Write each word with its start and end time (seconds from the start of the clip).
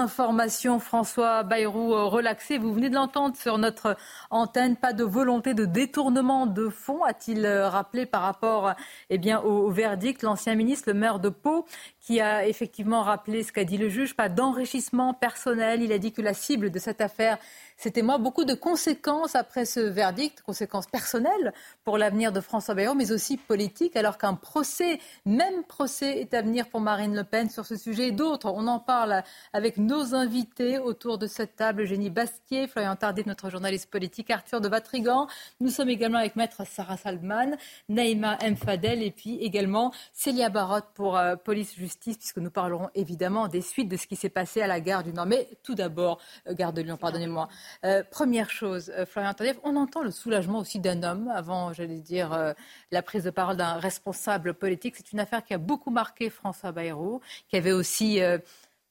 Information, 0.00 0.78
François 0.78 1.42
Bayrou 1.42 1.92
euh, 1.92 2.04
relaxé. 2.04 2.56
Vous 2.56 2.72
venez 2.72 2.88
de 2.88 2.94
l'entendre 2.94 3.34
sur 3.34 3.58
notre 3.58 3.96
antenne. 4.30 4.76
Pas 4.76 4.92
de 4.92 5.02
volonté 5.02 5.54
de 5.54 5.64
détournement 5.64 6.46
de 6.46 6.68
fonds, 6.68 7.02
a-t-il 7.02 7.44
euh, 7.44 7.68
rappelé 7.68 8.06
par 8.06 8.22
rapport 8.22 8.74
eh 9.10 9.18
bien, 9.18 9.40
au, 9.40 9.72
verdict. 9.72 10.22
L'ancien 10.22 10.54
ministre, 10.54 10.84
le 10.86 10.94
maire 10.94 11.18
de 11.18 11.30
Pau, 11.30 11.66
qui 11.98 12.20
a 12.20 12.46
effectivement 12.46 13.02
rappelé 13.02 13.42
ce 13.42 13.50
qu'a 13.50 13.64
dit 13.64 13.76
le 13.76 13.88
juge, 13.88 14.14
pas 14.14 14.28
d'enrichissement 14.28 15.14
personnel. 15.14 15.82
Il 15.82 15.90
a 15.90 15.98
dit 15.98 16.12
que 16.12 16.22
la 16.22 16.32
cible 16.32 16.70
de 16.70 16.78
cette 16.78 17.00
affaire 17.00 17.36
c'était 17.78 18.02
moi 18.02 18.18
beaucoup 18.18 18.44
de 18.44 18.54
conséquences 18.54 19.36
après 19.36 19.64
ce 19.64 19.78
verdict, 19.78 20.42
conséquences 20.42 20.88
personnelles 20.88 21.52
pour 21.84 21.96
l'avenir 21.96 22.32
de 22.32 22.40
François 22.40 22.74
Bayrou, 22.74 22.96
mais 22.96 23.12
aussi 23.12 23.36
politiques, 23.36 23.94
alors 23.94 24.18
qu'un 24.18 24.34
procès, 24.34 24.98
même 25.24 25.62
procès, 25.62 26.18
est 26.18 26.34
à 26.34 26.42
venir 26.42 26.68
pour 26.70 26.80
Marine 26.80 27.14
Le 27.14 27.22
Pen 27.22 27.48
sur 27.48 27.66
ce 27.66 27.76
sujet 27.76 28.08
et 28.08 28.10
d'autres. 28.10 28.52
On 28.52 28.66
en 28.66 28.80
parle 28.80 29.22
avec 29.52 29.76
nos 29.76 30.16
invités 30.16 30.80
autour 30.80 31.18
de 31.18 31.28
cette 31.28 31.54
table, 31.54 31.82
Eugénie 31.82 32.10
Basquier, 32.10 32.66
Florian 32.66 32.96
Tardif, 32.96 33.26
notre 33.26 33.48
journaliste 33.48 33.88
politique, 33.88 34.28
Arthur 34.32 34.60
de 34.60 34.66
Vatrigan. 34.66 35.28
Nous 35.60 35.70
sommes 35.70 35.90
également 35.90 36.18
avec 36.18 36.34
Maître 36.34 36.66
Sarah 36.66 36.96
Saldman, 36.96 37.56
Naïma 37.88 38.38
M. 38.40 38.56
Fadel 38.56 39.04
et 39.04 39.12
puis 39.12 39.36
également 39.36 39.92
Célia 40.12 40.48
Barotte 40.48 40.88
pour 40.94 41.16
euh, 41.16 41.36
Police 41.36 41.76
Justice, 41.76 42.18
puisque 42.18 42.38
nous 42.38 42.50
parlerons 42.50 42.90
évidemment 42.96 43.46
des 43.46 43.62
suites 43.62 43.88
de 43.88 43.96
ce 43.96 44.08
qui 44.08 44.16
s'est 44.16 44.28
passé 44.30 44.62
à 44.62 44.66
la 44.66 44.80
gare 44.80 45.04
du 45.04 45.12
Nord. 45.12 45.26
Mais 45.26 45.46
tout 45.62 45.76
d'abord, 45.76 46.18
euh, 46.48 46.54
gare 46.54 46.72
de 46.72 46.82
Lyon, 46.82 46.96
pardonnez-moi. 46.96 47.48
Euh, 47.84 48.02
première 48.10 48.50
chose, 48.50 48.92
euh, 48.96 49.06
Florian 49.06 49.34
Tardif, 49.34 49.56
on 49.62 49.76
entend 49.76 50.02
le 50.02 50.10
soulagement 50.10 50.58
aussi 50.58 50.80
d'un 50.80 51.02
homme 51.02 51.28
avant, 51.28 51.72
j'allais 51.72 52.00
dire, 52.00 52.32
euh, 52.32 52.52
la 52.90 53.02
prise 53.02 53.24
de 53.24 53.30
parole 53.30 53.56
d'un 53.56 53.74
responsable 53.74 54.54
politique. 54.54 54.94
C'est 54.96 55.12
une 55.12 55.20
affaire 55.20 55.44
qui 55.44 55.54
a 55.54 55.58
beaucoup 55.58 55.90
marqué 55.90 56.30
François 56.30 56.72
Bayrou, 56.72 57.20
qui 57.48 57.56
avait 57.56 57.72
aussi 57.72 58.20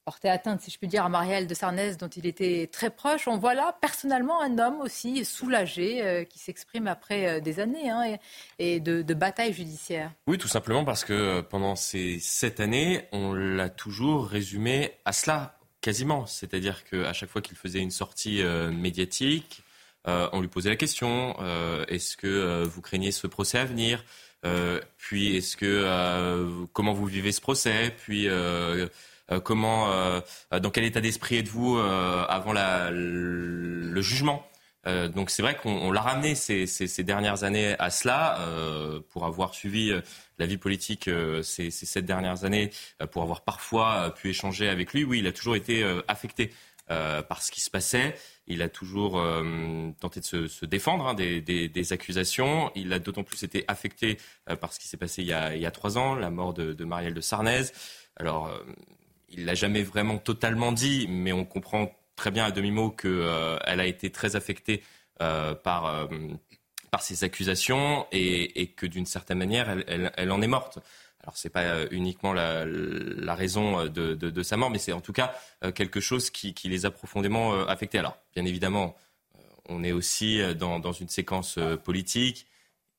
porté 0.04 0.30
atteinte, 0.30 0.62
si 0.62 0.70
je 0.70 0.78
puis 0.78 0.88
dire, 0.88 1.04
à 1.04 1.08
Marielle 1.10 1.46
de 1.46 1.54
Sarnez, 1.54 1.96
dont 1.96 2.08
il 2.08 2.26
était 2.26 2.68
très 2.72 2.88
proche. 2.88 3.28
On 3.28 3.36
voit 3.36 3.54
là, 3.54 3.76
personnellement, 3.80 4.40
un 4.40 4.58
homme 4.58 4.80
aussi 4.80 5.24
soulagé, 5.24 6.26
qui 6.30 6.38
s'exprime 6.38 6.86
après 6.86 7.40
des 7.42 7.60
années 7.60 7.90
hein, 7.90 8.16
et, 8.58 8.80
de, 8.80 9.02
de 9.02 9.14
batailles 9.14 9.52
judiciaires. 9.52 10.12
Oui, 10.26 10.38
tout 10.38 10.48
simplement 10.48 10.84
parce 10.84 11.04
que 11.04 11.42
pendant 11.42 11.76
ces 11.76 12.18
sept 12.20 12.60
années, 12.60 13.06
on 13.12 13.34
l'a 13.34 13.68
toujours 13.68 14.26
résumé 14.26 14.92
à 15.04 15.12
cela 15.12 15.57
Quasiment. 15.80 16.26
C'est-à-dire 16.26 16.82
qu'à 16.84 17.12
chaque 17.12 17.30
fois 17.30 17.40
qu'il 17.40 17.56
faisait 17.56 17.78
une 17.78 17.92
sortie 17.92 18.42
euh, 18.42 18.70
médiatique, 18.72 19.62
euh, 20.08 20.28
on 20.32 20.40
lui 20.40 20.48
posait 20.48 20.70
la 20.70 20.76
question 20.76 21.36
euh, 21.40 21.84
est-ce 21.86 22.16
que 22.16 22.64
vous 22.64 22.80
craignez 22.80 23.12
ce 23.12 23.26
procès 23.26 23.58
à 23.58 23.64
venir? 23.64 24.04
Puis 24.96 25.36
est-ce 25.36 25.56
que 25.56 26.66
comment 26.72 26.92
vous 26.92 27.06
vivez 27.06 27.32
ce 27.32 27.40
procès? 27.40 27.94
Puis 27.98 28.28
comment 29.44 30.20
dans 30.50 30.70
quel 30.70 30.84
état 30.84 31.00
d'esprit 31.00 31.36
êtes-vous 31.38 31.76
avant 31.78 32.52
le 32.52 34.00
jugement? 34.00 34.47
Euh, 34.86 35.08
donc 35.08 35.30
c'est 35.30 35.42
vrai 35.42 35.56
qu'on 35.56 35.90
l'a 35.90 36.00
ramené 36.00 36.34
ces, 36.34 37.02
dernières 37.02 37.44
années 37.44 37.74
à 37.78 37.90
cela, 37.90 38.40
euh, 38.40 39.00
pour 39.10 39.26
avoir 39.26 39.54
suivi 39.54 39.90
euh, 39.90 40.00
la 40.38 40.46
vie 40.46 40.56
politique 40.56 41.10
ces, 41.42 41.70
sept 41.70 42.04
dernières 42.04 42.44
années, 42.44 42.70
pour 43.10 43.22
avoir 43.22 43.42
parfois 43.42 44.14
pu 44.14 44.30
échanger 44.30 44.68
avec 44.68 44.92
lui. 44.92 45.04
Oui, 45.04 45.18
il 45.18 45.26
a 45.26 45.32
toujours 45.32 45.56
été 45.56 45.84
affecté 46.06 46.52
par 46.86 47.42
ce 47.42 47.50
qui 47.50 47.60
se 47.60 47.70
passait. 47.70 48.14
Il 48.46 48.62
a 48.62 48.68
toujours 48.68 49.20
tenté 49.98 50.20
de 50.20 50.24
se, 50.24 50.64
défendre 50.64 51.08
hein, 51.08 51.14
des, 51.14 51.92
accusations. 51.92 52.70
Il 52.76 52.92
a 52.92 53.00
d'autant 53.00 53.24
plus 53.24 53.42
été 53.42 53.64
affecté 53.66 54.18
par 54.60 54.72
ce 54.72 54.78
qui 54.78 54.86
s'est 54.86 54.96
passé 54.96 55.22
il 55.22 55.28
y, 55.28 55.32
a, 55.32 55.70
trois 55.72 55.98
ans, 55.98 56.14
la 56.14 56.30
mort 56.30 56.54
de, 56.54 56.72
de 56.72 56.84
Marielle 56.84 57.14
de 57.14 57.20
Sarnez. 57.20 57.64
Alors, 58.16 58.48
il 59.28 59.44
l'a 59.44 59.54
jamais 59.54 59.82
vraiment 59.82 60.18
totalement 60.18 60.70
dit, 60.70 61.06
mais 61.08 61.32
on 61.32 61.44
comprend 61.44 61.97
très 62.18 62.30
bien 62.32 62.44
à 62.44 62.50
demi-mot 62.50 62.90
qu'elle 62.90 63.10
euh, 63.12 63.58
a 63.64 63.86
été 63.86 64.10
très 64.10 64.36
affectée 64.36 64.82
euh, 65.22 65.54
par, 65.54 65.86
euh, 65.86 66.06
par 66.90 67.00
ces 67.00 67.24
accusations 67.24 68.06
et, 68.12 68.72
que 68.76 68.86
d'une 68.86 69.06
certaine 69.06 69.38
manière, 69.38 69.74
elle, 69.86 70.32
en 70.32 70.42
est 70.42 70.48
morte. 70.48 70.80
Alors 71.22 71.36
ce 71.36 71.46
n'est 71.46 71.52
pas 71.52 71.86
uniquement 71.90 72.32
la, 72.32 73.34
raison 73.34 73.86
de, 73.86 74.42
sa 74.42 74.56
mort, 74.56 74.70
mais 74.70 74.78
c'est 74.78 74.92
en 74.92 75.00
tout 75.00 75.12
cas 75.12 75.32
quelque 75.74 76.00
chose 76.00 76.30
qui, 76.30 76.54
les 76.64 76.86
a 76.86 76.90
profondément 76.90 77.66
affectés. 77.66 77.98
Alors 77.98 78.16
bien 78.34 78.44
évidemment, 78.44 78.96
on 79.68 79.84
est 79.84 79.92
aussi 79.92 80.40
dans, 80.56 80.92
une 80.92 81.08
séquence 81.08 81.58
politique. 81.84 82.46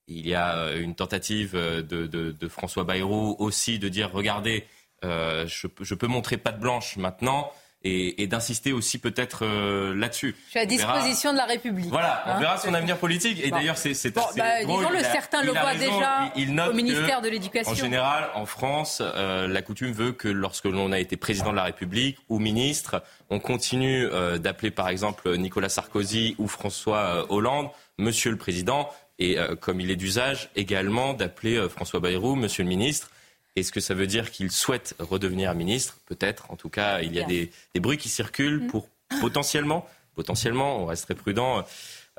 Il 0.08 0.28
y 0.28 0.36
a 0.36 0.74
une 0.74 0.96
tentative 0.96 1.54
de, 1.56 2.48
François 2.48 2.84
Bayrou 2.84 3.36
aussi 3.40 3.80
de 3.80 3.90
dire 3.90 4.12
regardez, 4.12 4.66
je, 5.02 5.68
je, 5.82 5.96
peux 5.96 6.08
montrer 6.08 6.38
patte 6.38 6.60
blanche 6.60 6.98
maintenant 6.98 7.52
et, 7.84 8.28
d'insister 8.28 8.74
aussi 8.74 8.98
peut-être 8.98 9.46
euh, 9.46 9.96
là-dessus. 9.96 10.36
Je 10.48 10.50
suis 10.52 10.60
à 10.60 10.66
disposition 10.66 11.32
de 11.32 11.38
la 11.38 11.46
République. 11.46 11.90
Voilà, 11.90 12.24
on 12.26 12.32
hein. 12.32 12.40
verra 12.40 12.58
son 12.58 12.74
avenir 12.74 12.98
politique. 12.98 13.40
Et 13.44 13.52
d'ailleurs, 13.52 13.78
c'est 13.78 14.14
bon, 14.14 14.22
bah, 14.36 14.64
Disons-le, 14.66 15.00
certains 15.00 15.44
le 15.44 15.52
voient 15.52 15.76
déjà 15.76 16.32
au 16.70 16.74
ministère 16.74 17.22
de 17.22 17.30
l'Éducation. 17.30 17.72
En 17.72 17.76
général, 17.76 18.30
en 18.36 18.46
France, 18.46 19.02
euh, 19.02 19.48
la 19.48 19.62
coutume 19.62 19.94
veut 19.94 20.12
que 20.12 20.28
lorsque 20.28 20.66
l'on 20.66 20.92
a 20.92 21.00
été 21.00 21.16
président 21.16 21.52
de 21.52 21.56
la 21.56 21.64
République 21.64 22.18
ou 22.28 22.40
ministre, 22.40 23.02
on 23.30 23.40
continue 23.40 24.06
euh, 24.06 24.38
d'appeler 24.38 24.72
par 24.72 24.90
exemple 24.90 25.36
Nicolas 25.38 25.70
Sarkozy 25.70 26.36
ou 26.38 26.48
François 26.48 27.32
Hollande 27.32 27.70
Monsieur 27.98 28.32
le 28.32 28.38
Président, 28.38 28.90
et 29.20 29.38
comme 29.60 29.82
il 29.82 29.92
est 29.92 29.98
d'usage, 29.98 30.50
également 30.56 31.14
d'appeler 31.14 31.68
François 31.68 32.00
Bayrou 32.00 32.36
Monsieur 32.36 32.64
le 32.64 32.70
Ministre. 32.70 33.12
Est-ce 33.56 33.72
que 33.72 33.80
ça 33.80 33.94
veut 33.94 34.08
dire 34.08 34.32
qu'il 34.32 34.52
souhaite 34.52 34.96
redevenir 35.00 35.54
ministre? 35.56 35.98
Peut-être. 36.06 36.52
En 36.52 36.56
tout 36.56 36.70
cas, 36.70 37.02
il 37.02 37.14
y 37.14 37.22
a 37.22 37.26
des, 37.26 37.52
bruits 37.76 37.98
qui 37.98 38.10
circulent 38.10 38.64
mm. 38.64 38.68
pour 38.68 38.88
potentiellement, 39.22 39.88
potentiellement, 40.16 40.78
on 40.78 40.86
resterait 40.86 41.16
prudent, 41.16 41.66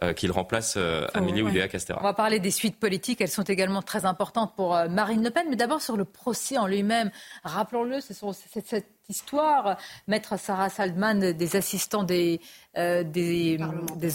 euh, 0.03 0.15
qu'il 0.15 0.33
remplace 0.33 0.77
euh, 0.79 1.07
Amélie 1.13 1.43
Oudéa 1.43 1.69
Castera. 1.69 2.01
On 2.01 2.05
va 2.05 2.15
parler 2.15 2.41
des 2.41 2.51
suites 2.51 2.81
politiques. 2.81 3.21
Elles 3.21 3.29
sont 3.29 3.43
également 3.43 3.83
très 3.83 4.07
importantes 4.07 4.57
pour 4.57 4.75
euh, 4.75 4.89
Marine 4.89 5.23
Le 5.23 5.31
Pen. 5.31 5.47
Mais 5.51 5.57
d'abord 5.57 5.83
sur 5.83 5.99
le 5.99 6.07
procès 6.07 6.57
en 6.57 6.67
lui-même. 6.67 7.11
Rappelons-le, 7.45 8.01
c'est 8.01 8.15
cette, 8.15 8.87
histoire, 9.11 9.77
maître 10.07 10.39
Sarah 10.39 10.71
Saldman, 10.71 11.33
des 11.33 11.57
assistants 11.57 12.05
des, 12.05 12.41
des, 12.75 13.59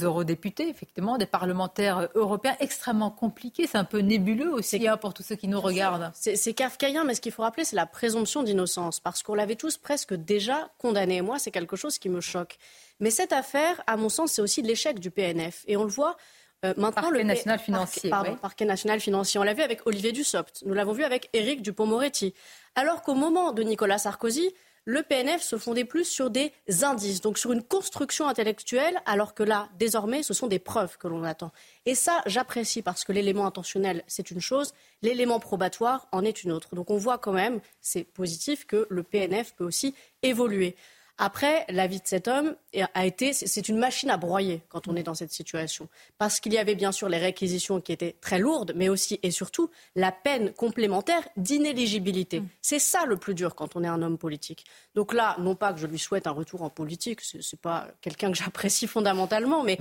eurodéputés, 0.01 0.69
effectivement, 0.69 1.17
des 1.17 1.25
parlementaires 1.25 2.07
européens, 2.15 2.55
extrêmement 2.59 3.11
compliqué. 3.11 3.67
C'est 3.67 3.77
un 3.77 3.83
peu 3.83 3.99
nébuleux 3.99 4.51
aussi 4.51 4.87
hein, 4.87 4.97
pour 4.97 5.13
tous 5.13 5.23
ceux 5.23 5.35
qui 5.35 5.47
nous 5.47 5.61
regardent. 5.61 6.11
C'est 6.13 6.53
kafkaïen, 6.53 7.03
mais 7.03 7.15
ce 7.15 7.21
qu'il 7.21 7.31
faut 7.31 7.43
rappeler, 7.43 7.65
c'est 7.65 7.75
la 7.75 7.85
présomption 7.85 8.43
d'innocence. 8.43 8.99
Parce 8.99 9.21
qu'on 9.23 9.35
l'avait 9.35 9.55
tous 9.55 9.77
presque 9.77 10.13
déjà 10.13 10.69
condamné. 10.77 11.21
Moi, 11.21 11.37
c'est 11.39 11.51
quelque 11.51 11.75
chose 11.75 11.99
qui 11.99 12.09
me 12.09 12.21
choque. 12.21 12.57
Mais 12.99 13.11
cette 13.11 13.33
affaire, 13.33 13.81
à 13.87 13.97
mon 13.97 14.09
sens, 14.09 14.31
c'est 14.31 14.41
aussi 14.41 14.61
l'échec 14.61 14.99
du 14.99 15.11
PNF. 15.11 15.63
Et 15.67 15.77
on 15.77 15.83
le 15.83 15.89
voit 15.89 16.15
euh, 16.63 16.73
maintenant. 16.77 16.91
Parquet 16.91 17.17
le 17.17 17.23
national 17.23 17.59
financier. 17.59 18.09
pardon, 18.09 18.35
parquet 18.35 18.65
national 18.65 18.99
financier. 18.99 19.39
On 19.39 19.43
l'a 19.43 19.53
vu 19.53 19.61
avec 19.61 19.85
Olivier 19.85 20.11
Dussopt. 20.11 20.63
Nous 20.65 20.73
l'avons 20.73 20.93
vu 20.93 21.03
avec 21.03 21.29
Éric 21.33 21.61
Dupont-Moretti. 21.61 22.33
Alors 22.75 23.01
qu'au 23.01 23.15
moment 23.15 23.51
de 23.51 23.63
Nicolas 23.63 23.97
Sarkozy, 23.97 24.53
le 24.85 25.01
PNF 25.01 25.41
se 25.41 25.57
fondait 25.57 25.83
plus 25.83 26.05
sur 26.05 26.29
des 26.29 26.53
indices, 26.83 27.21
donc 27.21 27.37
sur 27.37 27.51
une 27.51 27.63
construction 27.63 28.27
intellectuelle, 28.27 29.01
alors 29.05 29.33
que 29.33 29.43
là, 29.43 29.69
désormais, 29.77 30.23
ce 30.23 30.33
sont 30.33 30.47
des 30.47 30.59
preuves 30.59 30.97
que 30.97 31.07
l'on 31.07 31.23
attend. 31.23 31.51
Et 31.85 31.95
ça, 31.95 32.21
j'apprécie 32.27 32.83
parce 32.83 33.03
que 33.03 33.11
l'élément 33.11 33.47
intentionnel, 33.47 34.03
c'est 34.07 34.31
une 34.31 34.41
chose, 34.41 34.73
l'élément 35.01 35.39
probatoire 35.39 36.07
en 36.11 36.23
est 36.23 36.43
une 36.43 36.51
autre. 36.51 36.75
Donc 36.75 36.91
on 36.91 36.97
voit 36.97 37.17
quand 37.17 37.33
même, 37.33 37.59
c'est 37.81 38.03
positif, 38.03 38.65
que 38.65 38.85
le 38.89 39.03
PNF 39.03 39.53
peut 39.55 39.65
aussi 39.65 39.95
évoluer. 40.21 40.75
Après, 41.17 41.65
la 41.69 41.87
vie 41.87 41.99
de 41.99 42.07
cet 42.07 42.27
homme 42.27 42.55
a 42.93 43.05
été, 43.05 43.31
c'est 43.31 43.69
une 43.69 43.77
machine 43.77 44.09
à 44.09 44.17
broyer 44.17 44.61
quand 44.67 44.89
on 44.89 44.95
est 44.97 45.03
dans 45.03 45.13
cette 45.13 45.31
situation. 45.31 45.87
Parce 46.17 46.41
qu'il 46.41 46.51
y 46.51 46.57
avait 46.57 46.75
bien 46.75 46.91
sûr 46.91 47.07
les 47.07 47.17
réquisitions 47.17 47.79
qui 47.79 47.93
étaient 47.93 48.15
très 48.19 48.37
lourdes, 48.37 48.73
mais 48.75 48.89
aussi 48.89 49.19
et 49.23 49.31
surtout 49.31 49.69
la 49.95 50.11
peine 50.11 50.51
complémentaire 50.51 51.25
d'inéligibilité. 51.37 52.41
Mm. 52.41 52.47
C'est 52.61 52.79
ça 52.79 53.05
le 53.05 53.15
plus 53.15 53.33
dur 53.33 53.55
quand 53.55 53.77
on 53.77 53.83
est 53.83 53.87
un 53.87 54.01
homme 54.01 54.17
politique. 54.17 54.65
Donc 54.93 55.13
là, 55.13 55.37
non 55.39 55.55
pas 55.55 55.71
que 55.71 55.79
je 55.79 55.87
lui 55.87 55.99
souhaite 55.99 56.27
un 56.27 56.31
retour 56.31 56.63
en 56.63 56.69
politique, 56.69 57.21
ce 57.21 57.37
n'est 57.37 57.59
pas 57.61 57.87
quelqu'un 58.01 58.31
que 58.31 58.37
j'apprécie 58.43 58.87
fondamentalement, 58.87 59.63
mais 59.63 59.77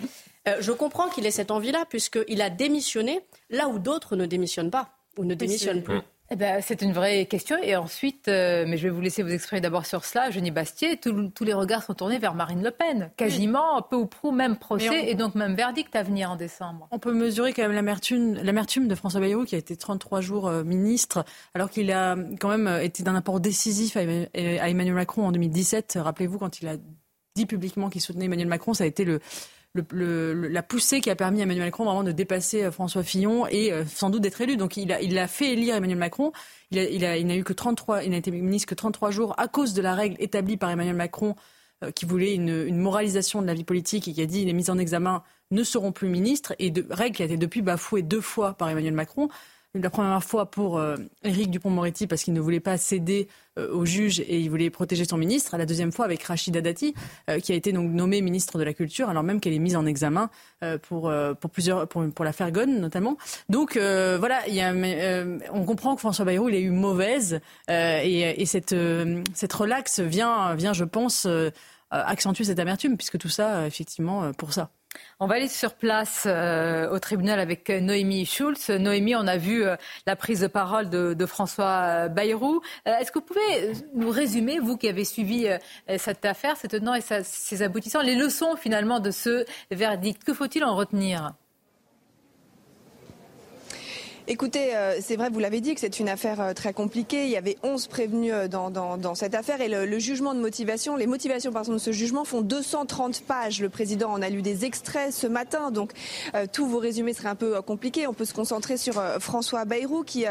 euh, 0.47 0.59
je 0.61 0.71
comprends 0.71 1.09
qu'il 1.09 1.27
ait 1.27 1.33
cette 1.33 1.51
envie-là, 1.51 1.85
puisqu'il 1.89 2.43
a 2.43 2.51
démissionné 2.51 3.21
là 3.51 3.69
où 3.69 3.81
d'autres 3.81 4.15
ne 4.15 4.27
démissionnent 4.27 4.71
pas 4.71 4.91
ou 5.17 5.25
ne 5.25 5.35
démissionnent 5.35 5.83
plus. 5.83 6.01
Eh 6.31 6.37
ben, 6.37 6.63
c'est 6.63 6.81
une 6.81 6.93
vraie 6.93 7.27
question. 7.27 7.57
Et 7.63 7.77
ensuite, 7.77 8.29
euh, 8.29 8.65
mais 8.67 8.79
je 8.79 8.85
vais 8.85 8.91
vous 8.91 9.01
laisser 9.01 9.23
vous 9.23 9.33
exprimer 9.33 9.61
d'abord 9.61 9.85
sur 9.85 10.05
cela, 10.07 10.31
Genis 10.31 10.51
Bastier. 10.51 10.97
tous 10.97 11.45
les 11.45 11.53
regards 11.53 11.83
sont 11.83 11.93
tournés 11.93 12.19
vers 12.19 12.35
Marine 12.35 12.63
Le 12.63 12.71
Pen. 12.71 13.11
Quasiment, 13.17 13.83
peu 13.83 13.97
ou 13.97 14.07
prou, 14.07 14.33
même 14.33 14.57
procès 14.57 15.11
et 15.11 15.15
donc 15.15 15.35
même 15.35 15.55
verdict 15.55 15.95
à 15.95 16.03
venir 16.03 16.31
en 16.31 16.37
décembre. 16.37 16.89
On 16.91 16.99
peut 16.99 17.13
mesurer 17.13 17.53
quand 17.53 17.69
même 17.69 17.73
l'amertume 17.73 18.89
de 18.89 18.95
François 18.95 19.21
Bayrou, 19.21 19.45
qui 19.45 19.55
a 19.55 19.59
été 19.59 19.77
33 19.77 20.23
jours 20.23 20.49
euh, 20.49 20.65
ministre, 20.65 21.27
alors 21.55 21.69
qu'il 21.69 21.93
a 21.93 22.17
quand 22.41 22.49
même 22.49 22.69
euh, 22.69 22.83
été 22.83 23.03
d'un 23.03 23.15
apport 23.15 23.39
décisif 23.39 23.97
à 23.99 24.03
Emmanuel 24.03 24.95
Macron 24.95 25.27
en 25.27 25.33
2017. 25.33 25.99
Rappelez-vous, 26.01 26.39
quand 26.39 26.61
il 26.61 26.69
a 26.69 26.77
dit 27.37 27.47
publiquement 27.47 27.91
qu'il 27.91 28.01
soutenait 28.01 28.25
Emmanuel 28.25 28.49
Macron, 28.49 28.73
ça 28.73 28.85
a 28.85 28.87
été 28.87 29.05
le, 29.05 29.21
le, 29.75 30.49
la 30.49 30.63
poussée 30.63 31.01
qui 31.01 31.11
a 31.11 31.17
permis 31.17 31.41
à 31.41 31.43
Emmanuel 31.43 31.65
Macron 31.65 31.85
vraiment 31.85 32.05
de 32.05 32.13
dépasser 32.13 32.65
euh, 32.65 32.71
François 32.71 33.03
Fillon 33.03 33.47
et 33.49 33.73
euh, 33.73 33.85
sans 33.87 34.11
doute 34.11 34.23
d'être 34.23 34.41
élu. 34.41 34.57
Donc 34.57 34.77
il 34.77 34.93
a, 34.93 35.01
il 35.01 35.19
a 35.19 35.27
fait 35.27 35.53
élire 35.53 35.75
Emmanuel 35.75 35.99
Macron. 35.99 36.33
Il, 36.71 36.79
a, 36.79 36.85
il, 36.85 37.05
a, 37.05 37.17
il 37.17 37.27
n'a 37.27 37.37
eu 37.37 37.45
que 37.45 37.53
33, 37.53 38.05
il 38.05 38.11
n'a 38.11 38.17
été 38.17 38.31
ministre 38.31 38.69
que 38.69 38.75
33 38.75 39.11
jours 39.11 39.35
à 39.39 39.49
cause 39.49 39.75
de 39.75 39.83
la 39.83 39.95
règle 39.95 40.17
établie 40.21 40.57
par 40.57 40.71
Emmanuel 40.71 40.97
Macron 40.97 41.35
euh, 41.83 41.91
qui 41.91 42.07
voulait 42.07 42.35
une, 42.35 42.65
une, 42.67 42.79
moralisation 42.79 43.43
de 43.43 43.47
la 43.47 43.55
vie 43.55 43.65
politique 43.65 44.07
et 44.07 44.13
qui 44.13 44.23
a 44.23 44.27
dit 44.27 44.45
les 44.45 44.53
mises 44.53 44.71
en 44.71 44.79
examen 44.79 45.23
ne 45.51 45.65
seront 45.65 45.93
plus 45.93 46.09
ministres 46.09 46.55
et 46.59 46.71
de 46.71 46.87
règle 46.91 47.17
qui 47.17 47.23
a 47.23 47.27
été 47.27 47.37
depuis 47.37 47.63
bafouée 47.63 48.03
deux 48.03 48.21
fois 48.21 48.55
par 48.55 48.69
Emmanuel 48.69 48.95
Macron 48.95 49.29
la 49.83 49.91
première 49.91 50.23
fois 50.23 50.47
pour 50.47 50.79
euh, 50.79 50.97
Éric 51.25 51.51
Dupont-Moretti 51.51 52.07
parce 52.07 52.23
qu'il 52.23 52.33
ne 52.33 52.41
voulait 52.41 52.61
pas 52.61 52.77
céder 52.77 53.29
euh, 53.59 53.73
au 53.73 53.85
juge 53.85 54.21
et 54.21 54.39
il 54.39 54.49
voulait 54.49 54.71
protéger 54.71 55.05
son 55.05 55.17
ministre. 55.17 55.57
La 55.57 55.67
deuxième 55.67 55.91
fois 55.91 56.05
avec 56.05 56.23
Rachida 56.23 56.61
Dati, 56.61 56.95
euh, 57.29 57.41
qui 57.41 57.51
a 57.51 57.57
été 57.57 57.73
donc 57.73 57.91
nommée 57.91 58.21
ministre 58.21 58.57
de 58.57 58.63
la 58.63 58.73
Culture, 58.73 59.09
alors 59.09 59.25
même 59.25 59.41
qu'elle 59.41 59.53
est 59.53 59.59
mise 59.59 59.77
en 59.77 59.87
examen 59.87 60.31
pour, 60.83 61.13
pour, 61.41 61.51
plusieurs, 61.51 61.87
pour, 61.89 62.09
pour 62.11 62.25
l'affaire 62.25 62.51
Gonne 62.51 62.81
notamment. 62.81 63.19
Donc 63.49 63.77
voilà, 63.77 64.41
on 65.53 65.65
comprend 65.65 65.95
que 65.95 66.01
François 66.01 66.25
Bayrou, 66.25 66.49
il 66.49 66.55
a 66.55 66.59
eu 66.59 66.71
mauvaise 66.71 67.41
et, 67.69 68.41
et, 68.41 68.47
cette, 68.47 68.75
cette 69.35 69.53
relaxe 69.53 70.01
vient, 70.01 70.55
vient, 70.55 70.73
je 70.73 70.85
pense, 70.85 71.29
accentuer 71.91 72.45
cette 72.45 72.59
amertume, 72.59 72.97
puisque 72.97 73.19
tout 73.19 73.29
ça, 73.29 73.67
effectivement, 73.67 74.33
pour 74.33 74.53
ça. 74.53 74.71
On 75.21 75.27
va 75.27 75.37
aller 75.37 75.49
sur 75.49 75.75
place 75.75 76.25
euh, 76.27 76.91
au 76.91 76.99
tribunal 76.99 77.39
avec 77.39 77.69
Noémie 77.69 78.27
Schulz. 78.27 78.71
Noémie, 78.71 79.15
on 79.17 79.27
a 79.27 79.37
vu 79.37 79.65
euh, 79.65 79.77
la 80.07 80.17
prise 80.17 80.41
de 80.41 80.47
parole 80.47 80.91
de, 80.91 81.27
François 81.27 82.09
Bayrou. 82.09 82.61
Euh, 82.87 82.97
est-ce 82.99 83.11
que 83.11 83.19
vous 83.19 83.25
pouvez 83.25 83.73
nous 83.95 84.11
résumer, 84.11 84.59
vous 84.59 84.77
qui 84.77 84.89
avez 84.89 85.05
suivi 85.05 85.49
cette 85.97 86.25
affaire, 86.25 86.57
ses 86.57 86.69
tenants 86.69 86.95
et 86.95 87.01
ses 87.01 87.63
aboutissants, 87.63 88.03
les 88.03 88.15
leçons 88.15 88.57
finalement 88.57 89.01
de 89.01 89.11
ce 89.11 89.45
verdict? 89.71 90.25
Que 90.25 90.35
faut-il 90.35 90.65
en 90.65 90.75
retenir? 90.75 91.33
Écoutez, 94.27 94.75
euh, 94.75 95.01
c'est 95.03 95.17
vrai, 95.17 95.29
vous 95.29 95.39
l'avez 95.39 95.61
dit, 95.61 95.75
que 95.75 95.81
c'est 95.81 96.01
une 96.01 96.09
affaire 96.09 96.41
euh, 96.41 96.53
très 96.55 96.73
compliquée. 96.73 97.25
Il 97.25 97.31
y 97.31 97.37
avait 97.37 97.59
11 97.63 97.89
prévenus 97.89 98.33
euh, 98.33 98.49
dans, 98.49 98.71
dans, 98.71 98.97
dans 98.97 99.15
cette 99.15 99.35
affaire 99.35 99.61
et 99.61 99.69
le, 99.69 99.85
le, 99.85 99.99
jugement 99.99 100.35
de 100.35 100.41
motivation, 100.41 100.97
les 100.97 101.07
motivations 101.07 101.53
pardon, 101.53 101.75
de 101.75 101.79
ce 101.79 101.93
jugement 101.93 102.25
font 102.25 102.41
230 102.41 103.21
pages. 103.25 103.61
Le 103.61 103.69
président 103.69 104.11
en 104.11 104.23
a 104.23 104.31
lu 104.31 104.41
des 104.41 104.65
extraits 104.65 105.13
ce 105.13 105.27
matin, 105.27 105.71
donc 105.71 105.93
tous 106.53 106.67
vos 106.67 106.79
résumés 106.79 107.13
seraient 107.13 107.29
un 107.29 107.35
peu 107.35 107.61
compliqués. 107.61 108.07
On 108.07 108.15
peut 108.15 108.25
se 108.25 108.33
concentrer 108.33 108.77
sur 108.79 108.95
François 109.21 109.65
Bayrou 109.67 110.05
qui 110.05 110.25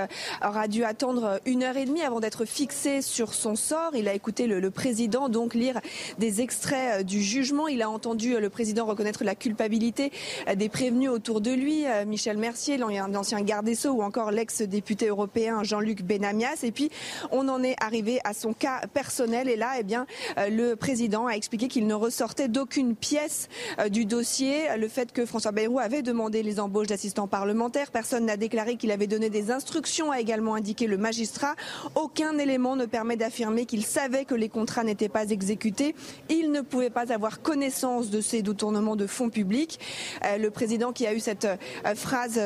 aura 0.43 0.67
dû 0.67 0.83
attendre 0.83 1.39
une 1.45 1.63
heure 1.63 1.77
et 1.77 1.85
demie 1.85 2.01
avant 2.01 2.19
d'être 2.19 2.45
fixé 2.45 3.01
sur 3.01 3.33
son 3.33 3.55
sort. 3.55 3.91
Il 3.95 4.07
a 4.07 4.13
écouté 4.13 4.47
le, 4.47 4.59
le, 4.59 4.71
président 4.71 5.29
donc 5.29 5.53
lire 5.53 5.79
des 6.19 6.41
extraits 6.41 7.05
du 7.05 7.21
jugement. 7.21 7.67
Il 7.67 7.81
a 7.81 7.89
entendu 7.89 8.39
le 8.39 8.49
président 8.49 8.85
reconnaître 8.85 9.23
la 9.23 9.35
culpabilité 9.35 10.11
des 10.55 10.69
prévenus 10.69 11.09
autour 11.09 11.41
de 11.41 11.51
lui, 11.51 11.85
Michel 12.05 12.37
Mercier, 12.37 12.77
l'ancien 12.77 13.41
garde 13.41 13.67
ou 13.85 14.01
encore 14.01 14.31
l'ex-député 14.31 15.07
européen 15.07 15.63
Jean-Luc 15.63 16.03
Benamias. 16.03 16.63
Et 16.63 16.71
puis, 16.71 16.89
on 17.31 17.47
en 17.49 17.63
est 17.63 17.75
arrivé 17.81 18.19
à 18.23 18.33
son 18.33 18.53
cas 18.53 18.81
personnel. 18.93 19.49
Et 19.49 19.55
là, 19.55 19.73
eh 19.79 19.83
bien, 19.83 20.05
euh, 20.37 20.49
le 20.49 20.75
président 20.75 21.27
a 21.27 21.33
expliqué 21.33 21.67
qu'il 21.67 21.87
ne 21.87 21.93
ressortait 21.93 22.47
d'aucune 22.47 22.95
pièce 22.95 23.49
euh, 23.79 23.89
du 23.89 24.05
dossier. 24.05 24.63
Le 24.77 24.87
fait 24.87 25.11
que 25.11 25.25
François 25.25 25.51
Bayrou 25.51 25.79
avait 25.79 26.01
demandé 26.01 26.43
les 26.43 26.59
embauches 26.59 26.87
d'assistants 26.87 27.27
parlementaires, 27.27 27.91
personne 27.91 28.25
n'a 28.25 28.37
déclaré 28.37 28.75
qu'il 28.75 28.91
avait 28.91 29.07
donné 29.07 29.29
des 29.29 29.51
instructions, 29.51 30.11
a 30.11 30.19
également 30.19 30.55
indiqué 30.55 30.87
le 30.87 30.97
magistrat. 30.97 31.55
Aucun 31.95 32.37
élément 32.37 32.75
ne 32.75 32.85
permet 32.85 33.17
d'affirmer 33.17 33.65
qu'il 33.65 33.85
savait 33.85 34.25
que 34.25 34.35
les 34.35 34.49
contrats 34.49 34.83
n'étaient 34.83 35.09
pas 35.09 35.29
exécutés. 35.29 35.95
Il 36.29 36.51
ne 36.51 36.61
pouvait 36.61 36.89
pas 36.89 37.11
avoir 37.11 37.41
connaissance 37.41 38.09
de 38.09 38.21
ces 38.21 38.41
détournements 38.41 38.95
de 38.95 39.07
fonds 39.07 39.29
publics. 39.29 39.79
Euh, 40.25 40.37
le 40.37 40.49
président 40.49 40.91
qui 40.91 41.05
a 41.07 41.13
eu 41.13 41.19
cette 41.19 41.47
phrase 41.95 42.39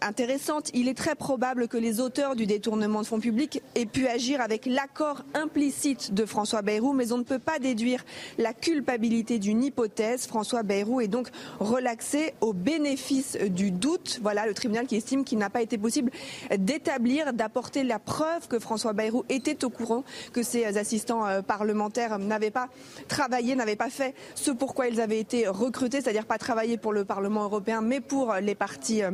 intéressante 0.00 0.25
il 0.74 0.88
est 0.88 0.94
très 0.94 1.14
probable 1.14 1.68
que 1.68 1.76
les 1.76 2.00
auteurs 2.00 2.36
du 2.36 2.46
détournement 2.46 3.00
de 3.00 3.06
fonds 3.06 3.20
publics 3.20 3.62
aient 3.74 3.86
pu 3.86 4.06
agir 4.06 4.40
avec 4.40 4.66
l'accord 4.66 5.22
implicite 5.34 6.14
de 6.14 6.24
François 6.24 6.62
Bayrou, 6.62 6.92
mais 6.92 7.12
on 7.12 7.18
ne 7.18 7.22
peut 7.22 7.38
pas 7.38 7.58
déduire 7.58 8.04
la 8.38 8.52
culpabilité 8.52 9.38
d'une 9.38 9.62
hypothèse. 9.62 10.26
François 10.26 10.62
Bayrou 10.62 11.00
est 11.00 11.08
donc 11.08 11.28
relaxé 11.60 12.34
au 12.40 12.52
bénéfice 12.52 13.36
du 13.36 13.70
doute. 13.70 14.18
Voilà 14.22 14.46
le 14.46 14.54
tribunal 14.54 14.86
qui 14.86 14.96
estime 14.96 15.24
qu'il 15.24 15.38
n'a 15.38 15.50
pas 15.50 15.62
été 15.62 15.78
possible 15.78 16.10
d'établir, 16.56 17.32
d'apporter 17.32 17.84
la 17.84 17.98
preuve 17.98 18.48
que 18.48 18.58
François 18.58 18.92
Bayrou 18.92 19.24
était 19.28 19.64
au 19.64 19.70
courant 19.70 20.04
que 20.32 20.42
ses 20.42 20.64
assistants 20.78 21.26
euh, 21.26 21.42
parlementaires 21.42 22.18
n'avaient 22.18 22.50
pas 22.50 22.68
travaillé, 23.08 23.54
n'avaient 23.54 23.76
pas 23.76 23.90
fait 23.90 24.14
ce 24.34 24.50
pourquoi 24.50 24.88
ils 24.88 25.00
avaient 25.00 25.20
été 25.20 25.46
recrutés, 25.48 26.00
c'est-à-dire 26.00 26.26
pas 26.26 26.38
travailler 26.38 26.78
pour 26.78 26.92
le 26.92 27.04
Parlement 27.04 27.44
européen, 27.44 27.80
mais 27.80 28.00
pour 28.00 28.34
les 28.34 28.54
partis 28.54 29.02
euh, 29.02 29.12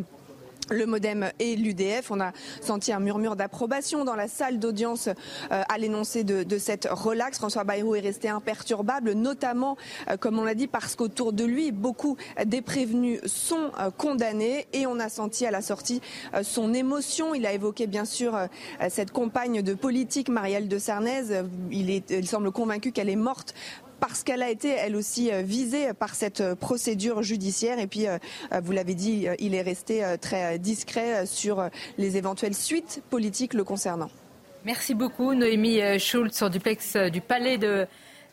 le 0.71 0.87
Modem 0.87 1.31
et 1.39 1.57
l'UDF. 1.57 2.11
On 2.11 2.21
a 2.21 2.33
senti 2.61 2.93
un 2.93 3.01
murmure 3.01 3.37
d'approbation 3.37 4.05
dans 4.05 4.15
la 4.15 4.29
salle 4.29 4.59
d'audience 4.59 5.09
euh, 5.09 5.63
à 5.69 5.79
l'énoncé 5.79 6.25
de, 6.25 6.59
cette 6.59 6.89
relaxe. 6.91 7.39
François 7.39 7.65
Bayrou 7.65 7.95
est 7.95 8.01
resté 8.01 8.29
imperturbable, 8.29 9.13
notamment, 9.13 9.77
euh, 10.11 10.17
comme 10.17 10.39
on 10.39 10.45
l'a 10.45 10.55
dit, 10.55 10.69
parce 10.69 10.95
qu'autour 10.95 11.33
de 11.33 11.45
lui, 11.45 11.73
beaucoup 11.73 12.17
des 12.45 12.63
prévenus 12.63 13.21
sont 13.27 13.71
euh, 13.81 13.91
condamnés 13.91 14.67
et 14.73 14.87
on 14.87 14.99
a 14.99 15.09
senti 15.09 15.47
à 15.47 15.51
la 15.51 15.63
sortie 15.63 16.01
son 16.43 16.75
émotion. 16.75 17.35
Il 17.35 17.47
a 17.47 17.53
évoqué 17.53 17.87
bien 17.87 18.05
sûr 18.05 18.39
cette 18.89 19.11
compagne 19.11 19.63
de 19.63 19.75
politique, 19.75 20.29
Marielle 20.29 20.69
de 20.69 20.79
Sarnez. 20.79 21.25
Il, 21.71 21.91
il 21.91 22.29
semble 22.29 22.51
convaincu 22.51 22.93
qu'elle 22.93 23.09
est 23.09 23.17
morte 23.17 23.55
parce 24.03 24.25
qu'elle 24.25 24.43
a 24.43 24.51
été 24.51 24.69
elle 24.69 24.97
aussi 24.97 25.31
euh, 25.31 25.43
visée 25.43 25.95
par 25.95 26.17
cette 26.17 26.41
euh, 26.41 26.57
procédure 26.57 27.23
judiciaire. 27.23 27.79
Et 27.79 27.87
puis, 27.87 28.09
euh, 28.09 28.19
vous 28.61 28.73
l'avez 28.73 28.95
dit, 28.95 29.29
il 29.39 29.55
est 29.55 29.63
resté 29.63 30.05
très 30.21 30.59
discret 30.59 31.25
sur 31.25 31.69
les 31.99 32.17
éventuelles 32.17 32.55
suites 32.55 33.03
politiques 33.11 33.55
le 33.55 33.63
concernant. 33.63 34.11
Merci 34.65 34.95
beaucoup, 34.95 35.35
Noémie 35.35 35.81
Schultz, 36.01 36.37
sur 36.37 36.51
duplex 36.51 36.97
du 36.97 37.21
Palais 37.21 37.59
de, 37.59 37.87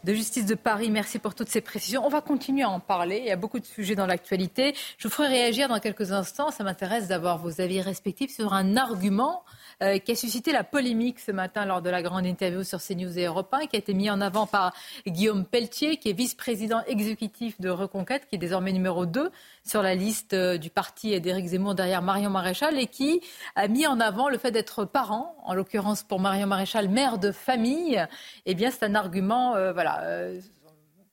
de 0.04 0.14
justice 0.14 0.46
de 0.46 0.56
Paris. 0.56 0.90
Merci 0.90 1.20
pour 1.20 1.36
toutes 1.36 1.50
ces 1.50 1.62
précisions. 1.62 2.06
On 2.06 2.10
va 2.10 2.22
continuer 2.22 2.64
à 2.64 2.70
en 2.70 2.80
parler. 2.80 3.20
Il 3.20 3.26
y 3.26 3.32
a 3.32 3.36
beaucoup 3.36 3.60
de 3.60 3.66
sujets 3.66 3.96
dans 3.96 4.08
l'actualité. 4.08 4.74
Je 4.98 5.08
vous 5.08 5.14
ferai 5.14 5.28
réagir 5.28 5.68
dans 5.68 5.80
quelques 5.80 6.12
instants. 6.12 6.52
Ça 6.52 6.64
m'intéresse 6.64 7.08
d'avoir 7.08 7.38
vos 7.38 7.62
avis 7.62 7.82
respectifs 7.82 8.34
sur 8.34 8.54
un 8.54 8.76
argument 8.76 9.44
euh, 9.82 9.98
qui 9.98 10.12
a 10.12 10.16
suscité 10.16 10.52
la 10.52 10.66
polémique 10.66 11.22
ce 11.22 11.32
matin 11.32 11.64
lors 11.64 11.82
de 11.82 11.90
la 11.90 12.02
grande 12.02 12.26
interview 12.26 12.66
sur 12.66 12.82
CNews 12.82 13.18
et 13.18 13.26
Europe 13.28 13.54
1, 13.54 13.68
qui 13.68 13.78
a 13.78 13.80
été 13.80 13.94
mis 13.94 14.10
en 14.10 14.20
avant 14.20 14.46
par 14.46 14.74
Guillaume 15.08 15.46
Pelletier, 15.46 15.96
qui 15.96 16.10
est 16.10 16.14
vice-président 16.14 16.82
exécutif 16.86 17.62
de 17.62 17.70
Reconquête, 17.70 18.28
qui 18.28 18.36
est 18.36 18.40
désormais 18.40 18.74
numéro 18.74 19.06
2 19.06 19.32
sur 19.64 19.82
la 19.82 19.96
liste 19.96 20.34
euh, 20.34 20.58
du 20.58 20.70
parti 20.70 21.22
d'Éric 21.22 21.48
Zemmour 21.48 21.76
derrière 21.76 22.02
Marion 22.02 22.30
Maréchal, 22.30 22.78
et 22.78 22.88
qui 22.88 23.22
a 23.56 23.70
mis 23.70 23.88
en 23.88 24.02
avant 24.02 24.28
le 24.28 24.38
fait 24.38 24.52
d'être 24.52 24.84
parent, 24.84 25.34
en 25.46 25.54
l'occurrence 25.54 26.04
pour 26.04 26.20
Marion 26.20 26.48
Maréchal, 26.48 26.90
mère 26.90 27.18
de 27.18 27.32
famille. 27.32 28.06
Eh 28.46 28.56
bien, 28.56 28.72
c'est 28.72 28.84
un 28.84 28.96
argument, 28.96 29.56
euh, 29.56 29.72
voilà 29.72 30.04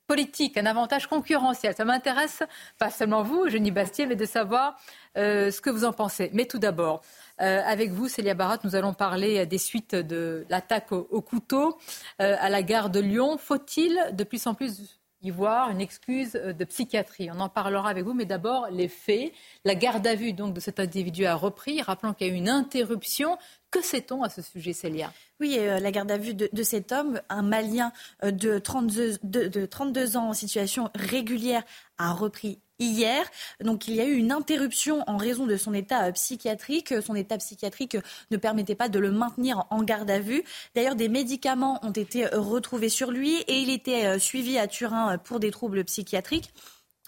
politique, 0.09 0.57
un 0.57 0.67
avantage 0.67 1.09
concurrentiel. 1.09 1.75
Ça 1.75 1.85
m'intéresse, 1.85 2.45
pas 2.79 2.91
seulement 2.91 3.25
vous, 3.25 3.49
Jenny 3.49 3.73
Bastier, 3.73 4.07
mais 4.07 4.15
de 4.15 4.25
savoir 4.25 4.77
ce 5.17 5.61
que 5.61 5.69
vous 5.69 5.85
en 5.85 5.93
pensez. 5.93 6.31
Mais 6.33 6.45
tout 6.45 6.61
d'abord, 6.61 7.03
euh, 7.41 7.63
avec 7.65 7.91
vous, 7.91 8.09
Célia 8.09 8.35
Barat, 8.35 8.59
nous 8.65 8.77
allons 8.77 8.95
parler 8.95 9.47
des 9.47 9.59
suites 9.59 9.95
de 9.95 10.47
l'attaque 10.49 10.93
au, 10.93 11.21
couteau 11.21 11.79
euh, 12.21 12.37
à 12.39 12.49
la 12.49 12.63
gare 12.63 12.91
de 12.91 13.01
Lyon. 13.01 13.37
Faut-il 13.39 13.99
de 14.13 14.25
plus 14.25 14.47
en 14.47 14.55
plus 14.55 14.99
y 15.23 15.31
voir 15.31 15.71
une 15.71 15.81
excuse 15.81 16.33
de 16.33 16.65
psychiatrie? 16.65 17.31
On 17.31 17.41
en 17.41 17.49
parlera 17.49 17.91
avec 17.91 18.05
vous, 18.05 18.15
mais 18.15 18.25
d'abord 18.25 18.69
les 18.71 18.89
faits. 18.89 19.33
La 19.65 19.75
garde 19.75 20.07
à 20.07 20.15
vue 20.15 20.33
donc 20.33 20.55
de 20.55 20.61
cet 20.61 20.81
individu 20.81 21.27
a 21.27 21.35
repris. 21.35 21.83
Rappelons 21.83 22.15
qu'il 22.15 22.27
y 22.27 22.31
a 22.31 22.33
eu 22.33 22.37
une 22.37 22.49
interruption. 22.49 23.37
Que 23.71 23.83
sait-on 23.83 24.23
à 24.23 24.31
ce 24.31 24.41
sujet, 24.41 24.73
Célia? 24.73 25.13
Oui, 25.41 25.57
euh, 25.59 25.79
la 25.79 25.91
garde 25.91 26.11
à 26.11 26.17
vue 26.17 26.35
de, 26.35 26.63
cet 26.63 26.93
homme, 26.93 27.21
un 27.29 27.43
Malien 27.43 27.93
euh, 28.25 28.31
de 28.31 28.59
32, 28.59 29.19
de 29.23 29.67
32 29.67 30.17
ans 30.17 30.31
en 30.31 30.35
situation 30.35 30.91
régulière, 30.95 31.63
a 31.99 32.13
repris 32.13 32.61
hier. 32.79 33.25
Donc 33.63 33.89
il 33.89 33.95
y 33.95 34.01
a 34.01 34.05
eu 34.05 34.15
une 34.15 34.33
interruption 34.33 35.03
en 35.07 35.17
raison 35.17 35.47
de 35.47 35.57
son 35.57 35.75
état 35.75 36.07
euh, 36.07 36.13
psychiatrique. 36.13 36.95
Son 37.05 37.15
état 37.15 37.39
psychiatrique 37.39 37.97
ne 38.31 38.37
permettait 38.37 38.75
pas 38.75 38.89
de 38.89 38.99
le 38.99 39.11
maintenir 39.11 39.65
en 39.71 39.83
garde 39.83 40.11
à 40.11 40.21
vue. 40.21 40.45
D'ailleurs, 40.75 40.97
des 40.97 41.09
médicaments 41.09 41.81
ont 41.85 41.93
été 41.93 42.27
euh, 42.27 42.41
retrouvés 42.41 42.89
sur 42.89 43.11
lui 43.11 43.37
et 43.49 43.59
il 43.59 43.71
était 43.71 44.07
euh, 44.07 44.19
suivi 44.19 44.59
à 44.59 44.67
Turin 44.67 45.19
pour 45.19 45.41
des 45.41 45.51
troubles 45.51 45.85
psychiatriques. 45.85 46.53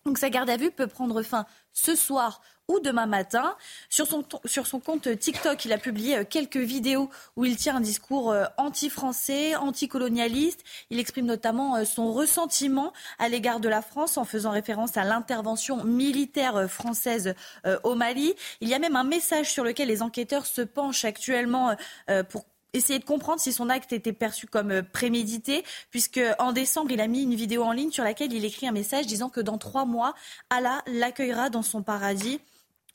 Donc 0.09 0.17
sa 0.17 0.31
garde 0.31 0.49
à 0.49 0.57
vue 0.57 0.71
peut 0.71 0.87
prendre 0.87 1.21
fin 1.21 1.45
ce 1.75 1.95
soir 1.95 2.41
ou 2.67 2.81
demain 2.81 3.05
matin. 3.05 3.55
Sur 3.91 4.07
son, 4.07 4.81
compte 4.81 5.19
TikTok, 5.19 5.67
il 5.67 5.73
a 5.75 5.77
publié 5.77 6.17
euh, 6.17 6.25
quelques 6.25 6.57
vidéos 6.57 7.11
où 7.37 7.45
il 7.45 7.57
tient 7.57 7.77
un 7.77 7.83
discours 7.83 8.33
euh, 8.33 8.47
anti-français, 8.57 9.55
anti-colonialiste. 9.57 10.65
Il 10.89 10.99
exprime 10.99 11.27
notamment 11.27 11.77
euh, 11.77 11.85
son 11.85 12.11
ressentiment 12.11 12.95
à 13.19 13.29
l'égard 13.29 13.61
de 13.61 13.69
la 13.69 13.83
France 13.83 14.17
en 14.17 14.25
faisant 14.25 14.51
référence 14.51 14.97
à 14.97 15.05
l'intervention 15.05 15.85
militaire 15.85 16.71
française 16.71 17.35
au 17.83 17.95
Mali. 17.95 18.35
Il 18.63 18.69
y 18.71 18.75
a 18.75 18.79
même 18.79 18.97
un 18.97 19.05
message 19.05 19.53
sur 19.53 19.63
lequel 19.63 19.89
les 19.89 20.01
enquêteurs 20.01 20.47
se 20.47 20.63
penchent 20.63 21.05
actuellement 21.05 21.77
pour 22.31 22.47
essayer 22.73 22.99
de 22.99 23.05
comprendre 23.05 23.41
si 23.41 23.53
son 23.53 23.69
acte 23.69 23.93
était 23.93 24.13
perçu 24.13 24.47
comme 24.47 24.83
prémédité, 24.83 25.65
puisque 25.91 26.21
en 26.39 26.53
décembre, 26.53 26.91
il 26.91 27.01
a 27.01 27.07
mis 27.07 27.23
une 27.23 27.35
vidéo 27.35 27.63
en 27.63 27.73
ligne 27.73 27.91
sur 27.91 28.05
laquelle 28.05 28.33
il 28.33 28.45
écrit 28.45 28.67
un 28.69 28.73
message 28.73 29.07
disant 29.07 29.29
que 29.29 29.41
dans 29.41 29.59
trois 29.59 29.85
mois, 29.85 30.15
Allah 30.51 30.83
l'accueillera 30.87 31.51
dans 31.51 31.63
son 31.63 31.83
paradis. 31.83 32.41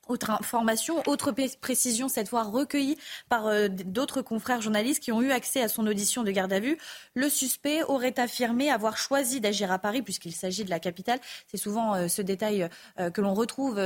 Autre 0.07 0.31
information, 0.31 1.01
autre 1.07 1.33
précision, 1.61 2.09
cette 2.09 2.27
fois 2.27 2.43
recueillie 2.43 2.97
par 3.29 3.47
euh, 3.47 3.69
d'autres 3.69 4.21
confrères 4.21 4.61
journalistes 4.61 5.01
qui 5.01 5.13
ont 5.13 5.21
eu 5.21 5.31
accès 5.31 5.61
à 5.61 5.69
son 5.69 5.87
audition 5.87 6.23
de 6.23 6.31
garde 6.31 6.51
à 6.51 6.59
vue. 6.59 6.77
Le 7.13 7.29
suspect 7.29 7.83
aurait 7.83 8.19
affirmé 8.19 8.69
avoir 8.69 8.97
choisi 8.97 9.39
d'agir 9.39 9.71
à 9.71 9.79
Paris 9.79 10.01
puisqu'il 10.01 10.33
s'agit 10.33 10.65
de 10.65 10.69
la 10.69 10.79
capitale. 10.79 11.19
C'est 11.47 11.57
souvent 11.57 11.95
euh, 11.95 12.07
ce 12.09 12.21
détail 12.21 12.67
euh, 12.99 13.11
que 13.11 13.21
l'on 13.21 13.33
retrouve 13.33 13.79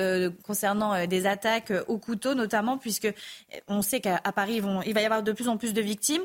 concernant 0.44 1.06
des 1.06 1.26
attaques 1.26 1.72
au 1.88 1.98
couteau 1.98 2.34
notamment 2.34 2.78
puisque 2.78 3.14
on 3.68 3.82
sait 3.82 4.00
qu'à 4.00 4.20
Paris, 4.36 4.62
il 4.86 4.94
va 4.94 5.02
y 5.02 5.06
avoir 5.06 5.24
de 5.24 5.32
plus 5.32 5.48
en 5.48 5.58
plus 5.58 5.74
de 5.74 5.82
victimes. 5.82 6.24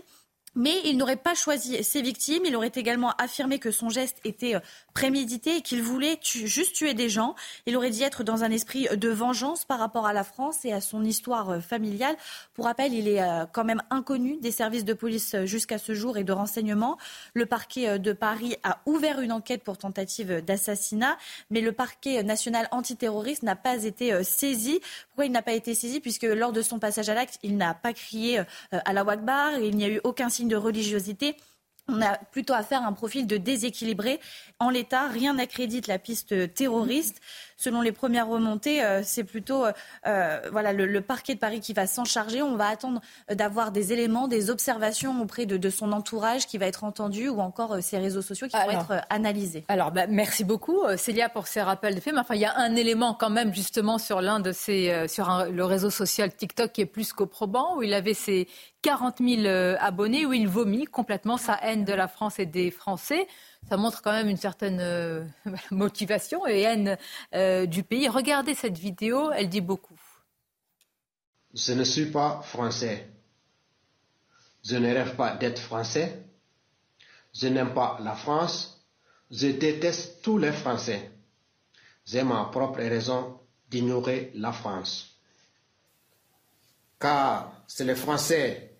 Mais 0.54 0.75
il 0.85 0.99
n'aurait 0.99 1.16
pas 1.16 1.35
choisi 1.35 1.82
ses 1.82 2.02
victimes. 2.02 2.42
Il 2.44 2.54
aurait 2.56 2.73
également 2.75 3.12
affirmé 3.16 3.59
que 3.59 3.71
son 3.71 3.88
geste 3.88 4.18
était 4.25 4.56
euh, 4.56 4.61
prémédité 4.92 5.56
et 5.56 5.62
qu'il 5.62 5.82
voulait 5.82 6.18
juste 6.23 6.75
tuer 6.75 6.92
des 6.92 7.09
gens. 7.09 7.35
Il 7.66 7.76
aurait 7.76 7.90
dit 7.90 8.02
être 8.02 8.23
dans 8.23 8.44
un 8.44 8.50
esprit 8.50 8.87
de 8.94 9.09
vengeance 9.09 9.64
par 9.64 9.78
rapport 9.78 10.06
à 10.06 10.12
la 10.12 10.25
France 10.25 10.64
et 10.64 10.73
à 10.73 10.82
son 10.82 11.04
histoire 11.04 11.50
euh, 11.50 11.61
familiale. 11.61 12.16
Pour 12.52 12.66
rappel, 12.66 12.92
il 12.92 13.09
est 13.09 13.23
euh, 13.23 13.47
quand 13.50 13.64
même 13.64 13.82
inconnu 13.88 14.37
des 14.37 14.50
services 14.50 14.85
de 14.85 14.92
police 14.92 15.37
jusqu'à 15.44 15.78
ce 15.78 15.94
jour 15.94 16.18
et 16.18 16.25
de 16.25 16.32
renseignement. 16.32 16.99
Le 17.32 17.47
parquet 17.47 17.99
de 17.99 18.12
Paris 18.12 18.56
a 18.62 18.80
ouvert 18.85 19.21
une 19.21 19.32
enquête 19.32 19.64
pour 19.64 19.78
tentative 19.78 20.44
d'assassinat, 20.44 21.16
mais 21.50 21.62
le 21.62 21.73
parquet 21.73 22.23
national 22.23 22.68
antiterroriste 22.73 23.42
n'a 23.42 23.56
pas 23.56 23.85
été 23.85 24.23
saisi. 24.23 24.80
Pourquoi 25.09 25.25
il 25.25 25.32
n'a 25.32 25.42
pas 25.42 25.52
été 25.52 25.75
saisi? 25.75 26.00
Puisque 26.00 26.25
lors 26.25 26.52
de 26.52 26.61
son 26.62 26.78
passage 26.78 27.09
à 27.09 27.14
l'acte, 27.14 27.38
il 27.42 27.56
n'a 27.56 27.75
pas 27.75 27.92
crié 27.92 28.42
à 28.71 28.92
la 28.92 29.04
Wagbar. 29.04 29.59
Il 29.59 29.76
n'y 29.76 29.85
a 29.85 29.88
eu 29.88 30.00
aucun 30.04 30.28
de 30.49 30.56
religiosité. 30.56 31.37
On 31.88 32.00
a 32.00 32.16
plutôt 32.16 32.54
à 32.54 32.62
un 32.70 32.92
profil 32.92 33.26
de 33.26 33.37
déséquilibré. 33.37 34.20
En 34.61 34.70
l'état, 34.70 35.08
rien 35.08 35.34
n'accrédite 35.34 35.88
la 35.88 35.99
piste 35.99 36.54
terroriste 36.54 37.20
selon 37.62 37.80
les 37.80 37.92
premières 37.92 38.28
remontées, 38.28 38.82
euh, 38.82 39.02
c'est 39.04 39.25
plutôt 39.25 39.64
euh, 39.64 39.72
euh, 40.06 40.40
voilà, 40.50 40.72
le, 40.72 41.00
parquet 41.00 41.34
de 41.34 41.38
Paris 41.38 41.61
qui 41.61 41.72
va 41.72 41.87
s'en 41.87 42.04
charger. 42.04 42.42
On 42.42 42.56
va 42.56 42.66
attendre 42.66 43.00
d'avoir 43.30 43.70
des 43.70 43.92
éléments, 43.92 44.28
des 44.28 44.50
observations 44.50 45.20
auprès 45.22 45.46
de, 45.46 45.70
son 45.70 45.92
entourage 45.92 46.46
qui 46.46 46.58
va 46.58 46.66
être 46.66 46.84
entendu 46.84 47.28
ou 47.28 47.40
encore 47.40 47.80
ses 47.80 47.99
réseaux 47.99 48.20
sociaux 48.20 48.49
qui 48.49 48.56
vont 48.56 48.70
être 48.70 49.04
analysés. 49.11 49.64
Alors, 49.68 49.90
bah, 49.90 50.06
merci 50.08 50.44
beaucoup, 50.44 50.80
Célia, 50.96 51.28
pour 51.28 51.46
ces 51.46 51.62
rappels 51.62 51.94
de 51.94 52.00
faits. 52.00 52.12
Mais 52.12 52.20
enfin, 52.20 52.34
il 52.34 52.40
y 52.40 52.44
a 52.44 52.56
un 52.56 52.75
élément 52.75 53.14
quand 53.14 53.30
même 53.30 53.54
justement 53.54 53.99
sur 53.99 54.20
l'un 54.20 54.40
de 54.40 54.52
ces, 54.52 55.06
sur 55.08 55.46
le 55.50 55.64
réseau 55.64 55.90
social 55.90 56.34
TikTok 56.34 56.72
qui 56.72 56.80
est 56.82 56.87
plus 56.87 57.12
qu'au 57.12 57.26
probant, 57.26 57.76
où 57.76 57.82
il 57.82 57.94
avait 57.94 58.14
ses 58.14 58.49
40 58.82 59.18
000 59.20 59.76
abonnés, 59.78 60.26
où 60.26 60.32
il 60.32 60.48
vomit 60.48 60.84
complètement 60.84 61.36
sa 61.36 61.54
haine 61.62 61.84
de 61.84 61.92
la 61.92 62.08
France 62.08 62.38
et 62.38 62.46
des 62.46 62.70
Français 62.70 63.26
ça 63.68 63.76
montre 63.76 64.02
quand 64.02 64.12
même 64.12 64.28
une 64.28 64.36
certaine 64.36 64.80
euh, 64.80 65.24
motivation 65.70 66.46
et 66.46 66.60
haine 66.60 66.98
euh, 67.34 67.66
du 67.66 67.82
pays. 67.82 68.08
Regardez 68.08 68.54
cette 68.54 68.78
vidéo, 68.78 69.30
elle 69.32 69.48
dit 69.48 69.60
beaucoup. 69.60 70.00
Je 71.54 71.72
ne 71.72 71.84
suis 71.84 72.06
pas 72.06 72.40
français. 72.42 73.08
Je 74.64 74.76
ne 74.76 74.92
rêve 74.92 75.16
pas 75.16 75.36
d'être 75.36 75.60
français. 75.60 76.24
Je 77.34 77.48
n'aime 77.48 77.74
pas 77.74 77.98
la 78.02 78.14
France. 78.14 78.86
Je 79.30 79.48
déteste 79.48 80.22
tous 80.22 80.38
les 80.38 80.52
Français. 80.52 81.10
J'ai 82.04 82.22
ma 82.22 82.44
propre 82.44 82.78
raison 82.78 83.40
d'ignorer 83.70 84.30
la 84.34 84.52
France. 84.52 85.16
Car 87.00 87.64
c'est 87.66 87.84
les 87.84 87.94
Français 87.94 88.72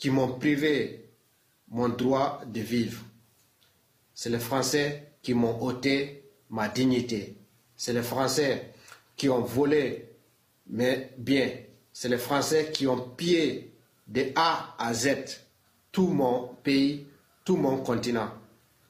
qui 0.00 0.10
m'ont 0.10 0.32
privé 0.38 1.10
mon 1.68 1.90
droit 1.90 2.42
de 2.46 2.60
vivre. 2.60 3.02
C'est 4.14 4.30
les 4.30 4.40
Français 4.40 5.12
qui 5.22 5.34
m'ont 5.34 5.62
ôté 5.62 6.24
ma 6.48 6.68
dignité. 6.68 7.36
C'est 7.76 7.92
les 7.92 8.02
Français 8.02 8.72
qui 9.14 9.28
ont 9.28 9.42
volé 9.42 10.08
mes 10.66 11.10
biens. 11.18 11.50
C'est 11.92 12.08
les 12.08 12.18
Français 12.18 12.70
qui 12.72 12.86
ont 12.86 13.10
pillé 13.10 13.74
de 14.08 14.32
A 14.34 14.74
à 14.78 14.92
Z 14.94 15.38
tout 15.92 16.08
mon 16.08 16.54
pays, 16.62 17.06
tout 17.44 17.56
mon 17.56 17.78
continent. 17.82 18.30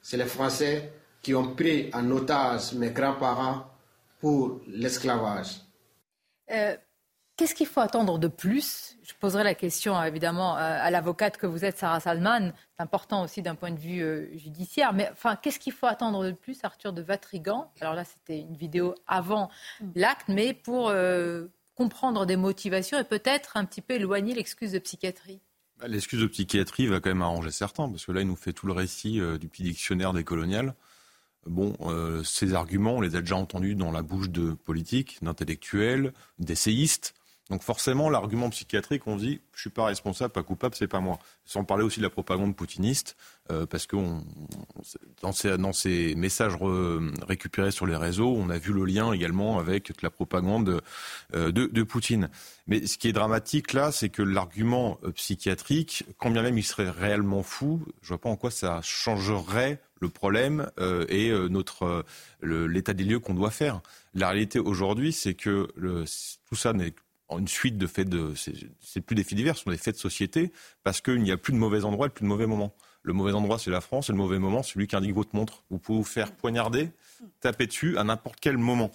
C'est 0.01 0.17
les 0.17 0.25
Français 0.25 0.93
qui 1.21 1.35
ont 1.35 1.53
pris 1.55 1.89
en 1.93 2.09
otage 2.11 2.73
mes 2.73 2.91
grands-parents 2.91 3.67
pour 4.19 4.61
l'esclavage. 4.67 5.61
Euh, 6.51 6.75
Qu'est-ce 7.37 7.55
qu'il 7.55 7.65
faut 7.65 7.79
attendre 7.79 8.19
de 8.19 8.27
plus? 8.27 8.97
Je 9.01 9.13
poserai 9.19 9.43
la 9.43 9.55
question 9.55 9.99
évidemment 10.03 10.55
à 10.55 10.91
l'avocate 10.91 11.37
que 11.37 11.47
vous 11.47 11.65
êtes, 11.65 11.77
Sarah 11.77 11.99
Salman. 11.99 12.51
C'est 12.77 12.83
important 12.83 13.23
aussi 13.23 13.41
d'un 13.41 13.55
point 13.55 13.71
de 13.71 13.79
vue 13.79 14.01
euh, 14.01 14.37
judiciaire. 14.37 14.93
Mais 14.93 15.09
enfin, 15.11 15.35
qu'est-ce 15.35 15.57
qu'il 15.57 15.73
faut 15.73 15.87
attendre 15.87 16.23
de 16.23 16.33
plus, 16.33 16.59
Arthur 16.63 16.93
de 16.93 17.01
Vatrigan? 17.01 17.71
Alors 17.81 17.95
là, 17.95 18.03
c'était 18.03 18.39
une 18.39 18.55
vidéo 18.55 18.93
avant 19.07 19.49
l'acte, 19.95 20.27
mais 20.27 20.53
pour 20.53 20.89
euh, 20.89 21.47
comprendre 21.73 22.27
des 22.27 22.35
motivations 22.35 22.99
et 22.99 23.03
peut-être 23.03 23.57
un 23.57 23.65
petit 23.65 23.81
peu 23.81 23.95
éloigner 23.95 24.35
l'excuse 24.35 24.73
de 24.73 24.79
psychiatrie. 24.79 25.41
Bah, 25.79 25.87
l'excuse 25.87 26.21
de 26.21 26.27
psychiatrie 26.27 26.85
va 26.85 26.99
quand 26.99 27.09
même 27.09 27.23
arranger 27.23 27.49
certains, 27.49 27.89
parce 27.89 28.05
que 28.05 28.11
là, 28.11 28.21
il 28.21 28.27
nous 28.27 28.35
fait 28.35 28.53
tout 28.53 28.67
le 28.67 28.73
récit 28.73 29.19
euh, 29.19 29.39
du 29.39 29.47
petit 29.47 29.63
dictionnaire 29.63 30.13
des 30.13 30.23
coloniales. 30.23 30.75
Bon, 31.47 31.73
ces 32.23 32.53
arguments, 32.53 32.97
on 32.97 33.01
les 33.01 33.15
a 33.15 33.21
déjà 33.21 33.35
entendus 33.35 33.73
dans 33.73 33.89
la 33.89 34.03
bouche 34.03 34.29
de 34.29 34.51
politiques, 34.51 35.17
d'intellectuels, 35.23 36.13
d'essayistes. 36.37 37.15
Donc 37.51 37.63
forcément, 37.63 38.09
l'argument 38.09 38.49
psychiatrique, 38.49 39.07
on 39.07 39.17
dit, 39.17 39.41
je 39.53 39.59
suis 39.59 39.69
pas 39.69 39.83
responsable, 39.83 40.31
pas 40.31 40.41
coupable, 40.41 40.73
c'est 40.73 40.87
pas 40.87 41.01
moi. 41.01 41.19
Sans 41.43 41.65
parler 41.65 41.83
aussi 41.83 41.99
de 41.99 42.03
la 42.05 42.09
propagande 42.09 42.55
poutiniste, 42.55 43.17
euh, 43.51 43.65
parce 43.65 43.87
que 43.87 43.97
dans, 45.21 45.33
ces, 45.73 46.15
messages 46.15 46.53
récupérés 47.27 47.71
sur 47.71 47.85
les 47.85 47.97
réseaux, 47.97 48.33
on 48.37 48.49
a 48.49 48.57
vu 48.57 48.71
le 48.71 48.85
lien 48.85 49.11
également 49.11 49.59
avec 49.59 50.01
la 50.01 50.09
propagande 50.09 50.81
euh, 51.35 51.51
de, 51.51 51.83
Poutine. 51.83 52.29
Mais 52.67 52.87
ce 52.87 52.97
qui 52.97 53.09
est 53.09 53.13
dramatique 53.13 53.73
là, 53.73 53.91
c'est 53.91 54.07
que 54.07 54.21
l'argument 54.21 54.97
euh, 55.03 55.11
psychiatrique, 55.11 56.05
quand 56.19 56.31
bien 56.31 56.43
même 56.43 56.57
il 56.57 56.63
serait 56.63 56.89
réellement 56.89 57.43
fou, 57.43 57.81
je 58.01 58.07
vois 58.07 58.21
pas 58.21 58.29
en 58.29 58.37
quoi 58.37 58.49
ça 58.49 58.79
changerait 58.81 59.81
le 59.99 60.07
problème 60.07 60.71
et 61.09 61.31
notre 61.51 62.03
l'état 62.41 62.93
des 62.93 63.03
lieux 63.03 63.19
qu'on 63.19 63.35
doit 63.35 63.51
faire. 63.51 63.81
La 64.15 64.29
réalité 64.29 64.57
aujourd'hui, 64.57 65.13
c'est 65.13 65.35
que 65.35 65.67
tout 66.49 66.55
ça 66.55 66.73
n'est 66.73 66.95
une 67.37 67.47
suite 67.47 67.77
de 67.77 67.87
faits 67.87 68.09
de. 68.09 68.33
C'est 68.79 69.01
plus 69.01 69.15
des 69.15 69.23
faits 69.23 69.35
divers, 69.35 69.57
ce 69.57 69.63
sont 69.63 69.71
des 69.71 69.77
faits 69.77 69.95
de 69.95 69.99
société, 69.99 70.51
parce 70.83 71.01
qu'il 71.01 71.21
n'y 71.21 71.31
a 71.31 71.37
plus 71.37 71.53
de 71.53 71.57
mauvais 71.57 71.83
endroits 71.83 72.07
et 72.07 72.09
plus 72.09 72.23
de 72.23 72.29
mauvais 72.29 72.47
moments. 72.47 72.73
Le 73.03 73.13
mauvais 73.13 73.33
endroit, 73.33 73.57
c'est 73.57 73.71
la 73.71 73.81
France, 73.81 74.09
et 74.09 74.11
le 74.11 74.17
mauvais 74.17 74.37
moment, 74.37 74.61
c'est 74.61 74.73
celui 74.73 74.87
qu'indique 74.87 75.13
votre 75.13 75.35
montre. 75.35 75.63
Vous 75.69 75.79
pouvez 75.79 75.97
vous 75.97 76.03
faire 76.03 76.31
poignarder, 76.31 76.91
taper 77.39 77.65
dessus 77.65 77.97
à 77.97 78.03
n'importe 78.03 78.37
quel 78.39 78.57
moment. 78.57 78.91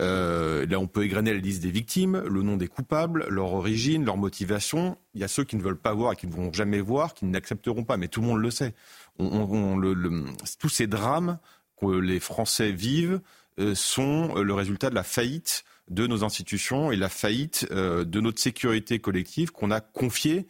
Euh, 0.00 0.66
là, 0.66 0.78
on 0.78 0.86
peut 0.86 1.04
égrener 1.04 1.34
la 1.34 1.38
liste 1.38 1.62
des 1.62 1.70
victimes, 1.70 2.18
le 2.18 2.42
nom 2.42 2.56
des 2.56 2.66
coupables, 2.66 3.26
leur 3.28 3.52
origine, 3.52 4.04
leur 4.04 4.16
motivation. 4.16 4.96
Il 5.14 5.20
y 5.20 5.24
a 5.24 5.28
ceux 5.28 5.44
qui 5.44 5.56
ne 5.56 5.62
veulent 5.62 5.76
pas 5.76 5.92
voir 5.92 6.12
et 6.12 6.16
qui 6.16 6.26
ne 6.26 6.32
vont 6.32 6.52
jamais 6.52 6.80
voir, 6.80 7.14
qui 7.14 7.26
n'accepteront 7.26 7.84
pas, 7.84 7.98
mais 7.98 8.08
tout 8.08 8.20
le 8.22 8.26
monde 8.26 8.40
le 8.40 8.50
sait. 8.50 8.74
tous 9.18 10.68
ces 10.68 10.86
drames 10.86 11.38
que 11.78 11.86
les 11.86 12.20
Français 12.20 12.72
vivent 12.72 13.20
euh, 13.58 13.74
sont 13.74 14.34
le 14.34 14.54
résultat 14.54 14.88
de 14.88 14.94
la 14.94 15.02
faillite 15.02 15.64
de 15.88 16.06
nos 16.06 16.24
institutions 16.24 16.92
et 16.92 16.96
la 16.96 17.08
faillite 17.08 17.66
euh, 17.70 18.04
de 18.04 18.20
notre 18.20 18.40
sécurité 18.40 18.98
collective 18.98 19.50
qu'on 19.50 19.70
a 19.70 19.80
confiée 19.80 20.46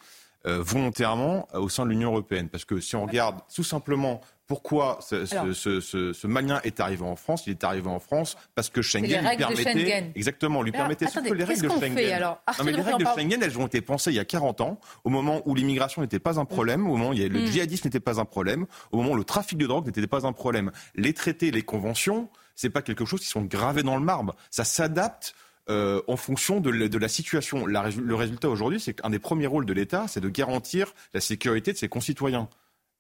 euh, 0.47 0.61
volontairement 0.61 1.47
au 1.55 1.69
sein 1.69 1.85
de 1.85 1.91
l'Union 1.91 2.11
européenne. 2.11 2.49
Parce 2.49 2.65
que 2.65 2.81
si 2.81 2.97
on 2.97 3.07
regarde 3.07 3.41
tout 3.55 3.63
simplement 3.63 4.21
pourquoi 4.53 4.99
ce, 5.01 5.25
ce, 5.25 5.81
ce, 5.81 6.13
ce, 6.13 6.27
Malien 6.27 6.61
est 6.63 6.81
arrivé 6.81 7.05
en 7.05 7.17
France 7.17 7.45
Il 7.47 7.53
est 7.53 7.65
arrivé 7.65 7.89
en 7.89 8.01
France 8.01 8.37
parce 8.55 8.69
que 8.69 8.83
Schengen 8.83 9.27
lui 9.27 9.37
permettait. 9.37 10.13
Exactement, 10.15 10.63
lui 10.63 10.73
permettait. 10.73 11.07
Attendez, 11.07 11.31
que 11.31 11.35
les 11.35 11.45
règles 11.45 11.63
de 11.63 11.69
Schengen. 11.69 11.95
Fait, 11.95 12.13
alors 12.13 12.43
non, 12.59 12.65
mais 12.65 12.73
les 12.73 12.83
règles 12.83 13.03
de 13.03 13.09
Schengen, 13.09 13.43
elles 13.43 13.59
ont 13.59 13.67
été 13.67 13.81
pensées 13.81 14.11
il 14.11 14.17
y 14.17 14.21
a 14.21 14.27
40 14.27 14.61
ans, 14.61 14.81
au 15.05 15.11
moment 15.11 15.41
où 15.47 15.55
l'immigration 15.55 16.03
n'était 16.03 16.19
pas 16.19 16.39
un 16.39 16.45
problème, 16.45 16.87
au 16.87 16.97
moment 16.97 17.11
où 17.11 17.15
le 17.15 17.29
mm. 17.29 17.47
djihadisme 17.47 17.87
n'était 17.87 18.01
pas 18.01 18.21
un 18.21 18.27
problème, 18.27 18.67
au 18.91 18.99
moment 18.99 19.13
où 19.13 19.17
le 19.17 19.25
trafic 19.25 19.57
de 19.57 19.67
drogue 19.67 19.87
n'était 19.87 20.07
pas 20.07 20.27
un 20.27 20.33
problème. 20.33 20.71
Les 20.97 21.15
traités, 21.15 21.51
les 21.51 21.63
conventions, 21.63 22.29
c'est 22.63 22.71
pas 22.71 22.83
quelque 22.83 23.05
chose 23.05 23.21
qui 23.21 23.27
sont 23.27 23.43
gravés 23.43 23.83
dans 23.83 23.97
le 23.97 24.05
marbre. 24.05 24.37
Ça 24.51 24.65
s'adapte 24.65 25.35
euh, 25.69 26.01
en 26.07 26.17
fonction 26.17 26.61
de, 26.61 26.71
de 26.71 26.99
la 26.99 27.09
situation. 27.09 27.67
La, 27.67 27.89
le 27.91 28.15
résultat 28.15 28.49
aujourd'hui, 28.49 28.81
c'est 28.81 28.95
qu'un 28.95 29.11
des 29.11 29.19
premiers 29.19 29.49
rôles 29.49 29.67
de 29.67 29.73
l'État, 29.73 30.07
c'est 30.07 30.21
de 30.21 30.29
garantir 30.29 30.95
la 31.13 31.21
sécurité 31.21 31.73
de 31.73 31.77
ses 31.77 31.89
concitoyens. 31.89 32.49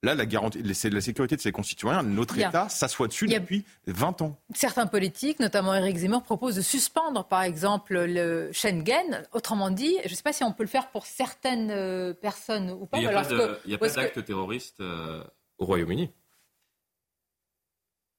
Là, 0.04 0.16
la, 0.16 0.26
garantie, 0.26 0.60
c'est 0.74 0.90
la 0.90 1.00
sécurité 1.00 1.36
de 1.36 1.40
ses 1.40 1.52
concitoyens. 1.52 2.02
Notre 2.02 2.36
État 2.36 2.68
s'assoit 2.68 3.06
dessus 3.06 3.28
depuis 3.28 3.64
20 3.86 4.22
ans. 4.22 4.36
Certains 4.52 4.88
politiques, 4.88 5.38
notamment 5.38 5.74
Éric 5.76 5.96
Zemmour, 5.96 6.24
proposent 6.24 6.56
de 6.56 6.60
suspendre, 6.60 7.24
par 7.24 7.44
exemple, 7.44 7.96
le 7.96 8.50
Schengen. 8.52 9.24
Autrement 9.32 9.70
dit, 9.70 9.96
je 10.04 10.10
ne 10.10 10.14
sais 10.16 10.24
pas 10.24 10.32
si 10.32 10.42
on 10.42 10.52
peut 10.52 10.64
le 10.64 10.68
faire 10.68 10.88
pour 10.90 11.06
certaines 11.06 11.70
euh, 11.70 12.14
personnes 12.14 12.72
ou 12.72 12.86
pas. 12.86 12.98
Il 12.98 13.02
n'y 13.02 13.74
a, 13.74 13.78
pas 13.78 13.88
d'acte 13.88 14.24
terroriste 14.24 14.80
euh, 14.80 15.22
au 15.58 15.66
Royaume-Uni. 15.66 16.10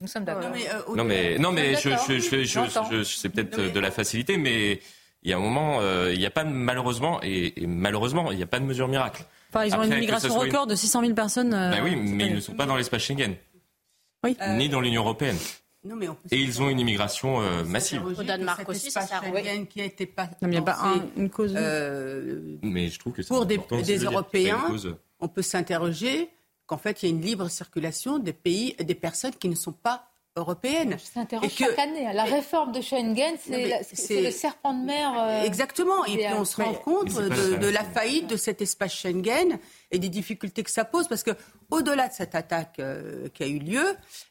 Nous 0.03 0.09
sommes 0.09 0.25
d'accord. 0.25 0.51
Non 0.97 1.05
mais, 1.05 1.37
non 1.39 1.53
mais, 1.53 1.75
je, 1.75 1.89
je, 1.89 2.19
je, 2.19 2.43
je 2.43 3.03
c'est 3.03 3.29
peut-être 3.29 3.71
de 3.71 3.79
la 3.79 3.89
facilité, 3.89 4.35
mais 4.35 4.81
il 5.23 5.31
y 5.31 5.33
a 5.33 5.37
un 5.37 5.39
moment, 5.39 5.77
euh, 5.79 6.11
il 6.11 6.19
n'y 6.19 6.25
a 6.25 6.29
pas 6.29 6.43
malheureusement, 6.43 7.21
et, 7.23 7.63
et 7.63 7.67
malheureusement, 7.67 8.29
il 8.29 8.35
n'y 8.35 8.43
a 8.43 8.47
pas 8.47 8.59
de 8.59 8.65
mesure 8.65 8.89
miracle. 8.89 9.23
Enfin, 9.49 9.63
ils 9.63 9.73
ont 9.73 9.83
une 9.83 9.97
migration 9.97 10.37
record 10.37 10.67
de 10.67 10.75
600 10.75 11.01
000 11.01 11.13
personnes. 11.13 11.53
Euh, 11.53 11.71
bah 11.71 11.77
oui, 11.81 11.95
mais 11.95 12.27
ils 12.27 12.35
ne 12.35 12.39
sont 12.41 12.53
pas 12.53 12.65
dans 12.65 12.75
l'espace 12.75 13.01
Schengen. 13.01 13.35
Oui. 14.25 14.35
Ni 14.49 14.67
dans 14.67 14.81
l'Union 14.81 15.03
européenne. 15.03 15.37
Non, 15.85 15.95
mais 15.95 16.07
et 16.31 16.37
ils 16.37 16.61
ont 16.61 16.69
une 16.69 16.81
immigration 16.81 17.41
euh, 17.41 17.63
massive. 17.63 18.03
Au 18.05 18.23
Danemark 18.23 18.67
aussi, 18.67 18.91
ça 18.91 19.07
Schengen 19.07 19.67
qui 19.67 19.79
a 19.79 19.85
été 19.85 20.05
pas. 20.05 20.25
Non, 20.25 20.29
mais 20.41 20.47
il 20.47 20.49
n'y 20.49 20.57
a 20.57 20.61
pas 20.63 20.95
une 21.15 21.29
cause. 21.29 21.53
Euh, 21.55 22.57
mais 22.61 22.89
je 22.89 22.99
trouve 22.99 23.13
que 23.13 23.21
pour 23.21 23.45
des, 23.45 23.57
des 23.85 23.99
Européens, 23.99 24.59
on 25.21 25.29
peut 25.29 25.41
s'interroger 25.41 26.29
qu'en 26.65 26.77
fait, 26.77 27.03
il 27.03 27.09
y 27.09 27.11
a 27.11 27.15
une 27.15 27.21
libre 27.21 27.49
circulation 27.49 28.19
des 28.19 28.33
pays 28.33 28.75
des 28.79 28.95
personnes 28.95 29.35
qui 29.35 29.49
ne 29.49 29.55
sont 29.55 29.73
pas 29.73 30.13
européenne. 30.35 30.97
Je 30.97 31.05
s'interroge 31.05 31.49
chaque 31.51 31.77
année. 31.77 32.11
La 32.11 32.23
réforme 32.23 32.71
de 32.71 32.81
Schengen, 32.81 33.35
c'est 33.39 34.21
le 34.21 34.31
serpent 34.31 34.73
de 34.73 34.83
mer. 34.83 35.13
Euh, 35.15 35.43
Exactement. 35.43 36.05
Et 36.05 36.17
puis 36.17 36.25
on 36.35 36.45
se 36.45 36.61
rend 36.61 36.73
compte 36.73 37.13
de, 37.13 37.67
la 37.67 37.83
faillite 37.83 38.27
de 38.27 38.35
cet 38.35 38.61
espace 38.61 38.93
Schengen 38.93 39.59
et 39.91 39.99
des 39.99 40.09
difficultés 40.09 40.63
que 40.63 40.71
ça 40.71 40.85
pose. 40.85 41.07
Parce 41.07 41.23
que 41.23 41.31
au-delà 41.69 42.07
de 42.07 42.13
cette 42.13 42.33
attaque 42.33 42.79
euh, 42.79 43.27
qui 43.29 43.43
a 43.43 43.47
eu 43.47 43.59
lieu, 43.59 43.85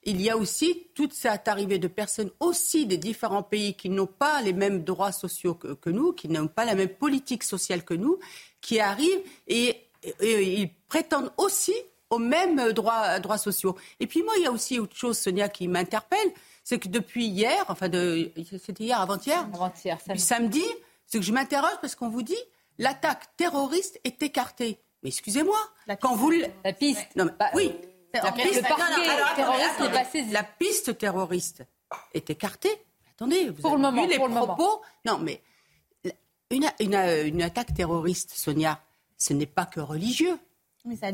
il 0.04 0.20
y 0.20 0.28
a 0.28 0.36
aussi 0.36 0.88
toute 0.94 1.12
cette 1.12 1.46
arrivée 1.46 1.78
de 1.78 1.88
personnes 1.88 2.30
aussi 2.40 2.86
des 2.86 2.98
différents 2.98 3.44
pays 3.44 3.74
qui 3.74 3.88
n'ont 3.88 4.06
pas 4.06 4.42
les 4.42 4.52
mêmes 4.52 4.82
droits 4.82 5.12
sociaux 5.12 5.54
que, 5.54 5.90
nous, 5.90 6.12
qui 6.12 6.28
n'ont 6.28 6.48
pas 6.48 6.64
la 6.64 6.74
même 6.74 6.88
politique 6.88 7.44
sociale 7.44 7.84
que 7.84 7.94
nous, 7.94 8.18
qui 8.60 8.80
arrivent 8.80 9.22
et 9.46 9.86
ils 10.20 10.70
prétendent 10.88 11.32
aussi 11.36 11.74
aux 12.12 12.18
mêmes 12.18 12.72
droits, 12.72 13.18
droits 13.20 13.38
sociaux. 13.38 13.74
Et 13.98 14.06
puis 14.06 14.22
moi, 14.22 14.34
il 14.36 14.44
y 14.44 14.46
a 14.46 14.52
aussi 14.52 14.78
autre 14.78 14.94
chose, 14.94 15.18
Sonia, 15.18 15.48
qui 15.48 15.66
m'interpelle, 15.66 16.30
c'est 16.62 16.78
que 16.78 16.88
depuis 16.88 17.26
hier, 17.26 17.64
enfin, 17.68 17.88
de, 17.88 18.30
c'était 18.62 18.84
hier, 18.84 19.00
avant-hier, 19.00 19.40
avant-hier, 19.54 19.98
samedi, 20.00 20.20
samedi 20.20 20.64
c'est 21.06 21.18
que 21.18 21.24
je 21.24 21.32
m'interroge 21.32 21.78
parce 21.80 21.94
qu'on 21.94 22.10
vous 22.10 22.22
dit 22.22 22.38
l'attaque 22.78 23.34
terroriste 23.36 23.98
est 24.04 24.22
écartée. 24.22 24.78
Mais 25.02 25.08
excusez-moi, 25.08 25.58
quand 26.00 26.14
vous 26.14 26.30
la 26.30 26.72
piste, 26.72 27.16
non, 27.16 27.28
bah, 27.38 27.50
oui, 27.54 27.72
la 28.14 28.30
piste, 28.32 28.62
terroriste. 29.34 30.30
La 30.30 30.44
piste 30.44 30.92
est 32.14 32.30
écartée. 32.30 32.82
Attendez, 33.14 33.48
vous 33.48 33.62
pour 33.62 33.72
avez 33.72 33.82
le 33.82 33.90
moment, 33.90 34.02
vu 34.02 34.08
les 34.08 34.16
pour 34.16 34.28
propos? 34.28 34.82
Non, 35.06 35.18
mais 35.18 35.42
une, 36.50 36.70
une, 36.78 36.94
une 36.94 37.42
attaque 37.42 37.72
terroriste, 37.74 38.32
Sonia, 38.34 38.80
ce 39.16 39.32
n'est 39.32 39.46
pas 39.46 39.64
que 39.64 39.80
religieux. 39.80 40.38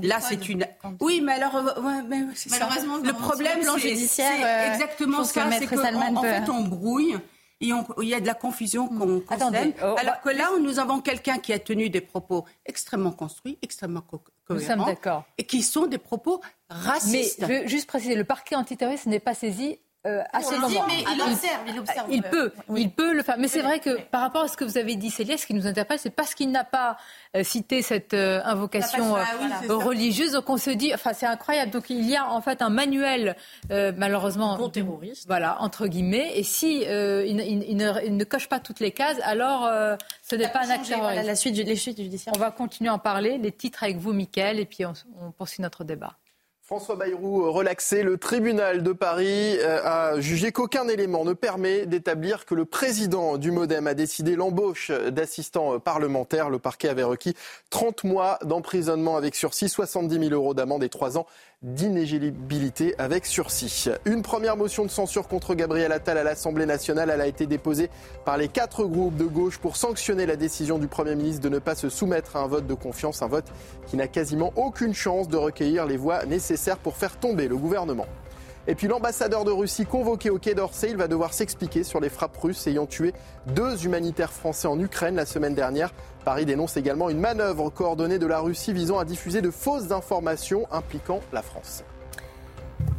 Là, 0.03 0.21
c'est 0.21 0.49
une. 0.49 0.67
Oui, 1.01 1.21
mais 1.23 1.33
alors, 1.33 1.57
euh, 1.57 2.03
malheureusement, 2.51 2.97
le 2.99 3.13
problème, 3.13 3.61
c'est 3.63 4.43
euh, 4.43 4.73
exactement 4.73 5.25
ça, 5.25 5.51
c'est 5.53 5.67
qu'en 5.67 6.17
en 6.17 6.23
fait, 6.23 6.49
on 6.49 6.65
brouille. 6.65 7.17
Et 7.61 7.71
il 8.03 8.09
y 8.09 8.15
a 8.15 8.21
de 8.21 8.27
la 8.27 8.35
confusion 8.35 8.87
qu'on 8.87 9.19
constate. 9.19 9.75
Oh, 9.83 9.97
alors 9.99 10.21
que 10.21 10.29
là, 10.29 10.49
nous 10.61 10.79
avons 10.79 11.01
quelqu'un 11.01 11.39
qui 11.39 11.53
a 11.53 11.59
tenu 11.59 11.91
des 11.91 12.01
propos 12.01 12.45
extrêmement 12.65 13.11
construits, 13.11 13.59
extrêmement 13.63 14.05
cohérents. 14.47 15.25
Et 15.39 15.45
qui 15.45 15.63
sont 15.63 15.87
des 15.87 15.99
propos 15.99 16.41
racistes. 16.71 17.41
Mais 17.41 17.57
je 17.57 17.63
veux 17.63 17.69
juste 17.69 17.89
préciser, 17.89 18.15
le 18.15 18.25
parquet 18.25 18.55
antiterroriste 18.55 19.07
n'est 19.07 19.19
pas 19.19 19.35
saisi 19.35 19.81
euh, 20.07 20.23
à 20.33 20.43
ce 20.43 20.55
moment. 20.55 20.87
Mais 20.87 21.03
il 21.13 21.21
observe, 21.21 21.61
il 21.67 21.79
observe. 21.79 22.07
Il 22.11 22.23
peut, 22.23 22.53
il 22.77 22.91
peut 22.91 23.13
le 23.13 23.23
faire. 23.25 23.37
Mais 23.37 23.49
c'est 23.49 23.63
vrai 23.63 23.81
que 23.81 24.01
par 24.01 24.21
rapport 24.21 24.45
à 24.45 24.49
ce 24.49 24.57
que 24.57 24.65
vous 24.65 24.79
avez 24.79 24.95
dit, 24.95 25.11
Célia, 25.11 25.37
ce 25.37 25.47
qui 25.47 25.55
nous 25.55 25.67
interpelle, 25.67 25.99
c'est 25.99 26.11
parce 26.11 26.35
qu'il 26.35 26.53
n'a 26.53 26.63
pas 26.63 26.97
euh, 27.35 27.43
cité 27.43 27.83
cette 27.83 28.15
euh, 28.15 28.41
invocation 28.45 29.17
euh, 29.17 29.23
religieuse. 29.69 30.33
Donc 30.33 30.49
on 30.51 30.57
se 30.57 30.71
dit, 30.71 30.95
enfin 30.95 31.13
c'est 31.15 31.27
incroyable. 31.27 31.73
Donc 31.73 31.91
il 31.91 32.09
y 32.09 32.15
a 32.15 32.31
en 32.31 32.41
fait 32.41 32.63
un 32.63 32.71
manuel, 32.71 33.37
malheureusement, 33.71 34.57
bon 34.57 34.69
terroriste. 34.69 35.27
Voilà, 35.27 35.61
entre 35.61 35.89
guillemets. 35.89 36.31
Et 36.39 36.45
si 36.45 36.83
il, 36.83 37.77
ne, 37.77 38.25
coche 38.25 38.49
pas 38.49 38.61
toutes 38.61 38.81
les 38.81 38.93
cases, 38.93 39.19
alors 39.25 39.69
ce 40.23 40.37
n'est 40.37 40.49
pas 40.49 40.65
un 40.65 40.71
acte 40.71 40.87
terroriste. 40.87 41.27
La 41.27 41.35
suite, 41.35 41.57
les 41.57 41.77
suites 41.77 42.01
judiciaires. 42.01 42.35
On 42.37 42.39
va 42.39 42.53
continuer 42.53 42.91
à 42.91 42.95
en 42.95 42.99
parler. 42.99 43.39
Les 43.39 43.53
titres 43.53 43.83
avec 43.83 43.97
vous, 43.97 44.13
Mickaël, 44.13 44.61
et 44.61 44.65
puis 44.65 44.85
on 44.87 45.33
poursuit 45.33 45.63
notre 45.63 45.83
débat. 45.83 46.15
François 46.69 46.97
Bayrou 46.97 47.47
euh, 47.47 47.49
relaxé, 47.49 48.03
le 48.03 48.19
tribunal 48.19 48.83
de 48.83 48.93
Paris 48.93 49.57
euh, 49.57 49.81
a 49.83 50.21
jugé 50.21 50.53
qu'aucun 50.53 50.87
élément 50.87 51.25
ne 51.25 51.33
permet 51.33 51.87
d'établir 51.87 52.45
que 52.45 52.55
le 52.55 52.67
président 52.67 53.39
du 53.39 53.51
Modem 53.51 53.87
a 53.87 53.95
décidé 53.95 54.37
l'embauche 54.37 54.91
d'assistants 54.91 55.77
euh, 55.77 55.79
parlementaires. 55.79 56.51
Le 56.51 56.59
parquet 56.59 56.91
avait 56.91 57.05
requis 57.05 57.35
30 57.71 58.05
mois 58.05 58.39
d'emprisonnement 58.45 59.17
avec 59.17 59.35
sursis, 59.35 59.71
70 59.71 60.29
000 60.29 60.35
euros 60.35 60.53
d'amende 60.53 60.85
et 60.85 60.91
3 60.91 61.17
ans 61.17 61.25
d'inéligibilité 61.63 62.95
avec 62.99 63.27
sursis. 63.27 63.89
Une 64.05 64.23
première 64.23 64.57
motion 64.57 64.85
de 64.85 64.91
censure 64.91 65.27
contre 65.27 65.57
Gabriel 65.57 65.91
Attal 65.91 66.17
à 66.17 66.23
l'Assemblée 66.23 66.67
nationale. 66.67 67.11
Elle 67.11 67.21
a 67.21 67.27
été 67.27 67.47
déposée 67.47 67.91
par 68.25 68.39
les 68.39 68.47
quatre 68.47 68.85
groupes 68.85 69.17
de 69.17 69.25
gauche 69.25 69.59
pour 69.59 69.77
sanctionner 69.77 70.25
la 70.25 70.37
décision 70.37 70.79
du 70.79 70.87
Premier 70.87 71.17
ministre 71.17 71.43
de 71.43 71.49
ne 71.49 71.59
pas 71.59 71.75
se 71.75 71.89
soumettre 71.89 72.37
à 72.37 72.41
un 72.41 72.47
vote 72.47 72.69
de 72.69 72.75
confiance, 72.75 73.23
un 73.23 73.27
vote 73.27 73.47
qui 73.89 73.97
n'a 73.97 74.07
quasiment 74.07 74.53
aucune 74.55 74.95
chance 74.95 75.27
de 75.27 75.37
recueillir 75.37 75.85
les 75.85 75.97
voix 75.97 76.25
nécessaires 76.27 76.79
pour 76.79 76.97
faire 76.97 77.19
tomber 77.19 77.49
le 77.49 77.57
gouvernement. 77.57 78.07
Et 78.71 78.75
puis 78.75 78.87
l'ambassadeur 78.87 79.45
de 79.45 79.51
Russie 79.51 79.87
convoqué 79.87 80.29
au 80.29 80.39
Quai 80.39 80.55
d'Orsay, 80.55 80.91
il 80.91 80.99
va 80.99 81.09
devoir 81.09 81.33
s'expliquer 81.33 81.85
sur 81.85 82.01
les 82.01 82.11
frappes 82.11 82.37
russes 82.37 82.67
ayant 82.67 82.85
tué 82.85 83.15
deux 83.47 83.87
humanitaires 83.87 84.31
français 84.31 84.69
en 84.69 84.79
Ukraine 84.79 85.17
la 85.17 85.25
semaine 85.25 85.55
dernière. 85.55 85.91
Paris 86.27 86.45
dénonce 86.45 86.77
également 86.77 87.09
une 87.09 87.19
manœuvre 87.19 87.71
coordonnée 87.71 88.19
de 88.19 88.27
la 88.27 88.41
Russie 88.41 88.75
visant 88.75 88.99
à 88.99 89.07
diffuser 89.07 89.41
de 89.41 89.51
fausses 89.51 89.91
informations 89.91 90.67
impliquant 90.71 91.21
la 91.33 91.41
France. 91.41 91.83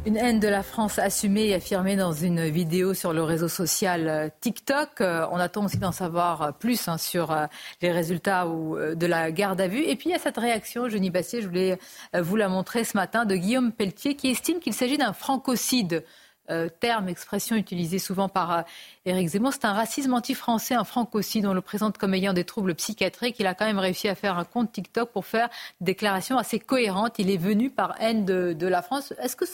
Une 0.06 0.16
haine 0.16 0.40
de 0.40 0.48
la 0.48 0.62
France 0.62 0.98
assumée 0.98 1.48
et 1.48 1.54
affirmée 1.54 1.94
dans 1.94 2.12
une 2.12 2.48
vidéo 2.48 2.94
sur 2.94 3.12
le 3.12 3.22
réseau 3.22 3.48
social 3.48 4.08
euh, 4.08 4.28
TikTok. 4.40 5.02
Euh, 5.02 5.26
on 5.30 5.36
attend 5.36 5.66
aussi 5.66 5.76
d'en 5.76 5.92
savoir 5.92 6.54
plus 6.54 6.88
hein, 6.88 6.96
sur 6.96 7.30
euh, 7.30 7.46
les 7.82 7.92
résultats 7.92 8.46
de 8.46 9.06
la 9.06 9.30
garde 9.30 9.60
à 9.60 9.68
vue. 9.68 9.82
Et 9.82 9.96
puis 9.96 10.08
il 10.08 10.12
y 10.12 10.14
a 10.14 10.18
cette 10.18 10.38
réaction, 10.38 10.88
Jenny 10.88 11.10
Bassier, 11.10 11.42
je 11.42 11.48
voulais 11.48 11.78
vous 12.18 12.36
la 12.36 12.48
montrer 12.48 12.84
ce 12.84 12.96
matin, 12.96 13.26
de 13.26 13.36
Guillaume 13.36 13.72
Pelletier 13.72 14.16
qui 14.16 14.30
estime 14.30 14.58
qu'il 14.58 14.72
s'agit 14.72 14.96
d'un 14.96 15.12
francocide. 15.12 16.02
Euh, 16.50 16.68
terme, 16.80 17.08
expression 17.08 17.54
utilisée 17.54 18.00
souvent 18.00 18.28
par 18.28 18.50
euh, 18.52 18.62
Éric 19.04 19.28
Zemmour. 19.28 19.52
C'est 19.52 19.64
un 19.64 19.72
racisme 19.72 20.12
anti-français, 20.14 20.74
un 20.74 20.84
francocide. 20.84 21.46
On 21.46 21.54
le 21.54 21.60
présente 21.60 21.96
comme 21.96 22.12
ayant 22.14 22.32
des 22.32 22.44
troubles 22.44 22.74
psychiatriques. 22.74 23.36
Il 23.38 23.46
a 23.46 23.54
quand 23.54 23.66
même 23.66 23.78
réussi 23.78 24.08
à 24.08 24.14
faire 24.16 24.36
un 24.36 24.44
compte 24.44 24.72
TikTok 24.72 25.12
pour 25.12 25.26
faire 25.26 25.48
des 25.80 25.92
déclarations 25.92 26.38
assez 26.38 26.58
cohérentes. 26.58 27.18
Il 27.18 27.30
est 27.30 27.36
venu 27.36 27.70
par 27.70 27.94
haine 28.00 28.24
de, 28.24 28.66
la 28.66 28.82
France. 28.82 29.12
Est-ce 29.22 29.36
que 29.36 29.44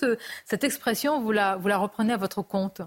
cette 0.44 0.64
expression, 0.64 1.20
vous 1.20 1.32
la, 1.32 1.56
reprenez 1.56 2.12
à 2.12 2.16
votre 2.16 2.42
compte? 2.42 2.80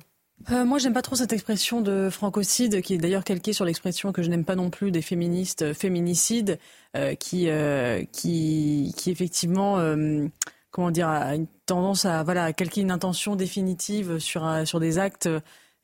Euh, 0.52 0.63
moi, 0.63 0.78
j'aime 0.80 0.93
pas 0.93 1.02
trop 1.02 1.15
cette 1.15 1.34
expression 1.34 1.82
de 1.82 2.10
francocide, 2.10 2.82
qui 2.82 2.93
est 2.93 2.98
d'ailleurs 2.98 3.24
calquée 3.24 3.54
sur 3.54 3.65
l'expression 3.65 4.12
que 4.12 4.22
je 4.22 4.30
n'aime 4.30 4.45
pas 4.45 4.56
non 4.56 4.69
plus 4.69 4.91
des 4.91 5.02
féministes 5.02 5.74
féminicides, 5.74 6.60
qui, 7.19 7.50
qui, 8.12 8.93
qui 8.98 9.12
effectivement 9.12 9.78
comment 10.72 10.91
dire, 10.91 11.10
a 11.10 11.36
une 11.36 11.48
tendance 11.69 12.05
à 12.05 12.23
voilà 12.23 12.45
à 12.45 12.53
calquer 12.53 12.82
une 12.82 12.91
intention 12.91 13.36
définitive 13.36 14.19
sur 14.19 14.45
sur 14.65 14.79
des 14.79 14.99
actes. 14.99 15.29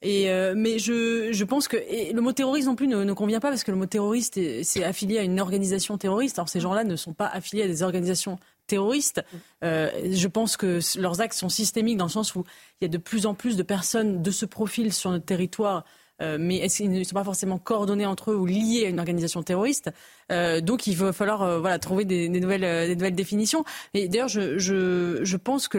Et 0.01 0.29
euh, 0.29 0.53
mais 0.55 0.77
je, 0.77 1.29
je 1.31 1.43
pense 1.43 1.67
que 1.67 1.77
le 1.77 2.21
mot 2.21 2.31
terroriste 2.31 2.67
non 2.67 2.75
plus 2.75 2.87
ne, 2.87 3.03
ne 3.03 3.13
convient 3.13 3.39
pas 3.39 3.49
parce 3.49 3.63
que 3.63 3.71
le 3.71 3.77
mot 3.77 3.85
terroriste 3.85 4.39
c'est 4.63 4.83
affilié 4.83 5.17
à 5.17 5.23
une 5.23 5.39
organisation 5.39 5.97
terroriste. 5.97 6.37
Alors 6.37 6.49
ces 6.49 6.59
gens-là 6.59 6.83
ne 6.83 6.95
sont 6.95 7.13
pas 7.13 7.27
affiliés 7.27 7.63
à 7.63 7.67
des 7.67 7.81
organisations 7.81 8.37
terroristes. 8.67 9.23
Euh, 9.63 9.89
je 10.11 10.27
pense 10.27 10.57
que 10.57 10.79
leurs 10.99 11.21
actes 11.21 11.35
sont 11.35 11.49
systémiques 11.49 11.97
dans 11.97 12.05
le 12.05 12.11
sens 12.11 12.35
où 12.35 12.43
il 12.81 12.85
y 12.85 12.87
a 12.87 12.89
de 12.89 12.97
plus 12.97 13.25
en 13.25 13.33
plus 13.33 13.55
de 13.55 13.63
personnes 13.63 14.21
de 14.21 14.31
ce 14.31 14.45
profil 14.45 14.93
sur 14.93 15.11
notre 15.11 15.25
territoire 15.25 15.85
mais 16.19 16.67
ils 16.79 16.91
ne 16.91 17.03
sont 17.03 17.13
pas 17.13 17.23
forcément 17.23 17.57
coordonnés 17.57 18.05
entre 18.05 18.31
eux 18.31 18.35
ou 18.35 18.45
liés 18.45 18.85
à 18.85 18.89
une 18.89 18.99
organisation 18.99 19.43
terroriste. 19.43 19.91
donc 20.29 20.87
il 20.87 20.95
va 20.95 21.13
falloir 21.13 21.59
voilà, 21.59 21.79
trouver 21.79 22.05
des, 22.05 22.29
nouvelles, 22.29 22.87
des 22.87 22.95
nouvelles 22.95 23.15
définitions. 23.15 23.63
Et 23.93 24.07
d'ailleurs, 24.07 24.27
je, 24.27 24.57
je, 24.57 25.19
je, 25.23 25.37
pense 25.37 25.67
que 25.67 25.77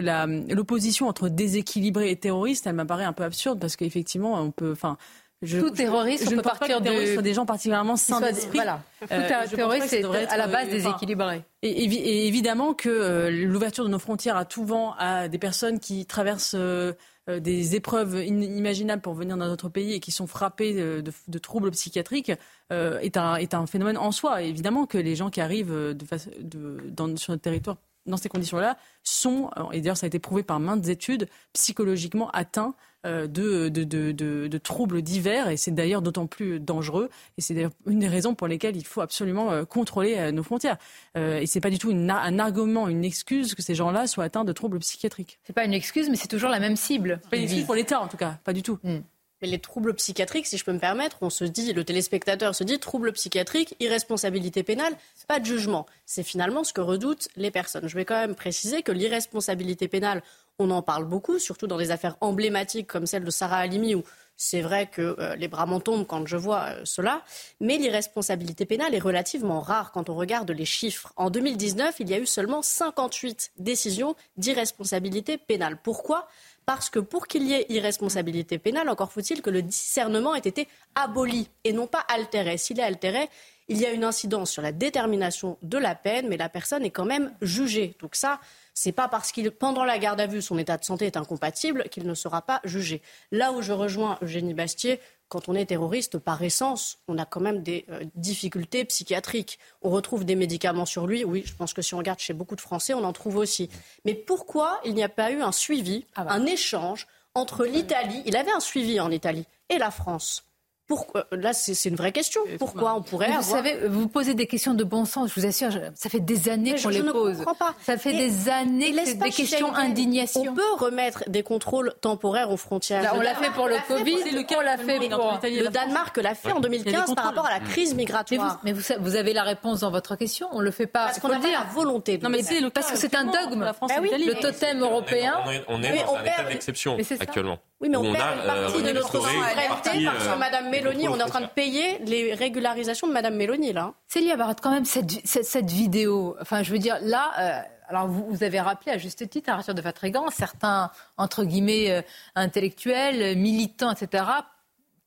l'opposition 0.53 1.07
entre 1.07 1.29
déséquilibré 1.29 2.11
et 2.11 2.15
terroriste, 2.15 2.67
elle 2.67 2.75
m'apparaît 2.75 3.05
un 3.05 3.13
peu 3.13 3.23
absurde 3.23 3.59
parce 3.59 3.75
qu'effectivement, 3.75 4.41
on 4.41 4.51
peut... 4.51 4.71
Enfin, 4.71 4.97
je, 5.43 5.59
tout 5.59 5.69
terroriste, 5.69 6.27
je, 6.27 6.33
on 6.33 6.37
peut 6.37 6.41
partir 6.41 6.81
de 6.81 7.21
des 7.21 7.33
gens 7.35 7.45
particulièrement 7.45 7.95
sains 7.95 8.21
d'esprit. 8.21 8.57
Voilà. 8.57 8.81
Tout 9.01 9.07
euh, 9.11 9.47
terroriste, 9.55 9.87
c'est 9.87 10.03
à 10.03 10.35
la 10.37 10.47
base 10.47 10.69
déséquilibré. 10.69 11.43
Et, 11.61 11.69
et, 11.69 12.27
évidemment 12.27 12.73
que 12.73 12.89
euh, 12.89 13.29
l'ouverture 13.29 13.83
de 13.83 13.89
nos 13.89 13.99
frontières 13.99 14.35
à 14.35 14.45
tout 14.45 14.65
vent 14.65 14.95
à 14.97 15.27
des 15.27 15.37
personnes 15.37 15.79
qui 15.79 16.07
traversent 16.07 16.55
euh, 16.57 16.93
des 17.27 17.75
épreuves 17.75 18.23
inimaginables 18.25 19.01
pour 19.01 19.13
venir 19.13 19.37
dans 19.37 19.47
notre 19.47 19.69
pays 19.69 19.93
et 19.93 19.99
qui 19.99 20.11
sont 20.11 20.27
frappées 20.27 20.73
de, 20.73 21.39
troubles 21.39 21.71
psychiatriques 21.71 22.31
est, 22.69 23.17
un, 23.17 23.35
est 23.35 23.53
un 23.53 23.65
phénomène 23.65 23.97
en 23.97 24.11
soi. 24.11 24.41
évidemment 24.41 24.85
que 24.85 24.97
les 24.97 25.15
gens 25.15 25.29
qui 25.29 25.41
arrivent 25.41 25.71
de, 25.73 25.93
de, 26.39 26.83
dans, 26.89 27.15
sur 27.17 27.31
notre 27.31 27.43
territoire 27.43 27.77
dans 28.07 28.17
ces 28.17 28.29
conditions-là 28.29 28.77
sont, 29.03 29.49
et 29.71 29.81
d'ailleurs 29.81 29.97
ça 29.97 30.05
a 30.05 30.07
été 30.07 30.19
prouvé 30.19 30.43
par 30.43 30.59
maintes 30.59 30.87
études, 30.87 31.27
psychologiquement 31.53 32.29
atteints 32.31 32.75
euh, 33.07 33.27
de, 33.27 33.69
de, 33.69 34.57
troubles 34.57 35.03
divers 35.03 35.49
et 35.49 35.55
c'est 35.55 35.71
d'ailleurs 35.71 36.01
d'autant 36.01 36.25
plus 36.25 36.59
dangereux 36.59 37.09
et 37.37 37.41
c'est 37.41 37.53
d'ailleurs 37.53 37.71
une 37.85 37.99
des 37.99 38.07
raisons 38.07 38.33
pour 38.33 38.47
lesquelles 38.47 38.75
il 38.75 38.85
faut 38.85 39.01
absolument 39.01 39.51
euh, 39.51 39.65
contrôler 39.65 40.15
euh, 40.17 40.31
nos 40.31 40.41
frontières. 40.41 40.77
et 41.15 41.45
c'est 41.45 41.61
pas 41.61 41.69
du 41.69 41.77
tout 41.77 41.91
un 41.91 42.39
argument, 42.39 42.87
une 42.87 43.05
excuse 43.05 43.53
que 43.53 43.61
ces 43.61 43.75
gens-là 43.75 44.07
soient 44.07 44.25
atteints 44.25 44.45
de 44.45 44.51
troubles 44.51 44.79
psychiatriques. 44.79 45.39
C'est 45.43 45.53
pas 45.53 45.63
une 45.63 45.73
excuse, 45.73 46.09
mais 46.09 46.15
c'est 46.15 46.27
toujours 46.27 46.49
la 46.49 46.59
même 46.59 46.75
cible. 46.75 47.21
Pas 47.29 47.37
une 47.37 47.43
excuse 47.43 47.65
pour 47.65 47.75
l'État 47.75 48.01
en 48.01 48.07
tout 48.07 48.17
cas, 48.17 48.39
pas 48.43 48.53
du 48.53 48.63
tout. 48.63 48.79
Hmm. 48.83 48.99
Mais 49.41 49.47
les 49.47 49.59
troubles 49.59 49.93
psychiatriques, 49.93 50.47
si 50.47 50.57
je 50.57 50.65
peux 50.65 50.73
me 50.73 50.79
permettre, 50.79 51.17
on 51.21 51.29
se 51.29 51.43
dit, 51.43 51.73
le 51.73 51.83
téléspectateur 51.83 52.55
se 52.55 52.63
dit 52.63 52.79
troubles 52.79 53.13
psychiatriques, 53.13 53.75
irresponsabilité 53.79 54.63
pénale, 54.63 54.93
pas 55.27 55.39
de 55.39 55.45
jugement. 55.45 55.85
C'est 56.05 56.23
finalement 56.23 56.63
ce 56.63 56.73
que 56.73 56.81
redoutent 56.81 57.27
les 57.35 57.51
personnes. 57.51 57.87
Je 57.87 57.95
vais 57.95 58.05
quand 58.05 58.19
même 58.19 58.35
préciser 58.35 58.81
que 58.81 58.91
l'irresponsabilité 58.91 59.87
pénale, 59.87 60.23
on 60.59 60.71
en 60.71 60.81
parle 60.81 61.05
beaucoup, 61.05 61.37
surtout 61.37 61.67
dans 61.67 61.77
des 61.77 61.91
affaires 61.91 62.17
emblématiques 62.21 62.87
comme 62.87 63.05
celle 63.05 63.23
de 63.23 63.29
Sarah 63.29 63.57
Halimi, 63.57 63.93
où 63.93 64.03
c'est 64.37 64.61
vrai 64.61 64.87
que 64.87 65.15
euh, 65.19 65.35
les 65.35 65.47
bras 65.47 65.65
m'en 65.65 65.79
tombent 65.79 66.05
quand 66.05 66.25
je 66.27 66.37
vois 66.37 66.65
euh, 66.69 66.81
cela. 66.85 67.23
Mais 67.59 67.77
l'irresponsabilité 67.77 68.65
pénale 68.65 68.93
est 68.93 68.99
relativement 68.99 69.59
rare 69.59 69.91
quand 69.91 70.09
on 70.09 70.15
regarde 70.15 70.49
les 70.51 70.65
chiffres. 70.65 71.11
En 71.15 71.29
2019, 71.31 71.95
il 71.99 72.09
y 72.09 72.13
a 72.13 72.19
eu 72.19 72.27
seulement 72.27 72.61
58 72.61 73.51
décisions 73.57 74.15
d'irresponsabilité 74.37 75.37
pénale. 75.37 75.77
Pourquoi? 75.81 76.27
Parce 76.67 76.89
que 76.89 76.99
pour 76.99 77.27
qu'il 77.27 77.43
y 77.43 77.53
ait 77.53 77.65
irresponsabilité 77.69 78.57
pénale, 78.57 78.89
encore 78.89 79.13
faut-il 79.13 79.41
que 79.41 79.49
le 79.49 79.61
discernement 79.61 80.35
ait 80.35 80.39
été 80.39 80.67
aboli 80.95 81.49
et 81.63 81.71
non 81.71 81.87
pas 81.87 82.03
altéré. 82.09 82.57
S'il 82.57 82.81
est 82.81 82.83
altéré, 82.83 83.29
il 83.69 83.77
y 83.77 83.85
a 83.85 83.91
une 83.91 84.03
incidence 84.03 84.51
sur 84.51 84.61
la 84.61 84.73
détermination 84.73 85.57
de 85.61 85.77
la 85.77 85.95
peine, 85.95 86.27
mais 86.27 86.35
la 86.35 86.49
personne 86.49 86.83
est 86.83 86.89
quand 86.89 87.05
même 87.05 87.33
jugée. 87.41 87.95
Donc 88.01 88.15
ça, 88.15 88.41
c'est 88.73 88.91
pas 88.91 89.07
parce 89.07 89.31
qu'il, 89.31 89.49
pendant 89.49 89.85
la 89.85 89.97
garde 89.97 90.19
à 90.19 90.27
vue, 90.27 90.41
son 90.41 90.57
état 90.57 90.75
de 90.75 90.83
santé 90.83 91.05
est 91.05 91.15
incompatible 91.15 91.85
qu'il 91.89 92.05
ne 92.05 92.13
sera 92.13 92.41
pas 92.41 92.59
jugé. 92.65 93.01
Là 93.31 93.53
où 93.53 93.61
je 93.61 93.71
rejoins 93.71 94.17
Eugénie 94.21 94.53
Bastier, 94.53 94.99
quand 95.29 95.49
on 95.49 95.55
est 95.55 95.65
terroriste, 95.65 96.17
par 96.17 96.41
essence, 96.41 96.99
on 97.07 97.17
a 97.17 97.25
quand 97.25 97.41
même 97.41 97.61
des 97.63 97.85
euh, 97.89 98.03
difficultés 98.15 98.85
psychiatriques. 98.85 99.59
On 99.81 99.89
retrouve 99.89 100.25
des 100.25 100.35
médicaments 100.35 100.85
sur 100.85 101.07
lui. 101.07 101.23
Oui, 101.23 101.43
je 101.45 101.53
pense 101.53 101.73
que 101.73 101.81
si 101.81 101.93
on 101.93 101.97
regarde 101.97 102.19
chez 102.19 102.33
beaucoup 102.33 102.55
de 102.55 102.61
Français, 102.61 102.93
on 102.93 103.03
en 103.03 103.13
trouve 103.13 103.37
aussi. 103.37 103.69
Mais 104.05 104.13
pourquoi 104.13 104.79
il 104.85 104.93
n'y 104.95 105.03
a 105.03 105.09
pas 105.09 105.31
eu 105.31 105.41
un 105.41 105.51
suivi, 105.51 106.05
ah 106.15 106.23
bah. 106.23 106.31
un 106.31 106.45
échange 106.45 107.07
entre 107.33 107.65
l'Italie, 107.65 108.23
il 108.25 108.35
avait 108.35 108.51
un 108.51 108.59
suivi 108.59 108.99
en 108.99 109.11
Italie, 109.11 109.45
et 109.69 109.77
la 109.77 109.91
France? 109.91 110.46
Pourquoi 110.87 111.25
Là, 111.31 111.53
c'est 111.53 111.89
une 111.89 111.95
vraie 111.95 112.11
question. 112.11 112.41
Pourquoi 112.57 112.95
on 112.95 113.01
pourrait 113.01 113.29
Vous 113.31 113.41
savez, 113.41 113.87
vous 113.87 114.07
posez 114.07 114.33
des 114.33 114.47
questions 114.47 114.73
de 114.73 114.83
bon 114.83 115.05
sens. 115.05 115.31
Je 115.33 115.39
vous 115.39 115.45
assure, 115.45 115.69
ça 115.95 116.09
fait 116.09 116.19
des 116.19 116.49
années 116.49 116.75
qu'on 116.81 116.89
les 116.89 117.03
pose. 117.03 117.43
Pas. 117.59 117.75
Ça 117.81 117.97
fait 117.97 118.13
des 118.13 118.49
années 118.49 118.91
que 118.91 119.05
c'est 119.05 119.15
des 119.15 119.29
questions 119.31 119.73
indignation. 119.73 120.41
On 120.47 120.53
peut 120.53 120.73
remettre 120.77 121.29
des 121.29 121.43
contrôles 121.43 121.93
temporaires 122.01 122.51
aux 122.51 122.57
frontières. 122.57 123.13
on 123.15 123.21
l'a 123.21 123.35
fait 123.35 123.51
pour 123.51 123.67
le 123.67 123.75
Covid. 123.87 124.17
on 124.57 124.61
l'a 124.61 124.77
fait 124.77 124.99
pour 125.09 125.39
le 125.43 125.69
Danemark 125.69 126.17
l'a 126.17 126.35
fait 126.35 126.51
en 126.51 126.59
2015 126.59 127.15
par 127.15 127.25
rapport 127.25 127.45
à 127.45 127.51
la 127.51 127.59
crise 127.59 127.93
migratoire. 127.93 128.59
Mais 128.63 128.73
vous, 128.73 129.15
avez 129.15 129.33
la 129.33 129.43
réponse 129.43 129.81
dans 129.81 129.91
votre 129.91 130.15
question. 130.15 130.47
On 130.51 130.61
le 130.61 130.71
fait 130.71 130.87
pas. 130.87 131.05
Parce 131.05 131.19
qu'on 131.19 131.29
a 131.29 131.39
la 131.39 131.65
volonté. 131.73 132.17
Non, 132.17 132.29
mais 132.29 132.43
c'est 132.43 132.67
parce 132.69 132.91
que 132.91 132.97
c'est 132.97 133.15
un 133.15 133.25
dogme. 133.25 133.65
Le 133.89 134.39
totem 134.39 134.79
européen. 134.79 135.35
On 135.67 135.81
est 135.81 136.03
dans 136.03 136.15
un 136.15 136.23
état 136.23 136.43
d'exception 136.43 136.97
actuellement. 137.19 137.59
Oui, 137.79 137.89
mais 137.89 137.97
on, 137.97 138.11
perd 138.11 138.39
une 138.39 138.45
partie 138.45 138.81
de 138.81 138.91
notre 138.91 139.11
souveraineté 139.11 140.05
parce 140.05 140.27
que 140.27 140.39
Mme 140.39 140.69
Mélanie, 140.69 141.07
on 141.07 141.19
est 141.19 141.23
en 141.23 141.27
train 141.27 141.41
de 141.41 141.47
payer 141.47 141.99
les 141.99 142.33
régularisations 142.33 143.07
de 143.07 143.13
Mme 143.13 143.35
Mélanie, 143.35 143.71
là. 143.71 143.93
Célia 144.07 144.35
Barat, 144.35 144.55
quand 144.55 144.71
même, 144.71 144.85
cette, 144.85 145.11
cette, 145.25 145.69
vidéo, 145.69 146.35
enfin, 146.41 146.63
je 146.63 146.71
veux 146.71 146.79
dire, 146.79 146.97
là, 147.01 147.31
euh, 147.39 147.61
alors 147.87 148.07
vous, 148.07 148.25
vous, 148.29 148.43
avez 148.43 148.59
rappelé 148.59 148.93
à 148.93 148.97
juste 148.97 149.29
titre, 149.29 149.51
à 149.51 149.53
Arthur 149.53 149.75
de 149.75 149.81
Fatrigan, 149.83 150.25
certains, 150.31 150.89
entre 151.17 151.43
guillemets, 151.43 151.91
euh, 151.91 152.01
intellectuels, 152.35 153.37
militants, 153.37 153.91
etc., 153.91 154.23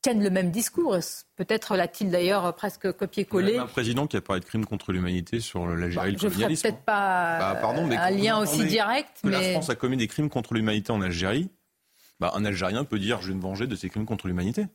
tiennent 0.01 0.23
le 0.23 0.31
même 0.31 0.51
discours. 0.53 0.97
Peut-être 1.37 1.77
l'a-t-il 1.77 2.11
d'ailleurs 2.11 2.55
presque 2.55 2.91
copié-collé. 2.93 3.59
Un 3.59 3.67
président 3.67 4.07
qui 4.07 4.17
a 4.17 4.21
parlé 4.21 4.41
de 4.41 4.47
crimes 4.47 4.65
contre 4.65 4.93
l'humanité 4.93 5.41
sur 5.41 5.67
l'Algérie, 5.67 6.13
bah, 6.13 6.13
le 6.13 6.19
colonialisme. 6.19 6.63
Je 6.63 6.69
ne 6.69 6.73
peut-être 6.73 6.85
pas 6.85 7.39
bah, 7.39 7.59
pardon, 7.61 7.85
mais 7.85 7.97
un 7.97 8.11
lien 8.11 8.39
aussi 8.39 8.65
direct. 8.65 9.19
Mais... 9.25 9.33
La 9.33 9.43
France 9.53 9.71
a 9.71 9.75
commis 9.75 9.97
des 9.97 10.07
crimes 10.07 10.31
contre 10.31 10.55
l'humanité 10.55 10.93
en 10.93 11.03
Algérie 11.03 11.51
bah, 12.21 12.33
un 12.35 12.45
Algérien 12.45 12.85
peut 12.85 12.99
dire 12.99 13.23
je 13.23 13.29
vais 13.29 13.35
me 13.35 13.41
venger 13.41 13.67
de 13.67 13.75
ces 13.75 13.89
crimes 13.89 14.07
contre 14.07 14.29
l'humanité. 14.29 14.67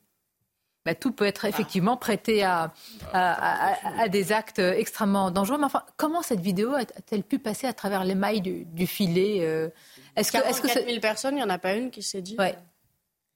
Bah, 0.85 0.93
tout 0.93 1.11
peut 1.11 1.25
être 1.25 1.45
effectivement 1.45 1.97
prêté 1.97 2.43
à, 2.43 2.71
à, 3.11 4.07
des 4.07 4.31
actes 4.31 4.59
extrêmement 4.59 5.31
dangereux. 5.31 5.57
Mais 5.57 5.65
enfin, 5.65 5.83
comment 5.97 6.21
cette 6.21 6.41
vidéo 6.41 6.75
a-t-elle 6.75 7.23
pu 7.23 7.39
passer 7.39 7.65
à 7.65 7.73
travers 7.73 8.03
les 8.03 8.13
mailles 8.13 8.41
du, 8.41 8.85
filet 8.85 9.39
euh, 9.41 9.69
Est-ce 10.15 10.31
que, 10.31 10.37
est-ce 10.37 10.61
que 10.61 10.67
000 10.67 10.99
personnes, 10.99 11.33
il 11.33 11.37
n'y 11.37 11.43
en 11.43 11.49
a 11.49 11.57
pas 11.57 11.73
une 11.73 11.89
qui 11.89 12.03
s'est 12.03 12.21
dit? 12.21 12.35
Ouais. 12.37 12.55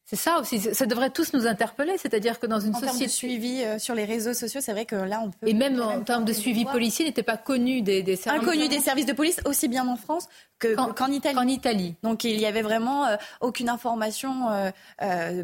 C'est 0.10 0.16
ça 0.16 0.40
aussi, 0.40 0.60
ça 0.60 0.88
devrait 0.88 1.12
tous 1.12 1.34
nous 1.34 1.46
interpeller, 1.46 2.00
c'est-à-dire 2.00 2.40
que 2.40 2.48
dans 2.48 2.60
une 2.60 2.76
en 2.76 2.80
société... 2.80 3.06
de 3.06 3.12
suivi 3.12 3.62
euh, 3.62 3.78
sur 3.78 3.94
les 3.94 4.06
réseaux 4.06 4.34
sociaux, 4.34 4.60
c'est 4.60 4.72
vrai 4.72 4.86
que 4.86 4.96
là 4.96 5.22
on 5.24 5.30
peut... 5.30 5.48
Et 5.48 5.54
même 5.54 5.80
en 5.80 6.02
termes 6.02 6.26
de 6.26 6.34
suivi 6.34 6.66
policier, 6.66 7.06
n'était 7.06 7.22
pas 7.22 7.38
connu 7.38 7.84
des, 7.84 8.02
des 8.02 8.16
services... 8.16 8.42
Inconnu 8.42 8.68
des 8.70 8.80
services 8.80 9.06
de 9.06 9.14
police, 9.14 9.40
aussi 9.46 9.68
bien 9.68 9.88
en 9.88 9.98
France 9.98 10.28
qu'en 10.60 11.12
Italie. 11.12 11.38
En 11.38 11.48
Italie. 11.48 11.96
Donc 12.02 12.24
il 12.24 12.40
y 12.40 12.48
avait 12.48 12.64
vraiment 12.64 13.06
euh, 13.06 13.18
aucune 13.40 13.70
information 13.70 14.50
euh, 14.50 15.44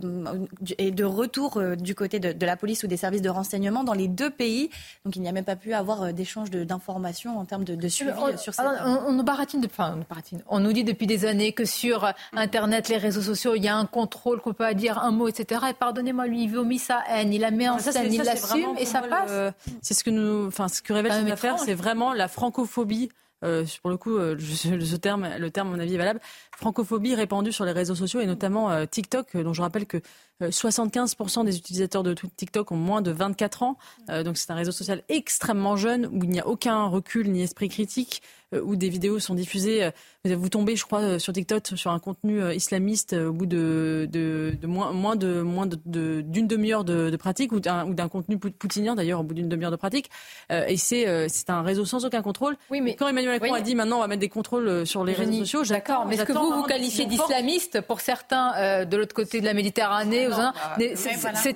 et 0.78 0.91
de 0.91 1.04
retour 1.04 1.62
du 1.78 1.95
côté 1.95 2.19
de, 2.19 2.45
la 2.45 2.58
police 2.58 2.84
ou 2.84 2.88
des 2.88 2.97
services 2.97 3.21
de 3.21 3.30
renseignement 3.30 3.84
dans 3.84 3.93
les 3.93 4.08
deux 4.08 4.32
pays. 4.32 4.71
Donc 5.06 5.15
il 5.15 5.21
n'y 5.21 5.30
a 5.30 5.32
même 5.32 5.45
pas 5.45 5.56
pu 5.56 5.73
avoir 5.73 6.12
d'échange 6.12 6.49
d'informations 6.49 7.38
en 7.38 7.45
termes 7.45 7.63
de, 7.63 7.88
suivi 7.88 8.12
sur 8.38 8.54
ça. 8.56 8.84
On, 9.08 9.13
nous 9.13 9.23
baratine, 9.23 9.62
de, 9.62 9.67
enfin, 9.67 9.99
on, 10.47 10.60
nous 10.60 10.73
dit 10.73 10.84
depuis 10.84 11.08
des 11.08 11.25
années 11.25 11.54
que 11.54 11.65
sur 11.65 12.12
Internet, 12.34 12.89
les 12.89 12.97
réseaux 12.97 13.21
sociaux, 13.21 13.54
il 13.56 13.63
y 13.63 13.67
a 13.67 13.78
un 13.78 13.86
contrôle 13.86 14.41
peut 14.56 14.74
dire 14.74 14.98
un 15.00 15.12
mot, 15.12 15.28
etc. 15.28 15.62
Et 15.70 15.74
pardonnez-moi, 15.74 16.28
lui, 16.28 16.44
il 16.44 16.52
vomit 16.52 16.80
sa 16.80 17.04
haine, 17.10 17.34
il 17.34 17.41
la 17.41 17.52
met 17.52 17.70
en 17.70 17.80
scène, 17.80 18.12
il 18.12 18.22
l'assume 18.22 18.78
et 18.78 18.86
ça 18.86 19.02
passe. 19.02 19.54
C'est 19.82 19.94
ce 19.94 20.04
que 20.04 20.10
nous, 20.10 20.48
enfin, 20.48 20.68
ce 20.68 20.82
que 20.82 20.94
révèle 20.94 21.13
cette 21.13 21.32
affaire, 21.32 21.60
c'est 21.60 21.74
vraiment 21.74 22.13
la 22.13 22.28
francophobie 22.28 23.10
euh, 23.46 23.65
pour 23.82 23.89
le 23.91 23.98
coup, 23.98 24.18
euh, 24.18 24.38
ce 24.39 24.96
terme, 24.96 25.28
le 25.38 25.52
terme, 25.52 25.68
à 25.68 25.72
mon 25.72 25.80
avis, 25.80 25.96
est 25.96 25.98
valable, 25.98 26.20
francophobie 26.58 27.15
répandue 27.15 27.52
sur 27.52 27.65
les 27.65 27.74
réseaux 27.74 27.96
sociaux 27.96 28.22
et 28.22 28.26
notamment 28.26 28.72
euh, 28.72 28.86
TikTok, 28.86 29.38
dont 29.38 29.54
je 29.54 29.62
rappelle 29.62 29.86
que 29.86 29.98
75% 30.41 31.46
des 31.46 31.58
utilisateurs 31.58 32.04
de 32.04 32.13
TikTok 32.13 32.72
ont 32.72 32.76
moins 32.76 33.02
de 33.02 33.12
24 33.12 33.63
ans. 33.63 33.78
donc 34.26 34.36
c'est 34.36 34.52
un 34.52 34.56
réseau 34.56 34.74
social 34.74 35.02
extrêmement 35.08 35.78
jeune 35.78 36.08
où 36.08 36.26
il 36.26 36.30
n'y 36.30 36.41
a 36.41 36.48
aucun 36.48 36.88
recul 36.88 37.32
ni 37.32 37.41
esprit 37.41 37.70
critique, 37.70 38.22
où 38.63 38.76
des 38.76 38.89
vidéos 38.89 39.20
sont 39.20 39.36
diffusées 39.36 39.91
vous 40.34 40.50
tombez, 40.50 40.76
je 40.76 40.86
crois, 40.86 41.02
euh, 41.02 41.20
sur 41.20 41.34
TikTok 41.34 41.68
sur 41.76 41.91
un 41.91 42.00
contenu 42.00 42.41
euh, 42.41 42.54
islamiste 42.54 43.13
euh, 43.13 43.30
au 43.30 43.34
bout 43.34 43.46
de, 43.46 44.08
de, 44.12 44.56
de 44.60 44.68
moins, 44.68 44.91
moins 44.91 45.15
de 45.15 45.41
moins 45.41 45.68
d'une 45.68 46.48
demi-heure 46.48 46.84
de, 46.84 47.15
pratique 47.15 47.52
ou 47.52 47.60
d'un 47.60 48.10
contenu 48.10 48.38
poutinien 48.38 48.96
d'ailleurs 48.96 49.20
au 49.20 49.24
bout 49.24 49.34
d'une 49.34 49.50
demi-heure 49.50 49.72
de 49.72 49.76
pratique. 49.76 50.10
et 50.50 50.78
c'est 50.78 51.30
c'est 51.30 51.50
un 51.50 51.62
réseau 51.62 51.86
sans 51.86 52.06
aucun 52.06 52.22
contrôle. 52.22 52.58
Oui, 52.70 52.82
mais 52.82 52.96
quand 52.96 53.08
Emmanuel 53.08 53.39
Macron 53.39 53.56
a 53.56 53.62
dit 53.62 53.74
maintenant 53.74 53.98
on 53.98 54.02
va 54.02 54.08
mettre 54.08 54.20
des 54.20 54.30
contrôles 54.30 54.86
sur 54.86 55.04
les 55.06 55.13
réseaux 55.13 55.32
sociaux, 55.39 55.63
d'accord. 55.63 56.06
Mais 56.06 56.15
est-ce 56.15 56.24
que 56.24 56.34
vous 56.34 56.52
vous 56.52 56.63
qualifiez 56.63 57.06
d'islamiste 57.06 57.82
pour 57.82 58.02
certains 58.02 58.86
de 58.86 58.98
l'autre 58.98 59.15
côté 59.15 59.39
de 59.39 59.46
la 59.46 59.54
Méditerranée 59.54 60.28
ah 60.32 60.76
C'est 60.78 61.56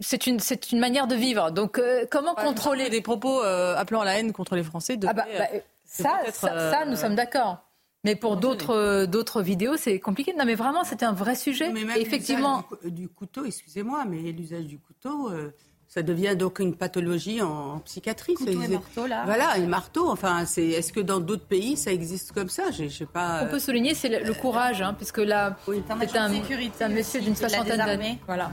c'est 0.00 0.26
une 0.26 0.40
c'est 0.40 0.72
une 0.72 0.78
manière 0.78 1.06
de 1.06 1.14
vivre. 1.14 1.50
Donc 1.50 1.80
comment 2.10 2.34
contrôler 2.34 2.88
des 2.88 3.02
propos 3.02 3.42
appelant 3.42 4.00
à 4.00 4.04
la 4.04 4.18
haine 4.18 4.32
contre 4.32 4.56
les 4.56 4.64
Français 4.64 4.98
ah 5.06 5.12
bah, 5.12 5.24
bah, 5.38 5.46
ça, 5.90 6.20
ça, 6.32 6.84
nous 6.86 6.96
sommes 6.96 7.14
d'accord. 7.16 7.58
Mais 8.04 8.16
pour 8.16 8.36
d'autres 8.36 8.74
euh, 8.74 9.06
d'autres 9.06 9.42
vidéos, 9.42 9.76
c'est 9.76 9.98
compliqué. 9.98 10.32
Non, 10.38 10.44
mais 10.46 10.54
vraiment, 10.54 10.84
c'était 10.84 11.04
un 11.04 11.12
vrai 11.12 11.34
sujet. 11.34 11.70
Mais 11.70 11.84
même 11.84 11.98
effectivement, 11.98 12.64
du, 12.84 13.08
couteau, 13.08 13.44
excusez-moi, 13.44 14.04
mais 14.08 14.32
l'usage 14.32 14.64
du 14.64 14.78
couteau, 14.78 15.28
euh, 15.28 15.50
ça 15.86 16.00
devient 16.00 16.34
donc 16.34 16.60
une 16.60 16.76
pathologie 16.76 17.42
en, 17.42 17.80
psychiatrie. 17.80 18.34
Couteau 18.34 18.62
et 18.62 18.68
marteau, 18.68 19.06
là. 19.06 19.24
Voilà, 19.26 19.50
un 19.56 19.66
marteau. 19.66 20.08
Enfin, 20.08 20.46
c'est. 20.46 20.66
Est-ce 20.68 20.94
que 20.94 21.00
dans 21.00 21.20
d'autres 21.20 21.46
pays 21.46 21.76
ça 21.76 21.92
existe 21.92 22.32
comme 22.32 22.48
ça? 22.48 22.70
Je 22.70 22.88
sais 22.88 23.04
pas. 23.04 23.42
On 23.42 23.48
peut 23.48 23.58
souligner, 23.58 23.92
c'est 23.94 24.08
le, 24.08 24.32
courage, 24.32 24.80
hein, 24.80 24.94
puisque 24.94 25.18
là, 25.18 25.58
c'est 25.66 26.16
un, 26.16 26.30
un, 26.30 26.88
monsieur 26.88 27.20
d'une 27.20 27.36
soixantaine 27.36 27.78
d'années. 27.78 28.18
Voilà. 28.26 28.52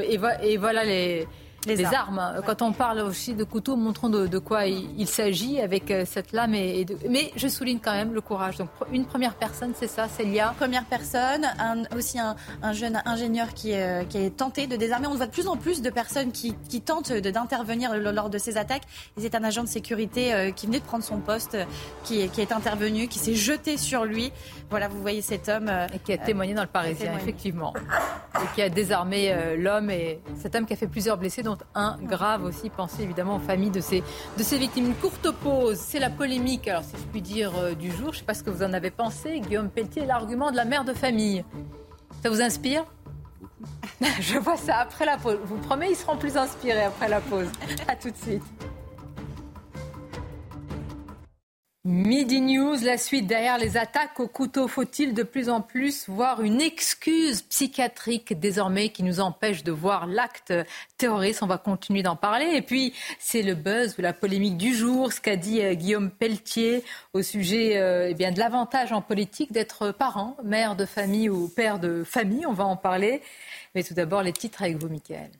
Et, 0.00 0.18
et, 0.42 0.56
voilà 0.56 0.84
les 0.84 1.26
les, 1.66 1.84
armes. 1.84 2.40
Quand 2.46 2.62
on 2.62 2.72
parle 2.72 3.00
aussi 3.00 3.34
de 3.34 3.44
couteau, 3.44 3.76
montrons 3.76 4.08
de, 4.08 4.38
quoi 4.38 4.66
il, 4.66 5.06
s'agit 5.08 5.60
avec 5.60 5.90
euh, 5.90 6.04
cette 6.06 6.32
lame. 6.32 6.54
Et, 6.54 6.86
Mais 7.08 7.32
je 7.36 7.48
souligne 7.48 7.78
quand 7.82 7.92
même 7.92 8.14
le 8.14 8.20
courage. 8.20 8.58
Donc 8.58 8.68
une 8.92 9.04
première 9.04 9.34
personne, 9.34 9.72
c'est 9.74 9.88
ça, 9.88 10.06
c'est 10.08 10.24
Lia. 10.24 10.54
Première 10.58 10.84
personne, 10.84 11.46
aussi 11.96 12.18
un, 12.18 12.36
jeune 12.72 13.02
ingénieur 13.04 13.54
qui, 13.54 13.74
euh, 13.74 14.04
qui 14.04 14.18
est 14.18 14.36
tenté 14.36 14.66
de 14.66 14.76
désarmer. 14.76 15.06
On 15.08 15.14
voit 15.14 15.26
de 15.26 15.32
plus 15.32 15.48
en 15.48 15.56
plus 15.56 15.82
de 15.82 15.90
personnes 15.90 16.32
qui, 16.32 16.54
qui 16.68 16.80
tentent 16.80 17.12
d'intervenir 17.12 17.96
lors 17.96 18.30
de 18.30 18.38
ces 18.38 18.56
attaques. 18.56 18.84
C'est 19.16 19.34
un 19.34 19.44
agent 19.44 19.62
de 19.62 19.68
sécurité 19.68 20.32
euh, 20.32 20.50
qui 20.50 20.66
venait 20.66 20.80
de 20.80 20.84
prendre 20.84 21.04
son 21.04 21.18
poste, 21.18 21.56
qui, 22.04 22.28
qui 22.28 22.40
est 22.40 22.52
intervenu, 22.52 23.08
qui 23.08 23.18
s'est 23.18 23.34
jeté 23.34 23.76
sur 23.76 24.04
lui. 24.04 24.32
Voilà, 24.70 24.88
vous 24.88 25.00
voyez 25.00 25.22
cet 25.22 25.48
homme. 25.48 25.70
et 25.92 25.98
qui 25.98 26.12
a 26.12 26.18
témoigné 26.18 26.54
dans 26.54 26.62
le 26.62 26.68
Parisien, 26.68 27.12
effectivement. 27.16 27.72
Et 28.36 28.54
qui 28.54 28.62
a 28.62 28.68
désarmé 28.68 29.56
l'homme 29.56 29.90
et 29.90 30.20
cet 30.40 30.54
homme 30.54 30.66
qui 30.66 30.74
a 30.74 30.76
fait 30.76 30.86
plusieurs 30.86 31.16
blessés, 31.16 31.42
dont 31.42 31.57
un 31.74 31.96
grave 32.02 32.44
aussi. 32.44 32.70
Pensez 32.70 33.02
évidemment 33.02 33.36
aux 33.36 33.40
familles 33.40 33.70
de 33.70 33.80
ces, 33.80 34.02
de 34.36 34.42
ces 34.42 34.58
victimes. 34.58 34.86
Une 34.86 34.94
courte 34.94 35.30
pause, 35.30 35.78
c'est 35.78 35.98
la 35.98 36.10
polémique, 36.10 36.68
alors 36.68 36.84
si 36.84 36.96
je 36.96 37.02
puis 37.10 37.22
dire, 37.22 37.52
euh, 37.58 37.74
du 37.74 37.90
jour. 37.90 38.12
Je 38.12 38.16
ne 38.16 38.16
sais 38.20 38.24
pas 38.24 38.34
ce 38.34 38.42
que 38.42 38.50
vous 38.50 38.62
en 38.62 38.72
avez 38.72 38.90
pensé. 38.90 39.40
Guillaume 39.40 39.70
Pelletier, 39.70 40.06
l'argument 40.06 40.50
de 40.50 40.56
la 40.56 40.64
mère 40.64 40.84
de 40.84 40.92
famille. 40.92 41.44
Ça 42.22 42.30
vous 42.30 42.40
inspire? 42.40 42.84
Je 44.20 44.38
vois 44.38 44.56
ça 44.56 44.78
après 44.78 45.04
la 45.04 45.16
pause. 45.16 45.38
Je 45.42 45.48
vous 45.48 45.58
promets, 45.58 45.90
ils 45.90 45.96
seront 45.96 46.16
plus 46.16 46.36
inspirés 46.36 46.84
après 46.84 47.08
la 47.08 47.20
pause. 47.20 47.48
À 47.88 47.96
tout 47.96 48.10
de 48.10 48.16
suite. 48.16 48.42
Midi 51.90 52.42
News, 52.42 52.76
la 52.82 52.98
suite 52.98 53.26
derrière 53.26 53.56
les 53.56 53.78
attaques 53.78 54.20
au 54.20 54.28
couteau. 54.28 54.68
Faut-il 54.68 55.14
de 55.14 55.22
plus 55.22 55.48
en 55.48 55.62
plus 55.62 56.06
voir 56.06 56.42
une 56.42 56.60
excuse 56.60 57.40
psychiatrique 57.40 58.38
désormais 58.38 58.90
qui 58.90 59.02
nous 59.02 59.20
empêche 59.20 59.64
de 59.64 59.72
voir 59.72 60.06
l'acte 60.06 60.52
terroriste? 60.98 61.42
On 61.42 61.46
va 61.46 61.56
continuer 61.56 62.02
d'en 62.02 62.14
parler. 62.14 62.50
Et 62.52 62.60
puis, 62.60 62.92
c'est 63.18 63.40
le 63.40 63.54
buzz 63.54 63.94
ou 63.98 64.02
la 64.02 64.12
polémique 64.12 64.58
du 64.58 64.74
jour, 64.74 65.14
ce 65.14 65.22
qu'a 65.22 65.36
dit 65.36 65.62
euh, 65.62 65.72
Guillaume 65.72 66.10
Pelletier 66.10 66.84
au 67.14 67.22
sujet 67.22 67.78
euh, 67.78 68.08
eh 68.10 68.14
bien, 68.14 68.32
de 68.32 68.38
l'avantage 68.38 68.92
en 68.92 69.00
politique 69.00 69.50
d'être 69.50 69.90
parent, 69.90 70.36
mère 70.44 70.76
de 70.76 70.84
famille 70.84 71.30
ou 71.30 71.48
père 71.48 71.78
de 71.78 72.04
famille. 72.04 72.44
On 72.44 72.52
va 72.52 72.64
en 72.64 72.76
parler. 72.76 73.22
Mais 73.74 73.82
tout 73.82 73.94
d'abord, 73.94 74.22
les 74.22 74.34
titres 74.34 74.60
avec 74.60 74.76
vous, 74.76 74.90
Mickaël. 74.90 75.30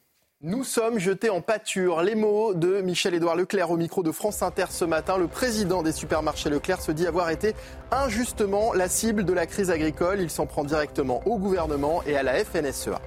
Nous 0.41 0.63
sommes 0.63 1.01
jetés 1.01 1.31
en 1.31 1.41
pâture. 1.41 2.01
Les 2.03 2.15
mots 2.15 2.55
de 2.55 2.81
Michel-Édouard 2.81 3.35
Leclerc 3.35 3.73
au 3.73 3.77
micro 3.77 4.05
de 4.05 4.13
France 4.13 4.41
Inter 4.41 4.67
ce 4.71 4.85
matin. 4.85 5.19
Le 5.19 5.27
président 5.27 5.83
des 5.83 5.91
supermarchés 5.91 6.49
Leclerc 6.49 6.81
se 6.81 6.93
dit 6.93 7.09
avoir 7.09 7.31
été 7.31 7.57
injustement 7.91 8.73
la 8.73 8.89
cible 8.89 9.25
de 9.25 9.33
la 9.33 9.47
crise 9.47 9.73
agricole. 9.73 10.21
Il 10.21 10.31
s'en 10.31 10.47
prend 10.47 10.63
directement 10.63 11.23
au 11.27 11.39
gouvernement 11.39 12.05
et 12.07 12.17
à 12.17 12.23
la 12.23 12.35
FNSEA. 12.45 13.01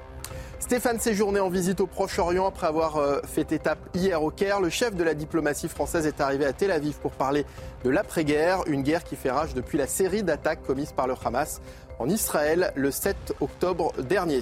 Stéphane 0.60 1.00
séjourné 1.00 1.39
en 1.39 1.48
visite 1.48 1.80
au 1.80 1.88
Proche-Orient 1.88 2.48
après 2.48 2.67
avoir 2.67 2.98
euh, 2.98 3.22
fait 3.26 3.54
étape 3.54 3.80
hier 3.94 4.22
au 4.22 4.30
Caire. 4.30 4.60
Le 4.60 4.70
chef 4.70 4.94
de 4.94 5.04
la 5.06 5.13
diplomatie 5.13 5.70
française 5.70 6.06
est 6.08 6.20
arrivé 6.20 6.44
à 6.44 6.52
Tel 6.52 6.70
Aviv 6.70 7.00
pour 7.00 7.13
parler 7.13 7.46
de 7.86 7.89
l'après-guerre, 7.89 8.63
une 8.67 8.84
guerre 8.84 9.06
qui 9.06 9.15
fait 9.15 9.32
rage 9.32 9.54
depuis 9.54 9.78
la 9.78 9.88
série 9.88 10.24
d'attaques 10.24 10.63
commises 10.63 10.91
par 10.91 11.08
le 11.08 11.13
Hamas 11.24 11.62
en 11.98 12.10
Israël 12.10 12.74
le 12.76 12.91
7 12.91 13.36
octobre 13.39 13.94
dernier. 14.02 14.41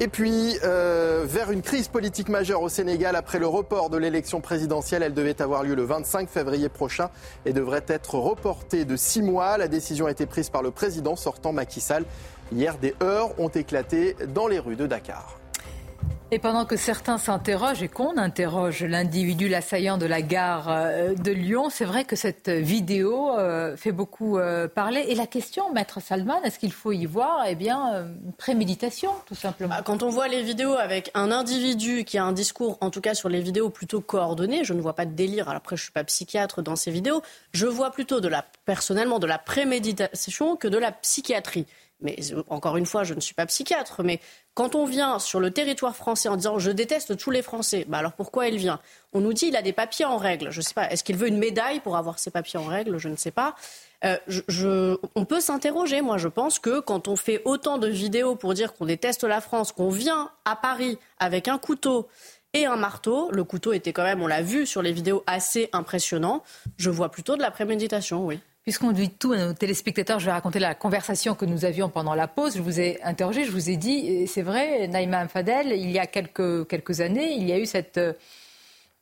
Et 0.00 0.08
puis, 0.08 0.58
euh, 0.64 1.24
vers 1.24 1.52
une 1.52 1.62
crise 1.62 1.86
politique 1.86 2.28
majeure 2.28 2.62
au 2.62 2.68
Sénégal 2.68 3.14
après 3.14 3.38
le 3.38 3.46
report 3.46 3.90
de 3.90 3.96
l'élection 3.96 4.40
présidentielle. 4.40 5.04
Elle 5.04 5.14
devait 5.14 5.40
avoir 5.40 5.62
lieu 5.62 5.76
le 5.76 5.84
25 5.84 6.28
février 6.28 6.68
prochain 6.68 7.10
et 7.46 7.52
devrait 7.52 7.84
être 7.86 8.16
reportée 8.16 8.84
de 8.84 8.96
six 8.96 9.22
mois. 9.22 9.56
La 9.56 9.68
décision 9.68 10.06
a 10.06 10.10
été 10.10 10.26
prise 10.26 10.50
par 10.50 10.62
le 10.62 10.72
président 10.72 11.14
sortant 11.14 11.52
Macky 11.52 11.80
Sall. 11.80 12.04
Hier, 12.52 12.76
des 12.78 12.94
heurts 13.04 13.38
ont 13.38 13.48
éclaté 13.48 14.16
dans 14.34 14.48
les 14.48 14.58
rues 14.58 14.76
de 14.76 14.86
Dakar. 14.88 15.38
Et 16.30 16.38
pendant 16.38 16.64
que 16.64 16.76
certains 16.76 17.18
s'interrogent 17.18 17.82
et 17.82 17.88
qu'on 17.88 18.16
interroge 18.16 18.82
l'individu, 18.82 19.48
l'assaillant 19.48 19.98
de 19.98 20.06
la 20.06 20.22
gare 20.22 20.68
euh, 20.68 21.14
de 21.14 21.30
Lyon, 21.30 21.68
c'est 21.70 21.84
vrai 21.84 22.04
que 22.04 22.16
cette 22.16 22.48
vidéo 22.48 23.38
euh, 23.38 23.76
fait 23.76 23.92
beaucoup 23.92 24.38
euh, 24.38 24.66
parler. 24.66 25.04
Et 25.08 25.14
la 25.14 25.26
question, 25.26 25.70
maître 25.72 26.00
Salman, 26.00 26.42
est-ce 26.42 26.58
qu'il 26.58 26.72
faut 26.72 26.92
y 26.92 27.04
voir 27.04 27.44
eh 27.46 27.54
bien, 27.54 28.06
une 28.24 28.32
préméditation, 28.32 29.10
tout 29.26 29.34
simplement? 29.34 29.74
Bah, 29.76 29.82
Quand 29.84 30.02
on 30.02 30.08
voit 30.08 30.26
les 30.28 30.42
vidéos 30.42 30.74
avec 30.74 31.10
un 31.14 31.30
individu 31.30 32.04
qui 32.04 32.16
a 32.16 32.24
un 32.24 32.32
discours, 32.32 32.78
en 32.80 32.90
tout 32.90 33.02
cas 33.02 33.14
sur 33.14 33.28
les 33.28 33.42
vidéos, 33.42 33.68
plutôt 33.68 34.00
coordonné, 34.00 34.64
je 34.64 34.72
ne 34.72 34.80
vois 34.80 34.94
pas 34.94 35.04
de 35.04 35.12
délire. 35.12 35.50
Après, 35.50 35.76
je 35.76 35.82
ne 35.82 35.84
suis 35.84 35.92
pas 35.92 36.04
psychiatre 36.04 36.62
dans 36.62 36.74
ces 36.74 36.90
vidéos. 36.90 37.22
Je 37.52 37.66
vois 37.66 37.90
plutôt 37.90 38.20
de 38.20 38.28
la, 38.28 38.44
personnellement 38.64 39.18
de 39.18 39.26
la 39.26 39.38
préméditation 39.38 40.56
que 40.56 40.68
de 40.68 40.78
la 40.78 40.90
psychiatrie 40.90 41.66
mais 42.00 42.16
encore 42.48 42.76
une 42.76 42.86
fois, 42.86 43.04
je 43.04 43.14
ne 43.14 43.20
suis 43.20 43.34
pas 43.34 43.46
psychiatre, 43.46 44.02
mais 44.02 44.20
quand 44.54 44.74
on 44.74 44.84
vient 44.84 45.18
sur 45.18 45.40
le 45.40 45.50
territoire 45.50 45.96
français 45.96 46.28
en 46.28 46.36
disant 46.36 46.58
je 46.58 46.70
déteste 46.70 47.16
tous 47.16 47.30
les 47.30 47.42
Français, 47.42 47.86
bah 47.88 47.98
alors 47.98 48.12
pourquoi 48.12 48.48
il 48.48 48.56
vient? 48.56 48.80
On 49.12 49.20
nous 49.20 49.32
dit 49.32 49.46
il 49.46 49.56
a 49.56 49.62
des 49.62 49.72
papiers 49.72 50.04
en 50.04 50.16
règle. 50.16 50.50
Je 50.50 50.58
ne 50.58 50.64
sais 50.64 50.74
pas, 50.74 50.90
est-ce 50.90 51.02
qu'il 51.04 51.16
veut 51.16 51.28
une 51.28 51.38
médaille 51.38 51.80
pour 51.80 51.96
avoir 51.96 52.18
ses 52.18 52.30
papiers 52.30 52.58
en 52.58 52.64
règle? 52.64 52.98
Je 52.98 53.08
ne 53.08 53.16
sais 53.16 53.30
pas. 53.30 53.54
Euh, 54.04 54.96
on 55.14 55.24
peut 55.24 55.40
s'interroger. 55.40 56.02
Moi, 56.02 56.18
je 56.18 56.28
pense 56.28 56.58
que 56.58 56.80
quand 56.80 57.08
on 57.08 57.16
fait 57.16 57.40
autant 57.44 57.78
de 57.78 57.88
vidéos 57.88 58.34
pour 58.34 58.54
dire 58.54 58.74
qu'on 58.74 58.86
déteste 58.86 59.24
la 59.24 59.40
France, 59.40 59.72
qu'on 59.72 59.88
vient 59.88 60.30
à 60.44 60.56
Paris 60.56 60.98
avec 61.18 61.48
un 61.48 61.58
couteau 61.58 62.08
et 62.52 62.66
un 62.66 62.76
marteau, 62.76 63.30
le 63.32 63.44
couteau 63.44 63.72
était 63.72 63.92
quand 63.92 64.04
même, 64.04 64.22
on 64.22 64.26
l'a 64.26 64.42
vu 64.42 64.66
sur 64.66 64.82
les 64.82 64.92
vidéos, 64.92 65.24
assez 65.26 65.70
impressionnant. 65.72 66.42
Je 66.76 66.90
vois 66.90 67.10
plutôt 67.10 67.36
de 67.36 67.42
la 67.42 67.50
préméditation, 67.50 68.26
oui. 68.26 68.40
Puisqu'on 68.64 68.92
dit 68.92 69.10
tout 69.10 69.32
à 69.32 69.36
nos 69.36 69.52
téléspectateurs, 69.52 70.20
je 70.20 70.24
vais 70.24 70.32
raconter 70.32 70.58
la 70.58 70.74
conversation 70.74 71.34
que 71.34 71.44
nous 71.44 71.66
avions 71.66 71.90
pendant 71.90 72.14
la 72.14 72.26
pause. 72.26 72.56
Je 72.56 72.62
vous 72.62 72.80
ai 72.80 72.98
interrogé, 73.02 73.44
je 73.44 73.50
vous 73.50 73.68
ai 73.68 73.76
dit, 73.76 74.26
c'est 74.26 74.40
vrai, 74.40 74.88
Naïma 74.88 75.28
Fadel, 75.28 75.72
il 75.72 75.90
y 75.90 75.98
a 75.98 76.06
quelques, 76.06 76.66
quelques 76.66 77.02
années, 77.02 77.34
il 77.34 77.46
y 77.46 77.52
a 77.52 77.58
eu 77.58 77.66
cette 77.66 77.98
euh, 77.98 78.14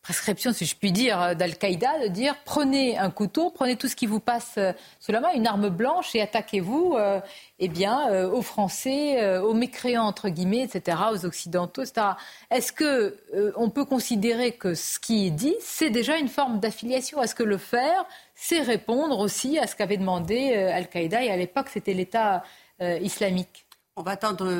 prescription, 0.02 0.52
si 0.52 0.66
je 0.66 0.74
puis 0.74 0.90
dire, 0.90 1.36
d'Al-Qaïda, 1.36 2.00
de 2.02 2.08
dire 2.08 2.34
prenez 2.44 2.98
un 2.98 3.10
couteau, 3.10 3.50
prenez 3.50 3.76
tout 3.76 3.86
ce 3.86 3.94
qui 3.94 4.06
vous 4.06 4.18
passe 4.18 4.54
euh, 4.58 4.72
sous 4.98 5.12
la 5.12 5.20
main, 5.20 5.32
une 5.34 5.46
arme 5.46 5.68
blanche 5.68 6.14
et 6.14 6.20
attaquez-vous 6.20 6.96
euh, 6.98 7.20
eh 7.60 7.68
bien, 7.68 8.10
euh, 8.10 8.28
aux 8.28 8.42
Français, 8.42 9.38
aux 9.38 9.54
mécréants, 9.54 10.04
entre 10.04 10.28
guillemets, 10.28 10.62
etc., 10.62 10.98
aux 11.12 11.24
Occidentaux, 11.24 11.82
etc. 11.82 12.08
Est-ce 12.50 12.72
que 12.72 13.16
on 13.56 13.70
peut 13.70 13.84
considérer 13.84 14.52
que 14.52 14.74
ce 14.74 14.98
qui 14.98 15.26
est 15.26 15.30
dit, 15.30 15.54
c'est 15.60 15.90
déjà 15.90 16.18
une 16.18 16.28
forme 16.28 16.58
d'affiliation? 16.58 17.22
Est-ce 17.22 17.36
que 17.36 17.44
le 17.44 17.58
faire, 17.58 18.04
c'est 18.34 18.60
répondre 18.60 19.20
aussi 19.20 19.58
à 19.58 19.66
ce 19.68 19.76
qu'avait 19.76 19.96
demandé 19.96 20.54
Al-Qaïda 20.54 21.22
et 21.22 21.30
à 21.30 21.36
l'époque, 21.36 21.68
c'était 21.68 21.94
l'État 21.94 22.42
islamique? 22.80 23.64
On 23.96 24.02
va 24.02 24.12
attendre 24.12 24.50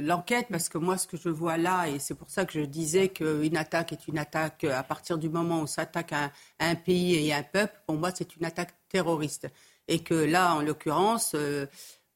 l'enquête 0.00 0.46
parce 0.50 0.68
que 0.68 0.76
moi, 0.78 0.98
ce 0.98 1.06
que 1.06 1.16
je 1.16 1.30
vois 1.30 1.56
là, 1.56 1.88
et 1.88 1.98
c'est 1.98 2.14
pour 2.14 2.30
ça 2.30 2.44
que 2.44 2.52
je 2.52 2.64
disais 2.64 3.08
qu'une 3.08 3.56
attaque 3.56 3.92
est 3.92 4.06
une 4.08 4.18
attaque 4.18 4.64
à 4.64 4.82
partir 4.82 5.16
du 5.16 5.30
moment 5.30 5.60
où 5.60 5.62
on 5.62 5.66
s'attaque 5.66 6.12
à, 6.12 6.30
un 6.60 6.74
pays 6.74 7.26
et 7.26 7.32
à 7.32 7.38
un 7.38 7.42
peuple, 7.42 7.74
pour 7.86 7.96
moi, 7.96 8.10
c'est 8.14 8.36
une 8.36 8.44
attaque 8.44 8.74
terroriste. 8.90 9.48
Et 9.88 10.00
que 10.00 10.14
là, 10.14 10.54
en 10.54 10.60
l'occurrence, 10.60 11.32
euh, 11.34 11.66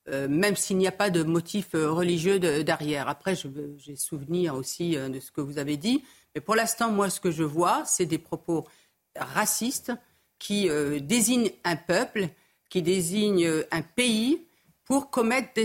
euh, 0.09 0.29
même 0.29 0.57
s'il 0.57 0.77
n'y 0.77 0.87
a 0.87 0.93
pas 0.93 1.09
de 1.11 1.23
motif 1.23 1.75
euh, 1.75 1.91
religieux 1.91 2.39
derrière. 2.39 3.09
Après, 3.09 3.35
j'ai 3.35 3.97
souvenir 3.97 4.55
aussi 4.55 4.95
de 4.95 5.21
ce 5.21 5.33
que 5.33 5.41
vous 5.41 5.59
avez 5.59 5.79
dit. 5.79 6.05
Mais 6.35 6.43
pour 6.43 6.55
l'instant, 6.55 6.91
moi, 6.91 7.09
ce 7.09 7.19
que 7.19 7.31
je 7.31 7.45
vois, 7.45 7.85
c'est 7.87 8.07
des 8.07 8.19
propos 8.19 8.67
racistes 9.19 9.93
qui 10.39 10.69
désignent 11.01 11.51
un 11.65 11.77
peuple, 11.77 12.29
qui 12.69 12.83
désignent 12.83 13.65
un 13.71 13.81
pays 13.81 14.47
pour 14.87 15.11
commettre 15.11 15.61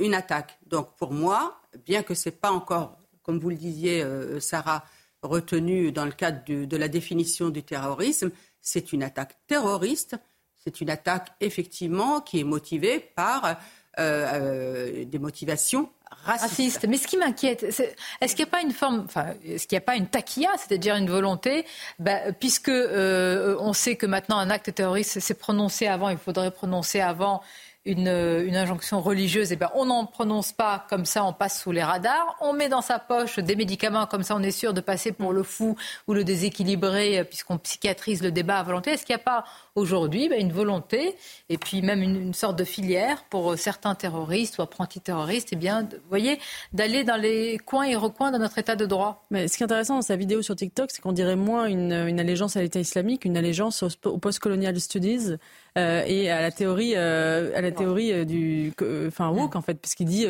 une 0.00 0.14
attaque. 0.14 0.58
Donc 0.66 0.96
pour 0.96 1.12
moi, 1.12 1.60
bien 1.86 2.02
que 2.02 2.14
ce 2.14 2.28
n'est 2.28 2.34
pas 2.34 2.50
encore, 2.50 2.96
comme 3.22 3.38
vous 3.38 3.50
le 3.50 3.56
disiez, 3.56 4.02
euh, 4.02 4.40
Sarah, 4.40 4.84
retenu 5.22 5.92
dans 5.92 6.06
le 6.06 6.10
cadre 6.10 6.42
de 6.44 6.76
la 6.76 6.88
définition 6.88 7.50
du 7.50 7.62
terrorisme, 7.62 8.30
c'est 8.60 8.92
une 8.92 9.04
attaque 9.04 9.36
terroriste, 9.46 10.16
c'est 10.56 10.80
une 10.80 10.90
attaque 10.90 11.28
effectivement 11.40 12.20
qui 12.20 12.40
est 12.40 12.44
motivée 12.44 12.98
par 12.98 13.44
euh, 13.46 13.54
euh, 13.98 15.04
des 15.04 15.18
motivations 15.18 15.90
racistes. 16.24 16.86
Mais 16.88 16.96
ce 16.96 17.06
qui 17.06 17.16
m'inquiète, 17.18 17.62
est-ce 17.62 18.34
qu'il 18.34 18.44
n'y 18.44 18.48
a 18.48 18.52
pas 18.52 18.62
une 18.62 18.72
forme, 18.72 19.02
enfin, 19.04 19.34
est-ce 19.44 19.66
qu'il 19.66 19.76
n'y 19.76 19.82
a 19.82 19.86
pas 19.86 19.96
une 19.96 20.06
taquilla, 20.06 20.50
c'est-à-dire 20.56 20.96
une 20.96 21.10
volonté, 21.10 21.66
bah, 21.98 22.32
puisque 22.32 22.70
on 22.70 23.72
sait 23.72 23.96
que 23.96 24.06
maintenant 24.06 24.38
un 24.38 24.50
acte 24.50 24.74
terroriste 24.74 25.20
s'est 25.20 25.34
prononcé 25.34 25.86
avant, 25.86 26.08
il 26.08 26.18
faudrait 26.18 26.50
prononcer 26.50 27.00
avant 27.00 27.42
une, 27.84 28.08
une, 28.08 28.56
injonction 28.56 29.00
religieuse, 29.00 29.50
eh 29.50 29.56
ben, 29.56 29.68
on 29.74 29.86
n'en 29.86 30.06
prononce 30.06 30.52
pas, 30.52 30.86
comme 30.88 31.04
ça 31.04 31.24
on 31.24 31.32
passe 31.32 31.60
sous 31.60 31.72
les 31.72 31.82
radars. 31.82 32.36
On 32.40 32.52
met 32.52 32.68
dans 32.68 32.80
sa 32.80 33.00
poche 33.00 33.38
des 33.40 33.56
médicaments, 33.56 34.06
comme 34.06 34.22
ça 34.22 34.36
on 34.36 34.42
est 34.42 34.52
sûr 34.52 34.72
de 34.72 34.80
passer 34.80 35.10
pour 35.10 35.32
le 35.32 35.42
fou 35.42 35.76
ou 36.06 36.14
le 36.14 36.22
déséquilibré, 36.22 37.18
euh, 37.18 37.24
puisqu'on 37.24 37.58
psychiatrise 37.58 38.22
le 38.22 38.30
débat 38.30 38.58
à 38.58 38.62
volonté. 38.62 38.90
Est-ce 38.90 39.04
qu'il 39.04 39.16
n'y 39.16 39.20
a 39.20 39.24
pas 39.24 39.44
aujourd'hui 39.74 40.28
ben, 40.28 40.40
une 40.40 40.52
volonté, 40.52 41.14
et 41.48 41.56
puis 41.56 41.82
même 41.82 42.02
une, 42.02 42.34
sorte 42.34 42.58
de 42.58 42.64
filière 42.64 43.24
pour 43.30 43.52
euh, 43.52 43.56
certains 43.56 43.94
terroristes 43.94 44.58
ou 44.58 44.62
apprentis 44.62 45.00
terroristes, 45.00 45.48
eh 45.52 45.56
bien, 45.56 45.88
voyez, 46.08 46.38
d'aller 46.72 47.04
dans 47.04 47.16
les 47.16 47.58
coins 47.58 47.84
et 47.84 47.96
recoins 47.96 48.30
de 48.32 48.38
notre 48.38 48.58
état 48.58 48.76
de 48.76 48.86
droit 48.86 49.24
Mais 49.30 49.48
ce 49.48 49.56
qui 49.56 49.62
est 49.62 49.64
intéressant 49.64 49.96
dans 49.96 50.02
sa 50.02 50.16
vidéo 50.16 50.42
sur 50.42 50.56
TikTok, 50.56 50.90
c'est 50.90 51.00
qu'on 51.00 51.12
dirait 51.12 51.36
moins 51.36 51.66
une, 51.66 51.92
allégeance 51.92 52.56
à 52.56 52.62
l'État 52.62 52.80
islamique, 52.80 53.24
une 53.24 53.36
allégeance 53.36 53.82
au, 53.82 53.88
au 54.04 54.18
post-colonial 54.18 54.78
studies 54.80 55.36
euh, 55.78 56.02
et 56.06 56.30
à 56.30 56.40
la 56.40 56.50
théorie, 56.50 56.92
euh, 56.96 57.56
à 57.56 57.60
la 57.60 57.72
théorie 57.72 58.26
du, 58.26 58.72
enfin 59.08 59.30
woke 59.30 59.56
en 59.56 59.62
fait, 59.62 59.74
puisqu'il 59.74 60.06
dit. 60.06 60.26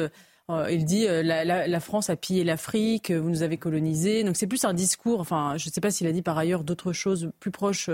il 0.70 0.84
dit 0.84 1.06
la, 1.06 1.44
la, 1.44 1.80
France 1.80 2.10
a 2.10 2.16
pillé 2.16 2.44
l'Afrique, 2.44 3.10
vous 3.10 3.30
nous 3.30 3.42
avez 3.42 3.56
colonisé. 3.56 4.22
Donc 4.22 4.36
c'est 4.36 4.46
plus 4.46 4.64
un 4.64 4.74
discours. 4.74 5.20
Enfin, 5.20 5.54
je 5.56 5.68
ne 5.68 5.72
sais 5.72 5.80
pas 5.80 5.90
s'il 5.90 6.06
a 6.06 6.12
dit 6.12 6.22
par 6.22 6.38
ailleurs 6.38 6.62
d'autres 6.64 6.92
choses 6.92 7.30
plus 7.40 7.50
proches 7.50 7.90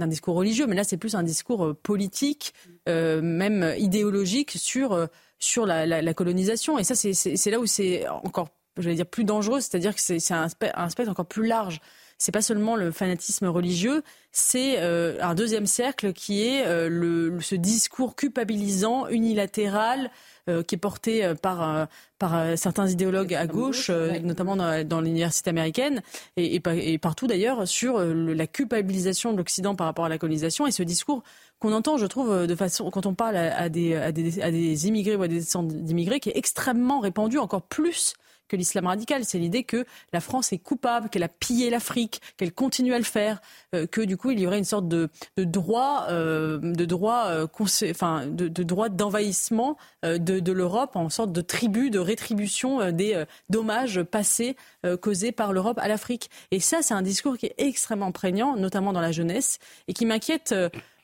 d'un 0.00 0.08
discours 0.08 0.34
religieux, 0.34 0.66
mais 0.66 0.74
là 0.74 0.84
c'est 0.84 0.96
plus 0.96 1.14
un 1.14 1.22
discours 1.22 1.74
politique, 1.82 2.52
même 2.86 3.74
idéologique 3.78 4.50
sur 4.50 5.08
sur 5.38 5.64
la, 5.66 5.86
la 5.86 6.14
colonisation. 6.14 6.78
Et 6.78 6.84
ça 6.84 6.94
c'est 6.94 7.50
là 7.50 7.60
où 7.60 7.66
c'est 7.66 8.08
encore, 8.08 8.48
j'allais 8.76 8.96
dire 8.96 9.06
plus 9.06 9.24
dangereux, 9.24 9.60
c'est-à-dire 9.60 9.94
que 9.94 10.00
c'est 10.00 10.34
un, 10.34 10.48
un 10.74 10.88
spectre 10.90 11.10
encore 11.10 11.26
plus 11.26 11.46
large 11.46 11.80
c'est 12.20 12.32
pas 12.32 12.42
seulement 12.42 12.76
le 12.76 12.92
fanatisme 12.92 13.46
religieux, 13.46 14.02
c'est 14.30 14.74
euh, 14.78 15.16
un 15.22 15.34
deuxième 15.34 15.64
cercle 15.64 16.12
qui 16.12 16.46
est 16.46 16.66
euh, 16.66 16.90
le, 16.90 17.40
ce 17.40 17.54
discours 17.54 18.14
culpabilisant, 18.14 19.08
unilatéral, 19.08 20.10
euh, 20.50 20.62
qui 20.62 20.74
est 20.74 20.78
porté 20.78 21.32
par, 21.40 21.88
par 22.18 22.58
certains 22.58 22.88
idéologues 22.88 23.32
à 23.32 23.46
gauche, 23.46 23.88
notamment 23.88 24.54
dans, 24.54 25.00
l'université 25.00 25.48
américaine 25.48 26.02
et, 26.36 26.56
et, 26.56 26.98
partout 26.98 27.26
d'ailleurs, 27.26 27.66
sur 27.66 27.98
la 27.98 28.46
culpabilisation 28.46 29.32
de 29.32 29.38
l'Occident 29.38 29.74
par 29.74 29.86
rapport 29.86 30.04
à 30.04 30.10
la 30.10 30.18
colonisation 30.18 30.66
et 30.66 30.72
ce 30.72 30.82
discours 30.82 31.22
qu'on 31.58 31.72
entend, 31.72 31.96
je 31.96 32.06
trouve, 32.06 32.46
de 32.46 32.54
façon 32.54 32.90
quand 32.90 33.06
on 33.06 33.14
parle 33.14 33.36
à, 33.36 33.68
des, 33.70 33.96
à, 33.96 34.12
des, 34.12 34.42
à 34.42 34.50
des 34.50 34.88
immigrés 34.88 35.16
ou 35.16 35.22
à 35.22 35.28
des 35.28 35.36
descendants 35.36 35.74
d'immigrés, 35.74 36.20
qui 36.20 36.28
est 36.28 36.36
extrêmement 36.36 37.00
répandu, 37.00 37.38
encore 37.38 37.62
plus 37.62 38.14
que 38.50 38.56
l'islam 38.56 38.86
radical. 38.86 39.24
C'est 39.24 39.38
l'idée 39.38 39.62
que 39.62 39.86
la 40.12 40.20
France 40.20 40.52
est 40.52 40.58
coupable, 40.58 41.08
qu'elle 41.08 41.22
a 41.22 41.28
pillé 41.28 41.70
l'Afrique, 41.70 42.20
qu'elle 42.36 42.52
continue 42.52 42.92
à 42.92 42.98
le 42.98 43.04
faire, 43.04 43.40
euh, 43.74 43.86
que 43.86 44.00
du 44.00 44.16
coup 44.16 44.32
il 44.32 44.40
y 44.40 44.46
aurait 44.46 44.58
une 44.58 44.64
sorte 44.64 44.88
de, 44.88 45.08
droit, 45.38 46.06
euh, 46.10 46.58
de 46.58 46.84
droit, 46.84 47.26
euh, 47.28 47.46
enfin 47.90 48.26
de, 48.26 48.48
droit 48.48 48.88
d'envahissement 48.88 49.76
de, 50.02 50.52
l'Europe 50.52 50.96
en 50.96 51.08
sorte 51.08 51.32
de 51.32 51.40
tribu, 51.40 51.90
de 51.90 52.00
rétribution 52.00 52.90
des 52.90 53.24
dommages 53.48 54.02
passés 54.02 54.56
causés 55.00 55.30
par 55.30 55.52
l'Europe 55.52 55.78
à 55.78 55.86
l'Afrique. 55.86 56.28
Et 56.50 56.58
ça, 56.58 56.82
c'est 56.82 56.94
un 56.94 57.02
discours 57.02 57.38
qui 57.38 57.46
est 57.46 57.54
extrêmement 57.58 58.10
prégnant, 58.10 58.56
notamment 58.56 58.92
dans 58.92 59.00
la 59.00 59.12
jeunesse, 59.12 59.58
et 59.86 59.92
qui 59.92 60.06
m'inquiète. 60.06 60.54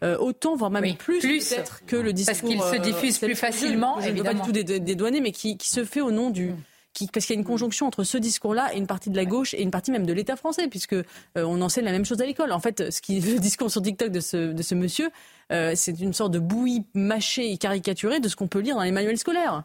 autant, 0.03 0.57
voire 0.57 0.71
même 0.71 0.97
plus, 0.97 1.21
peut-être 1.21 1.85
que 1.87 1.97
le 1.97 2.13
discours. 2.13 2.51
Parce 2.51 2.73
qu'il 2.73 2.81
se 2.81 2.83
diffuse 2.83 3.19
plus 3.19 3.37
facilement. 3.37 4.01
Je 4.01 4.11
ne 4.11 4.17
veux 4.17 4.25
pas 4.25 4.35
du 4.35 4.43
tout 4.43 4.53
dédouaner, 4.53 5.21
mais 5.21 5.33
qui, 5.33 5.57
qui, 5.57 5.69
se 5.69 5.85
fait 5.85 6.01
au 6.01 6.11
nom 6.11 6.31
du, 6.31 6.53
mm 7.01 7.07
parce 7.13 7.27
qu'il 7.27 7.35
y 7.35 7.39
a 7.39 7.41
une 7.41 7.47
conjonction 7.47 7.87
entre 7.87 8.05
ce 8.05 8.19
discours-là 8.19 8.75
et 8.75 8.79
une 8.79 8.87
partie 8.87 9.11
de 9.11 9.17
la 9.17 9.25
gauche 9.25 9.55
et 9.55 9.63
une 9.63 9.71
partie 9.71 9.91
même 9.91 10.07
de 10.07 10.13
l'État 10.13 10.37
français, 10.37 10.69
puisque 10.69 10.95
euh, 10.95 11.05
on 11.37 11.61
enseigne 11.61 11.85
la 11.85 11.93
même 11.93 12.05
chose 12.05 12.21
à 12.21 12.27
l'école. 12.27 12.53
En 12.53 12.61
fait, 12.61 12.91
ce 12.91 13.01
qui 13.01 13.21
le 13.33 13.39
discours 13.39 13.71
sur 13.71 13.83
TikTok 13.83 14.11
de 14.11 14.21
ce, 14.21 14.53
de 14.53 14.63
ce 14.63 14.75
monsieur, 14.75 15.11
euh, 15.53 15.73
c'est 15.75 15.99
une 16.01 16.13
sorte 16.15 16.33
de 16.33 16.39
bouillie 16.39 16.85
mâchée 16.95 17.51
et 17.53 17.59
caricaturée 17.59 18.21
de 18.21 18.29
ce 18.29 18.37
qu'on 18.37 18.49
peut 18.49 18.61
lire 18.61 18.77
dans 18.77 18.83
les 18.83 18.93
manuels 18.93 19.19
scolaires, 19.19 19.65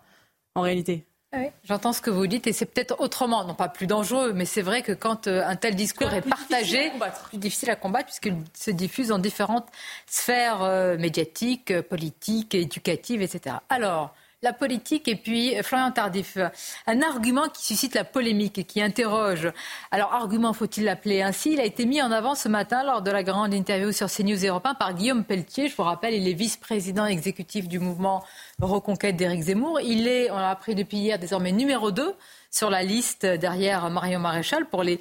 en 0.55 0.61
réalité. 0.61 1.05
Oui, 1.33 1.45
J'entends 1.63 1.93
ce 1.93 2.01
que 2.01 2.09
vous 2.09 2.27
dites 2.27 2.45
et 2.47 2.51
c'est 2.51 2.65
peut-être 2.65 2.99
autrement, 2.99 3.45
non 3.45 3.53
pas 3.53 3.69
plus 3.69 3.87
dangereux, 3.87 4.33
mais 4.33 4.43
c'est 4.43 4.61
vrai 4.61 4.81
que 4.81 4.91
quand 4.91 5.27
euh, 5.27 5.41
un 5.45 5.55
tel 5.55 5.75
discours 5.75 6.11
est 6.13 6.21
partagé, 6.21 6.91
c'est 6.91 7.29
plus 7.29 7.37
difficile 7.37 7.69
à 7.69 7.77
combattre 7.77 8.07
puisqu'il 8.07 8.35
se 8.53 8.69
diffuse 8.69 9.07
dans 9.07 9.19
différentes 9.19 9.67
sphères 10.07 10.97
médiatiques, 10.99 11.79
politiques, 11.83 12.53
éducatives, 12.53 13.21
etc. 13.21 13.55
Alors, 13.69 14.13
la 14.43 14.53
politique 14.53 15.07
et 15.07 15.15
puis 15.15 15.53
Florian 15.61 15.91
Tardif. 15.91 16.37
Un 16.87 17.01
argument 17.03 17.47
qui 17.49 17.63
suscite 17.63 17.93
la 17.93 18.03
polémique 18.03 18.57
et 18.57 18.63
qui 18.63 18.81
interroge. 18.81 19.51
Alors, 19.91 20.13
argument, 20.13 20.53
faut-il 20.53 20.85
l'appeler 20.85 21.21
ainsi? 21.21 21.53
Il 21.53 21.59
a 21.59 21.65
été 21.65 21.85
mis 21.85 22.01
en 22.01 22.11
avant 22.11 22.33
ce 22.33 22.49
matin 22.49 22.83
lors 22.83 23.03
de 23.03 23.11
la 23.11 23.21
grande 23.21 23.53
interview 23.53 23.91
sur 23.91 24.09
CNews 24.09 24.43
Europe 24.43 24.65
1 24.65 24.73
par 24.75 24.95
Guillaume 24.95 25.23
Pelletier. 25.23 25.69
Je 25.69 25.75
vous 25.75 25.83
rappelle, 25.83 26.15
il 26.15 26.27
est 26.27 26.33
vice-président 26.33 27.05
exécutif 27.05 27.67
du 27.67 27.77
mouvement 27.77 28.23
Reconquête 28.59 29.15
d'Éric 29.15 29.43
Zemmour. 29.43 29.79
Il 29.81 30.07
est, 30.07 30.31
on 30.31 30.37
l'a 30.37 30.49
appris 30.49 30.73
depuis 30.73 30.97
hier, 30.97 31.19
désormais 31.19 31.51
numéro 31.51 31.91
2 31.91 32.15
sur 32.49 32.69
la 32.69 32.81
liste 32.81 33.25
derrière 33.25 33.89
Marion 33.91 34.19
Maréchal 34.19 34.65
pour 34.65 34.81
les 34.81 34.99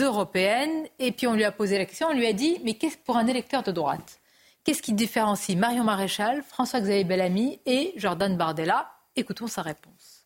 européennes. 0.00 0.86
Et 0.98 1.12
puis 1.12 1.26
on 1.26 1.32
lui 1.32 1.44
a 1.44 1.52
posé 1.52 1.78
la 1.78 1.86
question, 1.86 2.08
on 2.10 2.14
lui 2.14 2.26
a 2.26 2.32
dit, 2.34 2.60
mais 2.62 2.74
qu'est-ce 2.74 2.98
pour 2.98 3.16
un 3.16 3.26
électeur 3.26 3.62
de 3.62 3.72
droite 3.72 4.21
Qu'est-ce 4.64 4.82
qui 4.82 4.92
différencie 4.92 5.58
Marion 5.58 5.82
Maréchal, 5.82 6.44
François-Xavier 6.44 7.02
Bellamy 7.02 7.60
et 7.66 7.92
Jordan 7.96 8.36
Bardella? 8.36 8.92
Écoutons 9.16 9.48
sa 9.48 9.60
réponse. 9.62 10.24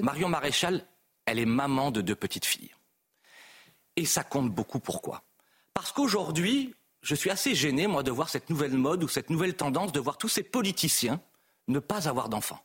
Marion 0.00 0.28
Maréchal, 0.28 0.86
elle 1.24 1.40
est 1.40 1.46
maman 1.46 1.90
de 1.90 2.00
deux 2.00 2.14
petites 2.14 2.44
filles. 2.44 2.70
Et 3.96 4.04
ça 4.04 4.22
compte 4.22 4.50
beaucoup 4.50 4.78
pourquoi? 4.78 5.24
Parce 5.74 5.90
qu'aujourd'hui, 5.90 6.76
je 7.02 7.16
suis 7.16 7.28
assez 7.28 7.56
gêné, 7.56 7.88
moi, 7.88 8.04
de 8.04 8.12
voir 8.12 8.28
cette 8.28 8.50
nouvelle 8.50 8.74
mode 8.74 9.02
ou 9.02 9.08
cette 9.08 9.30
nouvelle 9.30 9.56
tendance 9.56 9.90
de 9.90 9.98
voir 9.98 10.16
tous 10.16 10.28
ces 10.28 10.44
politiciens 10.44 11.20
ne 11.66 11.80
pas 11.80 12.08
avoir 12.08 12.28
d'enfants. 12.28 12.60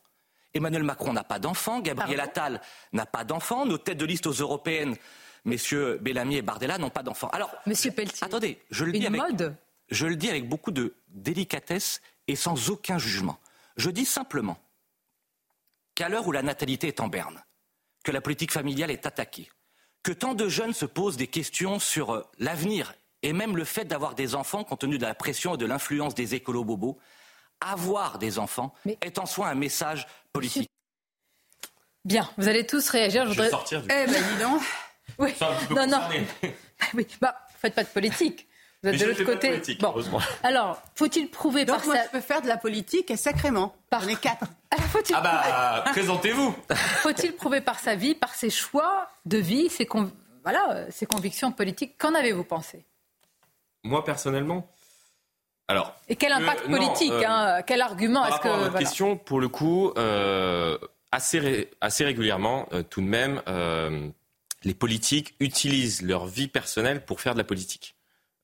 Emmanuel 0.54 0.84
Macron 0.84 1.12
n'a 1.12 1.24
pas 1.24 1.40
d'enfants, 1.40 1.80
Gabriel 1.80 2.20
Attal 2.20 2.60
n'a 2.92 3.06
pas 3.06 3.24
d'enfants, 3.24 3.66
nos 3.66 3.78
têtes 3.78 3.98
de 3.98 4.04
liste 4.04 4.28
aux 4.28 4.32
européennes, 4.32 4.96
messieurs 5.44 5.98
Bellamy 6.00 6.36
et 6.36 6.42
Bardella, 6.42 6.78
n'ont 6.78 6.90
pas 6.90 7.02
d'enfants. 7.02 7.28
Alors, 7.32 7.50
Monsieur 7.66 7.90
Pelletier, 7.90 8.24
attendez, 8.24 8.62
je 8.70 8.84
le 8.84 8.92
dis 8.92 9.04
avec, 9.04 9.20
mode 9.20 9.56
je 9.92 10.06
le 10.06 10.16
dis 10.16 10.28
avec 10.28 10.48
beaucoup 10.48 10.70
de 10.70 10.94
délicatesse 11.08 12.00
et 12.28 12.36
sans 12.36 12.70
aucun 12.70 12.98
jugement. 12.98 13.38
Je 13.76 13.90
dis 13.90 14.04
simplement 14.04 14.58
qu'à 15.94 16.08
l'heure 16.08 16.26
où 16.26 16.32
la 16.32 16.42
natalité 16.42 16.88
est 16.88 17.00
en 17.00 17.08
berne, 17.08 17.42
que 18.04 18.10
la 18.10 18.20
politique 18.20 18.52
familiale 18.52 18.90
est 18.90 19.06
attaquée, 19.06 19.50
que 20.02 20.12
tant 20.12 20.34
de 20.34 20.48
jeunes 20.48 20.72
se 20.72 20.86
posent 20.86 21.16
des 21.16 21.26
questions 21.26 21.78
sur 21.78 22.14
euh, 22.14 22.26
l'avenir 22.38 22.94
et 23.22 23.32
même 23.32 23.56
le 23.56 23.64
fait 23.64 23.84
d'avoir 23.84 24.14
des 24.14 24.34
enfants 24.34 24.64
compte 24.64 24.80
tenu 24.80 24.98
de 24.98 25.06
la 25.06 25.14
pression 25.14 25.54
et 25.54 25.58
de 25.58 25.66
l'influence 25.66 26.14
des 26.14 26.34
écolos-bobos, 26.34 26.98
avoir 27.60 28.18
des 28.18 28.38
enfants 28.38 28.74
est 29.00 29.18
en 29.18 29.26
soi 29.26 29.48
un 29.48 29.54
message 29.54 30.06
politique. 30.32 30.68
Bien, 32.04 32.28
vous 32.36 32.48
allez 32.48 32.66
tous 32.66 32.88
réagir. 32.88 33.24
Je, 33.24 33.30
voudrais... 33.30 33.50
sortir 33.50 33.82
du... 33.82 33.88
Eh 33.92 34.06
ben 34.06 34.12
dis 34.12 34.42
donc. 34.42 34.62
Oui. 35.18 35.34
Non, 35.70 35.86
non. 35.86 36.00
oui. 36.94 37.06
Bah, 37.20 37.46
faites 37.60 37.74
pas 37.74 37.84
de 37.84 37.88
politique. 37.88 38.48
Vous 38.82 38.90
êtes 38.90 39.00
de 39.00 39.04
l'autre 39.06 39.24
côté. 39.24 39.62
Bon. 39.80 39.94
Alors, 40.42 40.82
faut-il 40.96 41.28
prouver 41.28 41.64
Donc 41.64 41.76
par 41.76 41.86
moi, 41.86 41.96
je 42.04 42.10
peux 42.10 42.20
faire 42.20 42.42
de 42.42 42.48
la 42.48 42.56
politique 42.56 43.16
sacrément. 43.16 43.76
Par 43.90 44.04
les 44.04 44.16
quatre. 44.16 44.46
ah 45.14 45.20
bah, 45.20 45.84
présentez-vous. 45.92 46.54
Faut-il 46.74 47.32
prouver 47.34 47.60
par 47.60 47.78
sa 47.78 47.94
vie, 47.94 48.14
par 48.14 48.34
ses 48.34 48.50
choix 48.50 49.06
de 49.26 49.38
vie, 49.38 49.68
ses, 49.68 49.86
voilà, 50.42 50.90
ses 50.90 51.06
convictions 51.06 51.52
politiques? 51.52 51.96
Qu'en 51.98 52.14
avez-vous 52.14 52.42
pensé? 52.42 52.84
Moi, 53.84 54.02
personnellement? 54.04 54.68
Alors, 55.68 55.94
Et 56.08 56.16
quel 56.16 56.32
impact 56.32 56.68
politique 56.68 57.12
euh, 57.12 57.24
hein, 57.26 57.62
Quel 57.62 57.80
argument 57.80 58.26
est-ce 58.26 58.40
que. 58.40 58.48
À 58.48 58.56
votre 58.56 58.78
question, 58.78 59.16
pour 59.16 59.40
le 59.40 59.48
coup, 59.48 59.92
euh, 59.96 60.76
assez, 61.12 61.70
assez 61.80 62.04
régulièrement, 62.04 62.68
euh, 62.72 62.82
tout 62.82 63.00
de 63.00 63.06
même, 63.06 63.40
les 64.64 64.74
politiques 64.74 65.34
utilisent 65.40 66.02
leur 66.02 66.26
vie 66.26 66.48
personnelle 66.48 67.04
pour 67.04 67.20
faire 67.20 67.34
de 67.34 67.38
la 67.38 67.44
politique. 67.44 67.94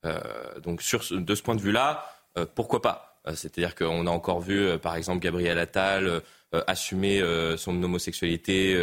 Euh, 0.05 0.19
donc 0.61 0.81
sur 0.81 1.03
de 1.11 1.35
ce 1.35 1.41
point 1.41 1.55
de 1.55 1.61
vue-là, 1.61 2.05
euh, 2.37 2.45
pourquoi 2.53 2.81
pas? 2.81 3.21
Euh, 3.27 3.33
C'est-à-dire 3.35 3.75
qu'on 3.75 4.07
a 4.07 4.11
encore 4.11 4.39
vu, 4.39 4.77
par 4.79 4.95
exemple, 4.95 5.19
Gabriel 5.19 5.59
Attal 5.59 6.21
assumer 6.65 7.21
son 7.57 7.83
homosexualité 7.83 8.75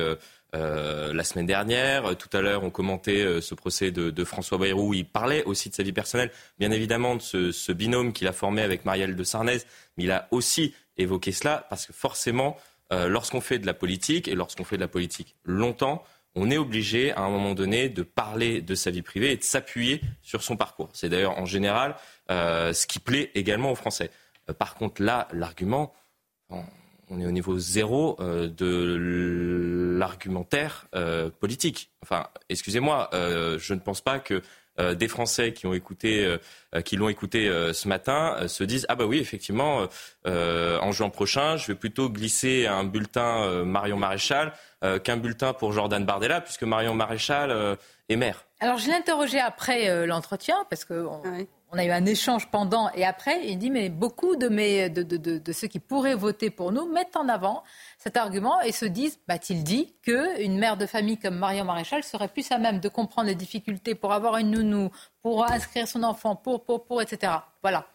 la 0.53 1.25
semaine 1.25 1.47
dernière. 1.47 2.17
Tout 2.17 2.29
à 2.33 2.41
l'heure, 2.41 2.63
on 2.63 2.71
commentait 2.71 3.41
ce 3.41 3.55
procès 3.57 3.91
de, 3.91 4.25
François 4.25 4.59
Bayrou. 4.59 4.95
Il 4.95 5.05
parlait 5.05 5.43
aussi 5.45 5.69
de 5.71 5.75
sa 5.75 5.83
vie 5.83 5.93
personnelle, 5.93 6.31
bien 6.61 6.71
évidemment 6.71 7.17
de 7.17 7.23
ce, 7.23 7.73
binôme 7.73 8.13
qu'il 8.13 8.29
a 8.29 8.33
formé 8.33 8.63
avec 8.63 8.85
Marielle 8.85 9.17
de 9.17 9.25
Sarnez, 9.25 9.59
mais 9.97 10.05
il 10.05 10.13
a 10.13 10.29
aussi 10.31 10.77
évoqué 10.97 11.33
cela 11.33 11.67
parce 11.69 11.87
que 11.87 11.93
forcément, 11.93 12.57
lorsqu'on 12.93 13.41
fait 13.41 13.59
de 13.59 13.67
la 13.67 13.75
politique 13.75 14.29
et 14.29 14.37
lorsqu'on 14.37 14.63
fait 14.63 14.77
de 14.77 14.83
la 14.83 14.89
politique 14.89 15.35
longtemps, 15.45 16.05
on 16.37 16.51
est 16.51 16.59
obligé 16.59 17.13
à 17.13 17.23
un 17.23 17.31
moment 17.31 17.55
donné 17.55 17.89
de 17.89 18.03
parler 18.03 18.61
de 18.61 18.75
sa 18.75 18.91
vie 18.91 19.03
privée 19.03 19.33
et 19.33 19.37
de 19.37 19.43
s'appuyer 19.43 20.03
sur 20.23 20.43
son 20.43 20.57
parcours. 20.57 20.91
C'est 20.93 21.09
d'ailleurs 21.09 21.39
en 21.39 21.47
général 21.47 21.97
euh, 22.31 22.73
ce 22.73 22.87
qui 22.87 22.99
plaît 22.99 23.31
également 23.35 23.73
aux 23.73 23.75
Français. 23.75 24.11
Euh, 24.49 24.53
par 24.53 24.75
contre, 24.75 25.03
là, 25.03 25.27
l'argument, 25.33 25.95
on 26.51 27.21
est 27.21 27.27
au 27.27 27.31
niveau 27.31 27.59
zéro 27.59 28.17
euh, 28.21 28.49
de 28.49 29.97
l'argumentaire 29.99 30.87
politique. 31.41 31.91
Enfin, 32.03 32.29
excusez-moi, 32.51 33.09
je 33.13 33.75
ne 33.75 33.81
pense 33.81 34.03
pas 34.03 34.21
que 34.21 34.43
des 34.93 35.09
Français 35.09 35.55
qui 35.55 35.67
ont 35.67 35.73
écouté, 35.73 36.37
qui 36.85 36.97
l'ont 36.97 37.09
écouté 37.09 37.49
ce 37.73 37.89
matin, 37.89 38.47
se 38.47 38.63
disent 38.63 38.85
ah 38.91 38.95
bah 38.95 39.07
oui 39.07 39.19
effectivement 39.19 39.89
en 40.27 40.93
juin 40.93 41.09
prochain, 41.09 41.57
je 41.57 41.69
vais 41.69 41.75
plutôt 41.75 42.11
glisser 42.11 42.67
un 42.67 42.85
bulletin 42.85 43.65
Marion 43.65 43.97
Maréchal 43.97 44.53
qu'un 45.05 45.17
bulletin 45.17 45.53
pour 45.53 45.73
Jordan 45.73 46.05
Bardella 46.05 46.41
puisque 46.41 46.63
Marion 46.63 46.95
Maréchal 46.95 47.77
est 48.09 48.17
maire. 48.17 48.47
Alors 48.61 48.79
je 48.79 48.87
l'ai 48.87 48.95
interrogé 48.95 49.41
après 49.41 50.07
l'entretien 50.07 50.57
parce 50.69 50.85
que 50.85 51.07
on 51.73 51.79
a 51.79 51.85
eu 51.85 51.91
un 51.91 52.07
échange 52.07 52.49
pendant 52.51 52.91
et 52.93 53.05
après. 53.05 53.47
Il 53.47 53.59
dit 53.59 53.71
mais 53.71 53.89
beaucoup 53.89 54.37
de, 54.37 54.49
mes, 54.49 54.89
de, 54.89 55.03
de, 55.03 55.17
de, 55.17 55.53
ceux 55.53 55.67
qui 55.67 55.81
pourraient 55.81 56.15
voter 56.15 56.51
pour 56.51 56.73
nous 56.73 56.91
mettent 56.91 57.17
en 57.17 57.29
avant 57.29 57.65
cet 57.99 58.17
argument 58.17 58.61
et 58.61 58.73
se 58.73 58.87
disent, 58.87 59.19
bah-t-il 59.27 59.65
dit, 59.65 59.95
qu'une 60.03 60.59
mère 60.59 60.77
de 60.77 60.87
famille 60.87 61.19
comme 61.19 61.37
Marion 61.37 61.65
Maréchal 61.65 62.05
serait 62.05 62.29
plus 62.29 62.51
à 62.53 62.59
même 62.59 62.79
de 62.79 62.89
comprendre 62.89 63.29
les 63.29 63.35
difficultés 63.35 63.95
pour 63.95 64.13
avoir 64.13 64.37
une 64.37 64.53
nounou, 64.53 64.91
pour 65.23 65.45
inscrire 65.45 65.89
son 65.89 66.03
enfant, 66.03 66.37
pour, 66.37 66.65
pour, 66.65 66.87
pour, 66.87 67.03
etc. 67.03 67.33
Voilà. 67.63 67.87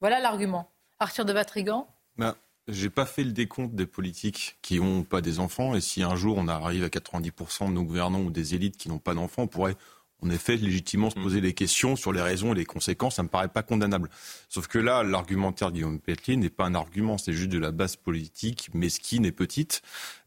Voilà 0.00 0.20
l'argument. 0.20 0.70
Arthur 0.98 1.24
de 1.24 1.32
Vatrigan 1.32 1.88
ben, 2.16 2.36
J'ai 2.68 2.90
pas 2.90 3.06
fait 3.06 3.24
le 3.24 3.32
décompte 3.32 3.74
des 3.74 3.86
politiques 3.86 4.58
qui 4.62 4.78
n'ont 4.78 5.02
pas 5.02 5.20
des 5.20 5.40
enfants. 5.40 5.74
Et 5.74 5.80
si 5.80 6.02
un 6.02 6.14
jour 6.14 6.36
on 6.38 6.48
arrive 6.48 6.84
à 6.84 6.88
90% 6.88 7.68
de 7.68 7.72
nos 7.72 7.82
gouvernants 7.82 8.22
ou 8.22 8.30
des 8.30 8.54
élites 8.54 8.76
qui 8.76 8.88
n'ont 8.88 8.98
pas 8.98 9.14
d'enfants, 9.14 9.42
on 9.42 9.48
pourrait 9.48 9.76
en 10.22 10.30
effet, 10.30 10.56
légitimement 10.56 11.10
se 11.10 11.18
mm. 11.18 11.22
poser 11.22 11.40
des 11.40 11.52
questions 11.52 11.96
sur 11.96 12.12
les 12.12 12.22
raisons 12.22 12.52
et 12.52 12.56
les 12.56 12.64
conséquences, 12.64 13.16
ça 13.16 13.22
me 13.22 13.28
paraît 13.28 13.48
pas 13.48 13.62
condamnable. 13.62 14.08
Sauf 14.48 14.68
que 14.68 14.78
là, 14.78 15.02
l'argumentaire 15.02 15.68
de 15.68 15.74
Guillaume 15.74 15.98
Petlin 15.98 16.36
n'est 16.36 16.48
pas 16.48 16.64
un 16.64 16.74
argument, 16.74 17.18
c'est 17.18 17.32
juste 17.32 17.50
de 17.50 17.58
la 17.58 17.72
base 17.72 17.96
politique 17.96 18.70
mesquine 18.72 19.26
et 19.26 19.32
petite. 19.32 19.82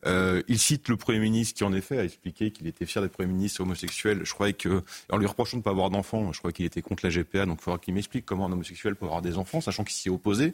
Euh, 0.06 0.42
il 0.48 0.60
cite 0.60 0.90
le 0.90 0.98
Premier 0.98 1.20
ministre 1.20 1.56
qui, 1.56 1.64
en 1.64 1.74
effet, 1.74 1.98
a 1.98 2.04
expliqué 2.04 2.52
qu'il 2.52 2.68
était 2.68 2.86
fier 2.86 3.02
d'être 3.02 3.14
Premier 3.14 3.32
ministre 3.32 3.62
homosexuel. 3.62 4.22
Je 4.24 4.34
croyais 4.34 4.54
que, 4.54 4.84
en 5.12 5.18
lui 5.18 5.26
reprochant 5.26 5.58
de 5.58 5.62
ne 5.62 5.64
pas 5.64 5.72
avoir 5.72 5.90
d'enfants, 5.90 6.32
je 6.34 6.40
crois 6.40 6.52
qu'il 6.52 6.66
était 6.66 6.82
contre 6.82 7.06
la 7.06 7.12
GPA, 7.12 7.46
donc 7.46 7.60
il 7.62 7.64
faudra 7.64 7.80
qu'il 7.80 7.94
m'explique 7.94 8.26
comment 8.26 8.46
un 8.46 8.52
homosexuel 8.52 8.96
peut 8.96 9.06
avoir 9.06 9.22
des 9.22 9.38
enfants, 9.38 9.62
sachant 9.62 9.84
qu'il 9.84 9.96
s'y 9.96 10.10
est 10.10 10.12
opposé. 10.12 10.54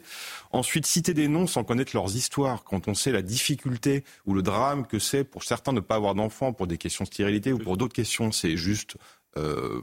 Ensuite, 0.52 0.86
citer 0.86 1.14
des 1.14 1.28
noms 1.28 1.46
sans 1.46 1.64
connaître 1.64 1.94
leurs 1.94 2.16
histoires, 2.16 2.64
quand 2.64 2.88
on 2.88 2.94
sait 2.94 3.12
la 3.12 3.22
difficulté 3.22 4.04
ou 4.26 4.34
le 4.34 4.42
drame 4.42 4.86
que 4.86 4.98
c'est 4.98 5.24
pour 5.24 5.42
certains 5.44 5.72
de 5.72 5.76
ne 5.76 5.80
pas 5.80 5.96
avoir 5.96 6.14
d'enfants 6.14 6.52
pour 6.52 6.66
des 6.66 6.78
questions 6.78 7.04
de 7.04 7.08
stérilité 7.08 7.52
ou 7.52 7.58
pour 7.58 7.76
d'autres 7.76 7.94
questions, 7.94 8.32
c'est 8.32 8.56
juste 8.56 8.96
euh, 9.36 9.82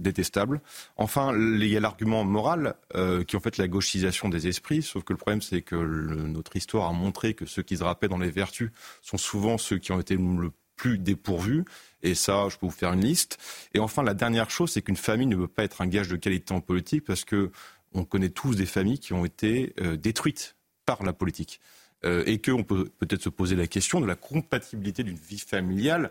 détestable. 0.00 0.60
Enfin, 0.96 1.32
il 1.36 1.64
y 1.66 1.76
a 1.76 1.80
l'argument 1.80 2.24
moral 2.24 2.74
euh, 2.96 3.22
qui 3.22 3.36
est 3.36 3.38
en 3.38 3.42
fait 3.42 3.58
la 3.58 3.68
gauchisation 3.68 4.28
des 4.28 4.48
esprits, 4.48 4.82
sauf 4.82 5.04
que 5.04 5.12
le 5.12 5.18
problème 5.18 5.42
c'est 5.42 5.62
que 5.62 5.76
notre 5.76 6.56
histoire 6.56 6.88
a 6.88 6.92
montré 6.92 7.34
que 7.34 7.46
ceux 7.46 7.62
qui 7.62 7.76
se 7.76 7.84
rappellent 7.84 8.10
dans 8.10 8.18
les 8.18 8.30
vertus 8.30 8.70
sont 9.02 9.18
souvent 9.18 9.58
ceux 9.58 9.78
qui 9.78 9.92
ont 9.92 10.00
été 10.00 10.16
le 10.16 10.50
plus 10.76 10.98
dépourvus. 10.98 11.64
Et 12.02 12.14
ça, 12.14 12.48
je 12.48 12.56
peux 12.56 12.66
vous 12.66 12.72
faire 12.72 12.92
une 12.94 13.04
liste. 13.04 13.36
Et 13.74 13.78
enfin, 13.78 14.02
la 14.02 14.14
dernière 14.14 14.50
chose, 14.50 14.72
c'est 14.72 14.80
qu'une 14.80 14.96
famille 14.96 15.26
ne 15.26 15.36
peut 15.36 15.48
pas 15.48 15.64
être 15.64 15.82
un 15.82 15.86
gage 15.86 16.08
de 16.08 16.16
qualité 16.16 16.54
en 16.54 16.62
politique 16.62 17.04
parce 17.04 17.24
que 17.24 17.50
on 17.92 18.04
connaît 18.04 18.30
tous 18.30 18.54
des 18.54 18.66
familles 18.66 19.00
qui 19.00 19.12
ont 19.12 19.24
été 19.24 19.74
euh, 19.80 19.96
détruites 19.96 20.56
par 20.86 21.02
la 21.02 21.12
politique. 21.12 21.60
et 22.02 22.40
qu'on 22.40 22.64
peut 22.64 22.88
peut-être 22.98 23.22
se 23.22 23.28
poser 23.28 23.56
la 23.56 23.66
question 23.66 24.00
de 24.00 24.06
la 24.06 24.14
compatibilité 24.14 25.02
d'une 25.02 25.18
vie 25.18 25.38
familiale 25.38 26.10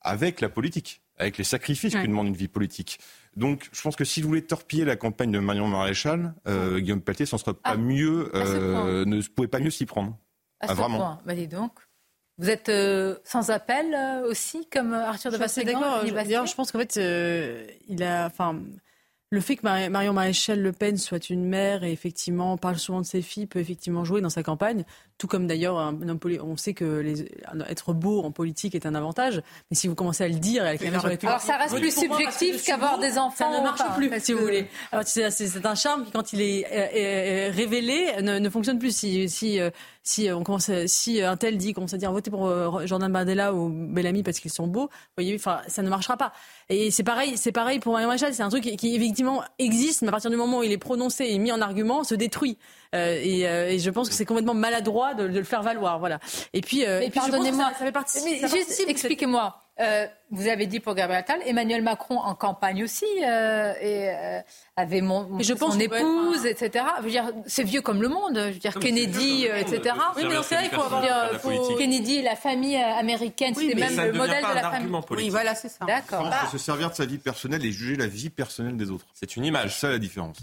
avec 0.00 0.40
la 0.40 0.48
politique 0.48 1.00
avec 1.18 1.36
les 1.36 1.44
sacrifices 1.44 1.94
que 1.94 2.06
demande 2.06 2.28
une 2.28 2.36
vie 2.36 2.48
politique. 2.48 2.98
Donc, 3.38 3.68
je 3.72 3.80
pense 3.80 3.94
que 3.94 4.04
si 4.04 4.20
vous 4.20 4.28
voulez 4.28 4.42
torpiller 4.42 4.84
la 4.84 4.96
campagne 4.96 5.30
de 5.30 5.38
Marion 5.38 5.68
Maréchal, 5.68 6.34
euh, 6.48 6.80
Guillaume 6.80 7.00
Pelletier, 7.00 7.24
ça 7.24 7.36
ne 7.36 7.40
serait 7.40 7.54
pas 7.54 7.60
ah, 7.70 7.76
mieux, 7.76 8.30
euh, 8.34 9.04
ne 9.04 9.22
pouvait 9.22 9.46
pas 9.46 9.60
mieux 9.60 9.70
s'y 9.70 9.86
prendre. 9.86 10.18
À 10.60 10.66
ah, 10.70 10.74
vraiment. 10.74 11.20
Bah, 11.24 11.34
dis 11.34 11.46
donc. 11.46 11.72
Vous 12.38 12.50
êtes 12.50 12.68
euh, 12.68 13.16
sans 13.22 13.50
appel 13.50 13.96
aussi, 14.26 14.68
comme 14.68 14.92
Arthur 14.92 15.30
de 15.30 15.36
Vasseguen 15.36 15.72
D'accord. 15.72 16.46
Je 16.46 16.54
pense 16.54 16.72
qu'en 16.72 16.80
fait, 16.80 16.96
il 17.88 18.02
a, 18.02 18.26
enfin, 18.26 18.60
le 19.30 19.40
fait 19.40 19.56
que 19.56 19.88
Marion 19.88 20.12
Maréchal 20.12 20.60
Le 20.60 20.72
Pen 20.72 20.96
soit 20.96 21.30
une 21.30 21.44
mère 21.44 21.84
et 21.84 21.92
effectivement 21.92 22.56
parle 22.56 22.78
souvent 22.78 23.00
de 23.00 23.06
ses 23.06 23.22
filles 23.22 23.46
peut 23.46 23.58
effectivement 23.58 24.04
jouer 24.04 24.20
dans 24.20 24.30
sa 24.30 24.42
campagne, 24.42 24.84
tout 25.18 25.26
comme 25.26 25.46
d'ailleurs 25.46 25.94
on 26.42 26.56
sait 26.56 26.74
que 26.74 26.84
les, 26.84 27.30
être 27.68 27.92
beau 27.92 28.22
en 28.22 28.30
politique 28.30 28.74
est 28.74 28.86
un 28.86 28.94
avantage, 28.94 29.42
mais 29.70 29.76
si 29.76 29.88
vous 29.88 29.94
commencez 29.94 30.24
à 30.24 30.28
le 30.28 30.34
dire, 30.34 30.64
la 30.64 30.70
alors 30.78 31.40
ça 31.40 31.56
reste 31.56 31.76
plus 31.76 31.94
subjectif 31.94 32.64
qu'avoir 32.64 32.98
des 32.98 33.18
enfants, 33.18 33.52
ça 33.52 33.58
ne 33.58 33.62
marche 33.62 33.82
plus, 33.96 34.10
si 34.20 34.32
vous 34.32 34.40
voulez. 34.40 34.66
C'est 35.04 35.66
un 35.66 35.74
charme 35.74 36.04
qui 36.04 36.12
quand 36.12 36.32
il 36.32 36.40
est, 36.40 37.50
révélé 37.50 38.22
ne, 38.22 38.48
fonctionne 38.48 38.78
plus. 38.78 38.94
Si, 38.94 39.28
si 39.28 39.60
euh, 39.60 39.70
si 40.08 40.30
on 40.32 40.42
commence, 40.42 40.70
si 40.86 41.20
un 41.20 41.36
tel 41.36 41.58
dit 41.58 41.74
qu'on 41.74 41.82
commence 41.82 41.92
à 41.92 41.98
dire 41.98 42.10
voter 42.10 42.30
pour 42.30 42.46
euh, 42.46 42.86
Jordan 42.86 43.12
Bardella 43.12 43.52
ou 43.52 43.68
Bellamy 43.68 44.22
parce 44.22 44.40
qu'ils 44.40 44.50
sont 44.50 44.66
beaux, 44.66 44.88
voyez, 45.16 45.34
enfin, 45.34 45.60
ça 45.68 45.82
ne 45.82 45.90
marchera 45.90 46.16
pas. 46.16 46.32
Et 46.70 46.90
c'est 46.90 47.02
pareil, 47.02 47.36
c'est 47.36 47.52
pareil 47.52 47.78
pour 47.78 47.92
Marion 47.92 48.08
Maréchal. 48.08 48.32
C'est 48.32 48.42
un 48.42 48.48
truc 48.48 48.62
qui, 48.62 48.94
effectivement 48.94 49.44
existe, 49.58 50.00
mais 50.00 50.08
à 50.08 50.10
partir 50.10 50.30
du 50.30 50.36
moment 50.36 50.60
où 50.60 50.62
il 50.62 50.72
est 50.72 50.78
prononcé 50.78 51.26
et 51.26 51.38
mis 51.38 51.52
en 51.52 51.60
argument, 51.60 52.04
se 52.04 52.14
détruit. 52.14 52.56
Euh, 52.94 53.20
et, 53.22 53.46
euh, 53.46 53.70
et, 53.70 53.78
je 53.78 53.90
pense 53.90 54.08
que 54.08 54.14
c'est 54.14 54.24
complètement 54.24 54.54
maladroit 54.54 55.14
de, 55.14 55.28
de, 55.28 55.38
le 55.38 55.44
faire 55.44 55.62
valoir, 55.62 55.98
voilà. 55.98 56.20
Et 56.54 56.60
puis, 56.62 56.86
euh, 56.86 57.08
pardonnez-moi, 57.14 57.64
ça, 57.64 57.78
ça, 57.78 57.84
fait 57.84 57.92
partie. 57.92 58.20
Mais 58.24 58.48
juste, 58.48 58.82
expliquez-moi. 58.88 59.62
Euh, 59.80 60.06
vous 60.30 60.48
avez 60.48 60.66
dit 60.66 60.80
pour 60.80 60.94
Gabriel 60.96 61.20
Attal, 61.20 61.40
Emmanuel 61.46 61.82
Macron 61.82 62.18
en 62.18 62.34
campagne 62.34 62.82
aussi 62.82 63.06
euh, 63.22 63.72
et 63.80 64.10
euh, 64.10 64.40
avait 64.76 65.00
mon, 65.00 65.38
je 65.38 65.54
pense 65.54 65.74
son 65.74 65.80
épouse, 65.80 66.46
etc. 66.46 66.84
Je 66.98 67.04
veux 67.04 67.10
dire, 67.10 67.30
c'est 67.46 67.62
vieux 67.62 67.80
comme 67.80 68.02
le 68.02 68.08
monde. 68.08 68.34
Je 68.34 68.52
veux 68.54 68.58
dire, 68.58 68.76
Kennedy, 68.80 69.44
etc. 69.44 69.94
Oui, 70.16 70.24
mais 70.28 70.42
c'est 70.42 70.56
vrai, 70.56 70.68
faut 70.70 70.82
avoir. 70.82 71.04
Kennedy, 71.78 72.22
la 72.22 72.34
famille 72.34 72.76
américaine, 72.76 73.54
c'était 73.54 73.74
même 73.76 73.96
le 73.96 74.12
modèle 74.14 74.42
de 74.42 74.54
la 74.54 74.70
famille. 74.70 74.90
Politique. 74.90 75.16
Oui, 75.16 75.30
voilà, 75.30 75.54
c'est 75.54 75.68
ça. 75.68 75.84
D'accord. 75.86 76.28
Il 76.28 76.46
faut 76.48 76.58
se 76.58 76.64
servir 76.64 76.90
de 76.90 76.96
sa 76.96 77.06
vie 77.06 77.18
personnelle 77.18 77.64
et 77.64 77.70
juger 77.70 77.94
la 77.94 78.08
vie 78.08 78.30
personnelle 78.30 78.76
des 78.76 78.90
autres. 78.90 79.06
C'est 79.14 79.36
une 79.36 79.44
image. 79.44 79.74
C'est 79.74 79.86
ça 79.86 79.90
la 79.90 79.98
différence. 79.98 80.38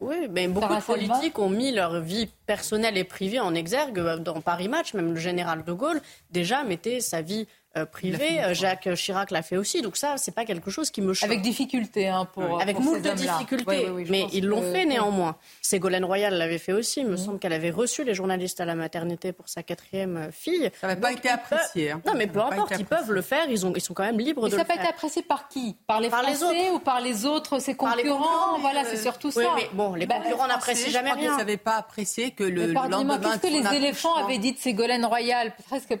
Oui, 0.00 0.28
mais 0.30 0.48
beaucoup 0.48 0.74
de 0.74 0.80
politiques 0.80 1.38
ont 1.38 1.50
mis 1.50 1.72
leur 1.72 2.00
vie 2.00 2.28
personnelle 2.46 2.96
et 2.96 3.04
privée 3.04 3.40
en 3.40 3.54
exergue. 3.54 3.98
Dans 4.22 4.40
Paris 4.40 4.68
Match, 4.68 4.94
même 4.94 5.14
le 5.14 5.20
général 5.20 5.64
de 5.64 5.72
Gaulle 5.72 6.00
déjà 6.30 6.64
mettait 6.64 7.00
sa 7.00 7.22
vie 7.22 7.46
euh, 7.78 7.86
privé. 7.86 8.40
Euh, 8.40 8.54
Jacques 8.54 8.94
Chirac 8.94 9.30
l'a 9.30 9.42
fait 9.42 9.56
aussi. 9.56 9.82
Donc 9.82 9.96
ça, 9.96 10.16
c'est 10.16 10.34
pas 10.34 10.44
quelque 10.44 10.70
chose 10.70 10.90
qui 10.90 11.00
me 11.00 11.14
choque. 11.14 11.28
Avec 11.28 11.42
difficulté, 11.42 12.08
hein, 12.08 12.26
pour. 12.32 12.60
Avec 12.60 12.78
moult 12.78 13.02
de 13.02 13.10
difficultés. 13.10 13.88
mais 14.08 14.26
ils 14.32 14.46
l'ont 14.46 14.62
fait 14.72 14.84
néanmoins. 14.84 15.36
Ségolène 15.62 16.04
Royal 16.04 16.34
l'avait 16.34 16.58
fait 16.58 16.72
aussi. 16.72 17.00
Il 17.00 17.06
me 17.06 17.12
mhm. 17.12 17.16
semble 17.16 17.38
qu'elle 17.38 17.52
avait 17.52 17.70
reçu 17.70 18.04
les 18.04 18.14
journalistes 18.14 18.60
à 18.60 18.64
la 18.64 18.74
maternité 18.74 19.32
pour 19.32 19.48
sa 19.48 19.62
quatrième 19.62 20.16
euh, 20.16 20.30
fille. 20.30 20.70
Ça 20.80 20.88
n'avait 20.88 21.00
pas 21.00 21.12
été 21.12 21.28
apprécié. 21.28 21.92
Hein. 21.92 22.02
Non, 22.06 22.14
mais 22.16 22.26
peu 22.26 22.40
importe, 22.40 22.74
ils 22.78 22.84
peuvent 22.84 23.12
le 23.12 23.22
faire. 23.22 23.46
Ils, 23.48 23.66
ont, 23.66 23.72
ils 23.74 23.80
sont 23.80 23.94
quand 23.94 24.04
même 24.04 24.18
libres 24.18 24.46
de 24.48 24.50
le 24.50 24.56
faire. 24.56 24.66
Ça 24.66 24.72
n'a 24.72 24.76
pas 24.76 24.82
été 24.82 24.92
apprécié 24.92 25.22
par 25.22 25.48
qui? 25.48 25.76
Par 25.86 26.00
les 26.00 26.10
Français 26.10 26.44
autres. 26.44 26.74
ou 26.74 26.78
par 26.78 27.00
les 27.00 27.26
autres, 27.26 27.58
ses 27.58 27.74
concurrents, 27.74 28.58
Voilà, 28.60 28.84
c'est 28.84 28.96
surtout 28.96 29.30
ça. 29.30 29.54
Mais 29.56 29.68
bon, 29.72 29.94
les 29.94 30.06
bah, 30.06 30.16
concurrents 30.22 30.46
n'apprécient 30.46 30.90
jamais 30.90 31.12
rien. 31.12 31.30
Ils 31.30 31.32
ne 31.32 31.38
savaient 31.38 31.56
pas 31.56 31.76
apprécié 31.76 32.32
que 32.32 32.44
le 32.44 32.72
lendemain. 32.72 33.18
Qu'est-ce 33.18 33.38
que 33.38 33.70
les 33.70 33.76
éléphants 33.76 34.14
avaient 34.14 34.38
dit 34.38 34.52
de 34.52 34.58
Ségolène 34.58 35.04
Royal 35.04 35.52
Presque 35.68 35.98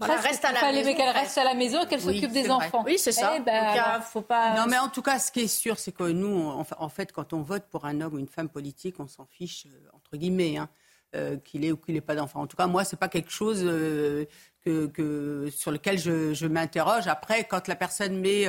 reste 0.00 0.44
à 0.44 0.52
la 0.52 0.60
fallait 0.60 0.82
maison, 0.82 0.96
qu'elle 0.96 1.10
reste 1.10 1.38
à 1.38 1.44
la 1.44 1.54
maison, 1.54 1.86
qu'elle 1.86 2.00
s'occupe 2.00 2.32
des 2.32 2.50
enfants. 2.50 2.82
Oui, 2.86 2.98
c'est 2.98 3.12
ça. 3.12 3.34
Eh 3.36 3.40
ben, 3.40 4.00
faut 4.00 4.20
pas... 4.20 4.54
Non, 4.56 4.66
mais 4.68 4.78
en 4.78 4.88
tout 4.88 5.02
cas, 5.02 5.18
ce 5.18 5.30
qui 5.30 5.40
est 5.40 5.48
sûr, 5.48 5.78
c'est 5.78 5.92
que 5.92 6.04
nous, 6.04 6.48
en 6.78 6.88
fait, 6.88 7.12
quand 7.12 7.32
on 7.32 7.42
vote 7.42 7.64
pour 7.70 7.84
un 7.84 8.00
homme 8.00 8.14
ou 8.14 8.18
une 8.18 8.28
femme 8.28 8.48
politique, 8.48 8.96
on 8.98 9.08
s'en 9.08 9.26
fiche, 9.26 9.66
euh, 9.66 9.88
entre 9.94 10.16
guillemets, 10.16 10.56
hein, 10.56 10.68
euh, 11.16 11.36
qu'il 11.36 11.64
ait 11.64 11.72
ou 11.72 11.76
qu'il 11.76 11.94
n'ait 11.94 12.00
pas 12.00 12.14
d'enfant. 12.14 12.40
En 12.40 12.46
tout 12.46 12.56
cas, 12.56 12.66
moi, 12.66 12.84
c'est 12.84 12.98
pas 12.98 13.08
quelque 13.08 13.30
chose 13.30 13.62
euh, 13.64 14.26
que, 14.64 15.48
sur 15.54 15.70
lequel 15.70 15.98
je, 15.98 16.34
je 16.34 16.46
m'interroge. 16.46 17.06
Après, 17.06 17.44
quand 17.44 17.68
la 17.68 17.76
personne 17.76 18.18
met 18.18 18.46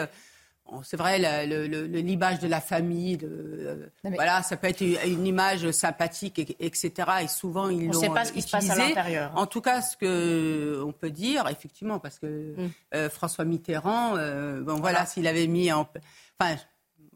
c'est 0.84 0.98
vrai, 0.98 1.20
le, 1.46 1.68
le, 1.68 1.88
le, 1.88 2.00
libage 2.00 2.40
de 2.40 2.48
la 2.48 2.62
famille, 2.62 3.20
voilà, 4.04 4.42
ça 4.44 4.58
peut 4.58 4.68
être 4.68 4.82
une, 4.82 5.28
image 5.28 5.70
sympathique, 5.72 6.56
etc. 6.60 6.92
Et 7.24 7.28
souvent, 7.28 7.70
ils 7.70 7.88
l'ont. 7.88 7.98
On 7.98 8.02
ne 8.02 8.06
sait 8.06 8.10
pas 8.10 8.26
ce 8.26 8.32
qui 8.32 8.42
se 8.42 8.52
passe 8.52 8.70
à 8.70 8.76
l'intérieur. 8.76 9.32
En 9.36 9.46
tout 9.46 9.62
cas, 9.62 9.82
ce 9.82 9.98
que 9.98 10.82
on 10.86 10.92
peut 10.92 11.10
dire, 11.10 11.48
effectivement, 11.50 12.00
parce 12.00 12.20
que 12.20 12.56
mm. 12.58 12.70
euh, 12.96 13.10
François 13.10 13.46
Mitterrand, 13.46 14.16
euh, 14.16 14.62
bon, 14.62 14.76
voilà, 14.76 15.06
s'il 15.06 15.28
avait 15.28 15.48
mis 15.48 15.72
en. 15.72 15.88
Enfin, 16.40 16.56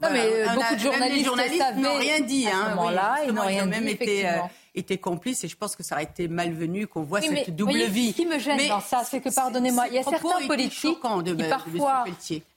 non, 0.02 0.10
mais 0.12 0.26
euh, 0.26 0.48
beaucoup 0.54 0.76
de 0.76 0.80
journalistes, 0.80 1.76
n'ont 1.78 1.98
rien 1.98 2.20
dit. 2.20 2.48
À 2.48 2.58
hein, 2.58 2.76
moment-là, 2.76 3.18
ils 3.26 3.34
n'ont 3.34 3.46
rien 3.46 3.66
même 3.66 3.86
dit, 3.86 3.92
été, 3.92 4.30
été 4.76 4.98
complices 4.98 5.44
et 5.44 5.48
je 5.48 5.56
pense 5.56 5.76
que 5.76 5.84
ça 5.84 5.96
aurait 5.96 6.04
été 6.04 6.28
malvenu 6.28 6.88
qu'on 6.88 7.04
voit 7.04 7.22
cette 7.22 7.56
double 7.56 7.84
vie. 7.84 8.12
Ce 8.12 8.16
qui 8.16 8.26
me 8.26 8.40
gêne 8.40 8.68
dans 8.68 8.82
ça, 8.82 9.04
c'est 9.04 9.22
que, 9.22 9.34
pardonnez-moi, 9.34 9.88
il 9.88 9.96
y 9.96 9.98
a 9.98 10.04
certains 10.04 10.46
politiques 10.48 10.98
qui 11.00 11.44
parfois 11.50 12.06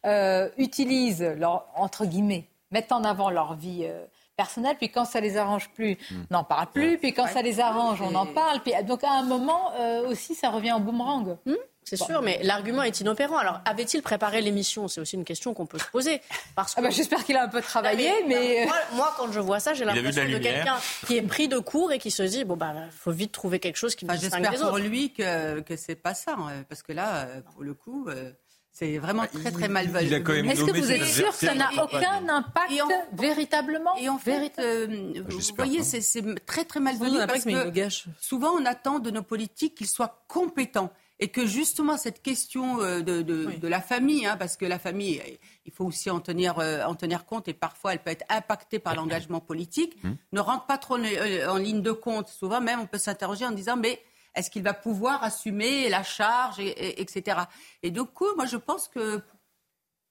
euh, 0.06 0.48
utilisent, 0.58 1.34
leur, 1.38 1.66
entre 1.74 2.04
guillemets, 2.04 2.46
mettent 2.70 2.92
en 2.92 3.04
avant 3.04 3.30
leur 3.30 3.54
vie 3.54 3.84
euh, 3.84 4.04
personnelle, 4.38 4.76
puis 4.76 4.88
quand 4.88 5.04
ça 5.04 5.20
les 5.20 5.36
arrange 5.36 5.68
plus, 5.70 5.98
hmm. 6.10 6.22
on 6.30 6.34
n'en 6.34 6.44
parle 6.44 6.68
plus, 6.68 6.96
puis 6.96 7.12
quand 7.12 7.26
ça 7.26 7.42
les 7.42 7.60
arrange, 7.60 8.00
on 8.00 8.14
en 8.14 8.24
parle. 8.24 8.60
Puis, 8.60 8.72
donc 8.84 9.04
à 9.04 9.10
un 9.10 9.24
moment 9.24 9.72
euh, 9.78 10.08
aussi, 10.08 10.34
ça 10.34 10.48
revient 10.48 10.72
en 10.72 10.80
boomerang. 10.80 11.36
Hmm 11.44 11.54
c'est 11.88 11.96
sûr, 11.96 12.20
mais 12.20 12.38
l'argument 12.42 12.82
est 12.82 13.00
inopérant. 13.00 13.38
Alors, 13.38 13.60
avait-il 13.64 14.02
préparé 14.02 14.42
l'émission? 14.42 14.88
C'est 14.88 15.00
aussi 15.00 15.16
une 15.16 15.24
question 15.24 15.54
qu'on 15.54 15.64
peut 15.64 15.78
se 15.78 15.86
poser. 15.86 16.20
Parce 16.54 16.74
ah 16.76 16.82
bah, 16.82 16.90
J'espère 16.90 17.24
qu'il 17.24 17.34
a 17.36 17.44
un 17.44 17.48
peu 17.48 17.62
travaillé, 17.62 18.12
mais... 18.26 18.68
Moi, 18.92 19.14
quand 19.16 19.32
je 19.32 19.40
vois 19.40 19.58
ça, 19.58 19.72
j'ai 19.72 19.86
l'impression 19.86 20.24
de, 20.24 20.38
quelqu'un 20.38 20.76
qui 21.06 21.16
est 21.16 21.22
pris 21.22 21.48
de 21.48 21.58
court 21.58 21.90
et 21.90 21.98
qui 21.98 22.10
se 22.10 22.22
dit, 22.22 22.44
bon, 22.44 22.56
bah, 22.56 22.74
faut 22.90 23.10
vite 23.10 23.32
trouver 23.32 23.58
quelque 23.58 23.76
chose 23.76 23.94
qui 23.94 24.04
me 24.04 24.10
enfin, 24.10 24.20
J'espère 24.20 24.68
pour 24.68 24.76
lui 24.76 25.12
que, 25.12 25.60
que 25.60 25.76
c'est 25.76 25.94
pas 25.94 26.12
ça, 26.12 26.36
hein, 26.38 26.64
parce 26.68 26.82
que 26.82 26.92
là, 26.92 27.26
pour 27.54 27.62
le 27.62 27.72
coup... 27.72 28.06
Euh, 28.08 28.32
C'est 28.78 28.98
vraiment 28.98 29.22
bah, 29.22 29.40
très 29.40 29.50
très 29.50 29.66
malveillant. 29.66 30.18
Est-ce 30.18 30.62
que 30.62 30.70
vous 30.70 30.92
êtes 30.92 31.04
sûr 31.04 31.30
que 31.30 31.34
ça 31.34 31.54
n'a 31.54 31.70
aucun 31.82 32.28
impact 32.28 32.72
véritablement 33.12 33.96
Et 33.96 34.08
en 34.08 34.18
fait, 34.18 34.52
euh, 34.60 35.14
ah, 35.16 35.20
vous 35.28 35.40
voyez, 35.56 35.82
c'est 35.82 36.00
très 36.46 36.64
très 36.64 36.78
parce 37.26 37.44
que 37.44 37.88
souvent 38.20 38.52
on 38.52 38.64
attend 38.64 39.00
de 39.00 39.10
nos 39.10 39.24
politiques 39.24 39.74
qu'ils 39.74 39.88
soient 39.88 40.22
compétents 40.28 40.92
et 41.18 41.26
que 41.26 41.44
justement 41.44 41.96
cette 41.96 42.22
question 42.22 42.80
euh, 42.80 43.00
de, 43.00 43.22
de, 43.22 43.66
la 43.68 43.80
famille, 43.80 44.24
hein, 44.24 44.36
parce 44.36 44.56
que 44.56 44.64
la 44.64 44.78
famille, 44.78 45.20
il 45.66 45.72
faut 45.72 45.84
aussi 45.84 46.08
en 46.08 46.20
tenir, 46.20 46.60
euh, 46.60 46.84
en 46.84 46.94
tenir 46.94 47.26
compte 47.26 47.48
et 47.48 47.54
parfois 47.54 47.94
elle 47.94 47.98
peut 47.98 48.12
être 48.12 48.24
impactée 48.28 48.78
par 48.78 48.94
l'engagement 48.94 49.40
politique, 49.40 50.00
mmh. 50.04 50.10
ne 50.34 50.40
rentre 50.40 50.66
pas 50.66 50.78
trop 50.78 50.94
en 50.94 51.56
ligne 51.56 51.82
de 51.82 51.90
compte. 51.90 52.28
Souvent 52.28 52.60
même 52.60 52.78
on 52.78 52.86
peut 52.86 52.98
s'interroger 52.98 53.44
en 53.44 53.50
disant 53.50 53.76
mais 53.76 54.00
est-ce 54.38 54.50
qu'il 54.50 54.62
va 54.62 54.74
pouvoir 54.74 55.24
assumer 55.24 55.88
la 55.88 56.02
charge, 56.02 56.60
et, 56.60 57.00
etc. 57.00 57.40
Et 57.82 57.90
du 57.90 58.04
coup, 58.04 58.26
moi, 58.36 58.46
je 58.46 58.56
pense 58.56 58.88
que 58.88 59.20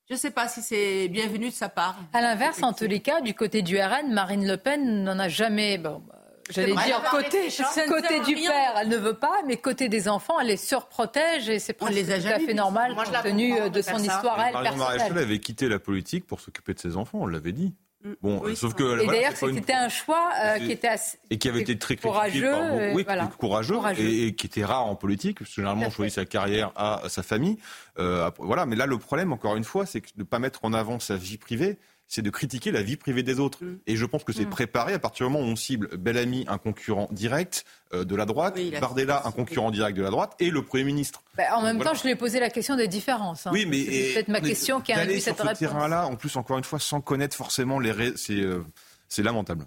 je 0.09 0.13
ne 0.13 0.19
sais 0.19 0.31
pas 0.31 0.47
si 0.47 0.61
c'est 0.61 1.07
bienvenu 1.07 1.49
de 1.49 1.53
sa 1.53 1.69
part. 1.69 1.97
À 2.13 2.21
l'inverse, 2.21 2.61
en 2.63 2.73
tous 2.73 2.87
les 2.87 3.01
cas, 3.01 3.21
du 3.21 3.33
côté 3.33 3.61
du 3.61 3.77
RN, 3.79 4.13
Marine 4.13 4.47
Le 4.47 4.57
Pen 4.57 5.03
n'en 5.03 5.19
a 5.19 5.27
jamais. 5.27 5.77
Bon, 5.77 6.01
J'allais 6.49 6.75
dire 6.75 7.03
côté, 7.11 7.49
côté 7.87 8.19
du 8.21 8.35
père, 8.35 8.75
elle 8.79 8.87
ne 8.87 8.97
veut 8.97 9.15
pas, 9.15 9.41
mais 9.45 9.57
côté 9.57 9.89
des 9.89 10.07
enfants, 10.07 10.39
elle 10.39 10.47
les 10.47 10.57
surprotège 10.57 11.49
et 11.49 11.59
c'est 11.59 11.73
tout 11.73 11.85
à 11.85 11.91
fait 11.91 12.53
normal 12.53 12.95
compte 12.95 13.23
tenu 13.23 13.69
de 13.69 13.81
son 13.81 13.97
histoire. 13.97 14.41
Elle, 14.45 14.53
Marion 14.53 14.75
Maréchal 14.77 15.17
avait 15.17 15.39
quitté 15.39 15.67
la 15.67 15.79
politique 15.79 16.25
pour 16.25 16.39
s'occuper 16.39 16.73
de 16.73 16.79
ses 16.79 16.95
enfants, 16.95 17.19
on 17.21 17.27
l'avait 17.27 17.51
dit. 17.51 17.75
Mm. 18.07 18.13
Bon, 18.21 18.55
sauf 18.55 18.73
que 18.73 19.01
et 19.01 19.07
d'ailleurs, 19.07 19.35
c'était 19.35 19.73
un 19.73 19.89
choix 19.89 20.29
euh, 20.41 20.59
qui 20.59 20.71
était 20.71 20.87
assez 20.87 21.17
et 21.29 21.37
qui 21.37 21.49
avait 21.49 21.61
été 21.61 21.77
très 21.77 21.95
courageux, 21.95 22.53
oui, 22.93 23.05
courageux, 23.37 23.77
Et, 23.97 24.35
qui 24.35 24.47
était 24.47 24.65
rare 24.65 24.85
en 24.85 24.95
politique. 24.95 25.39
Parce 25.39 25.49
que 25.49 25.55
généralement, 25.55 25.87
on 25.87 25.91
choisit 25.91 26.15
sa 26.15 26.25
carrière 26.25 26.71
à, 26.75 27.03
sa 27.07 27.23
famille. 27.23 27.57
Euh, 27.99 28.29
voilà, 28.37 28.65
mais 28.65 28.75
là, 28.75 28.85
le 28.85 28.97
problème, 28.97 29.33
encore 29.33 29.55
une 29.55 29.63
fois, 29.63 29.85
c'est 29.85 29.99
de 29.99 30.07
ne 30.17 30.23
pas 30.23 30.39
mettre 30.39 30.59
en 30.63 30.73
avant 30.73 30.99
sa 30.99 31.15
vie 31.15 31.37
privée 31.37 31.77
c'est 32.07 32.21
de 32.21 32.29
critiquer 32.29 32.71
la 32.71 32.81
vie 32.81 32.95
privée 32.95 33.23
des 33.23 33.39
autres. 33.39 33.59
Et 33.85 33.95
je 33.95 34.05
pense 34.05 34.23
que 34.23 34.33
c'est 34.33 34.45
mm. 34.45 34.49
préparé 34.49 34.93
à 34.93 34.99
partir 34.99 35.27
du 35.27 35.33
moment 35.33 35.45
où 35.45 35.49
on 35.49 35.55
cible 35.55 35.89
Bellamy, 35.97 36.45
un 36.47 36.57
concurrent 36.57 37.07
direct 37.11 37.65
euh, 37.93 38.05
de 38.05 38.15
la 38.15 38.25
droite, 38.25 38.57
Bardella, 38.79 39.21
un 39.25 39.31
concurrent 39.31 39.71
direct 39.71 39.97
de 39.97 40.03
la 40.03 40.09
droite, 40.09 40.33
et 40.39 40.49
le 40.49 40.61
Premier 40.61 40.83
ministre. 40.85 41.23
Bah, 41.35 41.43
en 41.55 41.61
même 41.61 41.79
temps, 41.79 41.93
je 41.93 42.03
lui 42.03 42.11
ai 42.11 42.15
posé 42.15 42.39
la 42.39 42.49
question 42.49 42.75
des 42.75 42.87
différences. 42.87 43.47
Hein. 43.47 43.51
Oui, 43.53 43.65
mais 43.65 43.83
c'est 43.83 44.13
peut-être 44.13 44.27
ma 44.29 44.41
question 44.41 44.81
qui 44.81 44.93
a 44.93 45.01
induit 45.01 45.21
cette 45.21 45.39
réponse. 45.39 45.59
terrain-là, 45.59 46.07
en 46.07 46.15
plus, 46.15 46.35
encore 46.37 46.57
une 46.57 46.63
fois, 46.63 46.79
sans 46.79 47.01
connaître 47.01 47.35
forcément 47.35 47.79
les... 47.79 47.91
Euh, 48.29 48.63
c'est 49.09 49.23
lamentable. 49.23 49.65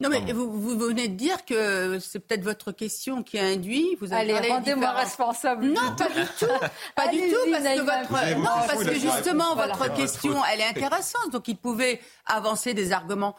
Non, 0.00 0.10
mais 0.10 0.20
vous, 0.32 0.52
vous, 0.52 0.78
venez 0.78 1.08
de 1.08 1.14
dire 1.14 1.44
que 1.44 1.98
c'est 1.98 2.20
peut-être 2.20 2.44
votre 2.44 2.70
question 2.70 3.24
qui 3.24 3.36
a 3.36 3.44
induit. 3.44 3.96
Vous 4.00 4.12
avez 4.12 4.32
Allez, 4.32 4.48
rendez-moi 4.48 4.92
responsable. 4.92 5.66
Non, 5.66 5.96
pas 5.96 6.08
du 6.08 6.24
tout. 6.38 6.46
Pas 6.94 7.08
du 7.08 7.18
tout, 7.18 7.50
parce 7.50 7.64
que, 7.64 7.80
votre... 7.80 8.38
non, 8.38 8.44
parce 8.44 8.84
que 8.84 8.94
justement, 8.94 9.56
votre 9.56 9.92
question, 9.94 10.36
elle 10.52 10.60
est 10.60 10.68
intéressante. 10.68 11.32
Donc, 11.32 11.48
il 11.48 11.56
pouvait 11.56 12.00
avancer 12.26 12.74
des 12.74 12.92
arguments 12.92 13.34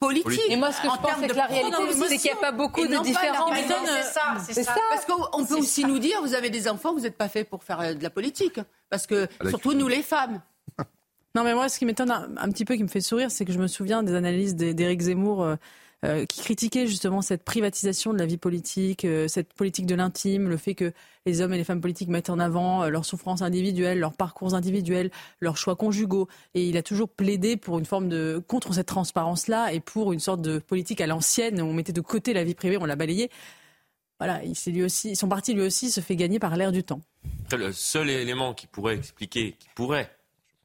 politiques. 0.00 0.40
Et 0.48 0.56
moi, 0.56 0.72
ce 0.72 0.80
que 0.80 0.88
je 0.88 0.96
pense, 0.96 1.12
c'est 1.20 1.28
que 1.28 1.36
la 1.36 1.46
réalité, 1.46 1.76
c'est 1.92 2.16
qu'il 2.16 2.32
n'y 2.32 2.38
a 2.38 2.40
pas 2.40 2.52
beaucoup 2.52 2.84
de 2.84 3.02
différences. 3.04 3.56
C'est 3.56 4.02
ça, 4.02 4.20
c'est 4.44 4.64
ça. 4.64 4.74
Parce 4.90 5.04
qu'on 5.04 5.44
peut 5.44 5.58
aussi 5.58 5.84
nous 5.84 6.00
dire, 6.00 6.20
vous 6.22 6.34
avez 6.34 6.50
des 6.50 6.68
enfants, 6.68 6.92
vous 6.92 7.00
n'êtes 7.00 7.16
pas 7.16 7.28
fait 7.28 7.44
pour 7.44 7.62
faire 7.62 7.80
euh, 7.80 7.94
de 7.94 8.02
la 8.02 8.10
politique. 8.10 8.58
Parce 8.88 9.06
que, 9.06 9.28
surtout 9.48 9.74
nous, 9.74 9.86
les 9.86 10.02
femmes. 10.02 10.40
Non, 11.36 11.44
mais 11.44 11.54
moi, 11.54 11.68
ce 11.68 11.78
qui 11.78 11.86
m'étonne 11.86 12.10
un, 12.10 12.50
petit 12.50 12.64
peu, 12.64 12.74
qui 12.74 12.82
me 12.82 12.88
fait 12.88 13.00
sourire, 13.00 13.30
c'est 13.30 13.44
que 13.44 13.52
je 13.52 13.60
me 13.60 13.68
souviens 13.68 14.02
des 14.02 14.16
analyses 14.16 14.56
d'Éric 14.56 15.02
Zemmour 15.02 15.44
euh, 15.44 15.54
euh, 16.02 16.24
qui 16.24 16.40
critiquait 16.40 16.86
justement 16.86 17.20
cette 17.20 17.44
privatisation 17.44 18.14
de 18.14 18.18
la 18.18 18.24
vie 18.24 18.38
politique, 18.38 19.04
euh, 19.04 19.28
cette 19.28 19.52
politique 19.52 19.84
de 19.84 19.94
l'intime, 19.94 20.48
le 20.48 20.56
fait 20.56 20.74
que 20.74 20.94
les 21.26 21.42
hommes 21.42 21.52
et 21.52 21.58
les 21.58 21.64
femmes 21.64 21.82
politiques 21.82 22.08
mettent 22.08 22.30
en 22.30 22.38
avant 22.38 22.84
euh, 22.84 22.88
leurs 22.88 23.04
souffrances 23.04 23.42
individuelles, 23.42 23.98
leurs 23.98 24.14
parcours 24.14 24.54
individuels, 24.54 25.10
leurs 25.40 25.58
choix 25.58 25.76
conjugaux. 25.76 26.26
Et 26.54 26.64
il 26.64 26.78
a 26.78 26.82
toujours 26.82 27.10
plaidé 27.10 27.58
pour 27.58 27.78
une 27.78 27.84
forme 27.84 28.08
de 28.08 28.42
contre 28.48 28.72
cette 28.72 28.86
transparence-là 28.86 29.74
et 29.74 29.80
pour 29.80 30.14
une 30.14 30.20
sorte 30.20 30.40
de 30.40 30.58
politique 30.58 31.02
à 31.02 31.06
l'ancienne 31.06 31.60
où 31.60 31.66
on 31.66 31.74
mettait 31.74 31.92
de 31.92 32.00
côté 32.00 32.32
la 32.32 32.44
vie 32.44 32.54
privée, 32.54 32.78
on 32.78 32.86
l'a 32.86 32.96
balayée. 32.96 33.30
Voilà, 34.18 34.40
il 34.42 34.82
aussi, 34.82 35.16
son 35.16 35.28
parti 35.28 35.52
lui 35.52 35.62
aussi 35.62 35.90
se 35.90 36.00
fait 36.00 36.16
gagner 36.16 36.38
par 36.38 36.56
l'air 36.56 36.72
du 36.72 36.82
temps. 36.82 37.02
Le 37.52 37.72
seul 37.72 38.08
élément 38.08 38.54
qui 38.54 38.66
pourrait 38.66 38.96
expliquer, 38.96 39.52
qui 39.58 39.68
pourrait, 39.74 40.10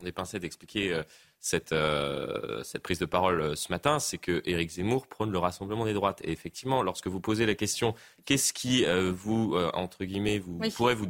on 0.01 0.05
est 0.05 0.13
pincé 0.13 0.39
d'expliquer 0.39 1.01
cette, 1.45 1.73
euh, 1.73 2.63
cette 2.63 2.81
prise 2.81 2.97
de 2.97 3.05
parole 3.05 3.39
euh, 3.39 3.55
ce 3.55 3.71
matin, 3.71 3.99
c'est 3.99 4.17
que 4.17 4.41
Éric 4.45 4.71
Zemmour 4.71 5.05
prône 5.05 5.31
le 5.31 5.37
rassemblement 5.37 5.85
des 5.85 5.93
droites. 5.93 6.19
Et 6.23 6.31
effectivement, 6.31 6.81
lorsque 6.81 7.05
vous 7.05 7.19
posez 7.19 7.45
la 7.45 7.53
question, 7.53 7.93
qu'est-ce 8.25 8.51
qui 8.51 8.83
euh, 8.83 9.11
vous, 9.15 9.55
entre 9.73 10.05
guillemets, 10.05 10.39
vous 10.39 10.59
pourrait 10.75 10.95
vous 10.95 11.05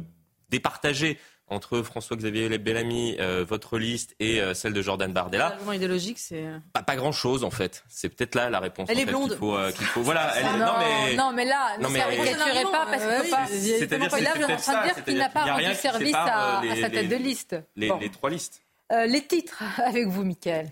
départager 0.50 1.18
entre 1.48 1.80
François-Xavier 1.80 2.58
Bellamy, 2.58 3.16
votre 3.48 3.78
liste 3.78 4.16
et 4.18 4.40
celle 4.52 4.72
de 4.72 4.82
Jordan 4.82 5.12
Bardella. 5.12 5.50
L'argument 5.50 5.72
idéologique, 5.72 6.18
c'est 6.18 6.44
pas, 6.72 6.82
pas 6.82 6.96
grand 6.96 7.12
chose 7.12 7.44
en 7.44 7.50
fait. 7.50 7.84
C'est 7.88 8.08
peut-être 8.08 8.34
là 8.34 8.50
la 8.50 8.58
réponse. 8.58 8.88
Elle 8.90 8.98
est 8.98 9.06
blonde. 9.06 9.30
Qu'il 9.30 9.38
faut, 9.38 9.56
qu'il 9.76 9.86
faut, 9.86 10.02
voilà. 10.02 10.32
Elle, 10.36 10.58
non, 10.58 10.72
mais 10.80 11.14
non, 11.14 11.32
mais 11.32 11.44
là, 11.44 11.78
ne 11.78 11.86
caricaturez 11.86 12.64
pas 12.64 12.86
parce 12.86 13.04
que 13.04 13.30
pas. 13.30 13.46
C'est-à-dire 13.46 14.10
là, 14.10 14.32
vous 14.34 14.42
êtes 14.42 14.50
en 14.50 14.56
train 14.56 14.80
de 14.80 14.94
dire 14.94 15.04
qu'il 15.04 15.16
n'a 15.16 15.28
pas 15.28 15.44
rendu 15.44 15.74
service 15.74 16.14
à, 16.14 16.62
sa 16.80 16.90
tête 16.90 17.08
de 17.08 17.16
liste. 17.16 17.56
Les, 17.76 17.90
les 18.00 18.10
trois 18.10 18.28
listes. 18.28 18.65
Euh, 18.92 19.06
les 19.06 19.26
titres 19.26 19.62
avec 19.84 20.06
vous, 20.06 20.24
Mickaël. 20.24 20.70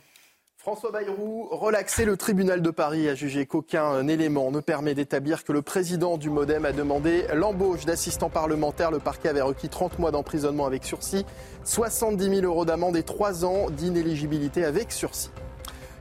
François 0.56 0.92
Bayrou, 0.92 1.48
relaxé, 1.50 2.06
le 2.06 2.16
tribunal 2.16 2.62
de 2.62 2.70
Paris 2.70 3.06
a 3.10 3.14
jugé 3.14 3.44
qu'aucun 3.44 4.08
élément 4.08 4.50
ne 4.50 4.60
permet 4.60 4.94
d'établir 4.94 5.44
que 5.44 5.52
le 5.52 5.60
président 5.60 6.16
du 6.16 6.30
Modem 6.30 6.64
a 6.64 6.72
demandé 6.72 7.26
l'embauche 7.34 7.84
d'assistants 7.84 8.30
parlementaires. 8.30 8.90
Le 8.90 8.98
parquet 8.98 9.28
avait 9.28 9.42
requis 9.42 9.68
30 9.68 9.98
mois 9.98 10.10
d'emprisonnement 10.10 10.64
avec 10.64 10.84
sursis, 10.84 11.26
70 11.64 12.36
000 12.40 12.46
euros 12.46 12.64
d'amende 12.64 12.96
et 12.96 13.02
3 13.02 13.44
ans 13.44 13.68
d'inéligibilité 13.68 14.64
avec 14.64 14.90
sursis. 14.90 15.30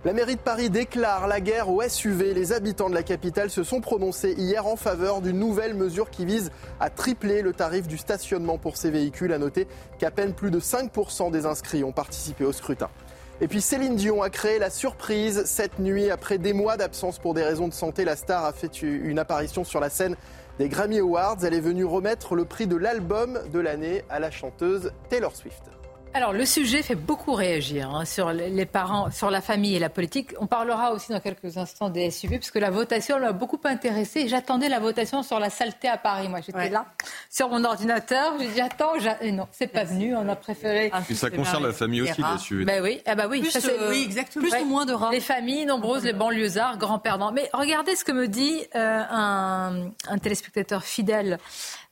La 0.05 0.11
mairie 0.11 0.35
de 0.35 0.41
Paris 0.41 0.69
déclare 0.69 1.27
la 1.27 1.39
guerre 1.39 1.69
aux 1.69 1.81
SUV. 1.81 2.33
Les 2.33 2.51
habitants 2.51 2.89
de 2.89 2.93
la 2.93 3.03
capitale 3.03 3.49
se 3.49 3.63
sont 3.63 3.79
prononcés 3.79 4.33
hier 4.37 4.67
en 4.67 4.75
faveur 4.75 5.21
d'une 5.21 5.39
nouvelle 5.39 5.75
mesure 5.75 6.09
qui 6.09 6.25
vise 6.25 6.51
à 6.81 6.89
tripler 6.89 7.41
le 7.41 7.53
tarif 7.53 7.87
du 7.87 7.97
stationnement 7.97 8.57
pour 8.57 8.75
ces 8.75 8.91
véhicules. 8.91 9.31
À 9.31 9.37
noter 9.37 9.65
qu'à 9.99 10.11
peine 10.11 10.33
plus 10.33 10.51
de 10.51 10.59
5% 10.59 11.31
des 11.31 11.45
inscrits 11.45 11.85
ont 11.85 11.93
participé 11.93 12.43
au 12.43 12.51
scrutin. 12.51 12.89
Et 13.39 13.47
puis 13.47 13.61
Céline 13.61 13.95
Dion 13.95 14.21
a 14.21 14.29
créé 14.29 14.59
la 14.59 14.69
surprise 14.69 15.43
cette 15.45 15.79
nuit. 15.79 16.11
Après 16.11 16.37
des 16.37 16.51
mois 16.51 16.75
d'absence 16.75 17.17
pour 17.17 17.33
des 17.33 17.43
raisons 17.43 17.69
de 17.69 17.73
santé, 17.73 18.03
la 18.03 18.17
star 18.17 18.43
a 18.43 18.51
fait 18.51 18.81
une 18.81 19.19
apparition 19.19 19.63
sur 19.63 19.79
la 19.79 19.89
scène 19.89 20.17
des 20.59 20.67
Grammy 20.67 20.99
Awards. 20.99 21.37
Elle 21.43 21.53
est 21.53 21.61
venue 21.61 21.85
remettre 21.85 22.35
le 22.35 22.43
prix 22.43 22.67
de 22.67 22.75
l'album 22.75 23.39
de 23.53 23.59
l'année 23.59 24.03
à 24.09 24.19
la 24.19 24.31
chanteuse 24.31 24.91
Taylor 25.07 25.33
Swift. 25.33 25.63
Alors 26.15 26.31
le 26.31 26.45
sujet 26.45 26.83
fait 26.83 26.93
beaucoup 26.95 27.33
réagir 27.33 27.89
hein, 27.89 28.05
sur 28.05 28.31
les 28.31 28.65
parents, 28.67 29.09
sur 29.09 29.31
la 29.31 29.41
famille 29.41 29.75
et 29.75 29.79
la 29.79 29.89
politique. 29.89 30.29
On 30.39 30.45
parlera 30.45 30.91
aussi 30.93 31.11
dans 31.11 31.19
quelques 31.19 31.57
instants 31.57 31.89
des 31.89 32.11
SUV 32.11 32.37
puisque 32.37 32.57
la 32.59 32.69
votation 32.69 33.17
l'a 33.17 33.31
beaucoup 33.31 33.59
intéressé. 33.63 34.27
J'attendais 34.27 34.69
la 34.69 34.79
votation 34.79 35.23
sur 35.23 35.39
la 35.39 35.49
saleté 35.49 35.87
à 35.87 35.97
Paris. 35.97 36.29
Moi 36.29 36.41
j'étais 36.45 36.69
là 36.69 36.85
sur 37.31 37.49
mon 37.49 37.63
ordinateur. 37.63 38.33
J'ai 38.39 38.47
dit 38.49 38.61
attends, 38.61 38.93
et 39.21 39.31
non 39.31 39.47
c'est 39.51 39.67
pas 39.67 39.85
venu. 39.85 40.15
On 40.15 40.29
a 40.29 40.35
préféré. 40.35 40.91
Ah, 40.93 41.01
et 41.09 41.15
ça 41.15 41.31
concerne 41.31 41.65
la 41.65 41.73
famille 41.73 42.03
aussi 42.03 42.21
les 42.21 42.37
SUV. 42.37 42.65
Ben 42.65 42.83
oui, 42.83 43.01
ah 43.07 43.15
bah 43.15 43.25
oui, 43.27 43.41
plus, 43.41 43.55
euh, 43.65 43.89
oui 43.89 44.03
exactement. 44.05 44.47
Plus 44.47 44.61
ou 44.61 44.65
moins 44.65 44.85
de 44.85 44.93
rats. 44.93 45.09
Les 45.11 45.19
familles 45.19 45.65
nombreuses, 45.65 46.03
les 46.03 46.13
banlieusards, 46.13 46.77
grands 46.77 46.99
perdants. 46.99 47.31
Mais 47.31 47.49
regardez 47.53 47.95
ce 47.95 48.03
que 48.03 48.11
me 48.11 48.27
dit 48.27 48.61
euh, 48.75 49.01
un, 49.09 49.89
un 50.07 50.17
téléspectateur 50.19 50.83
fidèle. 50.83 51.39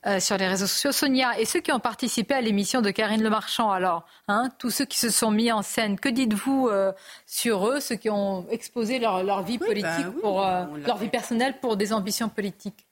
Euh, 0.07 0.19
sur 0.19 0.35
les 0.35 0.47
réseaux 0.47 0.65
sociaux. 0.65 0.91
Sonia, 0.91 1.39
et 1.39 1.45
ceux 1.45 1.59
qui 1.59 1.71
ont 1.71 1.79
participé 1.79 2.33
à 2.33 2.41
l'émission 2.41 2.81
de 2.81 2.89
Karine 2.89 3.21
Le 3.21 3.29
Marchand, 3.29 3.69
alors, 3.69 4.03
hein, 4.27 4.49
tous 4.57 4.71
ceux 4.71 4.85
qui 4.85 4.97
se 4.97 5.11
sont 5.11 5.29
mis 5.29 5.51
en 5.51 5.61
scène, 5.61 5.99
que 5.99 6.09
dites-vous 6.09 6.69
euh, 6.69 6.91
sur 7.27 7.67
eux, 7.67 7.79
ceux 7.79 7.97
qui 7.97 8.09
ont 8.09 8.47
exposé 8.49 8.97
leur, 8.97 9.23
leur 9.23 9.43
vie 9.43 9.59
politique, 9.59 9.85
bah 9.85 10.13
pour, 10.19 10.43
euh, 10.43 10.65
leur 10.87 10.97
vie 10.97 11.09
personnelle 11.09 11.59
pour 11.61 11.77
des 11.77 11.93
ambitions 11.93 12.29
politiques? 12.29 12.87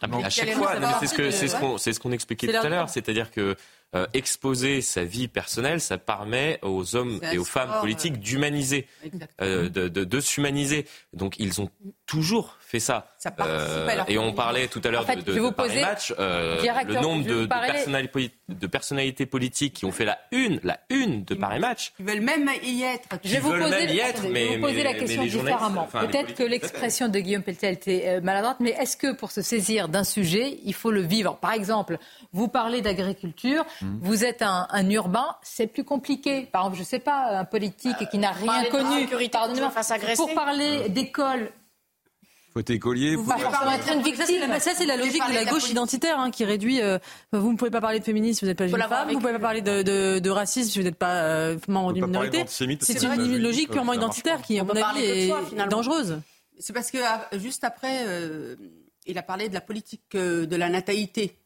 Ah, 0.00 0.06
À 0.22 0.30
chaque 0.30 0.52
fois, 0.52 0.74
c'est 1.00 1.48
ce 1.48 1.58
qu'on 1.58 1.78
ce 1.78 2.14
expliquait 2.14 2.46
tout 2.46 2.64
à 2.64 2.68
l'heure, 2.68 2.90
c'est-à-dire 2.90 3.32
que 3.32 3.56
exposer 4.12 4.82
sa 4.82 5.04
vie 5.04 5.26
personnelle, 5.26 5.80
ça 5.80 5.96
permet 5.96 6.58
aux 6.60 6.96
hommes 6.96 7.18
et 7.32 7.38
aux 7.38 7.44
femmes 7.44 7.80
politiques 7.80 8.20
d'humaniser, 8.20 8.86
de, 9.40 9.68
de, 9.68 9.88
de 9.88 10.20
s'humaniser. 10.20 10.86
Donc 11.14 11.38
ils 11.38 11.62
ont 11.62 11.70
toujours 12.06 12.56
fait 12.60 12.80
ça. 12.80 13.06
Euh, 13.40 14.04
et 14.08 14.18
on 14.18 14.32
parlait 14.32 14.68
tout 14.68 14.80
à 14.84 14.88
l'heure 14.88 15.04
de, 15.04 15.20
de, 15.20 15.50
Paris 15.50 15.80
Match, 15.80 16.14
euh, 16.18 16.60
le 16.86 17.00
nombre 17.00 17.24
de, 17.24 17.46
personnalités, 17.46 18.30
de, 18.48 18.66
personnalités, 18.66 19.26
politiques 19.26 19.74
qui 19.74 19.84
ont 19.84 19.92
fait 19.92 20.04
la 20.04 20.18
une, 20.30 20.60
la 20.62 20.78
une 20.90 21.24
de 21.24 21.34
Paris 21.34 21.58
Match. 21.58 21.92
Ils 21.98 22.06
veulent 22.06 22.20
même 22.20 22.48
y 22.62 22.82
être. 22.82 23.08
Je 23.24 23.32
vais 23.32 23.38
vous 23.40 23.52
poser, 23.52 23.94
y 23.94 23.98
être, 23.98 24.22
mais, 24.30 24.56
vous 24.56 24.62
poser 24.62 24.82
la 24.84 24.94
question 24.94 25.22
différemment. 25.22 25.88
Peut-être 25.92 26.34
que 26.34 26.44
l'expression 26.44 27.08
de 27.08 27.18
Guillaume 27.18 27.42
Pelletier 27.42 27.70
était 27.70 28.04
euh, 28.06 28.20
maladroite, 28.20 28.58
mais 28.60 28.70
est-ce 28.70 28.96
que 28.96 29.12
pour 29.14 29.32
se 29.32 29.42
saisir 29.42 29.88
d'un 29.88 30.04
sujet, 30.04 30.58
il 30.64 30.74
faut 30.74 30.92
le 30.92 31.00
vivre? 31.00 31.36
Par 31.36 31.52
exemple, 31.52 31.98
vous 32.32 32.48
parlez 32.48 32.80
d'agriculture, 32.80 33.64
mmh. 33.82 33.98
vous 34.00 34.24
êtes 34.24 34.42
un, 34.42 34.66
un 34.70 34.90
urbain, 34.90 35.36
c'est 35.42 35.66
plus 35.66 35.84
compliqué. 35.84 36.48
Par 36.52 36.62
exemple, 36.62 36.76
je 36.76 36.82
ne 36.82 36.86
sais 36.86 36.98
pas, 37.00 37.38
un 37.38 37.44
politique 37.44 38.08
qui 38.10 38.18
n'a 38.18 38.30
rien 38.30 38.64
connu, 38.70 39.06
pardonnez-moi, 39.30 39.72
pour 40.16 40.34
parler 40.34 40.88
d'école 40.88 41.50
Côté 42.56 42.78
collier. 42.78 43.16
Vous 43.16 43.30
être 43.30 43.92
une 43.92 44.02
victime. 44.02 44.58
Ça, 44.60 44.70
c'est 44.74 44.86
la 44.86 44.96
logique 44.96 45.20
de 45.28 45.34
la 45.34 45.44
gauche 45.44 45.68
identitaire 45.68 46.18
hein, 46.18 46.30
qui 46.30 46.42
réduit. 46.46 46.80
Euh, 46.80 46.98
vous 47.30 47.52
ne 47.52 47.56
pouvez 47.58 47.70
pas 47.70 47.82
parler 47.82 47.98
de 47.98 48.04
féminisme, 48.04 48.46
vous 48.46 48.48
n'êtes 48.48 48.56
pas 48.56 48.64
une 48.64 48.70
femme. 48.70 49.08
Vous 49.08 49.16
ne 49.16 49.20
pouvez 49.20 49.34
pas 49.34 49.38
parler 49.38 49.60
de, 49.60 49.82
de, 50.18 50.30
racisme 50.30 50.70
si 50.70 50.78
vous 50.78 50.84
n'êtes 50.86 50.96
pas 50.96 51.16
euh, 51.16 51.58
membre 51.68 51.92
d'une 51.92 52.06
minorité. 52.06 52.46
C'est 52.48 52.64
une 52.64 53.36
logique 53.36 53.70
purement 53.70 53.92
identitaire 53.92 54.40
qui, 54.40 54.58
à 54.58 54.64
mon 54.64 54.74
avis, 54.74 55.04
est 55.04 55.68
dangereuse. 55.68 56.18
C'est 56.58 56.72
parce 56.72 56.90
que 56.90 56.96
ah, 57.04 57.28
juste 57.34 57.62
après, 57.62 58.04
euh, 58.06 58.56
il 59.04 59.18
a 59.18 59.22
parlé 59.22 59.50
de 59.50 59.54
la 59.54 59.60
politique 59.60 60.16
de 60.16 60.56
la 60.56 60.70
natalité. 60.70 61.36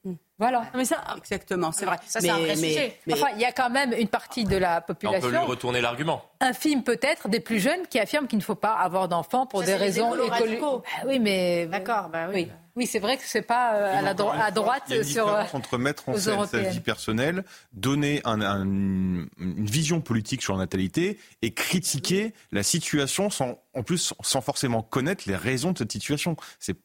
Voilà. 0.40 0.64
mais 0.74 0.86
ça, 0.86 0.96
exactement, 1.18 1.70
c'est 1.70 1.84
vrai. 1.84 1.98
Ça, 2.06 2.20
c'est 2.20 2.30
un 2.30 2.38
vrai 2.38 2.56
sujet. 2.56 2.98
Enfin, 3.12 3.26
il 3.34 3.40
y 3.40 3.44
a 3.44 3.52
quand 3.52 3.68
même 3.68 3.92
une 3.92 4.08
partie 4.08 4.44
de 4.44 4.56
la 4.56 4.80
population. 4.80 5.28
On 5.28 5.30
peut 5.30 5.36
lui 5.36 5.44
retourner 5.44 5.80
l'argument. 5.82 6.24
Infime 6.40 6.82
peut-être 6.82 7.28
des 7.28 7.40
plus 7.40 7.60
jeunes 7.60 7.86
qui 7.88 7.98
affirment 7.98 8.26
qu'il 8.26 8.38
ne 8.38 8.42
faut 8.42 8.54
pas 8.54 8.72
avoir 8.72 9.06
d'enfants 9.06 9.46
pour 9.46 9.62
des 9.62 9.74
raisons 9.74 10.14
écologiques. 10.14 10.60
Bah 10.60 10.82
oui, 11.06 11.18
mais 11.18 11.66
d'accord. 11.66 12.08
Bah 12.08 12.26
oui. 12.28 12.48
oui. 12.48 12.52
C'est 12.86 12.98
vrai 12.98 13.16
que 13.16 13.22
c'est 13.24 13.42
pas 13.42 13.74
euh, 13.74 13.98
à, 13.98 14.02
la 14.02 14.10
à 14.10 14.50
droite 14.50 14.82
il 14.88 14.94
y 14.94 14.98
a 14.98 15.02
une 15.02 15.04
sur 15.04 15.28
euh, 15.28 15.42
entre 15.52 15.78
mettre 15.78 16.08
en 16.08 16.16
scène 16.16 16.46
sa 16.46 16.60
vie 16.60 16.80
personnelle, 16.80 17.44
donner 17.72 18.20
un, 18.24 18.62
une 18.62 19.28
vision 19.38 20.00
politique 20.00 20.42
sur 20.42 20.54
la 20.54 20.60
natalité 20.60 21.18
et 21.42 21.52
critiquer 21.52 22.32
la 22.52 22.62
situation 22.62 23.30
sans 23.30 23.58
en 23.74 23.82
plus 23.82 24.12
sans 24.22 24.40
forcément 24.40 24.82
connaître 24.82 25.24
les 25.26 25.36
raisons 25.36 25.72
de 25.72 25.78
cette 25.78 25.92
situation. 25.92 26.36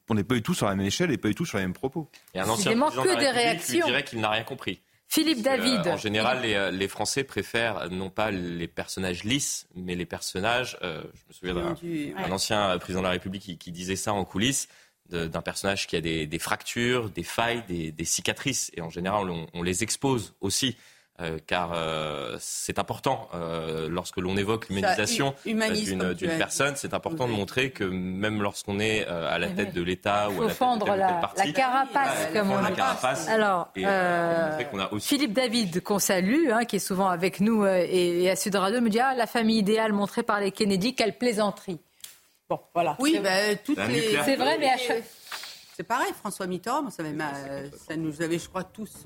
On 0.09 0.15
n'est 0.15 0.23
pas 0.23 0.35
du 0.35 0.43
tout 0.43 0.53
sur 0.53 0.67
la 0.67 0.75
même 0.75 0.85
échelle 0.85 1.11
et 1.11 1.17
pas 1.17 1.27
du 1.27 1.35
tout 1.35 1.45
sur 1.45 1.57
les 1.57 1.63
mêmes 1.63 1.73
propos. 1.73 2.09
Et 2.33 2.39
un 2.39 2.47
ancien 2.47 2.77
président 2.77 3.03
que 3.03 3.17
de 3.17 3.23
la 3.23 3.31
République 3.31 3.69
lui 3.69 3.81
dirait 3.83 4.03
qu'il 4.03 4.19
n'a 4.19 4.29
rien 4.29 4.43
compris. 4.43 4.81
Philippe 5.07 5.43
David. 5.43 5.87
en 5.87 5.97
général, 5.97 6.41
les, 6.41 6.71
les, 6.71 6.87
Français 6.87 7.23
préfèrent 7.23 7.89
non 7.89 8.09
pas 8.09 8.31
les 8.31 8.67
personnages 8.67 9.23
lisses, 9.23 9.67
mais 9.75 9.95
les 9.95 10.05
personnages. 10.05 10.77
Euh, 10.81 11.03
je 11.13 11.47
me 11.47 11.53
souviens 11.53 12.15
d'un 12.25 12.31
ancien 12.31 12.77
président 12.79 12.99
de 12.99 13.05
la 13.05 13.11
République 13.11 13.43
qui, 13.43 13.57
qui 13.57 13.71
disait 13.71 13.95
ça 13.95 14.13
en 14.13 14.25
coulisses 14.25 14.67
d'un 15.09 15.41
personnage 15.41 15.87
qui 15.87 15.95
a 15.95 16.01
des, 16.01 16.25
des 16.25 16.39
fractures, 16.39 17.09
des 17.09 17.23
failles, 17.23 17.63
des, 17.67 17.91
des, 17.91 18.05
cicatrices. 18.05 18.71
Et 18.75 18.81
en 18.81 18.89
général, 18.89 19.29
on, 19.29 19.47
on 19.53 19.61
les 19.61 19.83
expose 19.83 20.33
aussi. 20.41 20.75
Euh, 21.21 21.37
car 21.47 21.71
euh, 21.73 22.35
c'est 22.41 22.77
important 22.77 23.29
euh, 23.33 23.87
lorsque 23.87 24.17
l'on 24.17 24.35
évoque 24.35 24.67
l'humanisation 24.67 25.33
d'une 25.45 26.37
personne, 26.37 26.73
c'est 26.75 26.93
important 26.93 27.25
de 27.25 27.31
montrer 27.31 27.71
que 27.71 27.85
même 27.85 28.41
lorsqu'on 28.41 28.81
est 28.81 29.05
à 29.05 29.39
la 29.39 29.47
tête 29.47 29.73
de 29.73 29.81
l'État 29.81 30.29
ou 30.29 30.41
à 30.41 30.47
la 30.47 30.53
tête 30.53 30.79
de 30.81 30.85
la, 30.87 31.21
la 31.37 31.51
carapace, 31.53 32.27
comme 32.33 32.51
on 32.51 32.61
dit. 32.61 33.29
Alors, 33.29 33.71
Philippe 34.99 35.31
David, 35.31 35.81
qu'on 35.83 35.99
salue, 35.99 36.49
hein, 36.51 36.65
qui 36.65 36.75
est 36.75 36.79
souvent 36.79 37.07
avec 37.07 37.39
nous 37.39 37.65
et, 37.65 38.29
à 38.29 38.35
Sud 38.35 38.55
Radio, 38.55 38.81
me 38.81 38.89
dit 38.89 38.99
ah, 38.99 39.13
la 39.15 39.25
famille 39.25 39.59
idéale 39.59 39.93
montrée 39.93 40.23
par 40.23 40.41
les 40.41 40.51
Kennedy, 40.51 40.95
quelle 40.95 41.17
plaisanterie. 41.17 41.79
Bon, 42.49 42.59
voilà. 42.73 42.95
Oui, 42.99 43.19
bah, 43.23 43.55
toutes 43.63 43.85
les. 43.87 44.17
C'est 44.23 44.35
vrai, 44.35 44.57
mais 44.57 44.69
à 44.69 44.77
chaque... 44.77 45.03
C'est 45.75 45.83
pareil, 45.83 46.13
François 46.13 46.47
Mitterrand, 46.47 46.89
ça, 46.89 47.03
ça 47.85 47.95
nous 47.97 48.21
avait, 48.21 48.39
je 48.39 48.47
crois, 48.47 48.63
tous 48.63 49.03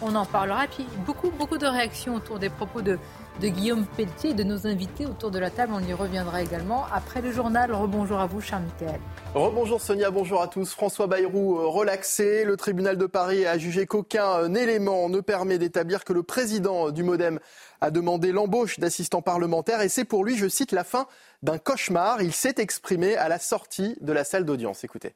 On 0.01 0.15
en 0.15 0.25
parlera. 0.25 0.65
Et 0.65 0.67
puis 0.67 0.85
beaucoup, 1.05 1.31
beaucoup 1.31 1.57
de 1.57 1.65
réactions 1.65 2.15
autour 2.15 2.39
des 2.39 2.49
propos 2.49 2.81
de, 2.81 2.97
Guillaume 3.41 3.87
Pelletier 3.97 4.31
et 4.31 4.33
de 4.35 4.43
nos 4.43 4.67
invités 4.67 5.05
autour 5.07 5.31
de 5.31 5.39
la 5.39 5.49
table. 5.49 5.73
On 5.75 5.79
y 5.79 5.93
reviendra 5.93 6.43
également 6.43 6.85
après 6.93 7.21
le 7.21 7.31
journal. 7.31 7.73
Rebonjour 7.73 8.19
à 8.19 8.27
vous, 8.27 8.39
cher 8.39 8.59
Michael. 8.59 8.99
Rebonjour 9.33 9.81
Sonia, 9.81 10.11
bonjour 10.11 10.41
à 10.43 10.47
tous. 10.47 10.73
François 10.73 11.07
Bayrou 11.07 11.57
euh, 11.57 11.65
relaxé. 11.65 12.43
Le 12.45 12.55
tribunal 12.55 12.97
de 12.97 13.05
Paris 13.07 13.47
a 13.47 13.57
jugé 13.57 13.87
qu'aucun 13.87 14.43
euh, 14.43 14.53
élément 14.53 15.09
ne 15.09 15.21
permet 15.21 15.57
d'établir 15.57 16.03
que 16.03 16.13
le 16.13 16.21
président 16.21 16.89
euh, 16.89 16.91
du 16.91 17.03
Modem 17.03 17.39
a 17.79 17.89
demandé 17.89 18.31
l'embauche 18.31 18.79
d'assistants 18.79 19.23
parlementaires 19.23 19.81
et 19.81 19.89
c'est 19.89 20.05
pour 20.05 20.23
lui, 20.23 20.37
je 20.37 20.47
cite, 20.47 20.71
la 20.71 20.83
fin 20.83 21.07
d'un 21.41 21.57
cauchemar. 21.57 22.21
Il 22.21 22.33
s'est 22.33 22.55
exprimé 22.57 23.15
à 23.15 23.27
la 23.27 23.39
sortie 23.39 23.97
de 24.01 24.13
la 24.13 24.23
salle 24.23 24.45
d'audience. 24.45 24.83
Écoutez. 24.83 25.15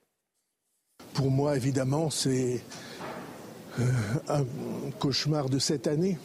Pour 1.13 1.29
moi, 1.29 1.55
évidemment, 1.55 2.09
c'est 2.09 2.61
un 4.28 4.45
cauchemar 4.99 5.49
de 5.49 5.59
cette 5.59 5.88
année 5.88 6.17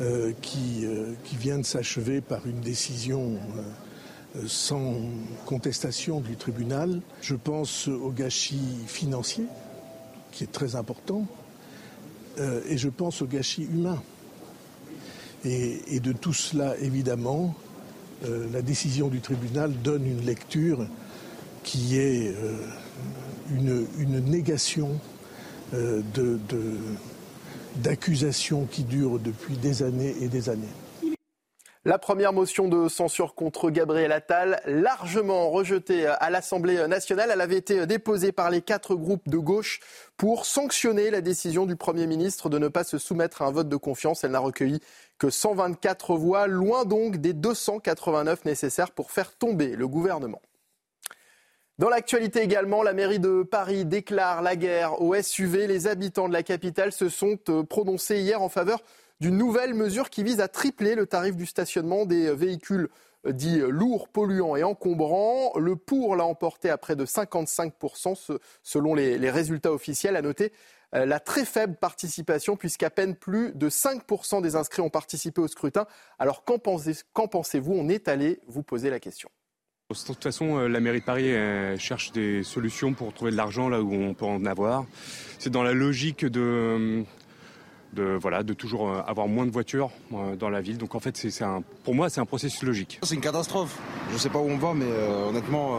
euh, 0.00 0.32
qui, 0.40 0.84
euh, 0.84 1.12
qui, 1.24 1.36
vient 1.36 1.58
de 1.58 1.64
s'achever 1.64 2.20
par 2.20 2.46
une 2.46 2.60
décision 2.60 3.38
sans 4.46 4.94
contestation 5.44 6.20
du 6.20 6.36
tribunal. 6.36 7.00
Je 7.20 7.34
pense 7.34 7.88
au 7.88 8.10
gâchis 8.10 8.78
financier, 8.86 9.44
qui 10.32 10.44
est 10.44 10.52
très 10.52 10.74
important, 10.74 11.26
et 12.66 12.78
je 12.78 12.88
pense 12.88 13.20
au 13.20 13.26
gâchis 13.26 13.64
humain. 13.64 14.02
Et, 15.44 16.00
de 16.00 16.12
tout 16.12 16.32
cela, 16.32 16.78
évidemment, 16.78 17.54
la 18.24 18.62
décision 18.62 19.08
du 19.08 19.20
tribunal 19.20 19.74
donne 19.82 20.06
une 20.06 20.24
lecture 20.24 20.86
qui 21.62 21.98
est 21.98 22.34
une, 23.50 23.86
une 23.98 24.18
négation 24.20 24.92
euh, 24.92 25.11
d'accusations 27.76 28.66
qui 28.66 28.84
durent 28.84 29.18
depuis 29.18 29.56
des 29.56 29.82
années 29.82 30.14
et 30.20 30.28
des 30.28 30.48
années. 30.48 30.68
La 31.84 31.98
première 31.98 32.32
motion 32.32 32.68
de 32.68 32.86
censure 32.86 33.34
contre 33.34 33.68
Gabriel 33.68 34.12
Attal, 34.12 34.62
largement 34.66 35.50
rejetée 35.50 36.06
à 36.06 36.30
l'Assemblée 36.30 36.86
nationale, 36.86 37.30
elle 37.32 37.40
avait 37.40 37.56
été 37.56 37.84
déposée 37.86 38.30
par 38.30 38.50
les 38.50 38.62
quatre 38.62 38.94
groupes 38.94 39.28
de 39.28 39.38
gauche 39.38 39.80
pour 40.16 40.46
sanctionner 40.46 41.10
la 41.10 41.20
décision 41.20 41.66
du 41.66 41.74
Premier 41.74 42.06
ministre 42.06 42.48
de 42.48 42.60
ne 42.60 42.68
pas 42.68 42.84
se 42.84 42.98
soumettre 42.98 43.42
à 43.42 43.46
un 43.46 43.50
vote 43.50 43.68
de 43.68 43.74
confiance. 43.74 44.22
Elle 44.22 44.30
n'a 44.30 44.38
recueilli 44.38 44.78
que 45.18 45.28
124 45.28 46.14
voix, 46.14 46.46
loin 46.46 46.84
donc 46.84 47.16
des 47.16 47.32
289 47.32 48.44
nécessaires 48.44 48.92
pour 48.92 49.10
faire 49.10 49.34
tomber 49.34 49.74
le 49.74 49.88
gouvernement. 49.88 50.40
Dans 51.78 51.88
l'actualité 51.88 52.40
également, 52.40 52.82
la 52.82 52.92
mairie 52.92 53.18
de 53.18 53.42
Paris 53.42 53.84
déclare 53.84 54.42
la 54.42 54.56
guerre 54.56 55.00
au 55.00 55.14
SUV. 55.20 55.66
Les 55.66 55.86
habitants 55.86 56.28
de 56.28 56.32
la 56.32 56.42
capitale 56.42 56.92
se 56.92 57.08
sont 57.08 57.38
euh, 57.48 57.62
prononcés 57.62 58.20
hier 58.20 58.42
en 58.42 58.48
faveur 58.48 58.82
d'une 59.20 59.36
nouvelle 59.36 59.74
mesure 59.74 60.10
qui 60.10 60.22
vise 60.22 60.40
à 60.40 60.48
tripler 60.48 60.94
le 60.94 61.06
tarif 61.06 61.36
du 61.36 61.46
stationnement 61.46 62.04
des 62.04 62.34
véhicules 62.34 62.88
euh, 63.26 63.32
dits 63.32 63.60
lourds, 63.60 64.08
polluants 64.08 64.56
et 64.56 64.64
encombrants. 64.64 65.52
Le 65.58 65.76
pour 65.76 66.14
l'a 66.14 66.24
emporté 66.24 66.70
à 66.70 66.76
près 66.76 66.94
de 66.94 67.06
55% 67.06 68.38
selon 68.62 68.94
les 68.94 69.30
résultats 69.30 69.72
officiels. 69.72 70.16
À 70.16 70.22
noter 70.22 70.52
euh, 70.94 71.06
la 71.06 71.20
très 71.20 71.44
faible 71.44 71.76
participation 71.76 72.56
puisqu'à 72.56 72.90
peine 72.90 73.16
plus 73.16 73.52
de 73.52 73.70
5% 73.70 74.42
des 74.42 74.56
inscrits 74.56 74.82
ont 74.82 74.90
participé 74.90 75.40
au 75.40 75.48
scrutin. 75.48 75.86
Alors 76.18 76.44
qu'en 76.44 76.58
pensez-vous? 76.58 77.72
On 77.72 77.88
est 77.88 78.08
allé 78.08 78.40
vous 78.46 78.62
poser 78.62 78.90
la 78.90 79.00
question. 79.00 79.30
De 79.92 80.06
toute 80.06 80.22
façon, 80.22 80.58
euh, 80.58 80.68
la 80.68 80.80
mairie 80.80 81.00
de 81.00 81.04
Paris 81.04 81.32
cherche 81.78 82.12
des 82.12 82.42
solutions 82.42 82.92
pour 82.94 83.12
trouver 83.12 83.30
de 83.30 83.36
l'argent 83.36 83.68
là 83.68 83.80
où 83.82 83.92
on 83.92 84.14
peut 84.14 84.24
en 84.24 84.44
avoir. 84.46 84.84
C'est 85.38 85.50
dans 85.50 85.62
la 85.62 85.72
logique 85.72 86.24
de, 86.24 87.04
de, 87.92 88.18
voilà, 88.20 88.42
de 88.42 88.52
toujours 88.54 88.90
avoir 89.06 89.28
moins 89.28 89.44
de 89.46 89.50
voitures 89.50 89.90
dans 90.38 90.48
la 90.48 90.60
ville. 90.60 90.78
Donc 90.78 90.94
en 90.94 91.00
fait, 91.00 91.16
c'est 91.16 91.44
un, 91.44 91.62
pour 91.84 91.94
moi, 91.94 92.08
c'est 92.08 92.20
un 92.20 92.26
processus 92.26 92.62
logique. 92.62 92.98
C'est 93.02 93.14
une 93.14 93.20
catastrophe. 93.20 93.76
Je 94.08 94.14
ne 94.14 94.18
sais 94.18 94.28
pas 94.30 94.38
où 94.38 94.48
on 94.48 94.56
va, 94.56 94.72
mais 94.74 94.86
honnêtement, 95.28 95.78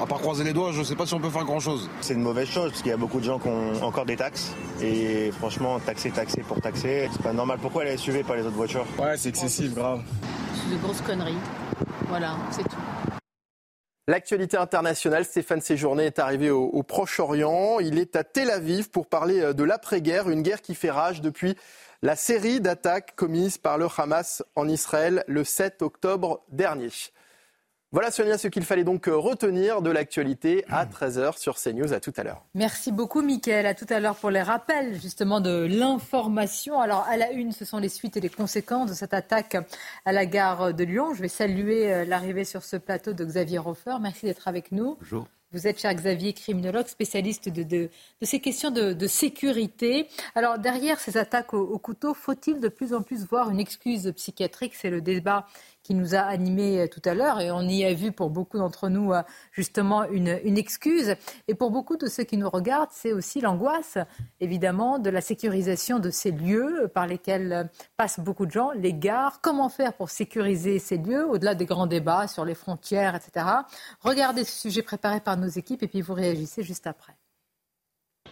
à 0.00 0.06
part 0.06 0.20
croiser 0.20 0.44
les 0.44 0.52
doigts, 0.52 0.72
je 0.72 0.78
ne 0.80 0.84
sais 0.84 0.96
pas 0.96 1.06
si 1.06 1.14
on 1.14 1.20
peut 1.20 1.30
faire 1.30 1.44
grand-chose. 1.44 1.90
C'est 2.00 2.14
une 2.14 2.22
mauvaise 2.22 2.48
chose, 2.48 2.70
parce 2.70 2.82
qu'il 2.82 2.90
y 2.90 2.94
a 2.94 2.96
beaucoup 2.96 3.20
de 3.20 3.24
gens 3.24 3.38
qui 3.38 3.48
ont 3.48 3.82
encore 3.82 4.06
des 4.06 4.16
taxes. 4.16 4.52
Et 4.80 5.30
franchement, 5.32 5.78
taxer, 5.80 6.10
taxer 6.10 6.42
pour 6.42 6.60
taxer, 6.60 7.08
c'est 7.12 7.22
pas 7.22 7.32
normal. 7.32 7.58
Pourquoi 7.60 7.84
elle 7.84 7.90
est 7.94 7.96
SUV 7.96 8.22
pas 8.22 8.36
les 8.36 8.42
autres 8.42 8.56
voitures? 8.56 8.86
Ouais, 8.98 9.16
c'est 9.16 9.28
excessif, 9.28 9.74
grave. 9.74 10.02
C'est 10.54 10.76
de 10.76 10.80
grosses 10.82 11.00
conneries. 11.02 11.36
Voilà, 12.08 12.36
c'est 12.50 12.62
tout. 12.62 12.76
L'actualité 14.08 14.56
internationale, 14.56 15.24
Stéphane 15.24 15.60
Séjourné 15.60 16.06
est 16.06 16.18
arrivé 16.18 16.50
au, 16.50 16.82
Proche-Orient. 16.82 17.78
Il 17.78 18.00
est 18.00 18.16
à 18.16 18.24
Tel 18.24 18.50
Aviv 18.50 18.90
pour 18.90 19.06
parler 19.06 19.40
euh, 19.40 19.52
de 19.52 19.62
l'après-guerre, 19.62 20.28
une 20.28 20.42
guerre 20.42 20.60
qui 20.60 20.74
fait 20.74 20.90
rage 20.90 21.20
depuis 21.20 21.56
la 22.02 22.16
série 22.16 22.60
d'attaques 22.60 23.14
commises 23.14 23.58
par 23.58 23.78
le 23.78 23.86
Hamas 23.96 24.42
en 24.56 24.68
Israël 24.68 25.22
le 25.28 25.44
7 25.44 25.82
octobre 25.82 26.42
dernier. 26.48 26.88
Voilà 27.92 28.10
Sonia 28.10 28.38
ce 28.38 28.48
qu'il 28.48 28.64
fallait 28.64 28.84
donc 28.84 29.06
euh, 29.06 29.14
retenir 29.14 29.82
de 29.82 29.90
l'actualité 29.90 30.64
à 30.70 30.86
13h 30.86 31.36
sur 31.36 31.56
CNews. 31.56 31.92
À 31.92 32.00
tout 32.00 32.14
à 32.16 32.22
l'heure. 32.22 32.42
Merci 32.54 32.90
beaucoup 32.90 33.20
Mickaël. 33.20 33.66
À 33.66 33.74
tout 33.74 33.84
à 33.90 34.00
l'heure 34.00 34.16
pour 34.16 34.30
les 34.30 34.40
rappels 34.40 34.98
justement 34.98 35.42
de 35.42 35.66
l'information. 35.70 36.80
Alors 36.80 37.06
à 37.06 37.18
la 37.18 37.32
une, 37.32 37.52
ce 37.52 37.66
sont 37.66 37.76
les 37.76 37.90
suites 37.90 38.16
et 38.16 38.20
les 38.20 38.30
conséquences 38.30 38.88
de 38.88 38.94
cette 38.94 39.12
attaque 39.12 39.58
à 40.06 40.12
la 40.12 40.24
gare 40.24 40.72
de 40.72 40.84
Lyon. 40.84 41.12
Je 41.12 41.20
vais 41.20 41.28
saluer 41.28 41.92
euh, 41.92 42.04
l'arrivée 42.06 42.44
sur 42.44 42.62
ce 42.62 42.78
plateau 42.78 43.12
de 43.12 43.26
Xavier 43.26 43.58
Hofer. 43.58 43.96
Merci 44.00 44.24
d'être 44.24 44.48
avec 44.48 44.72
nous. 44.72 44.96
Bonjour. 44.98 45.28
Vous 45.52 45.66
êtes, 45.66 45.78
cher 45.78 45.92
Xavier, 45.92 46.32
criminologue, 46.32 46.86
spécialiste 46.86 47.50
de, 47.50 47.62
de, 47.62 47.90
ces 48.22 48.40
questions 48.40 48.70
de, 48.70 49.06
sécurité. 49.06 50.08
Alors, 50.34 50.58
derrière 50.58 50.98
ces 50.98 51.18
attaques 51.18 51.52
au 51.52 51.78
couteau, 51.78 52.14
faut-il 52.14 52.58
de 52.58 52.68
plus 52.68 52.94
en 52.94 53.02
plus 53.02 53.26
voir 53.26 53.50
une 53.50 53.60
excuse 53.60 54.10
psychiatrique? 54.16 54.72
C'est 54.74 54.88
le 54.88 55.02
débat 55.02 55.46
qui 55.82 55.94
nous 55.94 56.14
a 56.14 56.20
animés 56.20 56.80
euh, 56.80 56.88
tout 56.88 57.02
à 57.04 57.14
l'heure. 57.14 57.40
Et 57.40 57.50
on 57.50 57.62
y 57.62 57.84
a 57.84 57.92
vu 57.92 58.12
pour 58.12 58.30
beaucoup 58.30 58.58
d'entre 58.58 58.88
nous 58.88 59.12
euh, 59.12 59.22
justement 59.52 60.04
une, 60.04 60.38
une, 60.44 60.58
excuse. 60.58 61.16
Et 61.48 61.54
pour 61.54 61.70
beaucoup 61.70 61.96
de 61.96 62.06
ceux 62.06 62.24
qui 62.24 62.36
nous 62.36 62.48
regardent, 62.48 62.90
c'est 62.92 63.12
aussi 63.12 63.40
l'angoisse, 63.40 63.98
évidemment, 64.40 64.98
de 64.98 65.10
la 65.10 65.20
sécurisation 65.20 65.98
de 65.98 66.10
ces 66.10 66.30
lieux 66.30 66.90
par 66.94 67.06
lesquels 67.06 67.52
euh, 67.52 67.64
passent 67.96 68.20
beaucoup 68.20 68.46
de 68.46 68.52
gens, 68.52 68.70
les 68.72 68.94
gares. 68.94 69.40
Comment 69.40 69.68
faire 69.68 69.94
pour 69.94 70.10
sécuriser 70.10 70.78
ces 70.78 70.98
lieux, 70.98 71.26
au-delà 71.26 71.54
des 71.54 71.66
grands 71.66 71.86
débats 71.86 72.28
sur 72.28 72.44
les 72.44 72.54
frontières, 72.54 73.14
etc. 73.14 73.46
Regardez 74.00 74.44
ce 74.44 74.60
sujet 74.60 74.82
préparé 74.82 75.20
par 75.20 75.36
nos 75.36 75.48
équipes 75.48 75.82
et 75.82 75.88
puis 75.88 76.00
vous 76.00 76.14
réagissez 76.14 76.62
juste 76.62 76.86
après. 76.86 77.14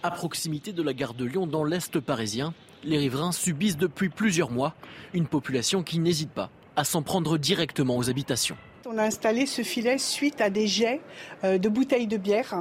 À 0.03 0.11
proximité 0.11 0.73
de 0.73 0.83
la 0.83 0.95
gare 0.95 1.13
de 1.13 1.27
Lyon, 1.27 1.47
dans 1.47 1.65
l'Est 1.65 2.01
parisien, 2.01 2.55
les 2.85 2.97
riverains 2.97 3.33
subissent 3.33 3.77
depuis 3.77 4.09
plusieurs 4.09 4.51
mois 4.51 4.75
une 5.13 5.27
population 5.27 5.83
qui 5.83 5.99
n'hésite 5.99 6.31
pas 6.31 6.51
à 6.81 6.85
s'en 6.85 7.03
prendre 7.03 7.37
directement 7.37 7.97
aux 7.99 8.09
habitations. 8.09 8.57
On 8.87 8.97
a 8.97 9.03
installé 9.03 9.45
ce 9.45 9.63
filet 9.63 9.99
suite 9.99 10.41
à 10.41 10.49
des 10.49 10.67
jets 10.67 11.01
euh, 11.45 11.59
de 11.59 11.69
bouteilles 11.69 12.07
de 12.07 12.17
bière. 12.17 12.55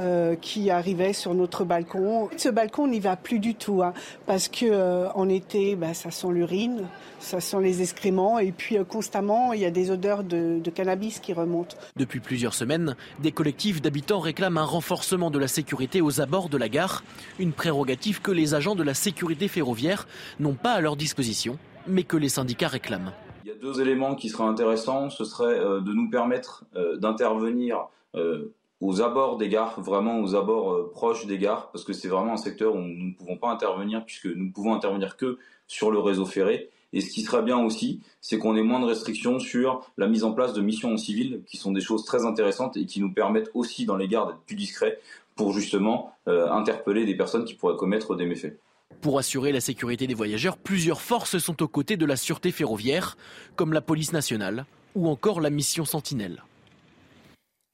Euh, 0.00 0.34
qui 0.34 0.70
arrivaient 0.70 1.12
sur 1.12 1.34
notre 1.34 1.64
balcon. 1.64 2.28
Ce 2.36 2.48
balcon 2.48 2.88
n'y 2.88 2.98
va 2.98 3.14
plus 3.14 3.38
du 3.38 3.54
tout 3.54 3.80
hein, 3.80 3.94
parce 4.26 4.48
que 4.48 4.66
euh, 4.66 5.08
en 5.12 5.28
été, 5.28 5.76
bah, 5.76 5.94
ça 5.94 6.10
sent 6.10 6.32
l'urine, 6.32 6.88
ça 7.20 7.40
sent 7.40 7.58
les 7.62 7.80
excréments 7.80 8.40
et 8.40 8.50
puis 8.50 8.76
constamment 8.88 9.52
il 9.52 9.60
y 9.60 9.64
a 9.64 9.70
des 9.70 9.92
odeurs 9.92 10.24
de, 10.24 10.58
de, 10.58 10.70
cannabis 10.70 11.20
qui 11.20 11.32
remontent. 11.32 11.76
Depuis 11.94 12.18
plusieurs 12.18 12.54
semaines, 12.54 12.96
des 13.20 13.30
collectifs 13.30 13.80
d'habitants 13.80 14.18
réclament 14.18 14.58
un 14.58 14.64
renforcement 14.64 15.30
de 15.30 15.38
la 15.38 15.46
sécurité 15.46 16.00
aux 16.00 16.20
abords 16.20 16.48
de 16.48 16.58
la 16.58 16.68
gare, 16.68 17.04
une 17.38 17.52
prérogative 17.52 18.20
que 18.20 18.32
les 18.32 18.54
agents 18.54 18.74
de 18.74 18.82
la 18.82 18.94
sécurité 18.94 19.46
ferroviaire 19.46 20.08
n'ont 20.40 20.54
pas 20.54 20.72
à 20.72 20.80
leur 20.80 20.96
disposition, 20.96 21.56
mais 21.86 22.02
que 22.02 22.16
les 22.16 22.30
syndicats 22.30 22.66
réclament. 22.66 23.12
Il 23.44 23.48
y 23.48 23.50
a 23.50 23.56
deux 23.56 23.82
éléments 23.82 24.14
qui 24.14 24.30
seraient 24.30 24.48
intéressants. 24.48 25.10
Ce 25.10 25.22
serait 25.22 25.58
euh, 25.58 25.82
de 25.82 25.92
nous 25.92 26.08
permettre 26.08 26.64
euh, 26.76 26.96
d'intervenir 26.96 27.88
euh, 28.14 28.54
aux 28.80 29.02
abords 29.02 29.36
des 29.36 29.50
gares, 29.50 29.82
vraiment 29.82 30.18
aux 30.20 30.34
abords 30.34 30.90
proches 30.92 31.26
des 31.26 31.36
gares, 31.36 31.70
parce 31.70 31.84
que 31.84 31.92
c'est 31.92 32.08
vraiment 32.08 32.32
un 32.32 32.38
secteur 32.38 32.74
où 32.74 32.78
nous 32.78 33.08
ne 33.08 33.12
pouvons 33.12 33.36
pas 33.36 33.50
intervenir, 33.50 34.02
puisque 34.06 34.34
nous 34.34 34.46
ne 34.46 34.50
pouvons 34.50 34.72
intervenir 34.72 35.18
que 35.18 35.36
sur 35.66 35.90
le 35.90 35.98
réseau 35.98 36.24
ferré. 36.24 36.70
Et 36.94 37.02
ce 37.02 37.10
qui 37.10 37.20
serait 37.20 37.42
bien 37.42 37.58
aussi, 37.58 38.00
c'est 38.22 38.38
qu'on 38.38 38.56
ait 38.56 38.62
moins 38.62 38.80
de 38.80 38.86
restrictions 38.86 39.38
sur 39.38 39.92
la 39.98 40.08
mise 40.08 40.24
en 40.24 40.32
place 40.32 40.54
de 40.54 40.62
missions 40.62 40.94
en 40.94 40.96
civil, 40.96 41.42
qui 41.46 41.58
sont 41.58 41.72
des 41.72 41.82
choses 41.82 42.06
très 42.06 42.24
intéressantes 42.24 42.78
et 42.78 42.86
qui 42.86 43.02
nous 43.02 43.12
permettent 43.12 43.50
aussi 43.52 43.84
dans 43.84 43.96
les 43.96 44.08
gares 44.08 44.26
d'être 44.26 44.40
plus 44.46 44.56
discrets 44.56 44.98
pour 45.36 45.52
justement 45.52 46.12
interpeller 46.26 47.04
des 47.04 47.16
personnes 47.16 47.44
qui 47.44 47.54
pourraient 47.54 47.76
commettre 47.76 48.14
des 48.16 48.24
méfaits. 48.24 48.56
Pour 49.00 49.18
assurer 49.18 49.52
la 49.52 49.60
sécurité 49.60 50.06
des 50.06 50.14
voyageurs, 50.14 50.56
plusieurs 50.56 51.02
forces 51.02 51.38
sont 51.38 51.62
aux 51.62 51.68
côtés 51.68 51.96
de 51.96 52.06
la 52.06 52.16
sûreté 52.16 52.52
ferroviaire, 52.52 53.16
comme 53.56 53.72
la 53.72 53.80
police 53.80 54.12
nationale 54.12 54.64
ou 54.94 55.08
encore 55.08 55.40
la 55.40 55.50
mission 55.50 55.84
Sentinelle. 55.84 56.42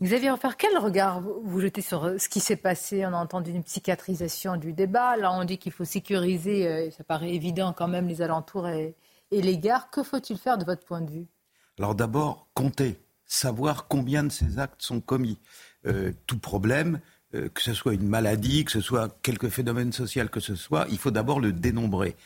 Xavier 0.03 0.35
faire 0.41 0.57
quel 0.57 0.79
regard 0.79 1.21
vous 1.21 1.61
jetez 1.61 1.83
sur 1.83 2.05
euh, 2.05 2.17
ce 2.17 2.31
qui 2.31 2.41
s'est 2.41 2.57
passé? 2.57 3.05
On 3.05 3.13
a 3.13 3.19
entendu 3.19 3.51
une 3.51 3.63
psychiatrisation 3.63 4.57
du 4.57 4.73
débat. 4.73 5.19
Là, 5.19 5.31
on 5.31 5.45
dit 5.45 5.59
qu'il 5.59 5.73
faut 5.73 5.85
sécuriser, 5.85 6.67
euh, 6.67 6.91
ça 6.91 7.05
paraît 7.05 7.35
évident 7.35 7.75
quand 7.75 7.87
même, 7.87 8.09
les 8.09 8.23
alentours 8.23 8.67
et, 8.69 8.97
les 9.31 9.59
gares. 9.59 9.91
Que 9.91 10.03
faut-il 10.03 10.39
faire 10.39 10.57
de 10.57 10.65
votre 10.65 10.87
point 10.87 11.03
de 11.03 11.11
vue? 11.11 11.27
Alors 11.79 11.95
d'abord, 11.95 12.49
compter, 12.55 12.99
savoir 13.27 13.89
combien 13.89 14.25
de 14.25 14.33
ces 14.33 14.59
actes 14.59 14.81
sont 14.81 15.03
commis. 15.03 15.39
Euh, 15.87 16.13
tout 16.27 16.39
problème 16.39 17.01
euh, 17.35 17.49
que 17.49 17.63
ce 17.63 17.75
soit 17.75 17.95
une 17.95 18.09
maladie, 18.09 18.65
que 18.65 18.73
ce 18.73 18.81
soit 18.81 19.17
quelque 19.23 19.49
phénomène 19.49 19.93
social 19.93 20.31
que 20.31 20.41
ce 20.41 20.57
soit, 20.57 20.87
il 20.91 20.99
faut 20.99 21.11
d'abord 21.11 21.41
le 21.41 21.53
dénombrer. 21.53 22.17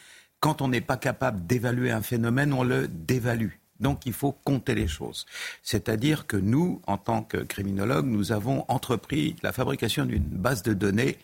Quand 0.41 0.63
on 0.63 0.69
n'est 0.69 0.81
pas 0.81 0.97
capable 0.97 1.47
d'évaluer 1.47 1.91
un 1.91 2.03
phénomène, 2.03 2.53
on 2.53 2.65
le 2.65 2.89
dévalue. 2.89 3.53
Donc 3.81 4.07
il 4.07 4.13
faut 4.13 4.33
compter 4.33 4.75
les 4.75 4.89
choses. 4.89 5.27
C'est-à-dire 5.63 6.27
que 6.27 6.37
nous, 6.37 6.81
en 6.87 6.97
tant 6.97 7.23
que 7.23 7.39
criminologues, 7.39 8.07
nous 8.07 8.33
avons 8.33 8.65
entrepris 8.69 9.37
la 9.43 9.53
fabrication 9.53 10.05
d'une 10.05 10.23
base 10.23 10.63
de 10.63 10.75
données 10.75 11.19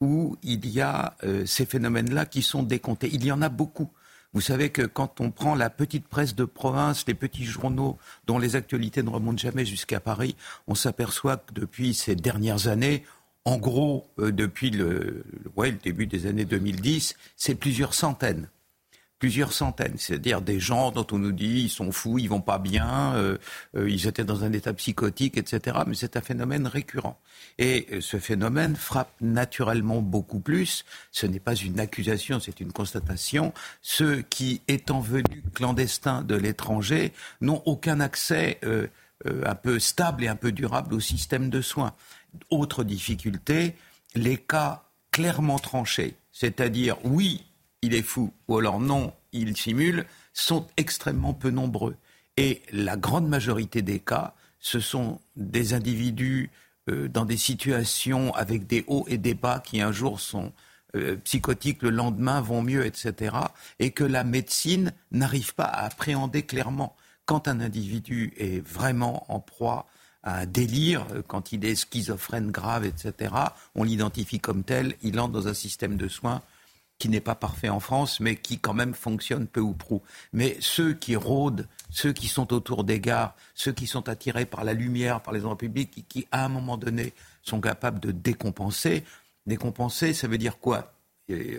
où 0.00 0.36
il 0.42 0.66
y 0.68 0.80
a 0.80 1.16
euh, 1.24 1.46
ces 1.46 1.66
phénomènes-là 1.66 2.26
qui 2.26 2.42
sont 2.42 2.62
décomptés. 2.62 3.08
Il 3.12 3.24
y 3.24 3.32
en 3.32 3.42
a 3.42 3.48
beaucoup. 3.48 3.90
Vous 4.34 4.40
savez 4.40 4.70
que 4.70 4.82
quand 4.82 5.20
on 5.20 5.30
prend 5.30 5.54
la 5.54 5.70
petite 5.70 6.08
presse 6.08 6.34
de 6.34 6.44
province, 6.44 7.04
les 7.06 7.14
petits 7.14 7.44
journaux 7.44 7.98
dont 8.26 8.38
les 8.38 8.56
actualités 8.56 9.04
ne 9.04 9.10
remontent 9.10 9.38
jamais 9.38 9.64
jusqu'à 9.64 10.00
Paris, 10.00 10.34
on 10.66 10.74
s'aperçoit 10.74 11.36
que 11.36 11.54
depuis 11.54 11.94
ces 11.94 12.16
dernières 12.16 12.66
années, 12.66 13.04
en 13.44 13.58
gros, 13.58 14.10
euh, 14.18 14.32
depuis 14.32 14.70
le, 14.70 15.24
le 15.56 15.72
début 15.72 16.06
des 16.06 16.26
années 16.26 16.44
2010, 16.44 17.16
c'est 17.36 17.54
plusieurs 17.54 17.94
centaines 17.94 18.48
plusieurs 19.20 19.54
centaines, 19.54 19.94
c'est-à-dire 19.96 20.42
des 20.42 20.60
gens 20.60 20.90
dont 20.90 21.06
on 21.10 21.18
nous 21.18 21.32
dit 21.32 21.62
ils 21.62 21.70
sont 21.70 21.92
fous, 21.92 22.18
ils 22.18 22.28
vont 22.28 22.42
pas 22.42 22.58
bien, 22.58 23.14
euh, 23.14 23.38
euh, 23.74 23.88
ils 23.88 24.06
étaient 24.06 24.24
dans 24.24 24.44
un 24.44 24.52
état 24.52 24.74
psychotique, 24.74 25.38
etc. 25.38 25.78
Mais 25.86 25.94
c'est 25.94 26.18
un 26.18 26.20
phénomène 26.20 26.66
récurrent. 26.66 27.18
Et 27.56 28.00
ce 28.00 28.18
phénomène 28.18 28.76
frappe 28.76 29.12
naturellement 29.22 30.02
beaucoup 30.02 30.40
plus. 30.40 30.84
Ce 31.10 31.24
n'est 31.24 31.40
pas 31.40 31.54
une 31.54 31.80
accusation, 31.80 32.38
c'est 32.38 32.60
une 32.60 32.72
constatation. 32.72 33.54
Ceux 33.80 34.20
qui, 34.20 34.60
étant 34.68 35.00
venus 35.00 35.42
clandestins 35.54 36.20
de 36.20 36.34
l'étranger, 36.34 37.14
n'ont 37.40 37.62
aucun 37.64 38.00
accès 38.00 38.60
un 39.24 39.54
peu 39.54 39.78
stable 39.78 40.24
et 40.24 40.28
un 40.28 40.36
peu 40.36 40.52
durable 40.52 40.92
au 40.92 41.00
système 41.00 41.48
de 41.48 41.62
soins. 41.62 41.94
Autre 42.50 42.84
difficulté, 42.84 43.74
les 44.14 44.36
cas 44.36 44.84
clairement 45.10 45.58
tranchés, 45.58 46.16
c'est-à-dire 46.32 46.96
oui, 47.04 47.44
il 47.82 47.94
est 47.94 48.02
fou, 48.02 48.32
ou 48.48 48.58
alors 48.58 48.80
non, 48.80 49.12
il 49.32 49.56
simule, 49.56 50.06
sont 50.32 50.66
extrêmement 50.76 51.34
peu 51.34 51.50
nombreux. 51.50 51.96
Et 52.36 52.62
la 52.72 52.96
grande 52.96 53.28
majorité 53.28 53.82
des 53.82 54.00
cas, 54.00 54.34
ce 54.58 54.80
sont 54.80 55.20
des 55.36 55.72
individus 55.74 56.50
euh, 56.90 57.08
dans 57.08 57.24
des 57.24 57.36
situations 57.36 58.34
avec 58.34 58.66
des 58.66 58.84
hauts 58.88 59.04
et 59.08 59.18
des 59.18 59.34
bas 59.34 59.60
qui 59.60 59.80
un 59.80 59.92
jour 59.92 60.20
sont 60.20 60.52
euh, 60.96 61.16
psychotiques, 61.16 61.82
le 61.82 61.90
lendemain 61.90 62.40
vont 62.40 62.62
mieux, 62.62 62.84
etc. 62.84 63.36
Et 63.78 63.90
que 63.90 64.04
la 64.04 64.24
médecine 64.24 64.92
n'arrive 65.10 65.54
pas 65.54 65.64
à 65.64 65.86
appréhender 65.86 66.42
clairement. 66.42 66.96
Quand 67.26 67.48
un 67.48 67.60
individu 67.60 68.32
est 68.36 68.66
vraiment 68.66 69.24
en 69.32 69.40
proie 69.40 69.86
un 70.24 70.46
délire, 70.46 71.06
euh, 71.12 71.22
quand 71.26 71.52
il 71.52 71.64
est 71.64 71.74
schizophrène 71.74 72.50
grave, 72.50 72.84
etc., 72.84 73.34
on 73.74 73.84
l'identifie 73.84 74.40
comme 74.40 74.64
tel, 74.64 74.96
il 75.02 75.20
entre 75.20 75.32
dans 75.32 75.48
un 75.48 75.54
système 75.54 75.96
de 75.96 76.08
soins 76.08 76.42
qui 76.98 77.08
n'est 77.08 77.20
pas 77.20 77.34
parfait 77.34 77.68
en 77.68 77.80
France, 77.80 78.20
mais 78.20 78.36
qui 78.36 78.58
quand 78.58 78.72
même 78.72 78.94
fonctionne 78.94 79.46
peu 79.46 79.60
ou 79.60 79.72
prou. 79.72 80.02
Mais 80.32 80.56
ceux 80.60 80.94
qui 80.94 81.16
rôdent, 81.16 81.66
ceux 81.90 82.12
qui 82.12 82.28
sont 82.28 82.52
autour 82.52 82.84
des 82.84 83.00
gares, 83.00 83.34
ceux 83.54 83.72
qui 83.72 83.86
sont 83.86 84.08
attirés 84.08 84.46
par 84.46 84.64
la 84.64 84.74
lumière, 84.74 85.20
par 85.20 85.34
les 85.34 85.40
endroits 85.40 85.58
publics, 85.58 86.04
qui, 86.08 86.26
à 86.30 86.44
un 86.44 86.48
moment 86.48 86.76
donné 86.76 87.12
sont 87.42 87.60
capables 87.60 88.00
de 88.00 88.12
décompenser, 88.12 89.04
décompenser, 89.46 90.12
ça 90.14 90.28
veut 90.28 90.38
dire 90.38 90.58
quoi? 90.58 90.92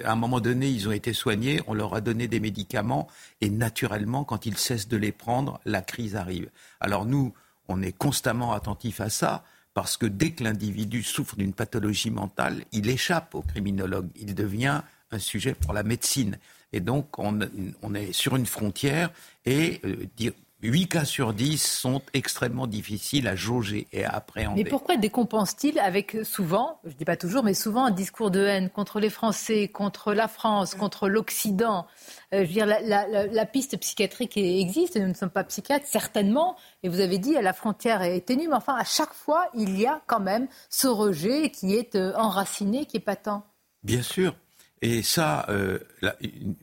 À 0.04 0.12
un 0.12 0.16
moment 0.16 0.40
donné, 0.40 0.70
ils 0.70 0.88
ont 0.88 0.92
été 0.92 1.12
soignés, 1.12 1.60
on 1.68 1.74
leur 1.74 1.96
a 1.96 2.02
donné 2.02 2.28
des 2.28 2.40
médicaments, 2.40 3.08
et 3.42 3.50
naturellement, 3.50 4.24
quand 4.24 4.46
ils 4.46 4.58
cessent 4.58 4.88
de 4.88 4.98
les 4.98 5.12
prendre, 5.12 5.60
la 5.66 5.82
crise 5.82 6.16
arrive. 6.16 6.50
Alors 6.80 7.06
nous, 7.06 7.34
on 7.68 7.82
est 7.82 7.92
constamment 7.92 8.54
attentif 8.54 9.02
à 9.02 9.10
ça 9.10 9.44
parce 9.74 9.98
que 9.98 10.06
dès 10.06 10.32
que 10.32 10.44
l'individu 10.44 11.04
souffre 11.04 11.36
d'une 11.36 11.54
pathologie 11.54 12.10
mentale, 12.10 12.64
il 12.72 12.90
échappe 12.90 13.36
au 13.36 13.42
criminologue. 13.42 14.08
Il 14.16 14.34
devient 14.34 14.82
un 15.12 15.20
sujet 15.20 15.54
pour 15.54 15.74
la 15.74 15.84
médecine. 15.84 16.38
Et 16.72 16.80
donc, 16.80 17.20
on, 17.20 17.40
est 17.94 18.12
sur 18.12 18.36
une 18.36 18.46
frontière 18.46 19.12
et 19.46 19.82
euh, 19.86 20.06
8 20.66 20.88
cas 20.88 21.06
sur 21.06 21.34
10 21.34 21.58
sont 21.58 22.02
extrêmement 22.14 22.68
difficiles 22.68 23.28
à 23.28 23.36
jauger 23.36 23.88
et 23.92 24.06
à 24.06 24.12
appréhender. 24.12 24.64
Mais 24.64 24.70
pourquoi 24.70 24.98
décompense-t-il 24.98 25.80
avec 25.80 26.18
souvent, 26.24 26.80
je 26.84 26.90
ne 26.90 26.96
dis 26.96 27.06
pas 27.06 27.18
toujours, 27.18 27.44
mais 27.44 27.54
souvent 27.54 27.86
un 27.86 27.92
discours 27.92 28.32
de 28.32 28.42
haine 28.42 28.70
contre 28.70 29.00
les 29.00 29.10
Français, 29.10 29.68
contre 29.68 30.14
la 30.14 30.28
France, 30.28 30.76
contre 30.76 31.10
l'Occident? 31.10 31.88
Euh, 32.34 32.42
Je 32.42 32.48
veux 32.48 32.54
dire, 32.54 32.66
la, 32.66 33.46
piste 33.46 33.78
psychiatrique 33.80 34.38
existe, 34.38 34.98
nous 34.98 35.08
ne 35.08 35.14
sommes 35.14 35.30
pas 35.30 35.44
psychiatres, 35.44 35.88
certainement, 35.88 36.56
et 36.84 36.90
vous 36.90 37.00
avez 37.00 37.18
dit, 37.18 37.34
la 37.34 37.54
frontière 37.54 38.02
est 38.02 38.22
ténue, 38.22 38.48
mais 38.48 38.56
enfin, 38.56 38.76
à 38.76 38.84
chaque 38.84 39.14
fois, 39.14 39.50
il 39.54 39.80
y 39.80 39.86
a 39.86 40.02
quand 40.08 40.20
même 40.20 40.48
ce 40.70 40.88
rejet 40.88 41.50
qui 41.50 41.76
est 41.76 41.96
euh, 41.96 42.14
enraciné, 42.16 42.86
qui 42.86 42.98
est 42.98 43.02
patent. 43.02 43.44
Bien 43.84 44.02
sûr. 44.02 44.36
Et 44.86 45.02
ça, 45.02 45.48
euh, 45.50 45.80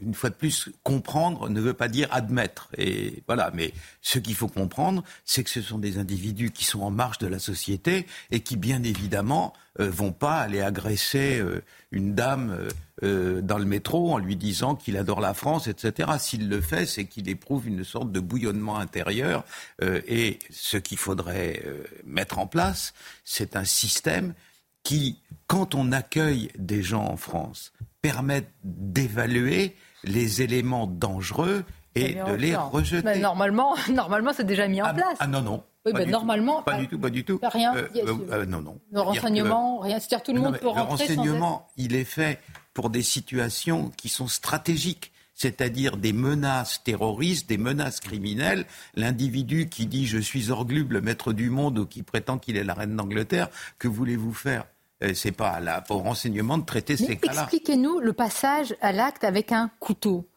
une 0.01 0.15
fois 0.15 0.31
de 0.31 0.37
plus, 0.37 0.71
comprendre 0.85 1.49
ne 1.49 1.61
veut 1.61 1.75
pas 1.75 1.89
dire 1.89 2.07
admettre. 2.13 2.69
Et 2.79 3.25
voilà. 3.27 3.51
Mais 3.53 3.75
ce 4.01 4.21
qu'il 4.21 4.37
faut 4.37 4.47
comprendre, 4.47 5.03
c'est 5.25 5.43
que 5.43 5.51
ce 5.51 5.61
sont 5.61 5.81
des 5.81 5.99
individus 5.99 6.53
qui 6.53 6.65
sont 6.65 6.83
en 6.83 6.93
marge 6.93 7.19
de 7.19 7.27
la 7.27 7.41
société 7.41 8.07
et 8.31 8.39
qui, 8.39 8.57
bien 8.57 8.85
évidemment, 8.85 9.55
euh, 9.81 9.91
vont 9.91 10.13
pas 10.13 10.39
aller 10.39 10.61
agresser 10.61 11.41
euh, 11.41 11.65
une 11.91 12.15
dame 12.15 12.57
dans 13.03 13.59
le 13.59 13.65
métro 13.65 14.13
en 14.13 14.19
lui 14.19 14.37
disant 14.37 14.77
qu'il 14.77 14.97
adore 14.97 15.21
la 15.21 15.35
France, 15.35 15.67
etc. 15.67 16.13
S'il 16.21 16.49
le 16.49 16.61
fait, 16.61 16.87
c'est 16.87 17.07
qu'il 17.07 17.29
éprouve 17.29 17.67
une 17.67 17.83
sorte 17.83 18.13
de 18.13 18.21
bouillonnement 18.21 18.79
intérieur. 18.79 19.45
et 19.83 20.39
ce 20.51 20.77
qu'il 20.77 20.99
faudrait 20.99 21.65
mettre 22.07 22.39
en 22.39 22.47
place, 22.47 22.95
c'est 23.25 23.57
un 23.57 23.65
système 23.65 24.35
qui, 24.85 25.19
quand 25.49 25.75
on 25.75 25.91
accueille 25.91 26.51
des 26.57 26.85
gens 26.85 27.05
en 27.05 27.17
France, 27.17 27.73
permettent 28.03 28.53
d'évaluer 28.65 29.77
les 30.05 30.43
éléments 30.43 30.89
dangereux 30.89 31.65
et 31.95 32.15
de 32.15 32.33
les 32.33 32.57
rejeter. 32.57 33.21
normalement, 33.21 33.77
normalement, 33.93 34.33
c'est 34.35 34.47
déjà 34.47 34.67
mis 34.67 34.83
en 34.83 34.87
ah, 34.87 34.95
place. 34.95 35.17
Ah 35.21 35.27
non, 35.27 35.41
non. 35.41 35.63
Oui, 35.87 35.93
ben, 35.93 36.09
normalement. 36.09 36.63
Pas, 36.63 36.79
du 36.79 36.89
tout, 36.89 36.99
pas 36.99 37.11
du 37.11 37.25
tout. 37.25 37.41
Rien. 37.43 37.75
Euh, 37.75 37.89
euh, 37.97 38.15
euh, 38.31 38.47
non, 38.47 38.61
non. 38.61 38.79
Le 38.93 39.01
renseignement, 39.01 39.79
rien. 39.79 39.99
C'est-à-dire 39.99 40.23
tout 40.23 40.33
le 40.33 40.41
monde 40.41 40.59
peut 40.59 40.69
rentrer. 40.69 40.85
Le 40.85 40.91
renseignement, 40.91 41.69
il 41.77 41.95
est 41.95 42.05
fait 42.05 42.41
pour 42.75 42.91
des 42.91 43.03
situations 43.03 43.91
qui 43.97 44.09
sont 44.09 44.29
stratégiques 44.29 45.13
c'est-à-dire 45.35 45.97
des 45.97 46.13
menaces 46.13 46.85
terroristes, 46.85 47.49
des 47.49 47.59
menaces 47.59 47.99
criminelles. 47.99 48.65
L'individu 48.95 49.69
qui 49.69 49.87
dit 49.87 50.07
je 50.07 50.19
suis 50.19 50.51
Orglube, 50.51 50.93
le 50.93 51.01
maître 51.01 51.33
du 51.33 51.51
monde, 51.51 51.81
ou 51.81 51.87
qui 51.87 52.05
prétend 52.05 52.39
qu'il 52.39 52.57
est 52.57 52.63
la 52.63 52.75
reine 52.75 52.95
d'Angleterre, 52.95 53.49
que 53.79 53.89
voulez-vous 53.89 54.35
faire? 54.35 54.67
euh, 54.67 54.82
c'est 55.15 55.33
pas 55.33 55.61
là, 55.61 55.83
au 55.91 55.99
renseignement 55.99 56.59
de 56.59 56.65
traiter 56.65 56.97
ces 56.97 57.17
cas-là. 57.17 57.43
Expliquez-nous 57.43 58.01
le 58.01 58.13
passage 58.13 58.75
à 58.81 58.93
l'acte 58.93 59.25
avec 59.25 59.53
un 59.53 59.71
couteau. 59.81 60.29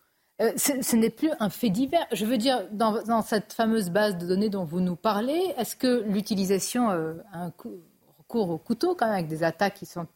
Euh, 0.41 0.51
ce, 0.57 0.95
n'est 0.95 1.09
plus 1.09 1.31
un 1.39 1.49
fait 1.49 1.69
divers. 1.69 2.05
Je 2.11 2.25
veux 2.25 2.37
dire, 2.37 2.67
dans, 2.71 3.21
cette 3.21 3.53
fameuse 3.53 3.89
base 3.89 4.17
de 4.17 4.27
données 4.27 4.49
dont 4.49 4.65
vous 4.65 4.81
nous 4.81 4.97
parlez, 4.97 5.53
est-ce 5.57 5.75
que 5.75 6.03
l'utilisation, 6.07 6.91
euh, 6.91 7.13
un 7.31 7.53
recours 8.17 8.49
au 8.49 8.57
couteau, 8.57 8.95
quand 8.95 9.05
même, 9.05 9.15
avec 9.15 9.27
des 9.27 9.43
attaques 9.43 9.75
qui 9.75 9.85
sont 9.85 10.07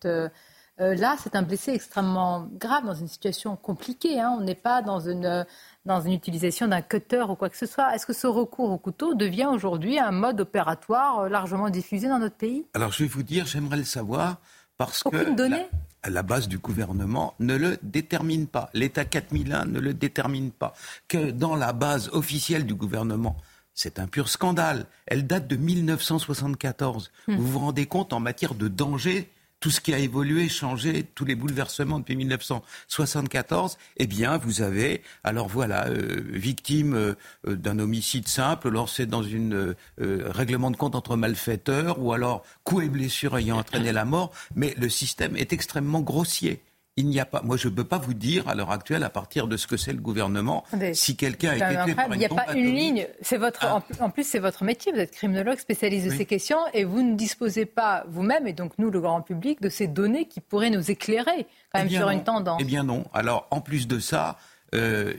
là, 0.77 1.15
c'est 1.21 1.35
un 1.35 1.41
blessé 1.41 1.71
extrêmement 1.71 2.47
grave 2.53 2.85
dans 2.85 2.93
une 2.93 3.07
situation 3.07 3.55
compliquée. 3.55 4.19
Hein. 4.19 4.35
On 4.39 4.41
n'est 4.41 4.55
pas 4.55 4.81
dans 4.81 4.99
une 4.99 5.45
dans 5.89 6.01
une 6.01 6.13
utilisation 6.13 6.67
d'un 6.67 6.81
cutter 6.81 7.25
ou 7.27 7.35
quoi 7.35 7.49
que 7.49 7.57
ce 7.57 7.65
soit. 7.65 7.95
Est-ce 7.95 8.05
que 8.05 8.13
ce 8.13 8.27
recours 8.27 8.69
au 8.71 8.77
couteau 8.77 9.15
devient 9.15 9.47
aujourd'hui 9.51 9.97
un 9.97 10.11
mode 10.11 10.39
opératoire 10.39 11.21
euh, 11.21 11.29
largement 11.29 11.69
diffusé 11.71 12.07
dans 12.07 12.19
notre 12.19 12.35
pays? 12.35 12.63
Alors 12.75 12.91
je 12.91 13.03
vais 13.03 13.09
vous 13.09 13.23
dire, 13.23 13.47
j'aimerais 13.47 13.77
le 13.77 13.83
savoir 13.83 14.37
parce 14.77 15.03
que 15.03 15.17
la, 15.17 15.65
la, 16.07 16.23
base 16.23 16.47
du 16.47 16.59
gouvernement 16.59 17.33
ne 17.39 17.55
le 17.55 17.77
détermine 17.81 18.45
pas. 18.45 18.69
L'État 18.73 19.03
4001 19.03 19.65
ne 19.65 19.79
le 19.79 19.95
détermine 19.95 20.51
pas. 20.51 20.73
Que 21.07 21.31
dans 21.31 21.55
la 21.55 21.73
base 21.73 22.09
officielle 22.13 22.65
du 22.67 22.75
gouvernement, 22.75 23.35
c'est 23.73 23.97
un 23.97 24.05
pur 24.05 24.29
scandale. 24.29 24.85
Elle 25.07 25.25
date 25.25 25.47
de 25.47 25.55
1974. 25.55 27.11
Hmm. 27.27 27.35
Vous 27.35 27.47
vous 27.47 27.59
rendez 27.59 27.87
compte 27.87 28.13
en 28.13 28.19
matière 28.19 28.53
de 28.53 28.67
danger 28.67 29.29
tout 29.59 29.71
ce 29.71 29.81
qui 29.81 29.93
a 29.93 29.99
évolué, 29.99 30.47
changé, 30.49 31.03
tous 31.15 31.25
les 31.25 31.35
bouleversements 31.35 31.99
depuis 31.99 32.15
1974, 32.15 33.77
eh 33.97 34.07
bien, 34.07 34.37
vous 34.37 34.61
avez, 34.61 35.01
alors 35.23 35.47
voilà, 35.47 35.87
euh, 35.87 36.21
victime 36.31 36.95
euh, 36.95 37.15
d'un 37.45 37.79
homicide 37.79 38.27
simple, 38.27 38.71
c'est 38.87 39.05
dans 39.05 39.23
une 39.23 39.75
euh, 40.01 40.23
règlement 40.29 40.71
de 40.71 40.77
compte 40.77 40.95
entre 40.95 41.17
malfaiteurs, 41.17 42.01
ou 42.01 42.13
alors 42.13 42.43
coups 42.63 42.85
et 42.85 42.89
blessures 42.89 43.37
ayant 43.37 43.57
entraîné 43.57 43.91
la 43.91 44.05
mort, 44.05 44.31
mais 44.55 44.73
le 44.77 44.89
système 44.89 45.35
est 45.35 45.53
extrêmement 45.53 46.01
grossier 46.01 46.61
il 46.99 47.07
n'y 47.07 47.19
a 47.19 47.25
pas. 47.25 47.41
Moi, 47.43 47.55
je 47.55 47.69
ne 47.69 47.73
peux 47.73 47.85
pas 47.85 47.97
vous 47.97 48.13
dire 48.13 48.47
à 48.49 48.55
l'heure 48.55 48.71
actuelle, 48.71 49.03
à 49.03 49.09
partir 49.09 49.47
de 49.47 49.55
ce 49.55 49.67
que 49.67 49.77
c'est 49.77 49.93
le 49.93 50.01
gouvernement, 50.01 50.65
si 50.93 51.15
quelqu'un 51.15 51.51
a 51.51 51.55
été 51.55 51.83
tué 51.85 51.95
par 51.95 52.07
une 52.07 52.13
Il 52.13 52.19
n'y 52.19 52.25
a 52.25 52.29
pas 52.29 52.53
une 52.53 52.75
ligne. 52.75 53.07
C'est 53.21 53.37
votre. 53.37 53.65
Ah. 53.65 53.81
En 54.01 54.09
plus, 54.09 54.25
c'est 54.25 54.39
votre 54.39 54.65
métier. 54.65 54.91
Vous 54.91 54.99
êtes 54.99 55.11
criminologue 55.11 55.59
spécialisé 55.59 56.09
de 56.09 56.15
ces 56.15 56.25
questions, 56.25 56.59
et 56.73 56.83
vous 56.83 57.01
ne 57.01 57.15
disposez 57.15 57.65
pas 57.65 58.03
vous-même, 58.09 58.47
et 58.47 58.53
donc 58.53 58.73
nous, 58.77 58.91
le 58.91 58.99
grand 58.99 59.21
public, 59.21 59.61
de 59.61 59.69
ces 59.69 59.87
données 59.87 60.25
qui 60.25 60.41
pourraient 60.41 60.69
nous 60.69 60.91
éclairer 60.91 61.47
quand 61.71 61.79
eh 61.79 61.83
même 61.83 61.89
sur 61.89 62.09
une 62.09 62.23
tendance. 62.23 62.59
Eh 62.61 62.65
bien 62.65 62.83
non. 62.83 63.05
Alors, 63.13 63.47
en 63.51 63.61
plus 63.61 63.87
de 63.87 63.99
ça. 63.99 64.37
Euh, 64.75 65.15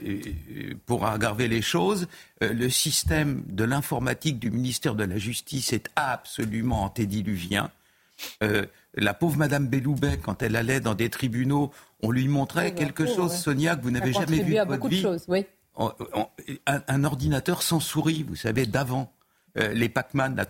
pour 0.85 1.05
aggraver 1.05 1.49
les 1.49 1.61
choses, 1.61 2.07
euh, 2.41 2.53
le 2.53 2.69
système 2.69 3.43
de 3.49 3.65
l'informatique 3.65 4.39
du 4.39 4.49
ministère 4.49 4.95
de 4.95 5.03
la 5.03 5.17
Justice 5.17 5.73
est 5.73 5.89
absolument 5.97 6.83
antédiluvien. 6.83 7.69
Euh, 8.43 8.65
la 8.95 9.13
pauvre 9.13 9.37
Madame 9.37 9.67
Belloubet, 9.67 10.17
quand 10.17 10.41
elle 10.41 10.55
allait 10.55 10.79
dans 10.79 10.95
des 10.95 11.09
tribunaux, 11.09 11.71
on 12.01 12.11
lui 12.11 12.27
montrait 12.27 12.73
quelque 12.73 13.05
chose, 13.05 13.33
Sonia, 13.33 13.75
que 13.75 13.83
vous 13.83 13.91
n'avez 13.91 14.13
jamais 14.13 14.41
vu 14.41 14.55
de 14.55 14.61
votre 14.61 14.87
vie. 14.87 15.05
un, 16.65 17.03
ordinateur 17.03 17.61
sans 17.61 17.79
souris, 17.79 18.23
vous 18.27 18.35
savez, 18.35 18.65
d'avant. 18.65 19.13
Euh, 19.57 19.73
les 19.73 19.89
Pac-Man, 19.89 20.41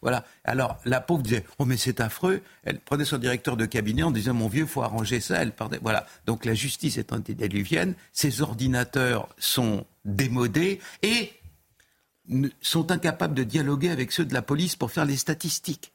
voilà. 0.00 0.24
Alors, 0.44 0.78
la 0.84 1.00
pauvre 1.00 1.24
disait, 1.24 1.44
oh 1.58 1.64
mais 1.64 1.76
c'est 1.76 2.00
affreux. 2.00 2.40
Elle 2.62 2.78
prenait 2.78 3.04
son 3.04 3.18
directeur 3.18 3.56
de 3.56 3.66
cabinet 3.66 4.04
en 4.04 4.12
disant, 4.12 4.32
mon 4.32 4.46
vieux, 4.46 4.66
faut 4.66 4.82
arranger 4.82 5.18
ça. 5.18 5.42
Elle 5.42 5.50
partait, 5.50 5.80
voilà. 5.82 6.06
Donc 6.24 6.44
la 6.44 6.54
justice 6.54 6.98
est 6.98 7.12
antédiluvienne. 7.12 7.94
Ces 8.12 8.42
ordinateurs 8.42 9.28
sont 9.38 9.86
démodés 10.04 10.78
et 11.02 11.32
sont 12.60 12.92
incapables 12.92 13.34
de 13.34 13.42
dialoguer 13.42 13.90
avec 13.90 14.12
ceux 14.12 14.24
de 14.24 14.34
la 14.34 14.42
police 14.42 14.76
pour 14.76 14.92
faire 14.92 15.04
les 15.04 15.16
statistiques. 15.16 15.92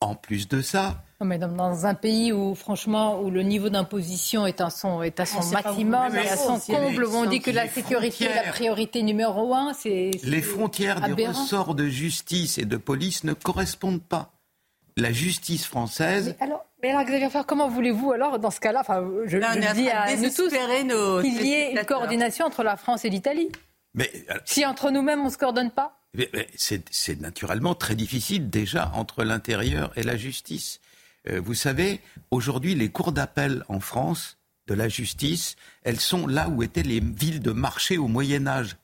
En 0.00 0.14
plus 0.14 0.46
de 0.46 0.60
ça. 0.60 1.02
mais 1.22 1.38
dans, 1.38 1.86
un 1.86 1.94
pays 1.94 2.30
où, 2.30 2.54
franchement, 2.54 3.22
où 3.22 3.30
le 3.30 3.42
niveau 3.42 3.70
d'imposition 3.70 4.46
est, 4.46 4.60
à 4.60 4.68
son, 4.68 5.02
est 5.02 5.18
à 5.20 5.24
son 5.24 5.42
maximum, 5.46 6.14
et 6.14 6.28
à 6.28 6.36
son 6.36 6.60
comble, 6.60 7.04
où 7.04 7.14
on 7.14 7.24
dit 7.24 7.40
que 7.40 7.50
la 7.50 7.66
sécurité 7.66 8.26
est 8.26 8.34
la 8.34 8.52
priorité 8.52 9.02
numéro 9.02 9.54
un, 9.54 9.72
c'est. 9.72 10.10
Les 10.22 10.42
frontières 10.42 11.00
des 11.00 11.28
ressorts 11.28 11.74
de 11.74 11.86
justice 11.86 12.58
et 12.58 12.66
de 12.66 12.76
police 12.76 13.24
ne 13.24 13.32
correspondent 13.32 14.02
pas. 14.02 14.32
La 14.98 15.12
justice 15.12 15.66
française. 15.66 16.36
Mais 16.40 16.46
alors, 16.46 16.64
mais 16.82 16.90
alors 16.90 17.04
Xavier 17.04 17.28
comment 17.46 17.68
voulez-vous 17.68 18.12
alors, 18.12 18.38
dans 18.38 18.50
ce 18.50 18.60
cas-là, 18.60 18.80
enfin, 18.80 19.02
je, 19.24 19.38
je 19.38 19.74
dis 19.74 19.90
à 19.90 20.14
nous 20.16 20.30
tous, 20.30 20.48
qu'il 21.22 21.46
y 21.46 21.52
ait 21.52 21.72
une 21.72 21.84
coordination 21.84 22.46
entre 22.46 22.62
la 22.62 22.76
France 22.76 23.04
et 23.04 23.10
l'Italie 23.10 23.50
mais, 23.94 24.10
Si 24.44 24.64
entre 24.64 24.90
nous-mêmes, 24.90 25.20
on 25.20 25.26
ne 25.26 25.30
se 25.30 25.38
coordonne 25.38 25.70
pas 25.70 25.95
c'est 26.56 27.20
naturellement 27.20 27.74
très 27.74 27.94
difficile 27.94 28.48
déjà 28.48 28.90
entre 28.94 29.24
l'intérieur 29.24 29.92
et 29.96 30.02
la 30.02 30.16
justice. 30.16 30.80
Euh, 31.28 31.40
vous 31.40 31.54
savez, 31.54 32.00
aujourd'hui, 32.30 32.74
les 32.74 32.90
cours 32.90 33.12
d'appel 33.12 33.64
en 33.68 33.80
France 33.80 34.38
de 34.66 34.74
la 34.74 34.88
justice, 34.88 35.56
elles 35.82 36.00
sont 36.00 36.26
là 36.26 36.48
où 36.48 36.62
étaient 36.62 36.82
les 36.82 37.00
villes 37.00 37.40
de 37.40 37.52
marché 37.52 37.98
au 37.98 38.08
Moyen 38.08 38.46
Âge. 38.46 38.76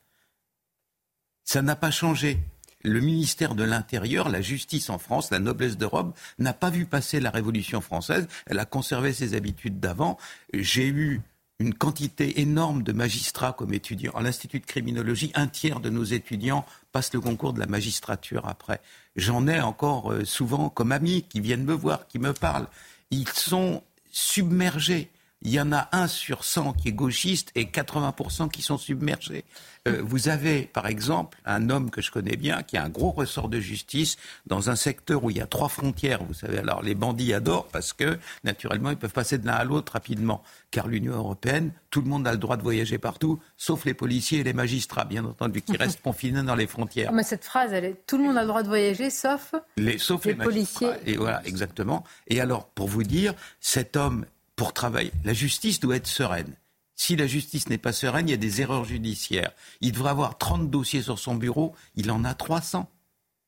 Ça 1.44 1.62
n'a 1.62 1.76
pas 1.76 1.90
changé. 1.90 2.38
Le 2.84 3.00
ministère 3.00 3.54
de 3.54 3.62
l'Intérieur, 3.62 4.28
la 4.28 4.40
justice 4.40 4.90
en 4.90 4.98
France, 4.98 5.30
la 5.30 5.38
noblesse 5.38 5.76
d'Europe, 5.76 6.16
n'a 6.38 6.52
pas 6.52 6.70
vu 6.70 6.84
passer 6.84 7.20
la 7.20 7.30
Révolution 7.30 7.80
française. 7.80 8.26
Elle 8.46 8.58
a 8.58 8.64
conservé 8.64 9.12
ses 9.12 9.34
habitudes 9.34 9.78
d'avant. 9.78 10.18
J'ai 10.52 10.88
eu 10.88 11.20
une 11.60 11.74
quantité 11.74 12.40
énorme 12.40 12.82
de 12.82 12.92
magistrats 12.92 13.52
comme 13.52 13.72
étudiants. 13.72 14.14
À 14.14 14.22
l'Institut 14.22 14.58
de 14.58 14.66
criminologie, 14.66 15.30
un 15.34 15.46
tiers 15.46 15.78
de 15.78 15.90
nos 15.90 16.02
étudiants 16.02 16.66
passent 16.92 17.12
le 17.14 17.20
concours 17.20 17.52
de 17.52 17.60
la 17.60 17.66
magistrature 17.66 18.46
après. 18.46 18.80
J'en 19.16 19.48
ai 19.48 19.60
encore 19.60 20.12
euh, 20.12 20.24
souvent 20.24 20.68
comme 20.68 20.92
amis 20.92 21.24
qui 21.28 21.40
viennent 21.40 21.64
me 21.64 21.74
voir, 21.74 22.06
qui 22.06 22.18
me 22.18 22.32
parlent. 22.32 22.68
Ils 23.10 23.28
sont 23.28 23.82
submergés 24.10 25.10
il 25.42 25.50
y 25.50 25.60
en 25.60 25.72
a 25.72 25.88
un 25.92 26.06
sur 26.06 26.44
100 26.44 26.74
qui 26.74 26.88
est 26.88 26.92
gauchiste 26.92 27.50
et 27.54 27.64
80% 27.64 28.50
qui 28.50 28.62
sont 28.62 28.78
submergés. 28.78 29.44
Euh, 29.88 30.00
vous 30.04 30.28
avez, 30.28 30.62
par 30.62 30.86
exemple, 30.86 31.38
un 31.44 31.68
homme 31.68 31.90
que 31.90 32.00
je 32.00 32.12
connais 32.12 32.36
bien 32.36 32.62
qui 32.62 32.76
a 32.76 32.84
un 32.84 32.88
gros 32.88 33.10
ressort 33.10 33.48
de 33.48 33.58
justice 33.58 34.16
dans 34.46 34.70
un 34.70 34.76
secteur 34.76 35.24
où 35.24 35.30
il 35.30 35.38
y 35.38 35.40
a 35.40 35.46
trois 35.46 35.68
frontières. 35.68 36.22
Vous 36.22 36.34
savez, 36.34 36.58
alors 36.58 36.82
les 36.82 36.94
bandits 36.94 37.34
adorent 37.34 37.66
parce 37.66 37.92
que, 37.92 38.18
naturellement, 38.44 38.90
ils 38.90 38.96
peuvent 38.96 39.12
passer 39.12 39.38
de 39.38 39.46
l'un 39.46 39.54
à 39.54 39.64
l'autre 39.64 39.94
rapidement. 39.94 40.44
Car 40.70 40.86
l'Union 40.86 41.14
européenne, 41.14 41.72
tout 41.90 42.00
le 42.00 42.08
monde 42.08 42.26
a 42.28 42.32
le 42.32 42.38
droit 42.38 42.56
de 42.56 42.62
voyager 42.62 42.98
partout, 42.98 43.40
sauf 43.56 43.84
les 43.84 43.94
policiers 43.94 44.40
et 44.40 44.44
les 44.44 44.52
magistrats, 44.52 45.04
bien 45.04 45.24
entendu, 45.24 45.62
qui 45.62 45.76
restent 45.76 46.02
confinés 46.02 46.44
dans 46.44 46.54
les 46.54 46.68
frontières. 46.68 47.12
Mais 47.12 47.24
cette 47.24 47.44
phrase, 47.44 47.72
elle 47.72 47.84
est 47.84 48.06
tout 48.06 48.18
le 48.18 48.24
monde 48.24 48.38
a 48.38 48.42
le 48.42 48.48
droit 48.48 48.62
de 48.62 48.68
voyager, 48.68 49.10
sauf 49.10 49.54
les, 49.76 49.98
sauf 49.98 50.24
les, 50.24 50.34
policiers. 50.34 50.92
Et 51.06 51.16
voilà, 51.16 51.42
exactement. 51.44 52.04
Et 52.28 52.40
alors, 52.40 52.66
pour 52.68 52.86
vous 52.86 53.02
dire, 53.02 53.34
cet 53.60 53.96
homme 53.96 54.26
pour 54.56 54.72
travailler. 54.72 55.12
La 55.24 55.32
justice 55.32 55.80
doit 55.80 55.96
être 55.96 56.06
sereine. 56.06 56.54
Si 56.94 57.16
la 57.16 57.26
justice 57.26 57.68
n'est 57.68 57.78
pas 57.78 57.92
sereine, 57.92 58.28
il 58.28 58.32
y 58.32 58.34
a 58.34 58.38
des 58.38 58.60
erreurs 58.60 58.84
judiciaires. 58.84 59.52
Il 59.80 59.92
devrait 59.92 60.10
avoir 60.10 60.38
30 60.38 60.70
dossiers 60.70 61.02
sur 61.02 61.18
son 61.18 61.34
bureau, 61.34 61.74
il 61.96 62.10
en 62.10 62.24
a 62.24 62.34
300. 62.34 62.88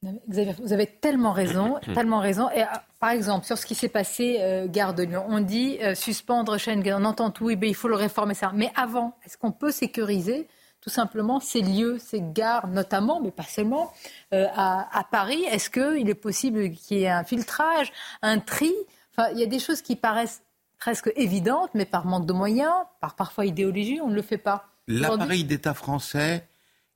Vous 0.03 0.73
avez 0.73 0.87
tellement 0.87 1.33
raison, 1.33 1.79
tellement 1.95 2.19
raison. 2.19 2.51
Et, 2.51 2.63
ah, 2.63 2.85
par 3.01 3.11
exemple, 3.11 3.47
sur 3.47 3.57
ce 3.57 3.67
qui 3.67 3.75
s'est 3.75 3.89
passé, 3.89 4.39
euh, 4.41 4.67
Gare 4.69 4.95
de 4.95 5.03
Lyon, 5.03 5.25
on 5.29 5.41
dit 5.41 5.79
euh, 5.83 5.95
suspendre 5.95 6.59
Schengen, 6.59 6.95
on 7.01 7.05
entend 7.05 7.31
tout, 7.31 7.47
oui, 7.47 7.57
ben, 7.57 7.69
il 7.69 7.75
faut 7.75 7.89
le 7.89 7.97
réformer 7.97 8.35
ça. 8.35 8.53
Mais 8.55 8.71
avant, 8.77 9.17
est-ce 9.25 9.39
qu'on 9.39 9.53
peut 9.53 9.71
sécuriser 9.71 10.49
tout 10.81 10.91
simplement 10.91 11.41
ces 11.41 11.63
lieux, 11.63 11.99
ces 11.99 12.21
gares 12.21 12.69
notamment, 12.69 13.21
mais 13.21 13.31
pas 13.31 13.45
seulement, 13.45 13.93
euh, 14.35 14.47
à, 14.55 14.99
à, 14.99 15.05
Paris? 15.05 15.43
Est-ce 15.45 15.71
qu'il 15.71 16.09
est 16.09 16.15
possible 16.15 16.71
qu'il 16.71 16.99
y 16.99 17.05
ait 17.05 17.09
un 17.09 17.25
filtrage, 17.25 17.93
un 18.21 18.39
tri? 18.39 18.73
Enfin, 19.17 19.31
il 19.33 19.39
y 19.39 19.43
a 19.43 19.47
des 19.47 19.61
choses 19.61 19.81
qui 19.81 19.97
paraissent 19.97 20.43
presque 20.85 21.11
évidentes, 21.17 21.71
mais 21.73 21.87
par 21.87 22.05
manque 22.05 22.27
de 22.27 22.35
moyens, 22.35 22.75
par 23.01 23.17
parfois 23.17 23.47
idéologie, 23.47 24.01
on 24.03 24.11
ne 24.11 24.15
le 24.15 24.21
fait 24.21 24.37
pas. 24.37 24.69
L'appareil 24.87 25.45
d'État 25.45 25.73
français 25.73 26.47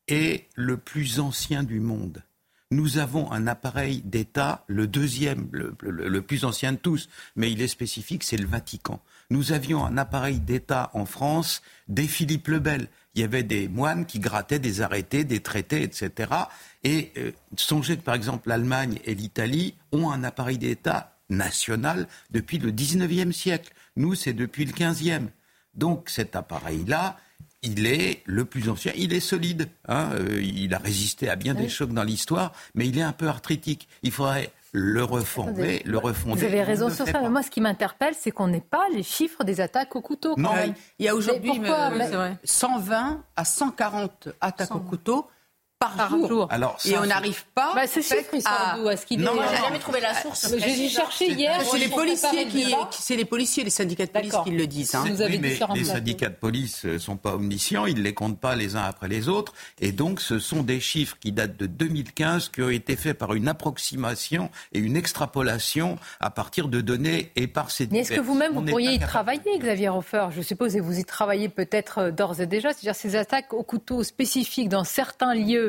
est 0.09 0.47
le 0.57 0.77
plus 0.77 1.21
ancien 1.21 1.63
du 1.63 1.81
monde 1.81 2.23
nous 2.71 2.99
avons 2.99 3.33
un 3.33 3.47
appareil 3.47 4.03
d'État, 4.03 4.65
le 4.67 4.87
deuxième, 4.87 5.49
le, 5.53 6.21
plus 6.23 6.45
ancien 6.45 6.73
de 6.73 6.77
tous, 6.77 7.09
mais 7.35 7.51
il 7.51 7.63
est 7.63 7.69
spécifique, 7.69 8.25
c'est 8.25 8.37
le 8.37 8.47
Vatican. 8.47 9.01
Nous 9.31 9.53
avions 9.53 9.85
un 9.87 9.97
appareil 9.97 10.39
d'État 10.41 10.91
en 10.93 11.07
France 11.07 11.63
dès 11.89 12.07
Philippe 12.07 12.49
le 12.49 12.59
Bel. 12.59 12.89
Il 13.15 13.23
y 13.23 13.25
avait 13.25 13.43
des 13.43 13.69
moines 13.69 14.05
qui 14.05 14.19
grattaient 14.19 14.59
des 14.59 14.83
arrêtés, 14.83 15.25
des 15.25 15.41
traités, 15.41 15.83
etc. 15.83 16.31
Et 16.85 17.13
euh, 17.17 17.33
songez 17.57 17.97
que, 17.97 18.03
par 18.03 18.15
exemple, 18.15 18.49
l'Allemagne 18.49 19.01
et 19.05 19.15
l'Italie 19.15 19.75
ont 19.93 20.11
un 20.11 20.23
appareil 20.23 20.59
d'État 20.59 21.17
national 21.31 22.07
depuis 22.31 22.59
le 22.59 22.71
19e 22.71 23.33
siècle. 23.33 23.73
Nous, 23.99 24.15
c'est 24.15 24.33
depuis 24.33 24.65
le 24.65 24.73
15e. 24.73 25.27
Donc 25.75 26.09
cet 26.09 26.35
appareil-là, 26.37 27.17
il 27.63 27.87
est 27.87 28.23
le 28.25 28.45
plus 28.45 28.69
ancien, 28.69 28.93
il 28.97 29.13
est 29.13 29.21
solide. 29.21 29.69
Hein, 29.89 30.11
euh, 30.15 30.41
il 30.41 30.73
a 30.73 30.79
résisté 30.79 31.29
à 31.29 31.37
bien 31.37 31.55
des 31.55 31.69
chocs 31.69 31.93
dans 31.93 32.05
l'histoire, 32.05 32.53
mais 32.75 32.87
il 32.87 32.99
est 32.99 33.03
un 33.03 33.13
peu 33.13 33.27
arthritique. 33.27 33.89
Il 34.03 34.13
faudrait 34.13 34.53
le 34.73 35.03
refonder, 35.03 35.83
le 35.85 35.99
refonder. 35.99 36.41
Vous 36.41 36.45
avez 36.45 36.63
raison 36.63 36.91
sur 36.91 37.07
ça. 37.07 37.21
Mais 37.21 37.29
moi, 37.31 37.43
ce 37.43 37.51
qui 37.51 37.61
m'interpelle, 37.61 38.15
c'est 38.19 38.31
qu'on 38.31 38.49
n'ait 38.49 38.61
pas 38.61 38.85
les 38.95 39.03
chiffres 39.03 39.43
des 39.43 39.61
attaques 39.61 39.97
au 39.97 40.01
couteau. 40.01 40.35
Non, 40.37 40.53
il 40.99 41.05
y 41.05 41.09
a 41.09 41.15
aujourd'hui 41.15 41.61
120 42.45 43.25
à 43.35 43.45
140 43.45 44.29
attaques 44.41 44.75
au 44.75 44.81
couteau 44.81 45.29
par, 45.79 46.11
jour. 46.11 46.49
Alors, 46.51 46.77
et 46.85 46.97
on 46.99 47.07
n'arrive 47.07 47.45
pas. 47.55 47.73
Bah, 47.75 47.87
ce 47.87 48.01
chiffre, 48.01 48.31
il 48.33 48.43
sort 48.43 48.75
d'où 48.77 48.89
Est-ce 48.89 49.07
qu'il 49.07 49.21
Non, 49.21 49.33
j'ai 49.51 49.57
jamais 49.57 49.79
trouvé 49.79 50.01
la 50.01 50.15
source. 50.15 50.53
J'ai 50.59 50.89
cherché 50.89 51.31
hier. 51.31 51.61
C'est 51.71 51.79
les 51.79 51.89
policiers 51.89 52.47
qui, 52.47 52.75
c'est 52.91 53.17
les 53.17 53.25
policiers, 53.25 53.65
les 53.65 53.71
syndicats 53.71 54.07
de 54.07 54.11
police 54.11 54.35
qui 54.45 54.51
le 54.51 54.67
disent. 54.67 54.95
Hein. 54.95 55.05
Oui, 55.07 55.39
mais 55.41 55.59
les 55.75 55.85
syndicats 55.85 56.29
de 56.29 56.35
police 56.35 56.85
ne 56.85 56.99
sont 56.99 57.17
pas 57.17 57.35
omniscients, 57.35 57.87
ils 57.87 57.97
ne 57.97 58.03
les 58.03 58.15
comptent 58.15 58.41
pas 58.41 58.57
les 58.57 58.77
uns 58.77 58.83
après 58.83 59.09
les 59.09 59.29
autres, 59.29 59.53
et 59.81 59.93
donc 59.93 60.21
ce 60.21 60.39
sont 60.39 60.63
des 60.63 60.81
chiffres 60.81 61.17
qui 61.21 61.33
datent 61.33 61.57
de 61.57 61.67
2015, 61.67 62.49
qui 62.49 62.63
ont 62.63 62.71
été 62.71 62.97
faits 62.97 63.17
par 63.17 63.35
une 63.35 63.49
approximation 63.49 64.51
et 64.73 64.79
une 64.79 64.97
extrapolation 64.97 65.99
à 66.21 66.31
partir 66.31 66.69
de 66.69 66.81
données 66.81 67.31
et 67.37 67.47
par 67.47 67.71
ces. 67.71 67.89
Mais 67.91 68.01
est-ce 68.01 68.13
que 68.13 68.21
vous-même 68.21 68.55
vous 68.55 68.63
pourriez 68.63 68.95
y 68.95 68.99
travailler, 68.99 69.59
Xavier 69.59 69.91
Hofer 69.91 70.29
Je 70.31 70.43
suppose 70.43 70.77
et 70.77 70.81
vous 70.81 70.99
y 70.99 71.05
travaillez 71.05 71.49
peut-être 71.49 71.99
euh, 71.99 72.11
d'ores 72.11 72.41
et 72.41 72.47
déjà, 72.47 72.71
c'est-à-dire 72.73 72.95
ces 72.95 73.17
attaques 73.17 73.53
au 73.53 73.63
couteau 73.63 74.03
spécifiques 74.03 74.69
dans 74.69 74.85
certains 74.85 75.35
lieux 75.35 75.68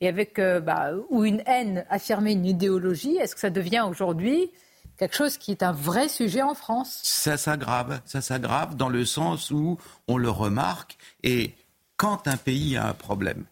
et 0.00 0.08
avec 0.08 0.38
euh, 0.38 0.60
bah, 0.60 0.92
ou 1.10 1.24
une 1.24 1.42
haine 1.46 1.84
affirmée, 1.90 2.32
une 2.32 2.46
idéologie, 2.46 3.16
est-ce 3.16 3.34
que 3.34 3.40
ça 3.40 3.50
devient 3.50 3.84
aujourd'hui 3.88 4.50
quelque 4.96 5.14
chose 5.14 5.38
qui 5.38 5.52
est 5.52 5.62
un 5.62 5.72
vrai 5.72 6.08
sujet 6.08 6.42
en 6.42 6.54
France? 6.54 7.00
Ça 7.02 7.36
s'aggrave, 7.36 8.00
ça 8.04 8.20
s'aggrave 8.20 8.76
dans 8.76 8.88
le 8.88 9.04
sens 9.04 9.50
où 9.50 9.78
on 10.06 10.16
le 10.16 10.30
remarque. 10.30 10.98
Et 11.22 11.54
quand 11.96 12.28
un 12.28 12.36
pays 12.36 12.76
a 12.76 12.88
un 12.88 12.94
problème, 12.94 13.44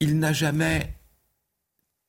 il 0.00 0.18
n'a 0.18 0.32
jamais 0.32 0.94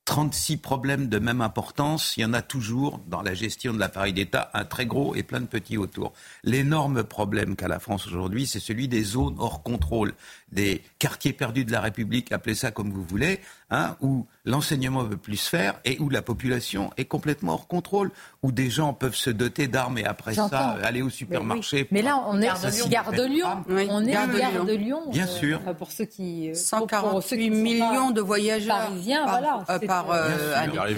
36 0.05 0.57
problèmes 0.57 1.07
de 1.07 1.19
même 1.19 1.39
importance, 1.41 2.17
il 2.17 2.22
y 2.22 2.26
en 2.26 2.34
a 2.34 2.41
toujours 2.41 2.99
dans 3.07 3.22
la 3.22 3.34
gestion 3.34 3.74
de 3.74 3.80
l'appareil 3.80 4.11
d'État, 4.11 4.49
un 4.53 4.65
très 4.65 4.86
gros 4.86 5.15
et 5.15 5.24
plein 5.24 5.39
de 5.39 5.45
petits 5.45 5.78
autour. 5.78 6.11
L'énorme 6.43 7.03
problème 7.03 7.55
qu'a 7.55 7.67
la 7.67 7.80
France 7.80 8.07
aujourd'hui, 8.07 8.47
c'est 8.47 8.59
celui 8.59 8.88
des 8.88 9.03
zones 9.03 9.36
hors 9.39 9.63
contrôle, 9.63 10.13
des 10.51 10.82
quartiers 10.99 11.34
perdus 11.34 11.65
de 11.65 11.72
la 11.72 11.80
République, 11.80 12.32
appelez 12.34 12.55
ça 12.55 12.72
comme 12.72 12.91
vous 12.91 13.03
voulez, 13.03 13.39
hein, 13.72 13.95
où 14.01 14.28
l'enseignement 14.45 15.03
veut 15.03 15.17
plus 15.17 15.38
se 15.38 15.49
faire 15.49 15.76
et 15.86 15.97
où 15.99 16.09
la 16.09 16.22
population 16.22 16.91
est 16.97 17.05
complètement 17.05 17.53
hors 17.53 17.67
contrôle, 17.67 18.11
où 18.43 18.51
des 18.51 18.69
gens 18.69 18.93
peuvent 18.93 19.15
se 19.15 19.30
doter 19.30 19.67
d'armes 19.67 19.97
et 19.97 20.05
après 20.05 20.34
ça 20.34 20.78
aller 20.84 21.01
au 21.01 21.09
supermarché. 21.09 21.88
Mais, 21.91 22.01
là, 22.01 22.24
on 22.28 22.41
est 22.41 22.89
Gare 22.89 23.11
de 23.11 23.24
Lyon. 23.24 23.63
On 23.69 24.05
est 24.05 24.11
Gare 24.11 24.65
de 24.65 24.74
Lyon. 24.74 25.01
Bien 25.11 25.28
euh, 25.28 25.39
sûr. 25.39 25.61
pour 25.78 25.91
ceux 25.91 26.05
qui 26.05 26.53
148 26.53 27.49
euh, 27.49 27.53
millions 27.53 28.11
de 28.11 28.22
voyageurs 28.22 28.78
parisiens, 28.78 29.26
voilà. 29.26 29.63
Euh, 29.69 29.80
par, 29.80 30.05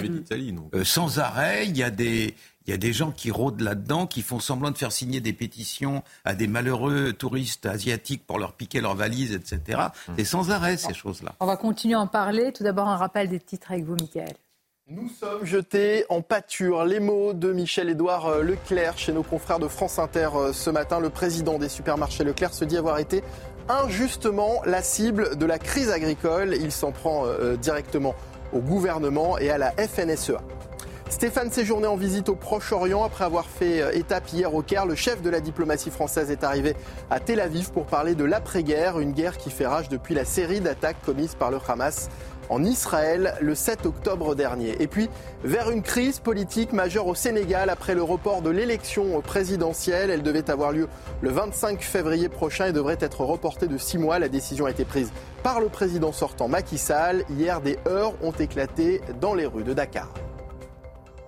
d'Italie. 0.02 0.54
sans 0.82 1.18
arrêt, 1.18 1.66
il 1.66 1.76
y 1.76 1.82
a 1.82 1.90
des 1.90 2.34
il 2.66 2.70
y 2.70 2.74
a 2.74 2.78
des 2.78 2.92
gens 2.92 3.10
qui 3.10 3.30
rôdent 3.30 3.60
là-dedans, 3.60 4.06
qui 4.06 4.22
font 4.22 4.40
semblant 4.40 4.70
de 4.70 4.78
faire 4.78 4.92
signer 4.92 5.20
des 5.20 5.32
pétitions 5.32 6.02
à 6.24 6.34
des 6.34 6.46
malheureux 6.46 7.12
touristes 7.12 7.66
asiatiques 7.66 8.26
pour 8.26 8.38
leur 8.38 8.54
piquer 8.54 8.80
leurs 8.80 8.94
valises, 8.94 9.32
etc. 9.32 9.88
C'est 10.16 10.22
hum. 10.22 10.24
sans 10.24 10.50
arrêt 10.50 10.76
ces 10.76 10.94
choses-là. 10.94 11.34
On 11.40 11.46
va 11.46 11.56
continuer 11.56 11.94
à 11.94 12.00
en 12.00 12.06
parler. 12.06 12.52
Tout 12.52 12.64
d'abord, 12.64 12.88
un 12.88 12.96
rappel 12.96 13.28
des 13.28 13.40
titres 13.40 13.72
avec 13.72 13.84
vous, 13.84 13.96
Michael. 13.96 14.34
Nous 14.86 15.08
sommes 15.08 15.46
jetés 15.46 16.04
en 16.10 16.20
pâture. 16.20 16.84
Les 16.84 17.00
mots 17.00 17.32
de 17.32 17.54
Michel-Édouard 17.54 18.26
euh, 18.26 18.42
Leclerc 18.42 18.98
chez 18.98 19.14
nos 19.14 19.22
confrères 19.22 19.58
de 19.58 19.66
France 19.66 19.98
Inter 19.98 20.28
euh, 20.34 20.52
ce 20.52 20.68
matin. 20.68 21.00
Le 21.00 21.08
président 21.08 21.58
des 21.58 21.70
supermarchés 21.70 22.22
Leclerc 22.22 22.52
se 22.52 22.66
dit 22.66 22.76
avoir 22.76 22.98
été 22.98 23.24
injustement 23.70 24.60
la 24.66 24.82
cible 24.82 25.38
de 25.38 25.46
la 25.46 25.58
crise 25.58 25.88
agricole. 25.88 26.54
Il 26.60 26.70
s'en 26.70 26.92
prend 26.92 27.24
euh, 27.24 27.56
directement 27.56 28.14
au 28.52 28.58
gouvernement 28.58 29.38
et 29.38 29.48
à 29.48 29.56
la 29.56 29.70
FNSEA. 29.70 30.42
Stéphane 31.10 31.50
séjourné 31.50 31.86
en 31.86 31.96
visite 31.96 32.28
au 32.30 32.34
Proche-Orient 32.34 33.04
après 33.04 33.24
avoir 33.24 33.46
fait 33.46 33.82
euh, 33.82 33.92
étape 33.92 34.26
hier 34.32 34.54
au 34.54 34.62
Caire. 34.62 34.86
Le 34.86 34.94
chef 34.94 35.20
de 35.22 35.30
la 35.30 35.40
diplomatie 35.40 35.90
française 35.90 36.30
est 36.30 36.42
arrivé 36.42 36.74
à 37.10 37.20
Tel 37.20 37.40
Aviv 37.40 37.70
pour 37.70 37.84
parler 37.86 38.14
de 38.14 38.24
l'après-guerre, 38.24 38.98
une 38.98 39.12
guerre 39.12 39.36
qui 39.36 39.50
fait 39.50 39.66
rage 39.66 39.88
depuis 39.88 40.14
la 40.14 40.24
série 40.24 40.60
d'attaques 40.60 40.96
commises 41.04 41.34
par 41.34 41.50
le 41.50 41.58
Hamas 41.68 42.08
en 42.48 42.64
Israël 42.64 43.34
le 43.40 43.54
7 43.54 43.86
octobre 43.86 44.34
dernier. 44.34 44.80
Et 44.82 44.86
puis, 44.86 45.08
vers 45.44 45.70
une 45.70 45.82
crise 45.82 46.20
politique 46.20 46.72
majeure 46.72 47.06
au 47.06 47.14
Sénégal 47.14 47.70
après 47.70 47.94
le 47.94 48.02
report 48.02 48.42
de 48.42 48.50
l'élection 48.50 49.20
présidentielle. 49.20 50.10
Elle 50.10 50.22
devait 50.22 50.50
avoir 50.50 50.72
lieu 50.72 50.88
le 51.20 51.30
25 51.30 51.82
février 51.82 52.28
prochain 52.28 52.66
et 52.66 52.72
devrait 52.72 52.98
être 53.00 53.20
reportée 53.20 53.66
de 53.66 53.78
six 53.78 53.98
mois. 53.98 54.18
La 54.18 54.28
décision 54.28 54.66
a 54.66 54.70
été 54.70 54.84
prise 54.84 55.12
par 55.42 55.60
le 55.60 55.68
président 55.68 56.12
sortant 56.12 56.48
Macky 56.48 56.78
Sall. 56.78 57.24
Hier, 57.30 57.60
des 57.60 57.78
heurts 57.86 58.14
ont 58.22 58.32
éclaté 58.32 59.00
dans 59.20 59.34
les 59.34 59.46
rues 59.46 59.64
de 59.64 59.74
Dakar 59.74 60.08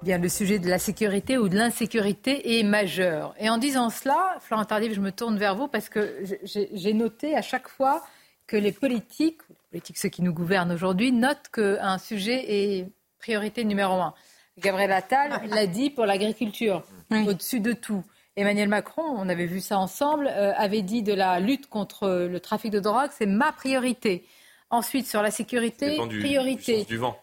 le 0.07 0.29
sujet 0.29 0.59
de 0.59 0.69
la 0.69 0.79
sécurité 0.79 1.37
ou 1.37 1.49
de 1.49 1.57
l'insécurité 1.57 2.59
est 2.59 2.63
majeur. 2.63 3.35
Et 3.39 3.51
en 3.51 3.59
disant 3.59 3.91
cela, 3.91 4.37
Florent 4.41 4.65
Tardif, 4.65 4.95
je 4.95 5.01
me 5.01 5.11
tourne 5.11 5.37
vers 5.37 5.57
vous 5.57 5.69
parce 5.69 5.89
que 5.89 6.23
j'ai 6.45 6.93
noté 6.95 7.37
à 7.37 7.43
chaque 7.43 7.69
fois 7.69 8.05
que 8.47 8.57
les 8.57 8.73
politiques, 8.73 9.41
les 9.49 9.81
politiques 9.81 9.99
ceux 9.99 10.09
qui 10.09 10.23
nous 10.23 10.33
gouvernent 10.33 10.73
aujourd'hui, 10.73 11.11
notent 11.13 11.49
qu'un 11.53 11.99
sujet 11.99 12.45
est 12.47 12.87
priorité 13.19 13.65
numéro 13.65 13.95
un. 13.95 14.15
Gabriel 14.59 14.93
Attal 14.93 15.43
l'a 15.51 15.67
dit 15.67 15.91
pour 15.91 16.07
l'agriculture, 16.07 16.85
au-dessus 17.11 17.61
de 17.61 17.73
tout. 17.73 18.05
Emmanuel 18.37 18.69
Macron, 18.69 19.03
on 19.03 19.29
avait 19.29 19.47
vu 19.47 19.61
ça 19.61 19.79
ensemble, 19.79 20.29
euh, 20.29 20.53
avait 20.57 20.83
dit 20.83 21.03
de 21.03 21.15
la 21.15 21.41
lutte 21.41 21.69
contre 21.69 22.29
le 22.31 22.39
trafic 22.39 22.71
de 22.71 22.81
drogue, 22.81 23.11
c'est 23.11 23.27
ma 23.27 23.51
priorité. 23.51 24.25
Ensuite, 24.69 25.07
sur 25.07 25.23
la 25.23 25.31
sécurité, 25.31 25.97
priorité. 25.97 26.85
Du 26.85 26.97
vent. 26.97 27.19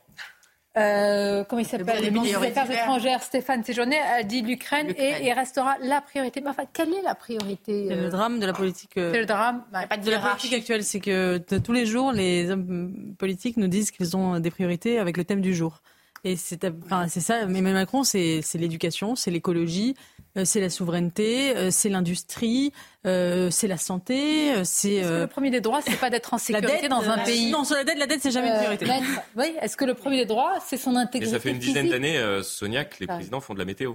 Euh, 0.75 1.43
comment 1.43 1.59
il 1.61 1.65
s'appelle 1.65 2.03
Le 2.03 2.09
ministre 2.09 2.39
des 2.39 2.47
Affaires 2.47 2.71
étrangères, 2.71 3.21
Stéphane 3.21 3.63
Séjourné, 3.63 3.99
a 3.99 4.23
dit 4.23 4.41
l'Ukraine 4.41 4.93
et, 4.97 5.31
restera 5.33 5.77
la 5.81 6.01
priorité. 6.01 6.41
Mais 6.41 6.49
enfin, 6.49 6.63
quelle 6.71 6.93
est 6.93 7.01
la 7.03 7.13
priorité 7.13 7.87
C'est 7.89 7.95
le 7.95 8.09
drame 8.09 8.39
de 8.39 8.45
la 8.45 8.53
politique. 8.53 8.97
Euh, 8.97 9.11
c'est 9.13 9.19
le 9.19 9.25
drame 9.25 9.63
de 9.71 10.11
la 10.11 10.19
politique 10.19 10.53
actuelle, 10.53 10.83
c'est 10.83 10.99
que 10.99 11.37
tous 11.59 11.73
les 11.73 11.85
jours, 11.85 12.11
les 12.11 12.49
hommes 12.49 13.15
politiques 13.17 13.57
nous 13.57 13.67
disent 13.67 13.91
qu'ils 13.91 14.17
ont 14.17 14.39
des 14.39 14.51
priorités 14.51 14.97
avec 14.97 15.17
le 15.17 15.23
thème 15.23 15.41
du 15.41 15.53
jour. 15.53 15.81
Et 16.25 16.37
c'est 16.37 16.65
enfin, 16.85 17.07
ça. 17.09 17.41
Emmanuel 17.41 17.73
Macron, 17.73 18.03
c'est 18.03 18.41
l'éducation, 18.53 19.15
c'est 19.15 19.29
l'écologie, 19.29 19.95
euh, 20.37 20.45
c'est 20.45 20.61
la 20.61 20.69
souveraineté, 20.69 21.55
euh, 21.57 21.69
c'est 21.69 21.89
l'industrie, 21.89 22.71
euh, 23.05 23.49
c'est 23.51 23.67
la 23.67 23.77
santé, 23.77 24.53
c'est. 24.63 24.95
Est-ce 24.95 25.09
que 25.09 25.19
le 25.19 25.27
premier 25.27 25.51
des 25.51 25.59
droits, 25.59 25.81
c'est 25.81 25.99
pas 25.99 26.09
d'être 26.09 26.33
en 26.33 26.37
sécurité 26.39 26.87
dans 26.87 27.09
un 27.09 27.17
pays 27.19 27.51
Non, 27.51 27.65
sur 27.65 27.75
la 27.75 27.83
dette, 27.83 27.97
la 27.97 28.07
dette, 28.07 28.21
c'est 28.21 28.31
jamais 28.31 28.49
une 28.49 28.55
priorité. 28.55 28.85
oui. 29.35 29.53
Est-ce 29.61 29.75
que 29.75 29.83
le 29.83 29.95
premier 29.95 30.17
des 30.17 30.25
droits, 30.25 30.59
c'est 30.65 30.77
son 30.77 30.95
intégrité 30.95 31.33
ça 31.33 31.41
fait 31.41 31.51
une 31.51 31.59
dizaine 31.59 31.89
d'années, 31.89 32.21
Sonia, 32.41 32.85
que 32.85 32.95
les 33.01 33.07
présidents 33.07 33.41
font 33.41 33.53
de 33.53 33.59
la 33.59 33.65
météo. 33.65 33.93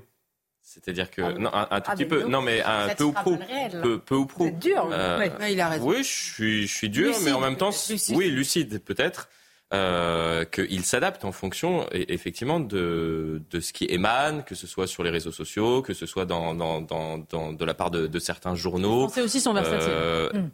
C'est-à-dire 0.61 1.11
que 1.11 1.23
ah 1.23 1.33
non, 1.33 1.51
un, 1.55 1.81
tout 1.81 1.91
ah, 1.91 1.97
petit 1.97 2.05
peu, 2.05 2.25
non 2.25 2.43
mais 2.43 2.63
un 2.63 2.95
peu 2.95 3.05
ou 3.05 3.13
pro, 3.13 3.39
peu, 3.83 3.99
peu 4.01 4.15
ou 4.17 4.27
pro. 4.27 4.45
C'est 4.45 4.59
dur. 4.59 4.87
oui. 5.19 5.53
il 5.53 5.61
a 5.63 5.69
raison. 5.71 5.89
Oui, 5.89 5.97
je 6.03 6.03
suis, 6.03 6.67
je 6.67 6.75
suis 6.75 6.91
dur, 6.91 7.17
mais 7.25 7.33
en 7.33 7.41
même 7.41 7.57
temps, 7.57 7.71
oui, 8.11 8.29
lucide 8.29 8.79
peut-être. 8.85 9.31
Euh, 9.75 10.45
qu'il 10.47 10.85
s'adapte 10.85 11.25
en 11.25 11.33
fonction 11.33 11.87
effectivement 11.93 12.59
de, 12.59 13.43
de, 13.51 13.61
ce 13.61 13.73
qui 13.73 13.85
émane, 13.85 14.45
que 14.45 14.55
ce 14.55 14.67
soit 14.67 14.87
sur 14.87 15.03
les 15.03 15.11
réseaux 15.11 15.33
sociaux, 15.33 15.83
que 15.83 15.93
ce 15.93 16.07
soit 16.07 16.25
dans, 16.25 16.55
dans, 16.55 16.81
dans, 16.81 17.19
dans 17.19 17.53
de 17.53 17.65
la 17.65 17.75
part 17.75 17.91
de, 17.91 18.07
de 18.07 18.19
certains 18.19 18.55
journaux. 18.55 19.11
C'est 19.13 19.21
aussi 19.21 19.41
son 19.41 19.53
versatile. 19.53 19.91
Euh, 19.91 20.33
hmm. 20.33 20.51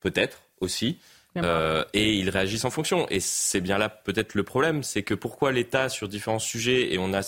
Peut-être 0.00 0.42
aussi. 0.60 0.98
Euh, 1.38 1.84
et 1.94 2.14
ils 2.14 2.28
réagissent 2.30 2.64
en 2.64 2.70
fonction. 2.70 3.06
Et 3.08 3.20
c'est 3.20 3.60
bien 3.60 3.78
là 3.78 3.88
peut-être 3.88 4.34
le 4.34 4.42
problème, 4.42 4.82
c'est 4.82 5.02
que 5.02 5.14
pourquoi 5.14 5.50
l'État 5.50 5.88
sur 5.88 6.08
différents 6.08 6.38
sujets, 6.38 6.92
et 6.92 6.98
on 6.98 7.12
a 7.14 7.22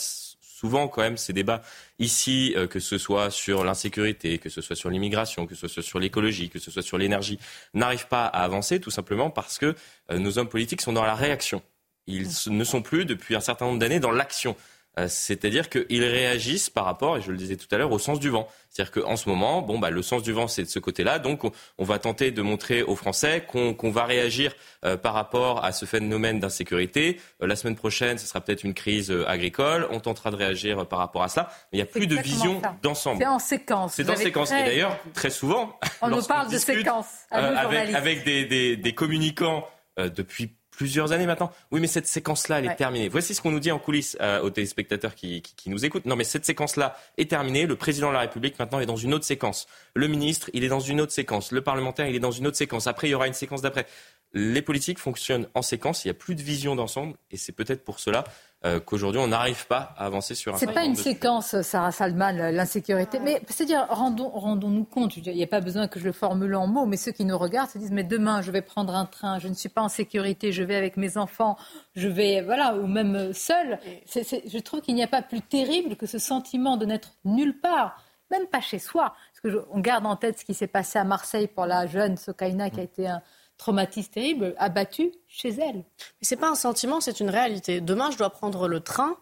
souvent 0.64 0.88
quand 0.88 1.02
même 1.02 1.18
ces 1.18 1.34
débats 1.34 1.60
ici, 1.98 2.54
euh, 2.56 2.66
que 2.66 2.80
ce 2.80 2.96
soit 2.96 3.30
sur 3.30 3.64
l'insécurité, 3.64 4.38
que 4.38 4.48
ce 4.48 4.62
soit 4.62 4.74
sur 4.74 4.88
l'immigration, 4.88 5.46
que 5.46 5.54
ce 5.54 5.68
soit 5.68 5.82
sur 5.82 5.98
l'écologie, 5.98 6.48
que 6.48 6.58
ce 6.58 6.70
soit 6.70 6.80
sur 6.80 6.96
l'énergie, 6.96 7.38
n'arrivent 7.74 8.08
pas 8.08 8.24
à 8.24 8.44
avancer 8.44 8.80
tout 8.80 8.90
simplement 8.90 9.28
parce 9.28 9.58
que 9.58 9.74
euh, 10.10 10.18
nos 10.18 10.38
hommes 10.38 10.48
politiques 10.48 10.80
sont 10.80 10.94
dans 10.94 11.04
la 11.04 11.14
réaction. 11.14 11.60
Ils 12.06 12.28
ne 12.46 12.64
sont 12.64 12.80
plus 12.80 13.04
depuis 13.04 13.36
un 13.36 13.40
certain 13.40 13.66
nombre 13.66 13.78
d'années 13.78 14.00
dans 14.00 14.10
l'action. 14.10 14.56
Euh, 14.98 15.06
c'est-à-dire 15.08 15.68
qu'ils 15.68 16.04
réagissent 16.04 16.70
par 16.70 16.84
rapport, 16.84 17.16
et 17.16 17.20
je 17.20 17.30
le 17.30 17.36
disais 17.36 17.56
tout 17.56 17.66
à 17.72 17.78
l'heure, 17.78 17.92
au 17.92 17.98
sens 17.98 18.20
du 18.20 18.28
vent. 18.28 18.48
C'est-à-dire 18.70 19.02
qu'en 19.02 19.16
ce 19.16 19.28
moment, 19.28 19.62
bon, 19.62 19.78
bah, 19.78 19.90
le 19.90 20.02
sens 20.02 20.22
du 20.22 20.32
vent, 20.32 20.48
c'est 20.48 20.62
de 20.62 20.68
ce 20.68 20.78
côté-là. 20.78 21.18
Donc, 21.18 21.42
on, 21.78 21.84
va 21.84 21.98
tenter 21.98 22.30
de 22.30 22.42
montrer 22.42 22.82
aux 22.82 22.96
Français 22.96 23.46
qu'on 23.46 23.90
va 23.90 24.04
réagir 24.04 24.54
euh, 24.84 24.96
par 24.96 25.14
rapport 25.14 25.64
à 25.64 25.72
ce 25.72 25.84
phénomène 25.84 26.40
d'insécurité. 26.40 27.20
Euh, 27.42 27.46
la 27.46 27.56
semaine 27.56 27.76
prochaine, 27.76 28.18
ce 28.18 28.26
sera 28.26 28.40
peut-être 28.40 28.64
une 28.64 28.74
crise 28.74 29.12
agricole. 29.26 29.86
On 29.90 30.00
tentera 30.00 30.30
de 30.30 30.36
réagir 30.36 30.86
par 30.86 30.98
rapport 30.98 31.22
à 31.22 31.28
cela. 31.28 31.48
Mais 31.72 31.78
il 31.78 31.82
n'y 31.82 31.82
a 31.82 31.86
plus 31.86 32.06
de 32.06 32.16
vision 32.16 32.60
d'ensemble. 32.82 33.18
C'est 33.18 33.26
en 33.26 33.38
séquence. 33.38 33.94
C'est 33.94 34.10
en 34.10 34.16
séquence. 34.16 34.52
Et 34.52 34.64
d'ailleurs, 34.64 34.98
très 35.12 35.30
souvent, 35.30 35.78
on 36.02 36.08
nous 36.08 36.22
parle 36.22 36.50
de 36.50 36.58
séquence 36.58 37.06
avec, 37.30 37.94
avec 37.94 38.24
des, 38.24 38.44
des, 38.44 38.76
des 38.76 38.94
communicants 38.94 39.66
depuis 39.96 40.56
plusieurs 40.76 41.12
années 41.12 41.26
maintenant. 41.26 41.52
Oui, 41.70 41.80
mais 41.80 41.86
cette 41.86 42.06
séquence-là, 42.06 42.58
elle 42.58 42.66
est 42.66 42.76
terminée. 42.76 43.08
Voici 43.08 43.34
ce 43.34 43.40
qu'on 43.40 43.50
nous 43.50 43.60
dit 43.60 43.72
en 43.72 43.78
coulisses 43.78 44.16
euh, 44.20 44.40
aux 44.42 44.50
téléspectateurs 44.50 45.14
qui, 45.14 45.42
qui, 45.42 45.70
nous 45.70 45.84
écoutent. 45.84 46.06
Non, 46.06 46.16
mais 46.16 46.24
cette 46.24 46.44
séquence-là 46.44 46.96
est 47.16 47.30
terminée. 47.30 47.66
Le 47.66 47.76
président 47.76 48.08
de 48.08 48.14
la 48.14 48.20
République, 48.20 48.58
maintenant, 48.58 48.80
est 48.80 48.86
dans 48.86 48.96
une 48.96 49.14
autre 49.14 49.24
séquence. 49.24 49.66
Le 49.94 50.08
ministre, 50.08 50.50
il 50.52 50.64
est 50.64 50.68
dans 50.68 50.80
une 50.80 51.00
autre 51.00 51.12
séquence. 51.12 51.52
Le 51.52 51.60
parlementaire, 51.60 52.08
il 52.08 52.14
est 52.16 52.20
dans 52.20 52.30
une 52.30 52.46
autre 52.46 52.56
séquence. 52.56 52.86
Après, 52.86 53.08
il 53.08 53.12
y 53.12 53.14
aura 53.14 53.26
une 53.26 53.34
séquence 53.34 53.62
d'après. 53.62 53.86
Les 54.32 54.62
politiques 54.62 54.98
fonctionnent 54.98 55.48
en 55.54 55.62
séquence. 55.62 56.04
Il 56.04 56.08
n'y 56.08 56.12
a 56.12 56.14
plus 56.14 56.34
de 56.34 56.42
vision 56.42 56.74
d'ensemble. 56.74 57.14
Et 57.30 57.36
c'est 57.36 57.52
peut-être 57.52 57.84
pour 57.84 58.00
cela 58.00 58.24
euh, 58.64 58.80
qu'aujourd'hui 58.80 59.20
on 59.20 59.28
n'arrive 59.28 59.66
pas 59.66 59.94
à 59.96 60.06
avancer 60.06 60.34
sur 60.34 60.54
un 60.54 60.58
C'est 60.58 60.72
pas 60.72 60.84
une 60.84 60.94
séquence, 60.94 61.60
Sarah 61.62 61.92
Salman, 61.92 62.32
l'insécurité. 62.50 63.18
Mais 63.20 63.42
c'est-à-dire, 63.48 63.86
rendons, 63.90 64.30
rendons-nous 64.30 64.84
compte, 64.84 65.16
il 65.16 65.34
n'y 65.34 65.42
a 65.42 65.46
pas 65.46 65.60
besoin 65.60 65.86
que 65.86 66.00
je 66.00 66.04
le 66.04 66.12
formule 66.12 66.54
en 66.54 66.66
mots, 66.66 66.86
mais 66.86 66.96
ceux 66.96 67.12
qui 67.12 67.24
nous 67.24 67.36
regardent 67.36 67.70
se 67.70 67.78
disent, 67.78 67.90
mais 67.90 68.04
demain 68.04 68.42
je 68.42 68.50
vais 68.50 68.62
prendre 68.62 68.94
un 68.94 69.06
train, 69.06 69.38
je 69.38 69.48
ne 69.48 69.54
suis 69.54 69.68
pas 69.68 69.82
en 69.82 69.88
sécurité, 69.88 70.52
je 70.52 70.62
vais 70.62 70.76
avec 70.76 70.96
mes 70.96 71.18
enfants, 71.18 71.56
je 71.94 72.08
vais, 72.08 72.40
voilà, 72.42 72.74
ou 72.76 72.86
même 72.86 73.32
seul. 73.32 73.78
je 74.06 74.58
trouve 74.60 74.80
qu'il 74.80 74.94
n'y 74.94 75.02
a 75.02 75.08
pas 75.08 75.22
plus 75.22 75.42
terrible 75.42 75.96
que 75.96 76.06
ce 76.06 76.18
sentiment 76.18 76.76
de 76.76 76.86
n'être 76.86 77.14
nulle 77.24 77.58
part, 77.60 78.02
même 78.30 78.46
pas 78.46 78.60
chez 78.60 78.78
soi. 78.78 79.14
Parce 79.32 79.54
que 79.54 79.66
on 79.70 79.80
garde 79.80 80.06
en 80.06 80.16
tête 80.16 80.38
ce 80.38 80.44
qui 80.44 80.54
s'est 80.54 80.66
passé 80.66 80.98
à 80.98 81.04
Marseille 81.04 81.48
pour 81.48 81.66
la 81.66 81.86
jeune 81.86 82.16
Sokaina 82.16 82.70
qui 82.70 82.80
a 82.80 82.82
été 82.82 83.06
un 83.08 83.22
traumatisme 83.58 84.10
terrible, 84.10 84.54
abattu 84.58 85.12
chez 85.28 85.50
elle. 85.50 85.76
Mais 85.76 86.22
c'est 86.22 86.36
pas 86.36 86.48
un 86.48 86.54
sentiment, 86.54 87.00
c'est 87.00 87.20
une 87.20 87.30
réalité. 87.30 87.80
Demain, 87.80 88.10
je 88.10 88.18
dois 88.18 88.30
prendre 88.30 88.68
le 88.68 88.80
train. 88.80 89.16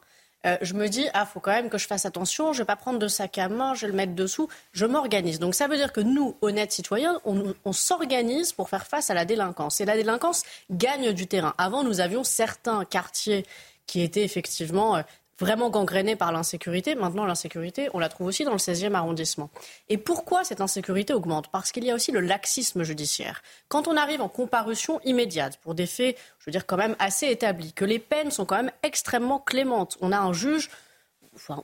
Euh, 0.45 0.57
je 0.61 0.75
me 0.75 0.89
dis, 0.89 1.07
ah, 1.15 1.25
faut 1.25 1.39
quand 1.39 1.53
même 1.53 1.71
que 1.71 1.79
je 1.79 1.87
fasse 1.87 2.05
attention, 2.05 2.53
je 2.53 2.59
vais 2.59 2.65
pas 2.65 2.75
prendre 2.75 2.99
de 2.99 3.07
sac 3.07 3.39
à 3.39 3.49
main, 3.49 3.75
je 3.75 3.83
vais 3.83 3.93
le 3.93 3.97
mettre 3.97 4.15
dessous, 4.15 4.49
je 4.73 4.87
m'organise. 4.87 5.39
Donc 5.39 5.55
ça 5.55 5.69
veut 5.69 5.77
dire 5.77 5.93
que 5.93 6.01
nous, 6.01 6.37
honnêtes 6.41 6.73
citoyens, 6.73 7.21
on, 7.25 7.55
on 7.65 7.73
s'organise 7.73 8.53
pour 8.53 8.69
faire 8.69 8.87
face 8.87 9.09
à 9.09 9.15
la 9.15 9.25
délinquance. 9.25 9.81
Et 9.81 9.85
la 9.85 9.97
délinquance 9.97 10.43
gagne 10.71 11.13
du 11.13 11.29
terrain. 11.29 11.55
Avant, 11.59 11.85
nous 11.85 12.01
avions 12.01 12.25
certains 12.25 12.85
quartiers 12.85 13.47
qui 13.87 14.01
étaient 14.01 14.25
effectivement 14.25 14.97
euh, 14.97 15.03
vraiment 15.43 15.71
gangrénée 15.71 16.15
par 16.15 16.31
l'insécurité. 16.31 16.95
Maintenant, 16.95 17.27
l'insécurité, 17.27 17.89
on 17.95 17.99
la 17.99 18.09
trouve 18.09 18.29
aussi 18.29 18.45
dans 18.45 18.53
le 18.53 18.59
16e 18.59 18.95
arrondissement. 18.95 19.51
Et 19.89 19.99
pourquoi 19.99 20.45
cette 20.45 20.61
insécurité 20.61 21.13
augmente? 21.13 21.49
Parce 21.49 21.73
qu'il 21.73 21.85
y 21.85 21.91
a 21.91 21.95
aussi 21.97 22.13
le 22.13 22.21
laxisme 22.21 22.85
judiciaire. 22.85 23.43
Quand 23.69 23.89
on 23.89 23.97
arrive 23.97 24.23
en 24.23 24.29
comparution 24.29 25.01
immédiate 25.05 25.57
pour 25.59 25.75
des 25.75 25.87
faits, 25.87 26.17
je 26.39 26.45
veux 26.47 26.53
dire, 26.53 26.65
quand 26.65 26.77
même 26.77 26.95
assez 27.01 27.27
établis, 27.27 27.73
que 27.73 27.85
les 27.85 27.99
peines 27.99 28.31
sont 28.31 28.45
quand 28.45 28.55
même 28.55 28.71
extrêmement 28.85 29.41
clémentes, 29.41 29.99
on 30.01 30.13
a 30.13 30.19
un 30.19 30.33
juge 30.33 30.71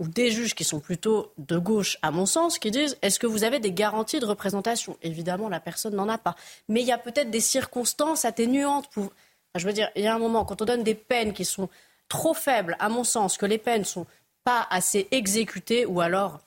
ou 0.01 0.09
des 0.09 0.33
juges 0.33 0.55
qui 0.55 0.65
sont 0.65 0.81
plutôt 0.81 1.33
de 1.39 1.57
gauche, 1.59 1.99
à 2.03 2.11
mon 2.11 2.27
sens, 2.27 2.59
qui 2.59 2.73
disent 2.73 2.97
est-ce 3.03 3.21
que 3.21 3.29
vous 3.29 3.45
avez 3.45 3.61
des 3.61 3.73
garanties 3.73 4.19
de 4.19 4.27
représentation? 4.27 4.97
Évidemment, 5.03 5.49
la 5.49 5.61
personne 5.61 5.95
n'en 5.95 6.09
a 6.09 6.19
pas. 6.19 6.35
Mais 6.69 6.81
il 6.81 6.87
y 6.87 6.93
a 6.93 6.99
peut-être 6.99 7.31
des 7.31 7.41
circonstances 7.41 8.25
atténuantes. 8.25 8.89
Pour... 8.91 9.13
je 9.55 9.67
veux 9.67 9.73
dire, 9.73 9.89
il 9.95 10.03
y 10.03 10.09
a 10.09 10.15
un 10.15 10.19
moment, 10.19 10.45
quand 10.45 10.63
on 10.63 10.65
donne 10.65 10.83
des 10.83 10.97
peines 10.97 11.33
qui 11.33 11.45
sont 11.45 11.69
trop 12.09 12.35
faible, 12.35 12.77
à 12.79 12.89
mon 12.89 13.05
sens, 13.05 13.37
que 13.39 13.47
les 13.47 13.59
peines 13.59 13.85
sont 13.85 14.07
pas 14.45 14.67
assez 14.71 15.09
exécutées 15.11 15.87
ou 15.87 16.01
alors 16.01 16.41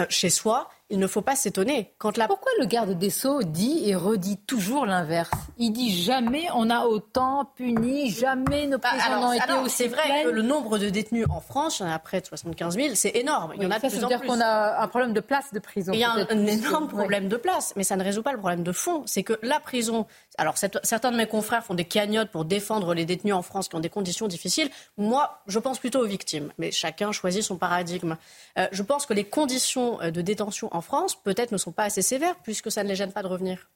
euh, 0.00 0.06
chez 0.08 0.30
soi, 0.30 0.70
il 0.90 0.98
ne 0.98 1.06
faut 1.06 1.20
pas 1.20 1.36
s'étonner. 1.36 1.92
Quand 1.98 2.16
la... 2.16 2.26
Pourquoi 2.26 2.50
le 2.58 2.66
garde 2.66 2.98
des 2.98 3.10
Sceaux 3.10 3.42
dit 3.42 3.82
et 3.86 3.94
redit 3.94 4.38
toujours 4.38 4.86
l'inverse? 4.86 5.30
Il 5.58 5.72
dit 5.72 5.94
jamais 5.94 6.46
on 6.54 6.70
a 6.70 6.86
autant 6.86 7.44
puni, 7.56 8.10
jamais 8.10 8.66
nos 8.66 8.78
bah, 8.78 8.88
prisons 8.90 9.20
n'ont 9.20 9.32
été 9.32 9.52
aussi 9.52 9.76
C'est 9.76 9.88
vrai 9.88 10.24
que 10.24 10.28
le 10.30 10.42
nombre 10.42 10.78
de 10.78 10.88
détenus 10.88 11.26
en 11.28 11.40
France, 11.40 11.80
il 11.80 11.82
y 11.82 11.86
en 11.86 11.92
a 11.92 11.98
près 11.98 12.20
de 12.20 12.26
75 12.26 12.76
000, 12.76 12.94
c'est 12.94 13.16
énorme. 13.16 13.52
Il 13.56 13.62
y 13.62 13.66
en 13.66 13.70
a 13.70 13.78
de 13.78 13.86
plus 13.86 14.02
en 14.02 14.08
dire 14.08 14.22
qu'on 14.22 14.40
a 14.40 14.82
un 14.82 14.88
problème 14.88 15.12
de 15.12 15.20
place 15.20 15.52
de 15.52 15.58
prison. 15.58 15.92
Il 15.92 16.00
y 16.00 16.04
a 16.04 16.12
un, 16.12 16.46
énorme 16.46 16.88
problème 16.88 17.28
de 17.28 17.36
place, 17.36 17.74
mais 17.76 17.84
ça 17.84 17.96
ne 17.96 18.04
résout 18.04 18.22
pas 18.22 18.32
le 18.32 18.38
problème 18.38 18.62
de 18.62 18.72
fond. 18.72 19.02
C'est 19.04 19.22
que 19.22 19.38
la 19.42 19.60
prison... 19.60 20.06
Alors 20.38 20.56
certains 20.56 21.10
de 21.10 21.16
mes 21.16 21.26
confrères 21.26 21.64
font 21.64 21.74
des 21.74 21.84
cagnottes 21.84 22.30
pour 22.30 22.44
défendre 22.44 22.94
les 22.94 23.04
détenus 23.04 23.34
en 23.34 23.42
France 23.42 23.68
qui 23.68 23.76
ont 23.76 23.80
des 23.80 23.88
conditions 23.90 24.28
difficiles. 24.28 24.70
Moi, 24.96 25.42
je 25.46 25.58
pense 25.58 25.78
plutôt 25.78 26.00
aux 26.00 26.06
victimes, 26.06 26.52
mais 26.58 26.70
chacun 26.70 27.12
choisit 27.12 27.42
son 27.42 27.56
paradigme. 27.56 28.16
Euh, 28.58 28.66
je 28.72 28.82
pense 28.82 29.04
que 29.04 29.12
les 29.12 29.24
conditions 29.24 30.00
euh, 30.00 30.10
de 30.10 30.22
détention 30.22 30.68
en 30.72 30.77
France, 30.80 31.20
peut-être, 31.22 31.52
ne 31.52 31.58
sont 31.58 31.72
pas 31.72 31.84
assez 31.84 32.02
sévères 32.02 32.36
puisque 32.42 32.70
ça 32.70 32.82
ne 32.84 32.88
les 32.88 32.96
gêne 32.96 33.12
pas 33.12 33.22
de 33.22 33.28
revenir. 33.28 33.70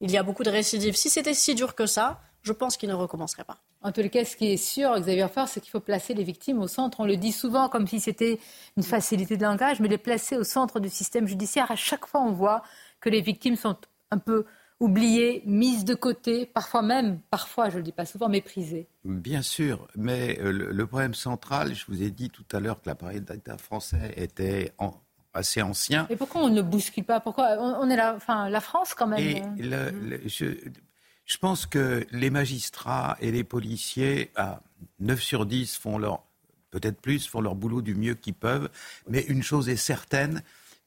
Il 0.00 0.10
y 0.10 0.16
a 0.16 0.22
beaucoup 0.22 0.44
de 0.44 0.50
récidives. 0.50 0.96
Si 0.96 1.10
c'était 1.10 1.34
si 1.34 1.54
dur 1.54 1.74
que 1.74 1.86
ça, 1.86 2.20
je 2.42 2.52
pense 2.52 2.76
qu'ils 2.76 2.88
ne 2.88 2.94
recommenceraient 2.94 3.44
pas. 3.44 3.58
En 3.82 3.92
tous 3.92 4.00
les 4.00 4.10
cas, 4.10 4.24
ce 4.24 4.36
qui 4.36 4.46
est 4.52 4.56
sûr, 4.56 4.98
Xavier 4.98 5.28
Fort, 5.28 5.48
c'est 5.48 5.60
qu'il 5.60 5.70
faut 5.70 5.80
placer 5.80 6.14
les 6.14 6.24
victimes 6.24 6.60
au 6.60 6.68
centre. 6.68 7.00
On 7.00 7.04
le 7.04 7.16
dit 7.16 7.32
souvent 7.32 7.68
comme 7.68 7.86
si 7.86 8.00
c'était 8.00 8.38
une 8.76 8.82
facilité 8.82 9.36
de 9.36 9.42
langage, 9.42 9.80
mais 9.80 9.88
les 9.88 9.98
placer 9.98 10.36
au 10.36 10.44
centre 10.44 10.80
du 10.80 10.88
système 10.88 11.26
judiciaire, 11.26 11.70
à 11.70 11.76
chaque 11.76 12.06
fois, 12.06 12.20
on 12.20 12.32
voit 12.32 12.62
que 13.00 13.08
les 13.08 13.20
victimes 13.20 13.56
sont 13.56 13.76
un 14.10 14.18
peu 14.18 14.46
oubliées, 14.80 15.42
mises 15.44 15.84
de 15.84 15.94
côté, 15.94 16.46
parfois 16.46 16.82
même, 16.82 17.20
parfois, 17.30 17.68
je 17.68 17.74
ne 17.74 17.78
le 17.78 17.84
dis 17.84 17.92
pas 17.92 18.06
souvent, 18.06 18.28
méprisées. 18.28 18.88
Bien 19.04 19.42
sûr, 19.42 19.88
mais 19.96 20.38
euh, 20.40 20.52
le, 20.52 20.86
problème 20.86 21.14
central, 21.14 21.74
je 21.74 21.84
vous 21.86 22.02
ai 22.02 22.10
dit 22.10 22.30
tout 22.30 22.44
à 22.52 22.60
l'heure 22.60 22.80
que 22.80 22.88
l'appareil 22.88 23.20
d'État 23.20 23.58
français 23.58 24.14
était 24.16 24.72
en, 24.78 24.94
assez 25.34 25.62
ancien. 25.62 26.06
Et 26.10 26.16
pourquoi 26.16 26.42
on 26.42 26.48
ne 26.48 26.62
bouscule 26.62 27.04
pas? 27.04 27.20
Pourquoi 27.20 27.56
on, 27.58 27.88
est 27.90 27.96
la, 27.96 28.14
enfin, 28.14 28.48
la 28.48 28.60
France 28.60 28.94
quand 28.94 29.06
même. 29.06 29.20
Et 29.58 30.28
je, 30.28 31.36
pense 31.40 31.66
que 31.66 32.06
les 32.10 32.30
magistrats 32.30 33.16
et 33.20 33.30
les 33.30 33.44
policiers, 33.44 34.30
à 34.36 34.60
9 35.00 35.20
sur 35.22 35.46
10, 35.46 35.76
font 35.76 35.98
leur, 35.98 36.22
peut-être 36.70 37.00
plus, 37.00 37.26
font 37.26 37.40
leur 37.40 37.54
boulot 37.54 37.82
du 37.82 37.94
mieux 37.94 38.14
qu'ils 38.14 38.34
peuvent. 38.34 38.68
Mais 39.08 39.22
une 39.22 39.42
chose 39.42 39.68
est 39.68 39.76
certaine, 39.76 40.42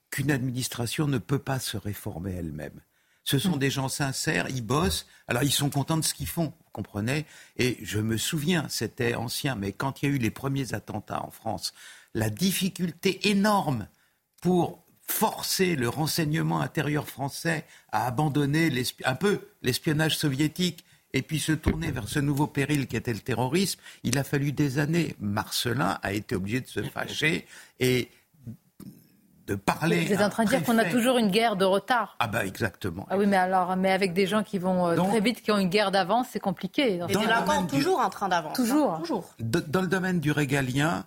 qu'une 0.09 0.31
administration 0.31 1.07
ne 1.07 1.17
peut 1.17 1.39
pas 1.39 1.59
se 1.59 1.77
réformer 1.77 2.33
elle-même. 2.33 2.81
Ce 3.23 3.39
sont 3.39 3.55
hmm. 3.55 3.59
des 3.59 3.69
gens 3.69 3.87
sincères, 3.87 4.49
ils 4.49 4.65
bossent, 4.65 5.07
alors 5.27 5.43
ils 5.43 5.51
sont 5.51 5.69
contents 5.69 5.97
de 5.97 6.03
ce 6.03 6.13
qu'ils 6.13 6.27
font, 6.27 6.45
vous 6.45 6.71
comprenez? 6.73 7.25
Et 7.57 7.77
je 7.81 7.99
me 7.99 8.17
souviens, 8.17 8.65
c'était 8.67 9.15
ancien, 9.15 9.55
mais 9.55 9.71
quand 9.71 10.01
il 10.01 10.09
y 10.09 10.11
a 10.11 10.15
eu 10.15 10.17
les 10.17 10.31
premiers 10.31 10.73
attentats 10.73 11.23
en 11.23 11.31
France, 11.31 11.73
la 12.13 12.29
difficulté 12.29 13.29
énorme 13.29 13.87
pour 14.41 14.83
forcer 15.01 15.75
le 15.75 15.89
renseignement 15.89 16.61
intérieur 16.61 17.07
français 17.07 17.65
à 17.91 18.07
abandonner 18.07 18.71
un 19.05 19.15
peu 19.15 19.41
l'espionnage 19.61 20.17
soviétique 20.17 20.83
et 21.13 21.21
puis 21.21 21.39
se 21.39 21.51
tourner 21.51 21.91
vers 21.91 22.07
ce 22.07 22.19
nouveau 22.19 22.47
péril 22.47 22.87
qui 22.87 22.95
était 22.95 23.13
le 23.13 23.19
terrorisme, 23.19 23.79
il 24.03 24.17
a 24.17 24.23
fallu 24.23 24.51
des 24.51 24.79
années. 24.79 25.15
Marcelin 25.19 25.99
a 26.01 26.13
été 26.13 26.35
obligé 26.35 26.61
de 26.61 26.67
se 26.67 26.81
fâcher 26.95 27.45
et 27.79 28.09
de 29.47 29.55
parler. 29.55 30.05
Vous 30.05 30.13
êtes 30.13 30.21
en 30.21 30.29
train 30.29 30.45
de 30.45 30.49
dire 30.49 30.63
qu'on 30.63 30.77
a 30.77 30.85
toujours 30.85 31.17
une 31.17 31.29
guerre 31.29 31.55
de 31.55 31.65
retard. 31.65 32.15
Ah 32.19 32.27
bah 32.27 32.45
exactement. 32.45 33.05
Ah 33.09 33.17
oui, 33.17 33.25
mais 33.27 33.37
alors, 33.37 33.75
mais 33.75 33.91
avec 33.91 34.13
des 34.13 34.27
gens 34.27 34.43
qui 34.43 34.59
vont 34.59 34.87
euh, 34.87 34.95
très 34.95 35.19
vite, 35.19 35.41
qui 35.41 35.51
ont 35.51 35.57
une 35.57 35.69
guerre 35.69 35.91
d'avance, 35.91 36.27
c'est 36.31 36.39
compliqué. 36.39 37.01
Et 37.09 37.13
délinquants 37.13 37.65
toujours 37.65 38.01
un 38.01 38.09
train 38.09 38.29
d'avance. 38.29 38.51
Hein. 38.51 38.63
Toujours. 38.63 38.99
toujours. 38.99 39.35
Dans 39.39 39.81
le 39.81 39.87
domaine 39.87 40.19
du 40.19 40.31
régalien, 40.31 41.05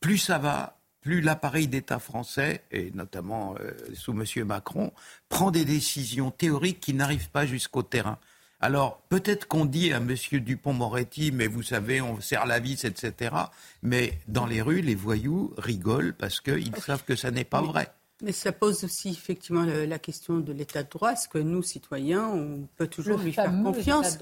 plus 0.00 0.18
ça 0.18 0.38
va, 0.38 0.77
plus 1.08 1.22
l'appareil 1.22 1.68
d'État 1.68 1.98
français, 1.98 2.60
et 2.70 2.90
notamment 2.92 3.54
euh, 3.60 3.70
sous 3.94 4.12
M. 4.12 4.44
Macron, 4.44 4.92
prend 5.30 5.50
des 5.50 5.64
décisions 5.64 6.30
théoriques 6.30 6.80
qui 6.80 6.92
n'arrivent 6.92 7.30
pas 7.30 7.46
jusqu'au 7.46 7.82
terrain. 7.82 8.18
Alors, 8.60 9.00
peut-être 9.08 9.48
qu'on 9.48 9.64
dit 9.64 9.90
à 9.94 9.96
M. 9.96 10.14
Dupont-Moretti, 10.32 11.32
mais 11.32 11.46
vous 11.46 11.62
savez, 11.62 12.02
on 12.02 12.20
serre 12.20 12.44
la 12.44 12.58
vis, 12.58 12.84
etc. 12.84 13.34
Mais 13.82 14.18
dans 14.28 14.44
les 14.44 14.60
rues, 14.60 14.82
les 14.82 14.94
voyous 14.94 15.54
rigolent 15.56 16.12
parce 16.12 16.42
qu'ils 16.42 16.76
savent 16.76 17.04
que 17.04 17.16
ça 17.16 17.30
n'est 17.30 17.44
pas 17.44 17.62
vrai. 17.62 17.88
Mais 18.22 18.32
ça 18.32 18.52
pose 18.52 18.84
aussi 18.84 19.08
effectivement 19.08 19.64
la 19.64 19.98
question 19.98 20.40
de 20.40 20.52
l'état 20.52 20.82
de 20.82 20.90
droit. 20.90 21.12
Est-ce 21.12 21.30
que 21.30 21.38
nous, 21.38 21.62
citoyens, 21.62 22.28
on 22.28 22.68
peut 22.76 22.88
toujours 22.88 23.16
lui 23.16 23.32
faire 23.32 23.50
confiance 23.62 24.18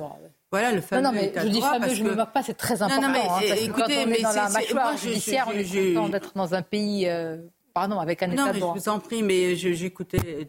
Voilà 0.53 0.73
le 0.73 0.81
fameux 0.81 1.03
non, 1.03 1.13
non, 1.13 1.19
mais 1.21 1.33
je 1.37 1.49
dis 1.49 1.61
fameux, 1.61 1.93
je 1.93 2.05
ne 2.05 2.11
me 2.11 2.15
moque 2.15 2.33
pas, 2.33 2.43
c'est 2.43 2.55
très 2.55 2.81
important. 2.81 3.03
Non, 3.03 3.09
non, 3.09 3.15
mais, 3.15 3.21
hein, 3.21 3.49
parce 3.49 3.61
écoutez, 3.61 3.69
que 3.69 3.95
quand 3.95 4.03
on 4.05 4.07
mais 4.07 4.19
est 4.19 4.23
dans 4.23 4.33
la 4.33 4.49
mâchoire 4.49 4.97
judiciaire, 4.97 5.49
on 5.49 5.59
est 5.59 5.95
content 5.95 6.09
d'être 6.09 6.33
dans 6.37 6.55
un 6.55 6.63
pays, 6.63 7.09
euh, 7.09 7.39
pardon, 7.75 7.99
avec 7.99 8.23
un 8.23 8.31
état 8.31 8.53
de 8.53 8.59
droit. 8.59 8.69
Non, 8.69 8.75
je 8.77 8.81
vous 8.81 8.89
en 8.89 9.01
prie, 9.01 9.23
mais 9.23 9.57
j'écoutais 9.57 10.49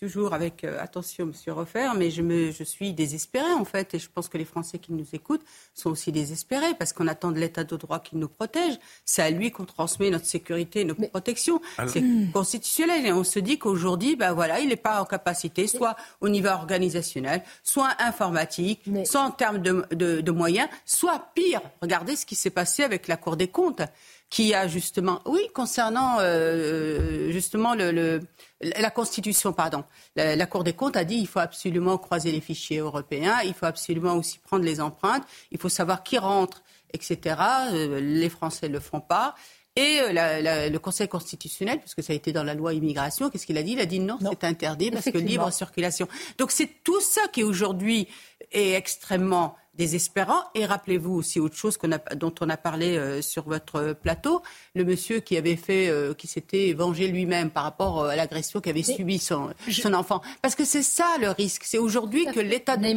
toujours 0.00 0.32
avec 0.32 0.64
euh, 0.64 0.80
attention, 0.80 1.26
Monsieur 1.26 1.52
Refer, 1.52 1.90
mais 1.94 2.10
je, 2.10 2.22
me, 2.22 2.50
je 2.52 2.64
suis 2.64 2.94
désespérée 2.94 3.52
en 3.52 3.66
fait, 3.66 3.92
et 3.92 3.98
je 3.98 4.08
pense 4.08 4.30
que 4.30 4.38
les 4.38 4.46
Français 4.46 4.78
qui 4.78 4.94
nous 4.94 5.06
écoutent 5.12 5.44
sont 5.74 5.90
aussi 5.90 6.10
désespérés 6.10 6.74
parce 6.78 6.94
qu'on 6.94 7.06
attend 7.06 7.32
de 7.32 7.38
l'État 7.38 7.64
de 7.64 7.76
droit 7.76 8.00
qu'il 8.00 8.18
nous 8.18 8.28
protège. 8.28 8.78
C'est 9.04 9.20
à 9.20 9.28
lui 9.28 9.50
qu'on 9.50 9.66
transmet 9.66 10.08
notre 10.08 10.24
sécurité, 10.24 10.86
notre 10.86 11.06
protection. 11.08 11.60
C'est 11.86 12.02
constitutionnel, 12.32 13.04
et 13.04 13.12
on 13.12 13.24
se 13.24 13.38
dit 13.38 13.58
qu'aujourd'hui, 13.58 14.16
ben 14.16 14.32
voilà, 14.32 14.60
il 14.60 14.68
n'est 14.68 14.76
pas 14.76 15.02
en 15.02 15.04
capacité, 15.04 15.66
soit 15.66 15.96
au 16.22 16.30
niveau 16.30 16.48
organisationnel, 16.48 17.42
soit 17.62 17.94
informatique, 17.98 18.88
soit 19.04 19.20
en 19.20 19.30
termes 19.30 19.58
de, 19.58 19.84
de 19.90 20.30
moyens, 20.30 20.68
soit 20.86 21.30
pire. 21.34 21.60
Regardez 21.82 22.16
ce 22.16 22.24
qui 22.24 22.36
s'est 22.36 22.50
passé 22.50 22.82
avec 22.82 23.06
la 23.06 23.18
Cour 23.18 23.36
des 23.36 23.48
comptes 23.48 23.82
qui 24.30 24.54
a 24.54 24.68
justement, 24.68 25.20
oui, 25.26 25.40
concernant 25.52 26.18
euh, 26.20 27.32
justement 27.32 27.74
le, 27.74 28.20
la 28.60 28.90
Constitution, 28.90 29.52
pardon. 29.52 29.84
La, 30.14 30.46
Cour 30.46 30.62
des 30.62 30.72
comptes 30.72 30.96
a 30.96 31.04
dit 31.04 31.18
qu'il 31.18 31.26
faut 31.26 31.40
absolument 31.40 31.98
croiser 31.98 32.30
les 32.30 32.40
fichiers 32.40 32.78
européens, 32.78 33.40
il 33.44 33.54
faut 33.54 33.66
absolument 33.66 34.14
aussi 34.14 34.38
prendre 34.38 34.64
les 34.64 34.80
empreintes, 34.80 35.24
il 35.50 35.58
faut 35.58 35.68
savoir 35.68 36.04
qui 36.04 36.16
rentre, 36.16 36.62
etc. 36.92 37.36
Euh, 37.72 38.00
les 38.00 38.28
Français 38.28 38.68
ne 38.68 38.74
le 38.74 38.80
font 38.80 39.00
pas. 39.00 39.34
Et 39.76 40.00
euh, 40.00 40.68
le 40.68 40.78
Conseil 40.78 41.08
constitutionnel, 41.08 41.78
puisque 41.78 42.02
ça 42.02 42.12
a 42.12 42.16
été 42.16 42.32
dans 42.32 42.44
la 42.44 42.54
loi 42.54 42.74
immigration, 42.74 43.30
qu'est-ce 43.30 43.46
qu'il 43.46 43.58
a 43.58 43.62
dit? 43.62 43.72
Il 43.72 43.80
a 43.80 43.86
dit 43.86 44.00
non, 44.00 44.18
non. 44.20 44.30
c'est 44.30 44.44
interdit 44.44 44.90
parce 44.90 45.10
que 45.10 45.18
libre 45.18 45.52
circulation. 45.52 46.08
Donc 46.38 46.50
c'est 46.50 46.82
tout 46.84 47.00
ça 47.00 47.22
qui 47.32 47.42
aujourd'hui 47.42 48.08
est 48.52 48.72
extrêmement 48.72 49.56
désespérant. 49.80 50.42
Et 50.54 50.66
rappelez-vous 50.66 51.14
aussi 51.14 51.40
autre 51.40 51.56
chose 51.56 51.78
dont 52.14 52.34
on 52.42 52.50
a 52.50 52.58
parlé 52.58 52.98
euh, 52.98 53.22
sur 53.22 53.44
votre 53.44 53.94
plateau, 53.94 54.42
le 54.74 54.84
monsieur 54.84 55.20
qui 55.20 55.38
avait 55.38 55.56
fait, 55.56 55.88
euh, 55.88 56.12
qui 56.12 56.26
s'était 56.26 56.74
vengé 56.74 57.08
lui-même 57.08 57.48
par 57.50 57.62
rapport 57.62 58.02
euh, 58.02 58.08
à 58.10 58.16
l'agression 58.16 58.60
qu'avait 58.60 58.82
subi 58.82 59.18
son, 59.18 59.48
son 59.70 59.94
enfant. 59.94 60.20
Parce 60.42 60.54
que 60.54 60.66
c'est 60.66 60.82
ça 60.82 61.06
le 61.18 61.30
risque. 61.30 61.62
C'est 61.64 61.78
aujourd'hui 61.78 62.26
que 62.26 62.40
l'État 62.40 62.76
des 62.76 62.94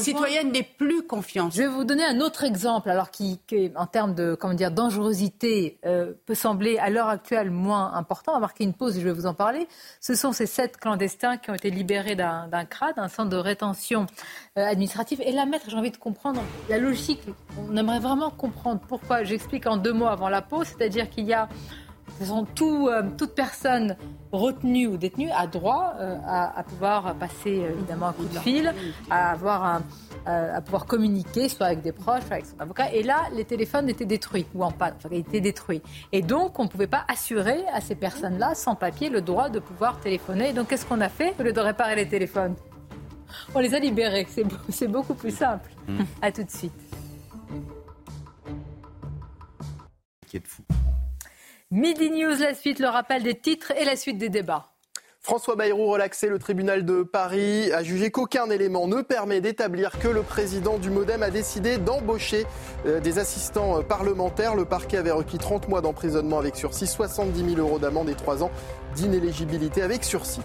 citoyennes 0.00 0.52
n'ait 0.52 0.62
plus 0.62 1.02
confiance. 1.02 1.54
Je 1.54 1.62
vais 1.62 1.68
vous 1.68 1.84
donner 1.84 2.04
un 2.04 2.22
autre 2.22 2.44
exemple, 2.44 2.88
alors 2.88 3.10
qui, 3.10 3.38
en 3.76 3.86
termes 3.86 4.14
de 4.14 4.34
comment 4.34 4.54
dire 4.54 4.70
dangerosité, 4.70 5.78
peut 5.82 6.34
sembler 6.34 6.78
à 6.78 6.88
l'heure 6.88 7.08
actuelle 7.08 7.50
moins 7.50 7.92
important. 7.92 8.32
On 8.32 8.36
va 8.36 8.40
marquer 8.40 8.64
une 8.64 8.72
pause 8.72 8.96
et 8.96 9.00
je 9.00 9.04
vais 9.04 9.12
vous 9.12 9.26
en 9.26 9.34
parler. 9.34 9.68
Ce 10.00 10.14
sont 10.14 10.32
ces 10.32 10.46
sept 10.46 10.78
clandestins 10.78 11.36
qui 11.36 11.50
ont 11.50 11.54
été 11.54 11.68
libérés 11.70 12.16
d'un 12.16 12.64
CRA, 12.64 12.94
d'un 12.94 13.08
centre 13.08 13.28
de 13.28 13.36
rétention 13.36 14.06
administrative. 14.56 15.20
Et 15.26 15.32
la 15.32 15.44
maître, 15.44 15.66
j'ai 15.68 15.76
envie 15.76 15.90
de 15.90 15.98
comprendre 15.98 16.21
la 16.68 16.78
logique. 16.78 17.22
On 17.68 17.76
aimerait 17.76 18.00
vraiment 18.00 18.30
comprendre 18.30 18.80
pourquoi. 18.88 19.24
J'explique 19.24 19.66
en 19.66 19.76
deux 19.76 19.92
mots 19.92 20.06
avant 20.06 20.28
la 20.28 20.42
pause, 20.42 20.66
c'est-à-dire 20.66 21.10
qu'il 21.10 21.26
y 21.26 21.34
a 21.34 21.48
tout, 22.54 22.88
euh, 22.88 23.02
toute 23.16 23.34
personne 23.34 23.96
retenue 24.30 24.86
ou 24.86 24.96
détenue 24.96 25.30
a 25.30 25.46
droit 25.46 25.94
euh, 25.98 26.16
à, 26.26 26.62
pouvoir 26.62 27.14
passer 27.16 27.62
euh, 27.62 27.72
évidemment 27.72 28.08
un 28.08 28.12
coup 28.12 28.24
de 28.24 28.38
fil, 28.38 28.72
à 29.10 29.32
avoir 29.32 29.82
à 30.24 30.60
pouvoir 30.60 30.86
communiquer, 30.86 31.48
soit 31.48 31.66
avec 31.66 31.82
des 31.82 31.90
proches, 31.90 32.22
soit 32.22 32.34
avec 32.34 32.46
son 32.46 32.60
avocat. 32.60 32.92
Et 32.92 33.02
là, 33.02 33.24
les 33.34 33.44
téléphones 33.44 33.88
étaient 33.88 34.04
détruits 34.04 34.46
ou 34.54 34.62
en 34.62 34.70
panne, 34.70 34.94
enfin, 34.96 35.08
étaient 35.10 35.40
détruits. 35.40 35.82
Et 36.12 36.22
donc, 36.22 36.60
on 36.60 36.64
ne 36.64 36.68
pouvait 36.68 36.86
pas 36.86 37.04
assurer 37.08 37.64
à 37.72 37.80
ces 37.80 37.96
personnes-là, 37.96 38.54
sans 38.54 38.76
papier, 38.76 39.08
le 39.08 39.20
droit 39.20 39.48
de 39.48 39.58
pouvoir 39.58 39.98
téléphoner. 39.98 40.52
donc, 40.52 40.68
qu'est-ce 40.68 40.86
qu'on 40.86 41.00
a 41.00 41.08
fait 41.08 41.34
au 41.40 41.42
lieu 41.42 41.52
de 41.52 41.60
réparer 41.60 41.96
les 41.96 42.06
téléphones? 42.06 42.54
On 43.54 43.60
les 43.60 43.74
a 43.74 43.78
libérés. 43.78 44.26
C'est 44.68 44.88
beaucoup 44.88 45.14
plus 45.14 45.34
simple. 45.34 45.70
A 45.88 45.90
mm. 45.90 46.06
À 46.22 46.32
tout 46.32 46.44
de 46.44 46.50
suite. 46.50 46.72
Midi 51.70 52.10
News, 52.10 52.36
la 52.40 52.54
suite, 52.54 52.78
le 52.78 52.88
rappel 52.88 53.22
des 53.22 53.38
titres 53.38 53.72
et 53.78 53.84
la 53.84 53.96
suite 53.96 54.18
des 54.18 54.28
débats. 54.28 54.72
François 55.24 55.54
Bayrou 55.54 55.86
relaxé, 55.86 56.28
le 56.28 56.40
tribunal 56.40 56.84
de 56.84 57.04
Paris 57.04 57.70
a 57.72 57.84
jugé 57.84 58.10
qu'aucun 58.10 58.50
élément 58.50 58.88
ne 58.88 59.02
permet 59.02 59.40
d'établir 59.40 60.00
que 60.00 60.08
le 60.08 60.22
président 60.22 60.78
du 60.78 60.90
Modem 60.90 61.22
a 61.22 61.30
décidé 61.30 61.78
d'embaucher 61.78 62.44
euh, 62.86 62.98
des 62.98 63.20
assistants 63.20 63.78
euh, 63.78 63.82
parlementaires. 63.82 64.56
Le 64.56 64.64
parquet 64.64 64.96
avait 64.96 65.12
requis 65.12 65.38
30 65.38 65.68
mois 65.68 65.80
d'emprisonnement 65.80 66.40
avec 66.40 66.56
sursis, 66.56 66.88
70 66.88 67.54
000 67.54 67.60
euros 67.60 67.78
d'amende 67.78 68.08
et 68.08 68.16
3 68.16 68.42
ans 68.42 68.50
d'inéligibilité 68.96 69.82
avec 69.82 70.02
sursis. 70.02 70.40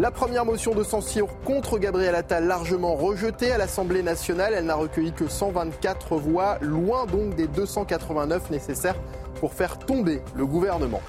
La 0.00 0.12
première 0.12 0.44
motion 0.44 0.76
de 0.76 0.84
censure 0.84 1.26
contre 1.44 1.76
Gabriel 1.76 2.14
Attal 2.14 2.46
largement 2.46 2.94
rejetée 2.94 3.50
à 3.50 3.58
l'Assemblée 3.58 4.04
nationale. 4.04 4.54
Elle 4.54 4.66
n'a 4.66 4.76
recueilli 4.76 5.10
que 5.10 5.26
124 5.26 6.14
voix, 6.18 6.56
loin 6.60 7.04
donc 7.06 7.34
des 7.34 7.48
289 7.48 8.50
nécessaires 8.50 8.94
pour 9.40 9.54
faire 9.54 9.76
tomber 9.76 10.22
le 10.36 10.46
gouvernement. 10.46 11.02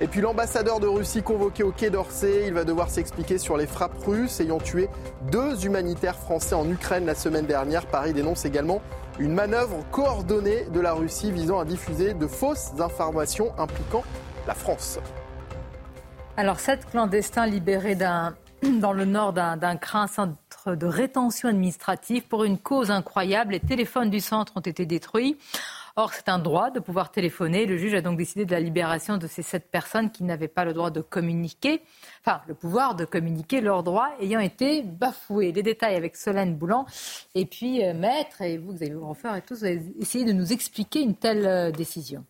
Et 0.00 0.06
puis 0.06 0.22
l'ambassadeur 0.22 0.80
de 0.80 0.86
Russie 0.86 1.22
convoqué 1.22 1.62
au 1.62 1.70
Quai 1.70 1.90
d'Orsay, 1.90 2.44
il 2.46 2.54
va 2.54 2.64
devoir 2.64 2.88
s'expliquer 2.88 3.36
sur 3.36 3.58
les 3.58 3.66
frappes 3.66 4.02
russes 4.06 4.40
ayant 4.40 4.56
tué 4.56 4.88
deux 5.30 5.66
humanitaires 5.66 6.16
français 6.16 6.54
en 6.54 6.66
Ukraine 6.66 7.04
la 7.04 7.14
semaine 7.14 7.44
dernière. 7.44 7.84
Paris 7.84 8.14
dénonce 8.14 8.46
également 8.46 8.80
une 9.18 9.34
manœuvre 9.34 9.84
coordonnée 9.90 10.64
de 10.72 10.80
la 10.80 10.94
Russie 10.94 11.30
visant 11.30 11.58
à 11.58 11.66
diffuser 11.66 12.14
de 12.14 12.26
fausses 12.26 12.70
informations 12.80 13.52
impliquant 13.58 14.02
la 14.46 14.54
France. 14.54 14.98
Alors, 16.40 16.58
sept 16.58 16.86
clandestins 16.86 17.44
libérés 17.44 17.96
dans 18.62 18.94
le 18.94 19.04
nord 19.04 19.34
d'un 19.34 19.76
craint 19.76 20.06
centre 20.06 20.74
de 20.74 20.86
rétention 20.86 21.50
administrative 21.50 22.22
pour 22.28 22.44
une 22.44 22.56
cause 22.56 22.90
incroyable. 22.90 23.52
Les 23.52 23.60
téléphones 23.60 24.08
du 24.08 24.20
centre 24.20 24.54
ont 24.56 24.62
été 24.62 24.86
détruits. 24.86 25.36
Or, 25.96 26.14
c'est 26.14 26.30
un 26.30 26.38
droit 26.38 26.70
de 26.70 26.80
pouvoir 26.80 27.10
téléphoner. 27.10 27.66
Le 27.66 27.76
juge 27.76 27.92
a 27.92 28.00
donc 28.00 28.16
décidé 28.16 28.46
de 28.46 28.52
la 28.52 28.60
libération 28.60 29.18
de 29.18 29.26
ces 29.26 29.42
sept 29.42 29.70
personnes 29.70 30.10
qui 30.10 30.24
n'avaient 30.24 30.48
pas 30.48 30.64
le 30.64 30.72
droit 30.72 30.90
de 30.90 31.02
communiquer, 31.02 31.82
enfin, 32.24 32.40
le 32.48 32.54
pouvoir 32.54 32.94
de 32.94 33.04
communiquer, 33.04 33.60
leurs 33.60 33.82
droits 33.82 34.08
ayant 34.18 34.40
été 34.40 34.80
bafoués. 34.82 35.52
Les 35.52 35.62
détails 35.62 35.96
avec 35.96 36.16
Solène 36.16 36.56
Boulan. 36.56 36.86
Et 37.34 37.44
puis, 37.44 37.84
euh, 37.84 37.92
Maître, 37.92 38.40
et 38.40 38.56
vous, 38.56 38.72
Xavier 38.72 38.94
Renfort 38.94 39.36
et 39.36 39.42
tous, 39.42 39.58
vous 39.58 39.64
allez 39.66 39.82
essayer 40.00 40.24
de 40.24 40.32
nous 40.32 40.54
expliquer 40.54 41.02
une 41.02 41.16
telle 41.16 41.46
euh, 41.46 41.70
décision. 41.70 42.24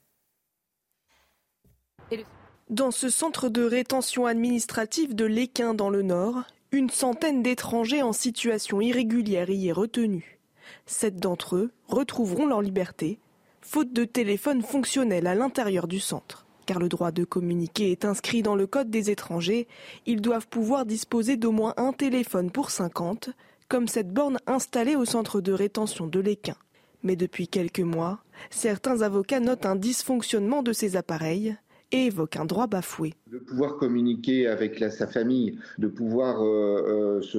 Dans 2.70 2.92
ce 2.92 3.08
centre 3.08 3.48
de 3.48 3.64
rétention 3.64 4.26
administrative 4.26 5.16
de 5.16 5.24
l'Équin 5.24 5.74
dans 5.74 5.90
le 5.90 6.02
Nord, 6.02 6.44
une 6.70 6.88
centaine 6.88 7.42
d'étrangers 7.42 8.02
en 8.02 8.12
situation 8.12 8.80
irrégulière 8.80 9.50
y 9.50 9.66
est 9.66 9.72
retenue. 9.72 10.38
Sept 10.86 11.16
d'entre 11.16 11.56
eux 11.56 11.72
retrouveront 11.88 12.46
leur 12.46 12.62
liberté, 12.62 13.18
faute 13.60 13.92
de 13.92 14.04
téléphone 14.04 14.62
fonctionnel 14.62 15.26
à 15.26 15.34
l'intérieur 15.34 15.88
du 15.88 15.98
centre. 15.98 16.46
Car 16.64 16.78
le 16.78 16.88
droit 16.88 17.10
de 17.10 17.24
communiquer 17.24 17.90
est 17.90 18.04
inscrit 18.04 18.42
dans 18.42 18.54
le 18.54 18.68
Code 18.68 18.88
des 18.88 19.10
étrangers, 19.10 19.66
ils 20.06 20.20
doivent 20.20 20.46
pouvoir 20.46 20.86
disposer 20.86 21.36
d'au 21.36 21.50
moins 21.50 21.74
un 21.76 21.92
téléphone 21.92 22.52
pour 22.52 22.70
50, 22.70 23.30
comme 23.66 23.88
cette 23.88 24.12
borne 24.12 24.38
installée 24.46 24.94
au 24.94 25.04
centre 25.04 25.40
de 25.40 25.50
rétention 25.50 26.06
de 26.06 26.20
l'Équin. 26.20 26.56
Mais 27.02 27.16
depuis 27.16 27.48
quelques 27.48 27.80
mois, 27.80 28.20
certains 28.48 29.02
avocats 29.02 29.40
notent 29.40 29.66
un 29.66 29.74
dysfonctionnement 29.74 30.62
de 30.62 30.72
ces 30.72 30.94
appareils, 30.94 31.56
et 31.92 32.06
évoque 32.06 32.36
un 32.36 32.44
droit 32.44 32.66
bafoué. 32.66 33.14
De 33.26 33.38
pouvoir 33.38 33.76
communiquer 33.76 34.46
avec 34.46 34.78
sa 34.90 35.06
famille, 35.06 35.58
de 35.78 35.88
pouvoir 35.88 36.42
euh, 36.42 37.18
euh, 37.18 37.22
se 37.22 37.38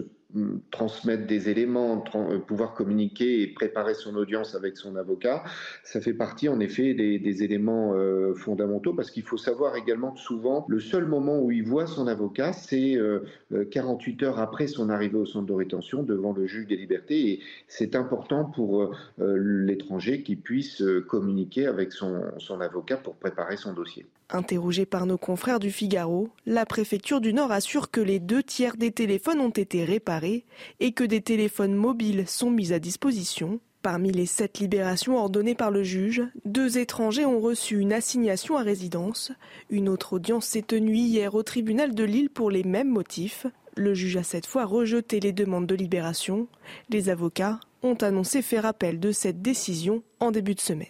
transmettre 0.72 1.28
des 1.28 1.50
éléments, 1.50 2.06
euh, 2.16 2.40
pouvoir 2.40 2.74
communiquer 2.74 3.42
et 3.42 3.48
préparer 3.48 3.94
son 3.94 4.16
audience 4.16 4.56
avec 4.56 4.78
son 4.78 4.96
avocat, 4.96 5.44
ça 5.84 6.00
fait 6.00 6.14
partie 6.14 6.48
en 6.48 6.62
effet 6.62 6.94
des, 6.94 7.44
éléments 7.44 7.94
fondamentaux 8.36 8.94
parce 8.94 9.12
qu'il 9.12 9.24
faut 9.24 9.38
savoir 9.38 9.76
également 9.76 10.12
que 10.12 10.20
souvent 10.20 10.66
le 10.70 10.80
seul 10.80 11.06
moment 11.06 11.40
où 11.40 11.52
il 11.52 11.64
voit 11.64 11.86
son 11.86 12.08
avocat, 12.08 12.54
c'est 12.54 12.98
48 13.72 14.24
heures 14.24 14.40
après 14.40 14.68
son 14.68 14.90
arrivée 14.90 15.18
au 15.18 15.26
centre 15.26 15.48
de 15.48 15.54
rétention 15.54 16.04
devant 16.04 16.32
le 16.32 16.46
juge 16.46 16.68
des 16.68 16.78
libertés 16.78 17.32
et 17.32 17.40
c'est 17.68 17.96
important 17.96 18.46
pour 18.46 18.96
l'étranger 19.18 20.24
qu'il 20.24 20.40
puisse 20.40 20.84
communiquer 21.08 21.66
avec 21.68 21.92
son 21.92 22.62
avocat 22.62 22.98
pour 22.98 23.16
préparer 23.16 23.58
son 23.58 23.74
dossier. 23.74 24.06
Interrogé 24.34 24.86
par 24.86 25.06
nos 25.06 25.18
confrères 25.18 25.60
du 25.60 25.72
Figaro, 25.72 26.30
la 26.46 26.66
préfecture 26.66 27.20
du 27.20 27.34
Nord 27.34 27.52
assure 27.52 27.92
que 27.92 28.00
les 28.00 28.20
deux 28.20 28.42
tiers 28.42 28.78
des 28.78 28.92
téléphones 28.92 29.42
ont 29.42 29.50
été 29.50 29.84
réparés 29.84 30.46
et 30.80 30.94
que 30.94 31.04
des 31.04 31.20
téléphones 31.20 31.76
mobiles 31.76 32.24
sont 32.28 32.50
mis 32.50 32.72
à 32.72 32.80
disposition. 32.80 33.60
Parmi 33.82 34.12
les 34.12 34.26
sept 34.26 34.60
libérations 34.60 35.18
ordonnées 35.18 35.56
par 35.56 35.70
le 35.70 35.84
juge, 35.84 36.24
deux 36.46 36.78
étrangers 36.78 37.26
ont 37.26 37.42
reçu 37.42 37.80
une 37.80 37.92
assignation 37.92 38.56
à 38.56 38.62
résidence. 38.62 39.34
Une 39.70 39.90
autre 39.90 40.14
audience 40.14 40.46
s'est 40.46 40.62
tenue 40.62 40.96
hier 40.96 41.36
au 41.36 41.44
tribunal 41.44 41.94
de 41.94 42.04
Lille 42.06 42.30
pour 42.30 42.52
les 42.52 42.64
mêmes 42.64 42.90
motifs. 42.90 43.48
Le 43.76 43.94
juge 43.94 44.16
a 44.16 44.24
cette 44.24 44.46
fois 44.46 44.64
rejeté 44.64 45.20
les 45.20 45.34
demandes 45.34 45.68
de 45.68 45.76
libération. 45.76 46.48
Les 46.90 47.10
avocats 47.10 47.60
ont 47.84 47.96
annoncé 47.96 48.42
faire 48.42 48.66
appel 48.66 49.00
de 49.00 49.12
cette 49.12 49.42
décision 49.42 50.04
en 50.22 50.32
début 50.32 50.56
de 50.56 50.62
semaine. 50.62 50.88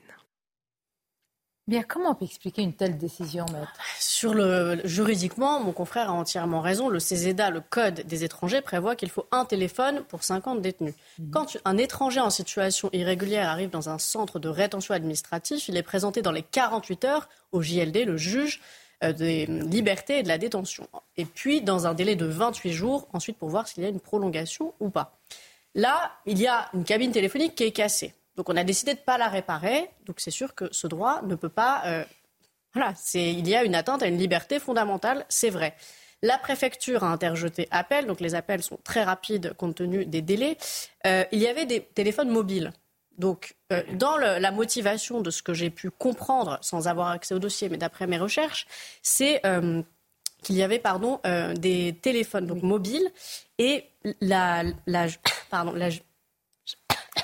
Bien, 1.67 1.83
comment 1.83 2.11
on 2.11 2.15
peut 2.15 2.25
expliquer 2.25 2.63
une 2.63 2.73
telle 2.73 2.97
décision, 2.97 3.45
maître? 3.53 3.71
Sur 3.99 4.33
le 4.33 4.81
juridiquement, 4.83 5.59
mon 5.59 5.73
confrère 5.73 6.09
a 6.09 6.13
entièrement 6.13 6.59
raison. 6.59 6.89
Le 6.89 6.99
CESEDA, 6.99 7.51
le 7.51 7.61
Code 7.61 8.01
des 8.01 8.23
étrangers, 8.23 8.61
prévoit 8.61 8.95
qu'il 8.95 9.09
faut 9.09 9.27
un 9.31 9.45
téléphone 9.45 10.03
pour 10.09 10.23
50 10.23 10.61
détenus. 10.61 10.95
Mhm. 11.19 11.31
Quand 11.31 11.57
un 11.63 11.77
étranger 11.77 12.19
en 12.19 12.31
situation 12.31 12.89
irrégulière 12.93 13.47
arrive 13.47 13.69
dans 13.69 13.89
un 13.89 13.99
centre 13.99 14.39
de 14.39 14.49
rétention 14.49 14.95
administratif, 14.95 15.67
il 15.67 15.77
est 15.77 15.83
présenté 15.83 16.23
dans 16.23 16.31
les 16.31 16.43
48 16.43 17.05
heures 17.05 17.29
au 17.51 17.61
JLD, 17.61 18.05
le 18.05 18.17
juge 18.17 18.59
euh, 19.03 19.13
des 19.13 19.45
libertés 19.45 20.19
et 20.19 20.23
de 20.23 20.27
la 20.27 20.39
détention. 20.39 20.87
Et 21.15 21.25
puis, 21.25 21.61
dans 21.61 21.85
un 21.85 21.93
délai 21.93 22.15
de 22.15 22.25
28 22.25 22.73
jours, 22.73 23.07
ensuite 23.13 23.37
pour 23.37 23.49
voir 23.49 23.67
s'il 23.67 23.83
y 23.83 23.85
a 23.85 23.89
une 23.89 23.99
prolongation 23.99 24.73
ou 24.79 24.89
pas. 24.89 25.19
Là, 25.75 26.11
il 26.25 26.39
y 26.39 26.47
a 26.47 26.69
une 26.73 26.83
cabine 26.83 27.11
téléphonique 27.11 27.55
qui 27.55 27.63
est 27.63 27.71
cassée. 27.71 28.13
Donc 28.41 28.49
on 28.49 28.57
a 28.57 28.63
décidé 28.63 28.95
de 28.95 28.99
ne 28.99 29.03
pas 29.03 29.19
la 29.19 29.27
réparer. 29.27 29.87
Donc 30.07 30.19
c'est 30.19 30.31
sûr 30.31 30.55
que 30.55 30.67
ce 30.71 30.87
droit 30.87 31.21
ne 31.21 31.35
peut 31.35 31.47
pas. 31.47 31.83
Euh, 31.85 32.03
voilà, 32.73 32.95
il 33.13 33.47
y 33.47 33.55
a 33.55 33.63
une 33.63 33.75
atteinte 33.75 34.01
à 34.01 34.07
une 34.07 34.17
liberté 34.17 34.57
fondamentale, 34.59 35.27
c'est 35.29 35.51
vrai. 35.51 35.75
La 36.23 36.39
préfecture 36.39 37.03
a 37.03 37.11
interjeté 37.11 37.67
appel, 37.69 38.07
donc 38.07 38.19
les 38.19 38.33
appels 38.33 38.63
sont 38.63 38.79
très 38.83 39.03
rapides 39.03 39.53
compte 39.57 39.75
tenu 39.75 40.07
des 40.07 40.23
délais. 40.23 40.57
Euh, 41.05 41.23
il 41.31 41.37
y 41.37 41.45
avait 41.45 41.67
des 41.67 41.83
téléphones 41.83 42.29
mobiles. 42.29 42.73
Donc, 43.19 43.53
euh, 43.71 43.83
dans 43.93 44.17
la 44.17 44.51
motivation 44.51 45.21
de 45.21 45.29
ce 45.29 45.43
que 45.43 45.53
j'ai 45.53 45.69
pu 45.69 45.91
comprendre, 45.91 46.57
sans 46.61 46.87
avoir 46.87 47.09
accès 47.09 47.35
au 47.35 47.39
dossier, 47.39 47.69
mais 47.69 47.77
d'après 47.77 48.07
mes 48.07 48.17
recherches, 48.17 48.65
c'est 49.03 49.39
qu'il 50.41 50.55
y 50.55 50.63
avait 50.63 50.79
pardon, 50.79 51.19
des 51.53 51.95
téléphones 52.01 52.47
donc, 52.47 52.63
mobiles 52.63 53.07
et 53.59 53.85
la, 54.19 54.63
la, 54.87 55.05
pardon, 55.51 55.73
la, 55.73 55.89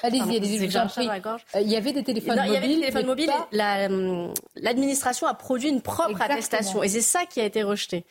Allez-y, 0.04 0.38
allez-y, 0.38 0.70
je 0.70 0.78
euh, 0.78 1.62
Il 1.62 1.70
y 1.70 1.76
avait 1.76 1.94
des 1.94 2.04
téléphones 2.04 2.36
mobiles. 2.36 2.52
Il 2.52 2.54
y 2.54 2.58
avait 2.58 2.68
des 2.68 2.80
téléphones 2.82 3.06
mobiles. 3.06 3.32
Euh, 3.54 4.34
l'administration 4.56 5.28
a 5.28 5.34
produit 5.34 5.70
une 5.70 5.82
propre 5.82 6.22
attestation. 6.22 6.84
Et 6.84 6.90
c'est 6.90 7.02
ça 7.02 7.26
qui 7.26 7.42
a 7.42 7.46
été 7.46 7.64
rejeté. 7.64 8.06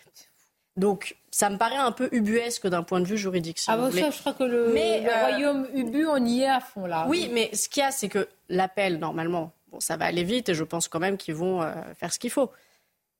Donc, 0.77 1.17
ça 1.31 1.49
me 1.49 1.57
paraît 1.57 1.77
un 1.77 1.93
peu 1.93 2.11
ubuesque 2.13 2.67
d'un 2.67 2.83
point 2.83 3.01
de 3.01 3.07
vue 3.07 3.17
juridique. 3.17 3.59
ah, 3.67 3.79
bon, 3.79 3.91
ça, 3.91 4.11
je 4.11 4.19
crois 4.19 4.35
que 4.35 4.45
le, 4.45 4.73
mais, 4.75 5.07
euh, 5.09 5.21
royaume 5.21 5.67
ubu, 5.73 6.07
on 6.07 6.23
y 6.25 6.43
est 6.43 6.49
à 6.49 6.61
fond 6.61 6.85
là. 6.85 7.07
Oui, 7.09 7.31
mais 7.33 7.51
ce 7.55 7.69
qu'il 7.69 7.83
y 7.83 7.87
a, 7.87 7.91
c'est 7.91 8.09
que 8.09 8.29
l'appel, 8.51 8.99
normalement, 8.99 9.53
bon, 9.73 9.81
ça 9.81 9.97
va 9.97 10.05
aller 10.05 10.23
vite 10.23 10.51
et 10.51 10.55
je 10.55 10.65
pense 10.65 10.89
quand 10.89 11.01
même 11.01 11.17
qu'ils 11.17 11.35
vont 11.35 11.63
faire 11.99 12.13
ce 12.13 12.19
qu'il 12.19 12.31
faut. 12.31 12.51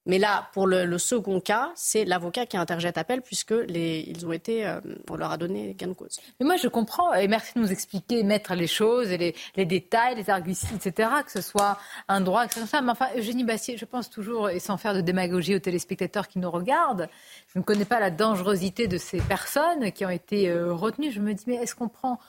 Mais 0.07 0.19
là, 0.19 0.49
pour 0.53 0.69
le, 0.69 0.99
second 0.99 1.41
cas, 1.41 1.73
c'est 1.75 2.05
l'avocat 2.05 2.47
qui 2.47 2.57
interjette 2.57 2.97
appel 2.97 3.23
puisque 3.23 3.51
les, 3.51 4.05
ils 4.07 4.25
ont 4.25 4.33
été, 4.33 4.65
euh, 4.65 4.81
on 5.11 5.17
leur 5.17 5.33
a 5.33 5.37
donné 5.37 5.75
gain 5.75 5.89
de 5.89 5.93
cause. 5.95 6.21
Mais 6.39 6.47
moi, 6.47 6.57
je 6.57 6.69
comprends 6.69 7.13
et 7.13 7.27
merci 7.27 7.55
de 7.55 7.61
nous 7.61 7.73
expliquer, 7.73 8.23
mettre 8.23 8.55
les 8.55 8.69
choses 8.69 9.11
et 9.11 9.35
les, 9.57 9.65
détails, 9.65 10.15
les 10.15 10.31
arguments, 10.31 10.55
etc. 10.75 11.11
Que 11.25 11.33
ce 11.33 11.41
soit 11.41 11.79
un 12.07 12.21
droit, 12.21 12.45
etc. 12.45 12.65
Mais 12.85 12.91
enfin, 12.91 13.09
Eugénie 13.17 13.43
Bassier, 13.43 13.77
je 13.77 13.85
pense 13.85 14.09
toujours, 14.09 14.49
et 14.49 14.61
sans 14.61 14.77
faire 14.77 14.95
de 14.95 15.01
démagogie 15.01 15.57
aux 15.57 15.61
téléspectateurs 15.61 16.29
qui 16.29 16.39
nous 16.39 16.51
regardent, 16.51 17.09
je 17.53 17.59
ne 17.59 17.65
connais 17.65 17.85
pas 17.85 17.99
la 17.99 18.11
dangerosité 18.11 18.87
de 18.87 18.99
ces 18.99 19.21
personnes 19.21 19.91
qui 19.91 20.07
ont 20.07 20.11
été 20.11 20.49
euh, 20.49 20.73
retenues. 20.73 21.11
Je 21.11 21.21
me 21.21 21.35
dis, 21.35 21.45
mais 21.49 21.57
est-ce 21.57 21.75
qu'on 21.75 21.89
prend 21.89 22.21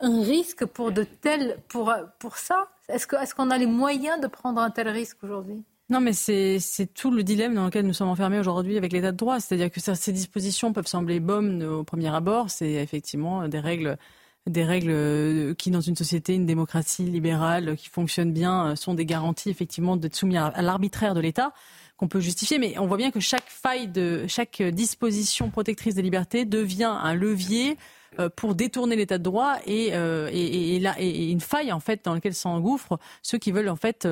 un 0.00 0.22
risque 0.22 0.66
pour 0.66 0.92
de 0.92 1.04
tels, 1.04 1.56
pour 1.68 1.94
pour 2.18 2.36
ça? 2.36 2.68
Est-ce 2.88 3.06
qu'on 3.06 3.20
est 3.20 3.32
qu'on 3.32 3.50
a 3.50 3.56
les 3.56 3.66
moyens 3.66 4.20
de 4.20 4.26
prendre 4.26 4.60
un 4.60 4.70
tel 4.70 4.88
risque 4.88 5.16
aujourd'hui? 5.22 5.64
Non, 5.92 6.00
mais 6.00 6.14
c'est 6.14 6.58
tout 6.94 7.10
le 7.10 7.22
dilemme 7.22 7.54
dans 7.54 7.66
lequel 7.66 7.86
nous 7.86 7.92
sommes 7.92 8.08
enfermés 8.08 8.38
aujourd'hui 8.38 8.78
avec 8.78 8.92
l'état 8.92 9.12
de 9.12 9.16
droit. 9.16 9.40
C'est-à-dire 9.40 9.70
que 9.70 9.78
ces 9.80 10.12
dispositions 10.12 10.72
peuvent 10.72 10.86
sembler 10.86 11.20
bonnes 11.20 11.62
au 11.62 11.84
premier 11.84 12.08
abord. 12.08 12.50
C'est 12.50 12.72
effectivement 12.72 13.46
des 13.46 13.60
règles 13.60 13.98
des 14.46 14.64
règles 14.64 14.90
euh, 14.90 15.54
qui, 15.54 15.70
dans 15.70 15.80
une 15.80 15.96
société, 15.96 16.34
une 16.34 16.46
démocratie 16.46 17.04
libérale 17.04 17.76
qui 17.76 17.88
fonctionne 17.88 18.32
bien, 18.32 18.68
euh, 18.68 18.76
sont 18.76 18.94
des 18.94 19.06
garanties 19.06 19.50
effectivement 19.50 19.96
d'être 19.96 20.16
soumis 20.16 20.36
à 20.36 20.62
l'arbitraire 20.62 21.14
de 21.14 21.20
l'État 21.20 21.52
qu'on 21.96 22.08
peut 22.08 22.20
justifier. 22.20 22.58
Mais 22.58 22.76
on 22.78 22.86
voit 22.86 22.96
bien 22.96 23.10
que 23.10 23.20
chaque 23.20 23.48
faille 23.48 23.86
de 23.86 24.24
chaque 24.26 24.62
disposition 24.62 25.50
protectrice 25.50 25.94
des 25.94 26.02
libertés 26.02 26.44
devient 26.44 26.92
un 27.02 27.14
levier 27.14 27.76
euh, 28.18 28.28
pour 28.34 28.54
détourner 28.54 28.96
l'état 28.96 29.18
de 29.18 29.22
droit 29.22 29.58
et, 29.66 29.92
et, 29.92 31.30
une 31.30 31.40
faille 31.40 31.72
en 31.72 31.80
fait 31.80 32.04
dans 32.04 32.14
laquelle 32.14 32.34
s'engouffrent 32.34 32.98
ceux 33.22 33.38
qui 33.38 33.52
veulent 33.52 33.68
en 33.68 33.76
fait 33.76 34.08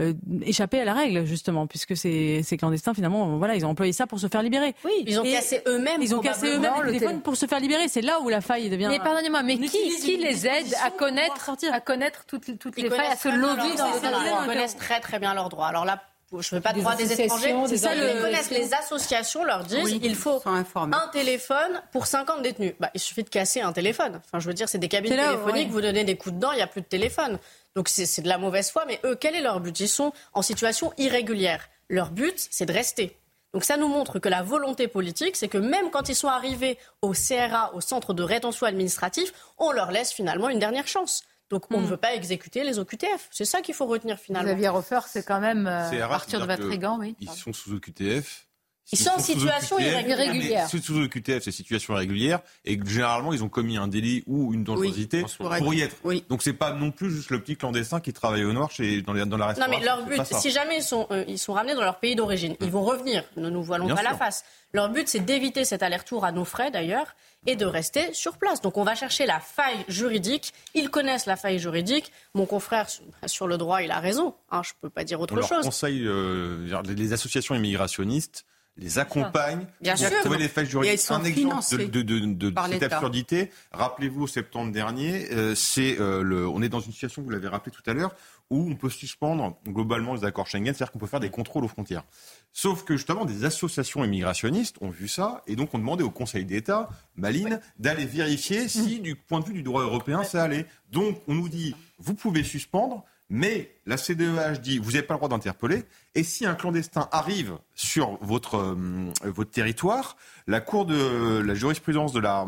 euh, 0.00 0.14
échapper 0.42 0.80
à 0.80 0.84
la 0.84 0.94
règle 0.94 1.24
justement, 1.26 1.66
puisque 1.66 1.96
ces, 1.96 2.42
ces 2.42 2.56
clandestins 2.56 2.94
finalement, 2.94 3.36
voilà, 3.36 3.56
ils 3.56 3.66
ont 3.66 3.70
employé 3.70 3.92
ça 3.92 4.06
pour 4.06 4.18
se 4.18 4.26
faire 4.26 4.42
libérer. 4.42 4.74
Oui, 4.84 5.04
ils 5.06 5.20
ont 5.20 5.22
cassé 5.22 5.60
eux-mêmes. 5.66 6.00
Ils 6.00 6.14
ont 6.14 6.20
cassé 6.20 6.46
eux-mêmes 6.48 6.72
le 6.82 6.92
téléphone 6.92 7.20
pour 7.20 7.36
se 7.36 7.46
faire 7.46 7.60
libérer. 7.60 7.88
C'est 7.88 8.00
là 8.00 8.20
où 8.20 8.28
la 8.28 8.40
faille 8.40 8.70
devient. 8.70 8.88
Mais 8.88 8.98
pardonnez-moi, 8.98 9.42
mais 9.42 9.58
qui, 9.58 9.96
qui 10.00 10.16
les 10.16 10.46
aide 10.46 10.74
à 10.84 10.90
connaître, 10.90 11.50
à 11.70 11.80
connaître 11.80 12.24
toutes, 12.26 12.58
toutes 12.58 12.76
les 12.76 12.88
failles, 12.90 13.12
à 13.12 13.16
se 13.16 13.28
loger 13.28 13.76
dans 13.76 14.42
Ils 14.42 14.46
connaissent 14.46 14.76
très 14.76 15.00
très 15.00 15.18
bien 15.18 15.34
leurs 15.34 15.48
droits. 15.48 15.66
Alors 15.66 15.84
là, 15.84 16.02
je 16.40 16.54
ne 16.54 16.58
veux 16.58 16.62
pas 16.62 16.72
de 16.72 16.80
droit 16.80 16.94
des 16.94 17.12
étrangers. 17.12 17.54
C'est 17.66 17.76
ça, 17.76 17.94
ils 17.94 18.20
connaissent. 18.20 18.50
Les 18.50 18.72
associations 18.74 19.44
leur 19.44 19.64
disent 19.64 19.98
il 20.02 20.14
faut 20.14 20.42
un 20.46 21.08
téléphone 21.12 21.82
pour 21.92 22.06
50 22.06 22.42
détenus. 22.42 22.74
Bah, 22.80 22.90
il 22.94 23.00
suffit 23.00 23.22
de 23.22 23.28
casser 23.28 23.60
un 23.60 23.72
téléphone. 23.72 24.20
Enfin, 24.24 24.40
je 24.40 24.46
veux 24.46 24.54
dire, 24.54 24.68
c'est 24.68 24.78
des 24.78 24.88
cabines 24.88 25.12
téléphoniques, 25.12 25.70
vous 25.70 25.80
donnez 25.80 26.04
des 26.04 26.16
coups 26.16 26.34
dedans, 26.34 26.52
il 26.52 26.56
n'y 26.56 26.62
a 26.62 26.66
plus 26.66 26.80
de 26.80 26.86
téléphone. 26.86 27.38
Donc 27.74 27.88
c'est 27.88 28.22
de 28.22 28.28
la 28.28 28.38
mauvaise 28.38 28.70
foi, 28.70 28.84
mais 28.86 29.00
eux, 29.04 29.16
quel 29.16 29.34
est 29.34 29.40
leur 29.40 29.60
but? 29.60 29.78
Ils 29.80 29.88
sont 29.88 30.12
en 30.34 30.42
situation 30.42 30.92
irrégulière. 30.98 31.68
Leur 31.88 32.10
but, 32.10 32.34
c'est 32.50 32.66
de 32.66 32.72
rester. 32.72 33.18
Donc 33.52 33.64
ça 33.64 33.76
nous 33.76 33.88
montre 33.88 34.18
que 34.18 34.28
la 34.28 34.42
volonté 34.42 34.88
politique, 34.88 35.36
c'est 35.36 35.48
que 35.48 35.58
même 35.58 35.90
quand 35.90 36.08
ils 36.08 36.14
sont 36.14 36.28
arrivés 36.28 36.78
au 37.02 37.12
CRA, 37.12 37.74
au 37.74 37.80
centre 37.80 38.14
de 38.14 38.22
rétention 38.22 38.66
administratif, 38.66 39.32
on 39.58 39.72
leur 39.72 39.90
laisse 39.90 40.12
finalement 40.12 40.48
une 40.48 40.58
dernière 40.58 40.88
chance. 40.88 41.24
Donc 41.52 41.66
on 41.70 41.80
ne 41.80 41.86
hmm. 41.86 41.90
veut 41.90 41.96
pas 41.98 42.14
exécuter 42.14 42.64
les 42.64 42.78
OQTF. 42.78 43.28
C'est 43.30 43.44
ça 43.44 43.60
qu'il 43.60 43.74
faut 43.74 43.84
retenir 43.84 44.18
finalement. 44.18 44.48
Xavier 44.48 44.68
Refer, 44.68 45.00
c'est 45.06 45.22
quand 45.22 45.38
même 45.38 45.66
euh, 45.66 46.02
Arthur 46.08 46.40
de 46.40 46.46
Vatrigan, 46.46 46.98
oui. 46.98 47.14
Ils 47.20 47.28
sont 47.28 47.52
sous 47.52 47.74
OQTF. 47.74 48.46
Ils 48.90 48.98
sont 48.98 49.10
en 49.10 49.18
situation 49.18 49.78
irrégulière. 49.78 50.68
Sous 50.68 50.98
OQTF, 50.98 51.42
c'est 51.44 51.52
situation 51.52 51.94
irrégulière. 51.94 52.40
Et 52.64 52.78
généralement, 52.84 53.32
ils 53.32 53.44
ont 53.44 53.48
commis 53.48 53.76
un 53.76 53.88
délit 53.88 54.24
ou 54.26 54.52
une 54.52 54.64
dangerosité 54.64 55.24
pour 55.38 55.74
y 55.74 55.80
être. 55.80 55.96
Oui. 56.04 56.24
Donc, 56.28 56.42
c'est 56.42 56.52
pas 56.52 56.72
non 56.72 56.90
plus 56.90 57.10
juste 57.10 57.30
le 57.30 57.40
petit 57.40 57.56
clandestin 57.56 58.00
qui 58.00 58.12
travaille 58.12 58.44
au 58.44 58.52
noir 58.52 58.70
chez, 58.70 59.02
dans, 59.02 59.14
dans 59.14 59.36
la 59.36 59.46
restauration. 59.46 59.72
Non, 59.72 59.78
mais 59.78 59.84
leur 59.84 60.04
but, 60.04 60.34
si 60.34 60.50
jamais 60.50 60.78
ils 60.78 60.82
sont, 60.82 61.06
euh, 61.10 61.24
ils 61.28 61.38
sont 61.38 61.52
ramenés 61.52 61.74
dans 61.74 61.82
leur 61.82 62.00
pays 62.00 62.16
d'origine, 62.16 62.56
ils 62.60 62.70
vont 62.70 62.82
revenir. 62.82 63.24
Ne 63.36 63.48
nous 63.48 63.62
voilons 63.62 63.88
pas 63.94 64.02
la 64.02 64.14
face. 64.14 64.44
Leur 64.72 64.88
but, 64.88 65.08
c'est 65.08 65.20
d'éviter 65.20 65.64
cet 65.64 65.82
aller-retour 65.82 66.24
à 66.24 66.32
nos 66.32 66.44
frais, 66.44 66.70
d'ailleurs, 66.70 67.14
et 67.46 67.56
de 67.56 67.66
rester 67.66 68.12
sur 68.14 68.36
place. 68.38 68.60
Donc, 68.62 68.76
on 68.76 68.84
va 68.84 68.94
chercher 68.94 69.26
la 69.26 69.40
faille 69.40 69.84
juridique. 69.88 70.52
Ils 70.74 70.90
connaissent 70.90 71.26
la 71.26 71.36
faille 71.36 71.58
juridique. 71.58 72.10
Mon 72.34 72.46
confrère, 72.46 72.86
sur 73.26 73.46
le 73.46 73.58
droit, 73.58 73.82
il 73.82 73.90
a 73.90 74.00
raison. 74.00 74.34
Hein, 74.50 74.62
je 74.64 74.70
ne 74.70 74.80
peux 74.82 74.90
pas 74.90 75.04
dire 75.04 75.20
autre 75.20 75.34
on 75.34 75.42
chose. 75.42 75.50
Leur 75.50 75.60
conseille, 75.62 76.06
euh, 76.06 76.82
les 76.88 77.12
associations 77.12 77.54
immigrationnistes 77.54 78.44
les 78.76 78.98
accompagne 78.98 79.66
Bien 79.80 79.94
pour 79.94 80.20
trouver 80.20 80.38
les 80.38 80.48
faits 80.48 80.68
juridiques. 80.68 81.10
Un 81.10 81.24
exemple 81.24 81.76
de, 81.76 82.02
de, 82.02 82.18
de, 82.18 82.50
de 82.50 82.54
cette 82.70 82.82
absurdité, 82.82 83.50
rappelez-vous, 83.72 84.22
au 84.22 84.26
septembre 84.26 84.72
dernier, 84.72 85.30
euh, 85.32 85.54
c'est 85.54 86.00
euh, 86.00 86.22
le, 86.22 86.48
on 86.48 86.62
est 86.62 86.68
dans 86.68 86.80
une 86.80 86.92
situation, 86.92 87.22
vous 87.22 87.30
l'avez 87.30 87.48
rappelé 87.48 87.70
tout 87.70 87.88
à 87.88 87.92
l'heure, 87.92 88.14
où 88.50 88.70
on 88.70 88.74
peut 88.74 88.90
suspendre 88.90 89.58
globalement 89.66 90.14
les 90.14 90.24
accords 90.24 90.46
Schengen, 90.46 90.74
c'est-à-dire 90.74 90.90
qu'on 90.90 90.98
peut 90.98 91.06
faire 91.06 91.20
des 91.20 91.30
contrôles 91.30 91.64
aux 91.64 91.68
frontières. 91.68 92.04
Sauf 92.52 92.84
que 92.84 92.96
justement, 92.96 93.24
des 93.24 93.44
associations 93.44 94.04
immigrationnistes 94.04 94.76
ont 94.80 94.90
vu 94.90 95.08
ça 95.08 95.42
et 95.46 95.56
donc 95.56 95.74
ont 95.74 95.78
demandé 95.78 96.02
au 96.02 96.10
Conseil 96.10 96.44
d'État, 96.44 96.88
Maline, 97.16 97.60
d'aller 97.78 98.04
vérifier 98.04 98.68
si, 98.68 99.00
du 99.00 99.16
point 99.16 99.40
de 99.40 99.46
vue 99.46 99.54
du 99.54 99.62
droit 99.62 99.82
européen, 99.82 100.22
ça 100.24 100.42
allait. 100.42 100.66
Donc, 100.90 101.20
on 101.28 101.34
nous 101.34 101.48
dit, 101.48 101.74
vous 101.98 102.14
pouvez 102.14 102.42
suspendre, 102.42 103.04
mais 103.32 103.74
la 103.86 103.96
CDEH 103.96 104.60
dit 104.62 104.78
vous 104.78 104.92
n'avez 104.92 105.02
pas 105.02 105.14
le 105.14 105.18
droit 105.18 105.30
d'interpeller. 105.30 105.84
Et 106.14 106.22
si 106.22 106.44
un 106.44 106.54
clandestin 106.54 107.08
arrive 107.12 107.56
sur 107.74 108.18
votre, 108.20 108.56
euh, 108.58 109.44
territoire, 109.44 110.18
la 110.46 110.60
Cour 110.60 110.84
de 110.84 111.38
la 111.38 111.54
jurisprudence 111.54 112.12
de 112.12 112.20
la 112.20 112.46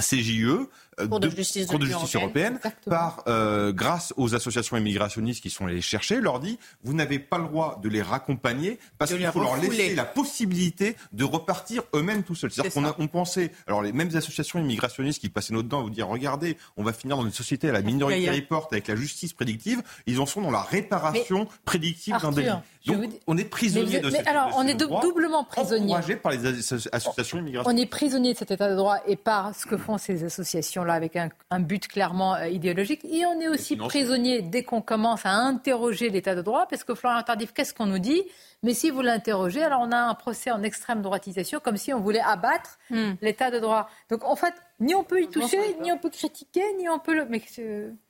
CJE 0.00 0.68
euh, 1.00 1.08
Cour 1.08 1.20
de, 1.20 1.30
justice, 1.30 1.68
européenne, 2.14 2.58
par, 2.86 3.24
euh, 3.26 3.72
grâce 3.72 4.12
aux 4.16 4.34
associations 4.34 4.76
immigrationnistes 4.76 5.42
qui 5.42 5.50
sont 5.50 5.66
allées 5.66 5.76
les 5.76 5.80
chercher, 5.80 6.20
leur 6.20 6.40
dit 6.40 6.58
vous 6.84 6.94
n'avez 6.94 7.18
pas 7.18 7.38
le 7.38 7.44
droit 7.44 7.80
de 7.82 7.88
les 7.88 8.02
raccompagner 8.02 8.78
parce 8.98 9.12
qu'il 9.12 9.26
faut 9.26 9.40
leur 9.40 9.56
laisser 9.56 9.94
la 9.94 10.04
possibilité 10.04 10.96
de 11.12 11.24
repartir 11.24 11.82
eux-mêmes 11.94 12.22
tout 12.22 12.34
seuls. 12.34 12.50
C'est-à-dire 12.50 12.72
qu'on 12.72 13.04
on 13.04 13.08
pensait, 13.08 13.52
alors 13.66 13.82
les 13.82 13.92
mêmes 13.92 14.14
associations 14.14 14.58
immigrationnistes 14.58 15.20
qui 15.20 15.28
passaient 15.28 15.54
notre 15.54 15.68
dents, 15.68 15.82
vous 15.82 15.90
dire 15.90 16.08
regardez, 16.08 16.56
on 16.76 16.82
va 16.82 16.92
finir 16.92 17.16
dans 17.16 17.24
une 17.24 17.32
société 17.32 17.68
à 17.68 17.72
la 17.72 17.82
minorité 17.82 18.30
report 18.30 18.68
avec 18.70 18.88
la 18.88 18.96
justice 18.96 19.32
prédictive, 19.32 19.82
ils 20.06 20.20
en 20.20 20.26
sont 20.26 20.40
dans 20.40 20.50
la 20.50 20.62
réparation 20.62 21.48
prédictive 21.64 22.16
d'un 22.20 22.32
délit. 22.32 22.50
Donc 22.86 23.10
on 23.26 23.36
est 23.36 23.44
prisonnier 23.44 24.00
de 24.00 24.08
mais 24.08 24.26
alors 24.26 24.54
on 24.56 24.66
est 24.66 24.74
doublement 24.74 25.44
prisonnier. 25.44 25.94
par 26.16 26.32
les 26.32 26.46
associations 26.92 27.38
immigrationnistes. 27.38 27.78
On 27.78 27.82
est 27.82 27.86
prisonnier 27.86 28.32
de 28.32 28.38
cet 28.38 28.50
état 28.50 28.70
de 28.70 28.76
droit 28.76 28.98
et 29.06 29.16
par 29.16 29.54
ce 29.54 29.66
que 29.66 29.76
font 29.76 29.98
ces 29.98 30.24
associations 30.24 30.84
voilà, 30.90 30.96
avec 30.96 31.16
un, 31.50 31.60
but 31.60 31.86
clairement 31.88 32.34
euh, 32.34 32.48
idéologique. 32.48 33.04
Et 33.04 33.24
on 33.26 33.40
est 33.40 33.48
aussi 33.48 33.76
prisonnier 33.76 34.42
dès 34.42 34.62
qu'on 34.62 34.82
commence 34.82 35.24
à 35.24 35.30
interroger 35.30 36.10
l'état 36.10 36.34
de 36.34 36.42
droit, 36.42 36.66
parce 36.68 36.84
que 36.84 36.94
Florent 36.94 37.22
Tardif, 37.22 37.52
qu'est-ce 37.52 37.74
qu'on 37.74 37.86
nous 37.86 37.98
dit? 37.98 38.22
Mais 38.62 38.74
si 38.74 38.90
vous 38.90 39.00
l'interrogez, 39.00 39.62
alors 39.62 39.80
on 39.82 39.92
a 39.92 39.96
un 39.96 40.14
procès 40.14 40.50
en 40.50 40.62
extrême 40.62 41.00
droitisation, 41.00 41.60
comme 41.60 41.76
si 41.76 41.94
on 41.94 42.00
voulait 42.00 42.20
abattre 42.20 42.78
hmm. 42.90 43.12
l'état 43.22 43.50
de 43.50 43.58
droit. 43.58 43.88
Donc 44.10 44.24
en 44.24 44.36
fait, 44.36 44.54
ni 44.80 44.94
on 44.94 45.04
peut 45.04 45.22
y 45.22 45.28
toucher, 45.28 45.58
ni 45.80 45.90
on 45.92 45.98
peut 45.98 46.10
critiquer, 46.10 46.62
ni 46.78 46.88
on 46.88 46.98
peut 46.98 47.14
le. 47.14 47.24
Mais 47.26 47.42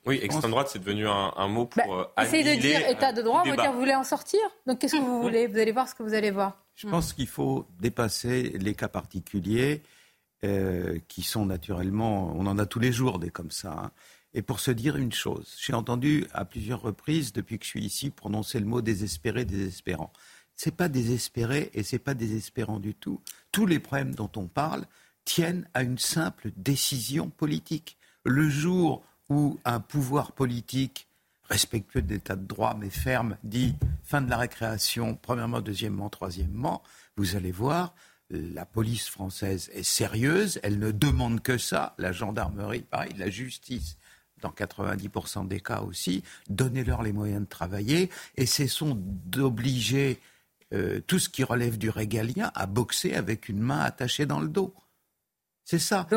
oui, 0.05 0.19
extrême 0.21 0.51
droite, 0.51 0.69
c'est 0.69 0.79
devenu 0.79 1.07
un, 1.07 1.47
mot 1.47 1.65
pour. 1.65 1.81
Bah, 1.81 2.11
euh, 2.17 2.23
essayez 2.23 2.55
de 2.55 2.59
dire 2.59 2.87
état 2.89 3.13
de 3.13 3.21
droit, 3.21 3.43
on 3.45 3.49
veut 3.49 3.55
dire 3.55 3.71
vous 3.71 3.79
voulez 3.79 3.95
en 3.95 4.03
sortir? 4.03 4.39
Donc 4.67 4.79
qu'est-ce 4.79 4.95
que 4.95 5.01
vous 5.01 5.21
voulez? 5.21 5.47
Vous 5.47 5.57
allez 5.57 5.71
voir 5.71 5.87
ce 5.87 5.95
que 5.95 6.03
vous 6.03 6.13
allez 6.13 6.31
voir. 6.31 6.57
Je 6.75 6.87
pense 6.87 7.13
qu'il 7.13 7.27
faut 7.27 7.67
dépasser 7.79 8.57
les 8.59 8.73
cas 8.73 8.87
particuliers 8.87 9.83
euh, 10.45 10.99
qui 11.07 11.21
sont 11.21 11.45
naturellement. 11.45 12.33
On 12.35 12.45
en 12.47 12.57
a 12.57 12.65
tous 12.65 12.79
les 12.79 12.91
jours 12.91 13.19
des 13.19 13.29
comme 13.29 13.51
ça. 13.51 13.73
Hein. 13.73 13.91
Et 14.33 14.41
pour 14.41 14.59
se 14.59 14.71
dire 14.71 14.95
une 14.95 15.11
chose, 15.11 15.55
j'ai 15.59 15.73
entendu 15.73 16.25
à 16.33 16.45
plusieurs 16.45 16.81
reprises 16.81 17.33
depuis 17.33 17.59
que 17.59 17.65
je 17.65 17.69
suis 17.69 17.85
ici 17.85 18.09
prononcer 18.09 18.59
le 18.59 18.65
mot 18.65 18.81
désespéré, 18.81 19.45
désespérant 19.45 20.11
c'est 20.61 20.75
pas 20.75 20.89
désespéré 20.89 21.71
et 21.73 21.81
c'est 21.81 21.97
pas 21.97 22.13
désespérant 22.13 22.79
du 22.79 22.93
tout. 22.93 23.19
Tous 23.51 23.65
les 23.65 23.79
problèmes 23.79 24.13
dont 24.13 24.29
on 24.35 24.45
parle 24.45 24.85
tiennent 25.25 25.67
à 25.73 25.81
une 25.81 25.97
simple 25.97 26.51
décision 26.55 27.31
politique. 27.31 27.97
Le 28.23 28.47
jour 28.47 29.03
où 29.27 29.59
un 29.65 29.79
pouvoir 29.79 30.33
politique 30.33 31.07
respectueux 31.49 32.03
de 32.03 32.13
l'état 32.13 32.35
de 32.35 32.45
droit 32.45 32.75
mais 32.79 32.91
ferme 32.91 33.37
dit 33.43 33.73
fin 34.03 34.21
de 34.21 34.29
la 34.29 34.37
récréation, 34.37 35.17
premièrement, 35.19 35.61
deuxièmement, 35.61 36.11
troisièmement, 36.11 36.83
vous 37.17 37.35
allez 37.35 37.51
voir, 37.51 37.95
la 38.31 38.65
police 38.65 39.09
française 39.09 39.69
est 39.73 39.83
sérieuse, 39.83 40.59
elle 40.63 40.79
ne 40.79 40.91
demande 40.91 41.41
que 41.41 41.57
ça, 41.57 41.95
la 41.97 42.11
gendarmerie, 42.11 42.81
pareil, 42.81 43.13
la 43.17 43.29
justice 43.29 43.97
dans 44.41 44.49
90% 44.49 45.47
des 45.47 45.59
cas 45.59 45.81
aussi, 45.81 46.23
donnez-leur 46.49 47.03
les 47.03 47.13
moyens 47.13 47.41
de 47.41 47.47
travailler 47.47 48.09
et 48.37 48.45
cessons 48.45 48.97
d'obliger 48.97 50.19
euh, 50.73 50.99
tout 51.05 51.19
ce 51.19 51.29
qui 51.29 51.43
relève 51.43 51.77
du 51.77 51.89
régalien 51.89 52.51
à 52.55 52.65
boxer 52.65 53.13
avec 53.13 53.49
une 53.49 53.59
main 53.59 53.81
attachée 53.81 54.25
dans 54.25 54.39
le 54.39 54.47
dos. 54.47 54.73
C'est 55.63 55.79
ça. 55.79 56.07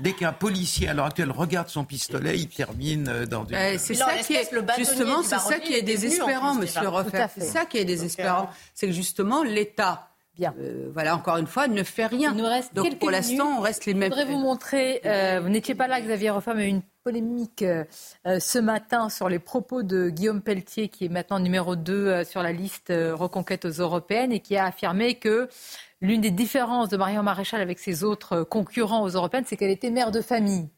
dès 0.00 0.12
qu'un 0.12 0.32
policier 0.32 0.88
à 0.88 0.94
l'heure 0.94 1.06
actuelle 1.06 1.30
regarde 1.30 1.68
son 1.68 1.84
pistolet, 1.84 2.38
il 2.38 2.48
termine 2.48 3.08
euh, 3.08 3.26
dans 3.26 3.44
une. 3.44 3.78
c'est 3.78 3.94
ça 3.94 4.16
qui 4.18 4.34
est 4.34 4.48
justement, 4.76 5.22
c'est 5.22 5.38
ça 5.38 5.58
qui 5.58 5.74
est 5.74 5.82
désespérant, 5.82 6.54
Monsieur 6.54 6.88
Refer. 6.88 7.26
C'est 7.36 7.44
ça 7.44 7.66
qui 7.66 7.78
est 7.78 7.84
désespérant, 7.84 8.48
c'est 8.74 8.86
que 8.86 8.92
justement 8.92 9.42
l'État. 9.42 10.05
Bien. 10.36 10.54
Euh, 10.60 10.90
voilà, 10.92 11.16
encore 11.16 11.38
une 11.38 11.46
fois, 11.46 11.66
ne 11.66 11.82
fait 11.82 12.06
rien. 12.06 12.32
Il 12.32 12.36
nous 12.36 12.44
reste 12.44 12.74
Donc 12.74 12.98
pour 12.98 13.10
l'instant, 13.10 13.58
on 13.58 13.60
reste 13.60 13.86
les 13.86 13.94
mêmes. 13.94 14.12
Je 14.12 14.18
voudrais 14.18 14.32
vous 14.32 14.38
montrer, 14.38 15.00
vous 15.42 15.48
n'étiez 15.48 15.74
pas 15.74 15.88
là, 15.88 16.00
Xavier 16.00 16.30
Refer, 16.30 16.52
mais 16.54 16.68
une 16.68 16.82
polémique 17.06 17.62
euh, 17.62 17.84
euh, 18.26 18.40
ce 18.40 18.58
matin 18.58 19.08
sur 19.10 19.28
les 19.28 19.38
propos 19.38 19.84
de 19.84 20.08
Guillaume 20.08 20.42
Pelletier, 20.42 20.88
qui 20.88 21.04
est 21.04 21.08
maintenant 21.08 21.38
numéro 21.38 21.76
2 21.76 21.92
euh, 21.92 22.24
sur 22.24 22.42
la 22.42 22.50
liste 22.50 22.92
Reconquête 22.92 23.64
aux 23.64 23.80
Européennes, 23.80 24.32
et 24.32 24.40
qui 24.40 24.56
a 24.56 24.64
affirmé 24.64 25.14
que 25.14 25.48
l'une 26.00 26.20
des 26.20 26.32
différences 26.32 26.88
de 26.88 26.96
Marion 26.96 27.22
Maréchal 27.22 27.60
avec 27.60 27.78
ses 27.78 28.02
autres 28.02 28.42
concurrents 28.42 29.04
aux 29.04 29.10
Européennes, 29.10 29.44
c'est 29.46 29.56
qu'elle 29.56 29.70
était 29.70 29.90
mère 29.90 30.10
de 30.10 30.20
famille. 30.20 30.68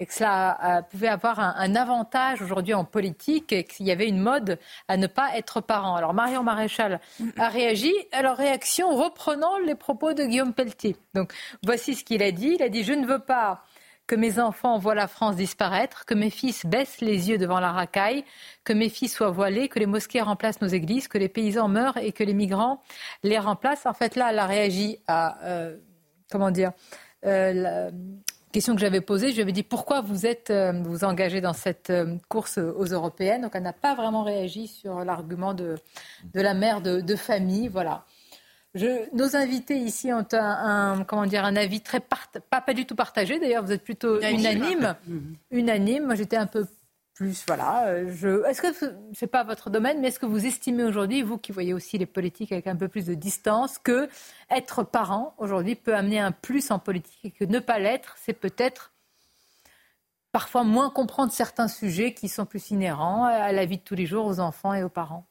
Et 0.00 0.06
que 0.06 0.14
cela 0.14 0.84
pouvait 0.90 1.08
avoir 1.08 1.38
un, 1.38 1.76
avantage 1.76 2.42
aujourd'hui 2.42 2.74
en 2.74 2.84
politique 2.84 3.52
et 3.52 3.64
qu'il 3.64 3.86
y 3.86 3.92
avait 3.92 4.08
une 4.08 4.18
mode 4.18 4.58
à 4.88 4.96
ne 4.96 5.06
pas 5.06 5.36
être 5.36 5.60
parent. 5.60 5.94
Alors 5.94 6.14
Marion 6.14 6.42
Maréchal 6.42 7.00
a 7.38 7.48
réagi. 7.48 7.92
Alors 8.12 8.36
réaction 8.36 8.94
reprenant 8.96 9.58
les 9.58 9.74
propos 9.76 10.12
de 10.12 10.24
Guillaume 10.24 10.52
Pelletier. 10.52 10.96
Donc 11.14 11.32
voici 11.62 11.94
ce 11.94 12.04
qu'il 12.04 12.22
a 12.22 12.32
dit. 12.32 12.56
Il 12.58 12.62
a 12.62 12.68
dit 12.68 12.82
Je 12.82 12.92
ne 12.92 13.06
veux 13.06 13.20
pas 13.20 13.64
que 14.06 14.14
mes 14.14 14.38
enfants 14.38 14.78
voient 14.78 14.94
la 14.94 15.08
France 15.08 15.36
disparaître, 15.36 16.04
que 16.04 16.14
mes 16.14 16.30
fils 16.30 16.66
baissent 16.66 17.00
les 17.00 17.30
yeux 17.30 17.38
devant 17.38 17.60
la 17.60 17.72
racaille, 17.72 18.24
que 18.62 18.72
mes 18.72 18.88
filles 18.88 19.08
soient 19.08 19.30
voilées, 19.30 19.68
que 19.68 19.78
les 19.78 19.86
mosquées 19.86 20.20
remplacent 20.20 20.60
nos 20.60 20.68
églises, 20.68 21.08
que 21.08 21.18
les 21.18 21.28
paysans 21.28 21.68
meurent 21.68 21.96
et 21.96 22.12
que 22.12 22.22
les 22.22 22.34
migrants 22.34 22.82
les 23.22 23.38
remplacent. 23.38 23.86
En 23.86 23.94
fait, 23.94 24.16
là, 24.16 24.30
elle 24.30 24.38
a 24.38 24.46
réagi 24.46 24.98
à, 25.06 25.42
euh, 25.44 25.76
comment 26.30 26.50
dire, 26.50 26.72
euh, 27.24 27.90
question 28.54 28.74
que 28.74 28.80
j'avais 28.80 29.02
posée. 29.02 29.30
Je 29.30 29.34
lui 29.34 29.42
avais 29.42 29.52
dit 29.52 29.62
pourquoi 29.62 30.00
vous 30.00 30.24
êtes 30.24 30.50
euh, 30.50 30.72
vous 30.82 31.04
engagez 31.04 31.40
dans 31.40 31.52
cette 31.52 31.92
course 32.28 32.58
aux 32.58 32.86
européennes? 32.86 33.42
Donc, 33.42 33.52
elle 33.54 33.64
n'a 33.64 33.74
pas 33.74 33.94
vraiment 33.94 34.22
réagi 34.22 34.68
sur 34.68 35.04
l'argument 35.04 35.52
de, 35.52 35.74
de 36.32 36.40
la 36.40 36.54
mère 36.54 36.80
de, 36.80 37.00
de 37.00 37.16
famille. 37.16 37.68
Voilà 37.68 38.04
nos 39.12 39.36
invités 39.36 39.76
ici 39.76 40.12
ont 40.12 40.26
un, 40.32 41.04
comment 41.04 41.26
dire, 41.26 41.44
un 41.44 41.56
avis 41.56 41.80
très 41.80 42.00
pas, 42.00 42.16
pas 42.60 42.74
du 42.74 42.86
tout 42.86 42.96
partagé. 42.96 43.38
D'ailleurs, 43.38 43.64
vous 43.64 43.72
êtes 43.72 43.84
plutôt 43.84 44.20
unanime. 44.20 44.96
Mhm. 45.06 45.36
Unanime. 45.52 46.06
Moi, 46.06 46.14
j'étais 46.16 46.36
un 46.36 46.46
peu 46.46 46.66
plus, 47.14 47.44
voilà. 47.46 47.86
Euh, 47.86 48.44
est-ce 48.44 48.60
que 48.60 48.94
c'est 49.12 49.28
pas 49.28 49.44
votre 49.44 49.70
domaine, 49.70 50.00
mais 50.00 50.08
est-ce 50.08 50.18
que 50.18 50.26
vous 50.26 50.46
estimez 50.46 50.82
aujourd'hui, 50.82 51.22
vous 51.22 51.38
qui 51.38 51.52
voyez 51.52 51.72
aussi 51.72 51.96
les 51.96 52.06
politiques 52.06 52.50
avec 52.50 52.66
un 52.66 52.76
peu 52.76 52.88
plus 52.88 53.06
de 53.06 53.14
distance, 53.14 53.78
que 53.78 54.08
être 54.50 54.82
parent 54.82 55.34
aujourd'hui 55.38 55.76
peut 55.76 55.94
amener 55.94 56.18
un 56.18 56.32
plus 56.32 56.70
en 56.70 56.78
politique 56.78 57.20
et 57.24 57.30
que 57.30 57.44
ne 57.44 57.60
pas 57.60 57.78
l'être, 57.78 58.16
c'est 58.18 58.32
peut-être 58.32 58.92
parfois 60.32 60.64
moins 60.64 60.90
comprendre 60.90 61.30
certains 61.30 61.68
sujets 61.68 62.12
qui 62.12 62.28
sont 62.28 62.44
plus 62.44 62.72
inhérents 62.72 63.24
à 63.24 63.52
la 63.52 63.64
vie 63.64 63.78
de 63.78 63.82
tous 63.82 63.94
les 63.94 64.06
jours 64.06 64.26
aux 64.26 64.40
enfants 64.40 64.74
et 64.74 64.82
aux 64.82 64.88
parents? 64.88 65.28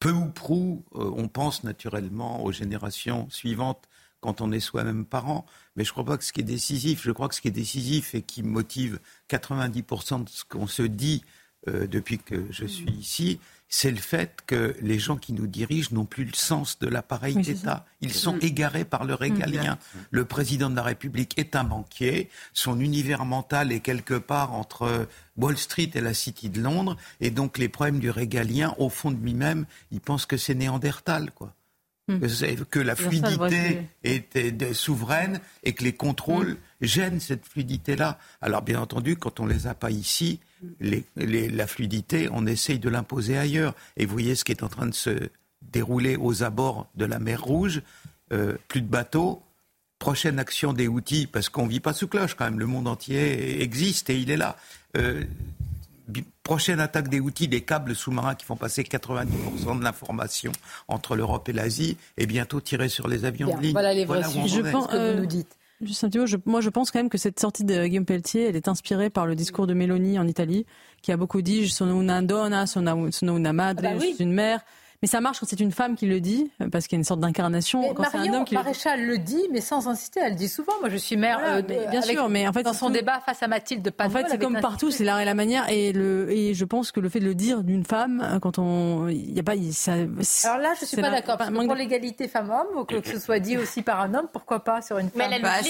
Peu 0.00 0.10
ou 0.10 0.30
prou, 0.30 0.82
euh, 0.94 1.12
on 1.14 1.28
pense 1.28 1.62
naturellement 1.62 2.42
aux 2.42 2.52
générations 2.52 3.28
suivantes 3.28 3.86
quand 4.22 4.40
on 4.40 4.50
est 4.52 4.60
soi-même 4.60 5.04
parent. 5.04 5.44
Mais 5.76 5.84
je 5.84 5.90
ne 5.90 5.92
crois 5.92 6.04
pas 6.04 6.16
que 6.16 6.24
ce 6.24 6.32
qui 6.32 6.40
est 6.40 6.44
décisif, 6.44 7.02
je 7.02 7.10
crois 7.10 7.28
que 7.28 7.34
ce 7.34 7.42
qui 7.42 7.48
est 7.48 7.50
décisif 7.50 8.14
et 8.14 8.22
qui 8.22 8.42
motive 8.42 8.98
90% 9.28 10.24
de 10.24 10.28
ce 10.30 10.44
qu'on 10.44 10.66
se 10.66 10.82
dit 10.82 11.22
euh, 11.68 11.86
depuis 11.86 12.18
que 12.18 12.46
je 12.50 12.64
suis 12.64 12.90
ici, 12.90 13.38
c'est 13.68 13.90
le 13.90 13.98
fait 13.98 14.40
que 14.46 14.76
les 14.82 14.98
gens 14.98 15.16
qui 15.16 15.32
nous 15.32 15.46
dirigent 15.46 15.90
n'ont 15.92 16.04
plus 16.04 16.24
le 16.24 16.34
sens 16.34 16.78
de 16.78 16.88
l'appareil 16.88 17.36
d'État. 17.36 17.86
Ils 18.00 18.12
sont 18.12 18.34
mm. 18.34 18.42
égarés 18.42 18.84
par 18.84 19.04
le 19.04 19.14
régalien. 19.14 19.74
Mm. 19.74 19.98
Le 20.10 20.24
président 20.24 20.70
de 20.70 20.76
la 20.76 20.82
République 20.82 21.38
est 21.38 21.56
un 21.56 21.64
banquier. 21.64 22.28
Son 22.52 22.80
univers 22.80 23.24
mental 23.24 23.72
est 23.72 23.80
quelque 23.80 24.14
part 24.14 24.52
entre 24.52 25.08
Wall 25.36 25.56
Street 25.56 25.90
et 25.94 26.00
la 26.00 26.14
City 26.14 26.50
de 26.50 26.60
Londres. 26.60 26.96
Et 27.20 27.30
donc 27.30 27.58
les 27.58 27.68
problèmes 27.68 27.98
du 27.98 28.10
régalien, 28.10 28.74
au 28.78 28.88
fond 28.88 29.10
de 29.10 29.22
lui-même, 29.22 29.64
il 29.90 30.00
pense 30.00 30.26
que 30.26 30.36
c'est 30.36 30.54
Néandertal, 30.54 31.30
quoi. 31.30 31.54
Mm. 32.08 32.18
Que 32.68 32.80
la 32.80 32.96
fluidité 32.96 33.82
est, 34.02 34.72
souveraine 34.72 35.40
et 35.62 35.72
que 35.72 35.84
les 35.84 35.92
contrôles 35.92 36.56
gênent 36.80 37.20
cette 37.20 37.46
fluidité-là. 37.46 38.18
Alors 38.40 38.62
bien 38.62 38.80
entendu, 38.80 39.16
quand 39.16 39.38
on 39.38 39.46
les 39.46 39.66
a 39.68 39.74
pas 39.74 39.90
ici, 39.90 40.40
la 40.80 41.66
fluidité, 41.66 42.28
on 42.32 42.46
essaye 42.46 42.80
de 42.80 42.88
l'imposer 42.88 43.38
ailleurs. 43.38 43.74
Et 43.96 44.06
vous 44.06 44.12
voyez 44.12 44.34
ce 44.34 44.44
qui 44.44 44.52
est 44.52 44.64
en 44.64 44.68
train 44.68 44.86
de 44.86 44.94
se 44.94 45.30
dérouler 45.60 46.16
aux 46.16 46.42
abords 46.42 46.88
de 46.96 47.04
la 47.04 47.20
mer 47.20 47.42
Rouge. 47.42 47.82
Euh, 48.32 48.56
plus 48.68 48.80
de 48.80 48.88
bateaux. 48.88 49.42
Prochaine 49.98 50.40
action 50.40 50.72
des 50.72 50.88
outils, 50.88 51.28
parce 51.28 51.48
qu'on 51.48 51.66
ne 51.66 51.70
vit 51.70 51.78
pas 51.78 51.92
sous 51.92 52.08
cloche 52.08 52.34
quand 52.34 52.44
même, 52.44 52.58
le 52.58 52.66
monde 52.66 52.88
entier 52.88 53.62
existe 53.62 54.10
et 54.10 54.18
il 54.18 54.32
est 54.32 54.36
là. 54.36 54.56
Euh, 54.96 55.22
prochaine 56.42 56.80
attaque 56.80 57.08
des 57.08 57.20
outils, 57.20 57.48
des 57.48 57.62
câbles 57.62 57.94
sous-marins 57.94 58.34
qui 58.34 58.44
font 58.44 58.56
passer 58.56 58.82
90% 58.82 59.78
de 59.78 59.84
l'information 59.84 60.52
entre 60.88 61.16
l'Europe 61.16 61.48
et 61.48 61.52
l'Asie, 61.52 61.96
et 62.18 62.26
bientôt 62.26 62.60
tirer 62.60 62.88
sur 62.88 63.08
les 63.08 63.24
avions 63.24 63.56
de 63.56 63.60
ligne. 63.60 63.72
Voilà 63.72 63.94
les 63.94 64.04
vrais 64.04 64.22
Je 64.22 64.60
pense, 64.60 64.86
que 64.86 65.12
vous 65.14 65.20
nous 65.20 65.26
dites. 65.26 65.56
Juste 65.80 66.04
un 66.04 66.08
petit 66.08 66.18
mot. 66.18 66.42
moi, 66.46 66.60
je 66.60 66.70
pense 66.70 66.90
quand 66.90 67.00
même 67.00 67.08
que 67.08 67.18
cette 67.18 67.40
sortie 67.40 67.64
de 67.64 67.86
Guillaume 67.86 68.04
Pelletier, 68.04 68.48
elle 68.48 68.56
est 68.56 68.68
inspirée 68.68 69.10
par 69.10 69.26
le 69.26 69.34
discours 69.34 69.66
de 69.66 69.74
Mélanie 69.74 70.18
en 70.18 70.28
Italie, 70.28 70.64
qui 71.02 71.10
a 71.10 71.16
beaucoup 71.16 71.42
dit 71.42 71.68
"Sono 71.68 71.96
una 71.96 72.22
donna, 72.22 72.66
sono 72.66 73.10
una 73.22 73.52
madre, 73.52 73.82
ah 73.84 73.94
bah 73.94 73.98
je 73.98 74.14
suis 74.14 74.22
une 74.22 74.32
mère." 74.32 74.60
Mais 75.02 75.08
ça 75.08 75.20
marche 75.20 75.40
quand 75.40 75.46
c'est 75.48 75.58
une 75.58 75.72
femme 75.72 75.96
qui 75.96 76.06
le 76.06 76.20
dit, 76.20 76.52
parce 76.70 76.86
qu'il 76.86 76.96
y 76.96 76.98
a 76.98 77.00
une 77.00 77.04
sorte 77.04 77.18
d'incarnation. 77.18 77.92
Quand 77.92 78.04
c'est 78.10 78.18
un 78.18 78.32
homme 78.32 78.44
qui 78.44 78.54
Maréchal 78.54 79.04
le 79.04 79.18
dit, 79.18 79.48
mais 79.50 79.60
sans 79.60 79.88
insister. 79.88 80.20
Elle 80.20 80.32
le 80.32 80.38
dit 80.38 80.48
souvent. 80.48 80.74
Moi, 80.80 80.90
je 80.90 80.96
suis 80.96 81.16
mère. 81.16 81.40
Euh, 81.44 81.62
bien 81.62 82.02
sûr, 82.02 82.28
mais 82.28 82.46
en 82.46 82.52
fait, 82.52 82.62
dans 82.62 82.72
son 82.72 82.88
débat 82.88 83.20
face 83.20 83.42
à 83.42 83.48
Mathilde 83.48 83.90
Panot, 83.90 84.10
En 84.10 84.18
fait, 84.18 84.26
c'est 84.28 84.38
comme 84.38 84.60
partout, 84.60 84.92
c'est 84.92 85.04
l'art 85.04 85.20
et 85.20 85.24
la 85.24 85.34
manière, 85.34 85.68
et 85.68 85.92
le 85.92 86.30
et 86.30 86.54
je 86.54 86.64
pense 86.64 86.92
que 86.92 87.00
le 87.00 87.08
fait 87.08 87.20
de 87.20 87.24
le 87.24 87.34
dire 87.34 87.64
d'une 87.64 87.84
femme, 87.84 88.22
euh, 88.22 88.38
quand 88.38 88.58
on, 88.58 89.08
il 89.08 89.32
y 89.32 89.40
a 89.40 89.42
pas, 89.42 89.54
ça. 89.72 89.92
Alors 90.44 90.58
là, 90.62 90.74
je 90.78 90.86
suis 90.86 90.96
pas 90.96 91.10
d'accord. 91.10 91.38
Pour 91.38 91.74
l'égalité 91.74 92.28
femmes-hommes, 92.28 92.78
ou 92.78 92.84
que 92.84 93.04
ce 93.04 93.18
soit 93.18 93.40
dit 93.40 93.58
aussi 93.58 93.82
par 93.82 94.00
un 94.00 94.14
homme, 94.14 94.28
pourquoi 94.32 94.62
pas 94.62 94.82
sur 94.82 94.98
une 94.98 95.10
femme 95.10 95.30
mais 95.30 95.40
bah, 95.40 95.60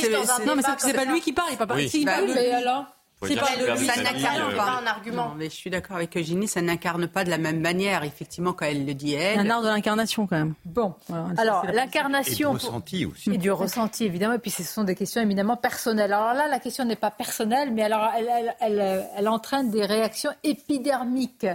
Non, 0.46 0.56
mais 0.56 0.62
c'est 0.78 0.92
pas 0.92 1.04
lui 1.04 1.20
qui 1.20 1.32
parle, 1.32 1.48
il 1.52 1.56
parle 1.56 1.68
pas. 1.68 1.76
Qui 1.82 2.04
parle, 2.04 2.30
mais 2.34 2.50
alors 2.50 2.86
ça 3.26 4.02
n'incarne 4.02 4.56
pas 4.56 4.80
un 4.82 4.86
argument. 4.86 5.34
mais 5.36 5.46
je 5.46 5.54
suis 5.54 5.70
d'accord 5.70 5.96
avec 5.96 6.16
Eugénie, 6.16 6.48
ça 6.48 6.62
n'incarne 6.62 7.06
pas 7.06 7.24
de 7.24 7.30
la 7.30 7.38
même 7.38 7.60
manière, 7.60 8.04
effectivement, 8.04 8.52
quand 8.52 8.66
elle 8.66 8.86
le 8.86 8.94
dit 8.94 9.14
elle. 9.14 9.38
Un 9.40 9.50
art 9.50 9.62
de 9.62 9.68
l'incarnation, 9.68 10.26
quand 10.26 10.36
même. 10.36 10.54
Bon, 10.64 10.94
alors 11.36 11.66
l'incarnation. 11.66 12.56
Et 12.56 12.58
du 12.58 12.66
ressenti 12.66 13.06
aussi. 13.06 13.30
Et 13.34 13.38
du 13.38 13.50
ressenti, 13.50 14.04
évidemment. 14.04 14.34
Et 14.34 14.38
puis 14.38 14.50
ce 14.50 14.62
sont 14.62 14.84
des 14.84 14.94
questions 14.94 15.20
éminemment 15.20 15.56
personnelles. 15.56 16.12
Alors 16.12 16.34
là, 16.34 16.48
la 16.48 16.58
question 16.58 16.84
n'est 16.84 16.96
pas 16.96 17.10
personnelle, 17.10 17.72
mais 17.72 17.82
alors 17.82 18.10
elle, 18.16 18.28
elle, 18.28 18.54
elle, 18.60 19.06
elle 19.16 19.28
entraîne 19.28 19.70
des 19.70 19.84
réactions 19.84 20.30
épidermiques. 20.42 21.46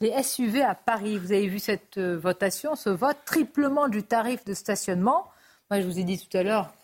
Les 0.00 0.22
SUV 0.22 0.62
à 0.62 0.74
Paris, 0.74 1.18
vous 1.18 1.32
avez 1.32 1.46
vu 1.46 1.58
cette 1.58 1.98
euh, 1.98 2.18
votation, 2.18 2.74
ce 2.74 2.90
vote, 2.90 3.16
triplement 3.24 3.88
du 3.88 4.02
tarif 4.02 4.44
de 4.44 4.54
stationnement. 4.54 5.24
Moi, 5.70 5.80
je 5.80 5.86
vous 5.86 5.98
ai 5.98 6.04
dit 6.04 6.18
tout 6.18 6.36
à 6.36 6.42
l'heure, 6.42 6.74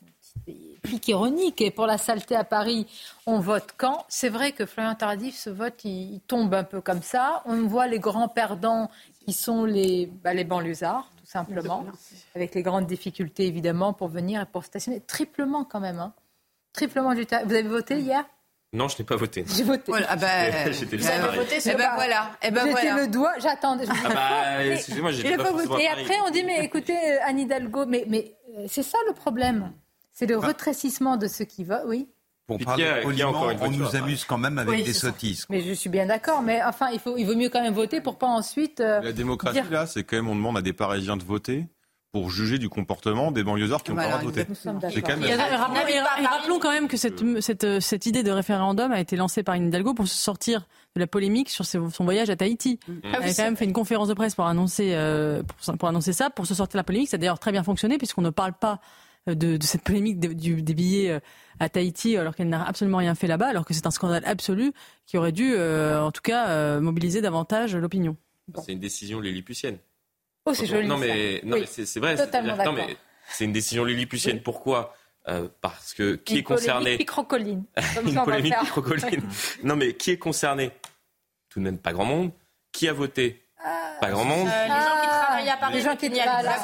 pique 0.83 1.09
ironique. 1.09 1.61
Et 1.61 1.71
pour 1.71 1.87
la 1.87 1.99
saleté 1.99 2.35
à 2.35 2.45
Paris, 2.45 2.87
on 3.27 3.39
vote 3.41 3.75
quand? 3.77 4.05
C'est 4.09 4.29
vrai 4.29 4.53
que 4.53 4.67
Florian 4.67 4.95
Tardif, 4.95 5.37
ce 5.37 5.51
vote, 5.51 5.85
il, 5.85 6.21
tombe 6.27 6.53
un 6.55 6.65
peu 6.65 6.81
comme 6.81 7.03
ça. 7.03 7.43
On 7.47 7.63
voit 7.67 7.87
les 7.87 7.99
grands 7.99 8.29
perdants 8.29 8.91
qui 9.25 9.33
sont 9.33 9.65
les, 9.65 10.07
bah, 10.07 10.35
les 10.35 10.45
banlieusards, 10.45 11.11
tout 11.19 11.27
simplement, 11.27 11.85
avec 12.35 12.55
les 12.55 12.63
grandes 12.63 12.87
difficultés, 12.87 13.47
évidemment, 13.47 13.93
pour 13.93 14.09
venir 14.09 14.41
et 14.43 14.47
pour 14.47 14.65
stationner. 14.65 15.01
Triplement 15.01 15.65
quand 15.65 15.81
même. 15.81 15.99
Hein. 15.99 16.13
Triplement 16.73 17.15
du 17.15 17.25
Vous 17.25 17.35
avez 17.35 17.63
voté 17.63 17.99
hier? 17.99 18.25
Non, 18.73 18.87
je 18.87 18.99
n'ai 18.99 19.05
pas 19.05 19.17
voté. 19.17 19.45
J'ai 19.49 19.65
voté. 19.65 19.83
Voilà, 19.89 20.07
ah 20.11 20.17
bah, 20.17 20.71
J'étais 20.73 20.97
le 20.97 21.37
voté, 21.37 21.59
c'est 21.59 21.75
ben 21.75 21.91
voilà. 21.97 22.31
Et 22.41 22.53
ben 22.53 22.67
J'étais 22.67 22.89
voilà. 22.89 22.97
le 23.03 23.09
doigt, 23.09 23.33
j'attendais. 23.41 23.85
Ah 23.89 24.09
bah, 24.09 24.65
excusez-moi, 24.73 25.11
j'ai 25.11 25.37
pas, 25.37 25.51
voté. 25.51 25.83
Et 25.83 25.89
après, 25.89 26.21
on 26.25 26.31
dit, 26.31 26.45
mais 26.45 26.65
écoutez, 26.65 26.97
Anne 27.27 27.41
Hidalgo, 27.41 27.87
mais, 27.87 28.05
mais 28.07 28.33
c'est 28.69 28.85
ça 28.85 28.99
le 29.09 29.13
problème. 29.13 29.73
C'est 30.13 30.27
le 30.27 30.37
retrécissement 30.37 31.17
de 31.17 31.27
ceux 31.27 31.45
qui 31.45 31.65
votent, 31.65 31.85
oui. 31.87 32.09
Pour 32.47 32.59
parler 32.59 33.01
poliment, 33.03 33.47
on 33.61 33.71
nous 33.71 33.95
amuse 33.95 34.25
quand 34.25 34.39
même 34.39 34.59
avec 34.59 34.85
des 34.85 34.93
sottises. 34.93 35.47
Mais 35.51 35.61
je 35.61 35.73
suis 35.73 35.89
bien 35.89 36.07
d'accord, 36.07 36.43
mais 36.43 36.61
enfin, 36.65 36.89
il, 36.93 36.99
faut, 36.99 37.17
il 37.17 37.25
vaut 37.25 37.37
mieux 37.37 37.49
quand 37.49 37.63
même 37.63 37.75
voter 37.75 38.01
pour 38.01 38.19
pas 38.19 38.27
ensuite. 38.27 38.81
Euh, 38.81 39.01
la 39.01 39.13
démocratie, 39.13 39.61
là, 39.71 39.87
c'est 39.87 40.03
quand 40.03 40.17
même, 40.17 40.29
on 40.29 40.35
demande 40.35 40.59
à 40.59 40.63
des 40.63 40.73
Parisiens 40.73 41.17
de 41.17 41.23
voter 41.23 41.69
pour 42.13 42.29
juger 42.29 42.59
du 42.59 42.69
comportement 42.69 43.31
des 43.31 43.45
banlieusards 43.45 43.85
qui 43.85 43.93
ont 43.93 43.97
pas 43.97 44.19
voté. 44.19 44.45
rappelons, 46.25 46.59
quand 46.59 46.73
même 46.73 46.89
que 46.89 46.97
cette, 46.97 47.23
cette, 47.41 47.81
cette, 47.81 48.07
idée 48.07 48.25
de 48.25 48.33
référendum 48.33 48.91
a 48.91 48.99
été 48.99 49.15
lancée 49.15 49.45
par 49.45 49.55
Hidalgo 49.55 49.95
pour 49.95 50.09
sortir 50.09 50.67
de 50.97 51.01
la 51.01 51.07
polémique 51.07 51.51
sur 51.51 51.65
son 51.65 52.05
voyage 52.05 52.31
à 52.31 52.37
Tahiti. 52.37 52.81
Mm. 52.89 52.93
Elle 53.05 53.15
a 53.15 53.35
quand 53.35 53.45
même 53.45 53.57
fait 53.57 53.65
une 53.65 53.73
conférence 53.73 54.09
de 54.09 54.15
presse 54.15 54.35
pour 54.35 54.47
annoncer, 54.47 54.91
euh, 54.95 55.45
pour, 55.79 55.89
annoncer 55.89 56.13
ça, 56.13 56.31
pour 56.31 56.47
se 56.47 56.55
sortir 56.55 56.73
de 56.73 56.79
la 56.79 56.85
polémique. 56.85 57.11
Ça 57.11 57.15
a 57.15 57.19
d'ailleurs 57.19 57.39
très 57.39 57.53
bien 57.53 57.63
fonctionné 57.63 57.97
puisqu'on 57.97 58.23
ne 58.23 58.31
parle 58.31 58.55
pas 58.55 58.73
euh, 58.73 58.77
de, 59.27 59.57
de 59.57 59.63
cette 59.63 59.83
polémique 59.83 60.19
des 60.19 60.75
billets 60.75 61.11
euh, 61.11 61.21
à 61.59 61.69
Tahiti 61.69 62.17
alors 62.17 62.35
qu'elle 62.35 62.49
n'a 62.49 62.65
absolument 62.65 62.99
rien 62.99 63.15
fait 63.15 63.27
là-bas, 63.27 63.49
alors 63.49 63.65
que 63.65 63.75
c'est 63.75 63.87
un 63.87 63.91
scandale 63.91 64.25
absolu 64.25 64.73
qui 65.07 65.19
aurait 65.19 65.33
dû, 65.33 65.55
en 65.57 66.11
tout 66.11 66.23
cas, 66.23 66.81
mobiliser 66.81 67.21
davantage 67.21 67.77
l'opinion. 67.77 68.17
C'est 68.65 68.73
une 68.73 68.81
décision 68.81 69.21
lilliputienne. 69.21 69.79
Oh, 70.47 70.55
c'est 70.55 70.67
joli. 70.67 70.89
Non, 70.89 70.97
mais, 70.97 71.41
non, 71.45 71.59
mais 71.59 71.67
c'est 71.67 72.01
vrai. 72.01 72.17
C'est 73.29 73.45
une 73.45 73.53
décision 73.53 73.85
lilliputienne. 73.85 74.41
Pourquoi? 74.41 74.95
Euh, 75.29 75.49
parce 75.61 75.93
que 75.93 76.17
qui 76.17 76.39
est 76.39 76.43
concerné? 76.43 76.93
Une 76.95 76.99
Une 78.05 78.25
polémique 78.25 78.55
microcolline. 78.61 79.23
non, 79.65 79.77
mais 79.77 79.95
qui 79.95 80.13
est 80.13 80.19
concerné? 80.19 80.71
Tout 81.49 81.59
de 81.61 81.65
même 81.65 81.79
pas 81.79 81.93
grand 81.93 82.05
monde. 82.05 82.33
Qui 82.73 82.89
a 82.89 82.93
voté? 82.93 83.45
Ah, 83.63 83.99
Pas 84.01 84.11
grand 84.11 84.25
monde. 84.25 84.49
Euh, 84.49 84.63
les 84.65 84.69
gens 84.69 85.01
qui 85.03 85.20
travaillent 85.41 85.55
à 85.55 85.57
Paris. 85.57 85.75
Les 85.75 85.83
gens 85.83 85.97
qui 85.97 86.11
travaillent 86.11 86.45
là. 86.45 86.57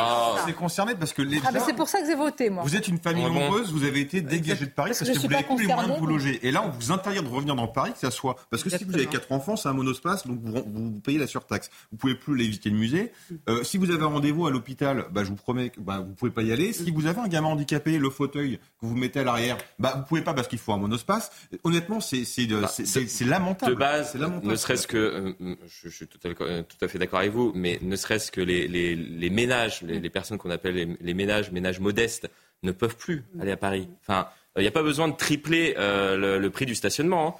Ah. 0.00 0.36
C'est 0.46 0.52
concerné 0.54 0.94
parce 0.94 1.12
que 1.12 1.22
les 1.22 1.40
ah, 1.44 1.50
c'est 1.64 1.74
pour 1.74 1.88
ça 1.88 2.00
que 2.00 2.06
j'ai 2.06 2.14
voté, 2.14 2.50
moi. 2.50 2.62
Vous 2.64 2.76
êtes 2.76 2.88
une 2.88 2.98
famille 2.98 3.24
nombreuse, 3.24 3.72
vous 3.72 3.84
avez 3.84 4.00
été 4.00 4.20
dégagé 4.20 4.66
de 4.66 4.70
Paris 4.70 4.92
parce, 4.98 5.10
que, 5.10 5.18
vous 5.18 5.28
n'avez 5.28 5.44
plus 5.44 5.66
les 5.66 5.72
moyens 5.72 5.94
de 5.94 5.98
vous 5.98 6.06
loger. 6.06 6.46
Et 6.46 6.50
là, 6.50 6.62
on 6.64 6.70
vous 6.70 6.92
interdit 6.92 7.20
de 7.20 7.28
revenir 7.28 7.54
dans 7.54 7.68
Paris, 7.68 7.92
que 7.92 7.98
ça 7.98 8.10
soit. 8.10 8.36
Parce 8.50 8.62
que 8.62 8.70
si 8.70 8.84
vous 8.84 8.94
avez 8.94 9.06
quatre 9.06 9.30
enfants, 9.32 9.56
c'est 9.56 9.68
un 9.68 9.72
monospace, 9.72 10.26
donc 10.26 10.38
vous, 10.42 10.62
vous, 10.66 11.00
payez 11.00 11.18
la 11.18 11.26
surtaxe. 11.26 11.70
Vous 11.92 11.98
pouvez 11.98 12.14
plus 12.14 12.34
aller 12.34 12.46
visiter 12.46 12.70
le 12.70 12.76
musée. 12.76 13.12
Euh, 13.48 13.62
si 13.62 13.78
vous 13.78 13.90
avez 13.90 14.02
un 14.02 14.08
rendez-vous 14.08 14.46
à 14.46 14.50
l'hôpital, 14.50 15.06
bah, 15.10 15.24
je 15.24 15.30
vous 15.30 15.36
promets 15.36 15.70
que 15.70 15.80
bah, 15.80 15.98
vous 16.06 16.14
pouvez 16.14 16.30
pas 16.30 16.42
y 16.42 16.52
aller. 16.52 16.72
Si 16.72 16.90
vous 16.90 17.06
avez 17.06 17.20
un 17.20 17.28
gamin 17.28 17.48
handicapé, 17.48 17.98
le 17.98 18.10
fauteuil 18.10 18.58
que 18.80 18.86
vous 18.86 18.96
mettez 18.96 19.20
à 19.20 19.24
l'arrière, 19.24 19.58
bah, 19.78 19.94
vous 19.96 20.04
pouvez 20.04 20.22
pas 20.22 20.34
parce 20.34 20.48
qu'il 20.48 20.58
faut 20.58 20.72
un 20.72 20.78
monospace. 20.78 21.30
Honnêtement, 21.64 22.00
c'est 22.00 22.24
bah, 22.48 22.70
lamentable. 23.26 23.72
De 23.72 23.78
base, 23.78 24.14
lamentable. 24.14 24.52
ne 24.52 24.56
serait-ce 24.56 24.86
que, 24.86 24.96
euh, 24.96 25.56
je, 25.82 25.88
suis 25.88 26.06
tout 26.06 26.18
à, 26.24 26.88
fait 26.88 26.98
d'accord 26.98 27.20
avec 27.20 27.32
vous, 27.32 27.52
mais 27.54 27.78
ne 27.82 27.96
serait-ce 28.06 28.30
que 28.30 28.40
les, 28.40 28.68
les, 28.68 28.94
les 28.94 29.30
ménages, 29.30 29.82
les, 29.82 30.00
les 30.00 30.10
personnes 30.10 30.38
qu'on 30.38 30.50
appelle 30.50 30.96
les, 31.00 31.14
ménages, 31.14 31.50
ménages 31.50 31.80
modestes, 31.80 32.28
ne 32.62 32.72
peuvent 32.72 32.96
plus 32.96 33.24
aller 33.40 33.52
à 33.52 33.56
Paris. 33.56 33.88
Enfin, 34.00 34.28
il 34.56 34.62
n'y 34.62 34.68
a 34.68 34.72
pas 34.72 34.82
besoin 34.82 35.08
de 35.08 35.16
tripler 35.16 35.74
euh, 35.76 36.38
le, 36.38 36.50
prix 36.50 36.66
du 36.66 36.74
stationnement. 36.74 37.38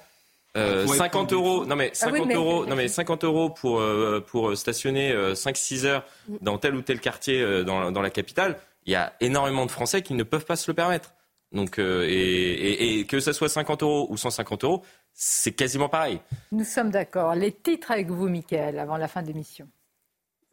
50 0.55 0.61
hein. 0.61 1.35
euh, 1.35 1.35
euros, 1.35 1.65
non 1.65 1.75
mais 1.75 1.91
50 1.93 2.27
ah 2.29 2.33
euros, 2.33 2.65
non 2.65 2.75
mais 2.75 2.87
50 2.87 3.23
euros 3.23 3.49
pour 3.51 3.79
euh, 3.79 4.25
pour 4.25 4.57
stationner 4.57 5.13
5-6 5.13 5.85
heures 5.85 6.03
dans 6.41 6.57
tel 6.57 6.73
ou 6.75 6.81
tel 6.81 6.99
quartier 6.99 7.63
dans, 7.63 7.91
dans, 7.91 8.01
la 8.01 8.09
capitale. 8.09 8.57
Il 8.85 8.93
y 8.93 8.95
a 8.95 9.13
énormément 9.19 9.65
de 9.65 9.71
Français 9.71 10.01
qui 10.01 10.15
ne 10.15 10.23
peuvent 10.23 10.45
pas 10.45 10.55
se 10.55 10.69
le 10.71 10.75
permettre. 10.75 11.13
Donc 11.51 11.77
et, 11.79 12.99
et, 12.99 13.05
que 13.05 13.19
ça 13.19 13.33
soit 13.33 13.49
50 13.49 13.83
euros 13.83 14.07
ou 14.09 14.17
150 14.17 14.63
euros, 14.63 14.83
c'est 15.13 15.53
quasiment 15.53 15.89
pareil. 15.89 16.19
Nous 16.51 16.65
sommes 16.65 16.89
d'accord. 16.89 17.35
Les 17.35 17.51
titres 17.51 17.91
avec 17.91 18.09
vous, 18.09 18.27
Mickaël, 18.27 18.79
avant 18.79 18.97
la 18.97 19.07
fin 19.07 19.21
de 19.21 19.27
l'émission. 19.27 19.67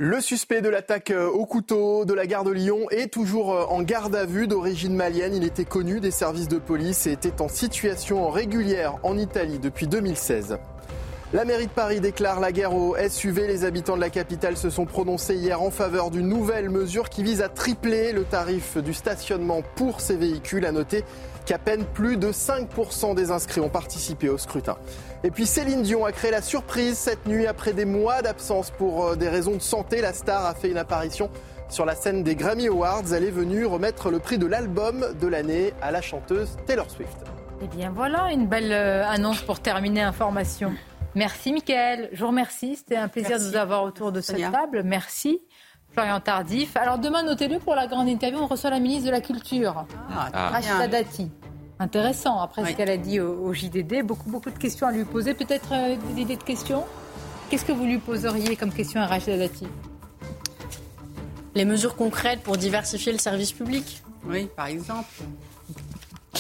Le 0.06 0.20
suspect 0.20 0.60
de 0.60 0.68
l'attaque 0.68 1.10
euh, 1.12 1.31
au 1.31 1.47
couteau 1.47 2.05
de 2.05 2.12
la 2.12 2.26
gare 2.26 2.44
de 2.44 2.51
Lyon 2.51 2.90
est 2.90 3.10
toujours 3.10 3.55
euh, 3.55 3.64
en 3.70 3.81
garde 3.81 4.14
à 4.14 4.26
vue 4.26 4.47
d'origine 4.47 4.94
malienne. 4.94 5.35
Il 5.35 5.44
était 5.44 5.64
connu 5.64 5.98
des 5.98 6.10
services 6.10 6.47
de 6.47 6.59
police 6.59 7.06
et 7.06 7.12
était 7.12 7.40
en 7.40 7.48
situation 7.48 8.28
régulière 8.28 8.97
en 9.02 9.16
Italie 9.16 9.59
depuis 9.59 9.86
2016. 9.86 10.59
La 11.33 11.45
mairie 11.45 11.67
de 11.67 11.73
Paris 11.73 12.01
déclare 12.01 12.39
la 12.39 12.53
guerre 12.53 12.75
au 12.75 12.97
SUV. 12.97 13.49
Les 13.49 13.65
habitants 13.65 13.97
de 13.97 14.01
la 14.01 14.11
capitale 14.11 14.57
se 14.57 14.71
sont 14.71 14.85
prononcés 14.85 15.35
hier 15.35 15.61
en 15.61 15.71
faveur 15.71 16.11
d'une 16.11 16.29
nouvelle 16.29 16.71
mesure 16.71 17.09
qui 17.09 17.25
vise 17.25 17.43
à 17.43 17.49
tripler 17.49 18.13
le 18.13 18.25
tarif 18.25 18.77
du 18.77 18.95
stationnement 18.95 19.63
pour 19.75 20.01
ces 20.01 20.17
véhicules. 20.17 20.65
À 20.65 20.71
noter 20.71 21.03
qu'à 21.45 21.59
peine 21.59 21.85
plus 21.85 22.19
de 22.19 22.31
5% 22.31 23.15
des 23.17 23.33
inscrits 23.33 23.61
ont 23.61 23.69
participé 23.69 24.29
au 24.29 24.39
scrutin. 24.39 24.77
Et 25.25 25.31
puis 25.31 25.47
Céline 25.47 25.83
Dion 25.83 26.05
a 26.05 26.13
créé 26.13 26.31
la 26.31 26.43
surprise 26.43 26.97
cette 26.97 27.27
nuit 27.27 27.47
après 27.47 27.73
des 27.73 27.85
mois 27.85 28.23
d'absence 28.23 28.71
pour 28.71 29.05
euh, 29.05 29.17
des 29.17 29.29
raisons 29.29 29.57
de 29.57 29.63
santé. 29.63 30.01
La 30.01 30.13
star 30.13 30.47
a 30.47 30.55
fait 30.55 30.71
une 30.71 30.79
apparition 30.79 31.31
sur 31.69 31.85
la 31.85 31.97
scène 31.97 32.23
des 32.23 32.37
Grammy 32.37 32.69
Awards. 32.69 33.13
Elle 33.13 33.25
est 33.25 33.31
venue 33.31 33.67
remettre 33.67 34.11
le 34.11 34.21
prix 34.21 34.39
de 34.39 34.47
l'album 34.47 35.05
de 35.21 35.27
l'année 35.27 35.73
à 35.83 35.91
la 35.91 36.01
chanteuse 36.01 36.57
Taylor 36.67 36.89
Swift. 36.91 37.17
Eh 37.63 37.67
bien 37.67 37.91
voilà, 37.95 38.31
une 38.33 38.47
belle 38.47 38.73
euh, 38.73 39.07
annonce 39.07 39.41
pour 39.41 39.59
terminer 39.61 40.03
information. 40.03 40.73
Merci 41.15 41.53
Mickaël, 41.53 42.09
je 42.12 42.20
vous 42.20 42.28
remercie, 42.28 42.77
c'était 42.77 42.97
un 42.97 43.09
plaisir 43.09 43.39
de 43.39 43.45
vous 43.45 43.57
avoir 43.57 43.85
autour 43.85 44.11
de 44.11 44.20
cette 44.20 44.51
table. 44.51 44.82
Merci. 44.85 45.41
Florian 45.93 46.19
Tardif. 46.19 46.77
Alors 46.77 46.99
demain, 46.99 47.23
notez-le 47.23 47.61
pour 47.61 47.77
la 47.77 47.86
grande 47.86 48.09
interview, 48.09 48.41
on 48.41 48.47
reçoit 48.47 48.70
la 48.70 48.81
ministre 48.81 49.07
de 49.07 49.12
la 49.12 49.20
Culture, 49.20 49.86
ah, 50.11 50.51
Rachida 50.51 50.89
Dati. 50.89 51.31
Intéressant, 51.78 52.41
après 52.41 52.65
ce 52.65 52.77
qu'elle 52.77 52.91
a 52.91 52.97
dit 52.97 53.20
au, 53.20 53.53
JDD, 53.53 54.03
beaucoup, 54.03 54.28
beaucoup 54.28 54.51
de 54.51 54.59
questions 54.59 54.86
à 54.89 54.93
lui 54.93 55.05
poser. 55.05 55.35
Peut-être 55.35 55.73
euh, 55.73 55.97
des 55.97 56.23
idées 56.23 56.36
de 56.36 56.43
questions? 56.43 56.85
Qu'est-ce 57.49 57.65
que 57.65 57.73
vous 57.73 57.85
lui 57.85 57.99
poseriez 57.99 58.57
comme 58.57 58.73
question 58.73 59.01
à 59.01 59.07
Rachida 59.07 59.36
Dati? 59.36 59.66
Les 61.55 61.65
mesures 61.65 61.95
concrètes 61.95 62.43
pour 62.43 62.57
diversifier 62.57 63.12
le 63.12 63.19
service 63.19 63.53
public? 63.53 64.03
Oui, 64.24 64.49
par 64.57 64.66
exemple. 64.66 65.09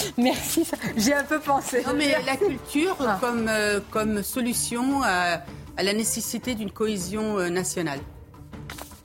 Merci, 0.18 0.66
j'ai 0.96 1.14
un 1.14 1.24
peu 1.24 1.40
pensé. 1.40 1.82
Non, 1.86 1.92
mais 1.96 2.16
la 2.24 2.36
culture 2.36 2.96
ah. 3.00 3.18
comme, 3.20 3.46
euh, 3.48 3.80
comme 3.90 4.22
solution 4.22 5.02
à 5.02 5.40
la 5.82 5.92
nécessité 5.92 6.54
d'une 6.54 6.70
cohésion 6.70 7.38
euh, 7.38 7.48
nationale. 7.48 8.00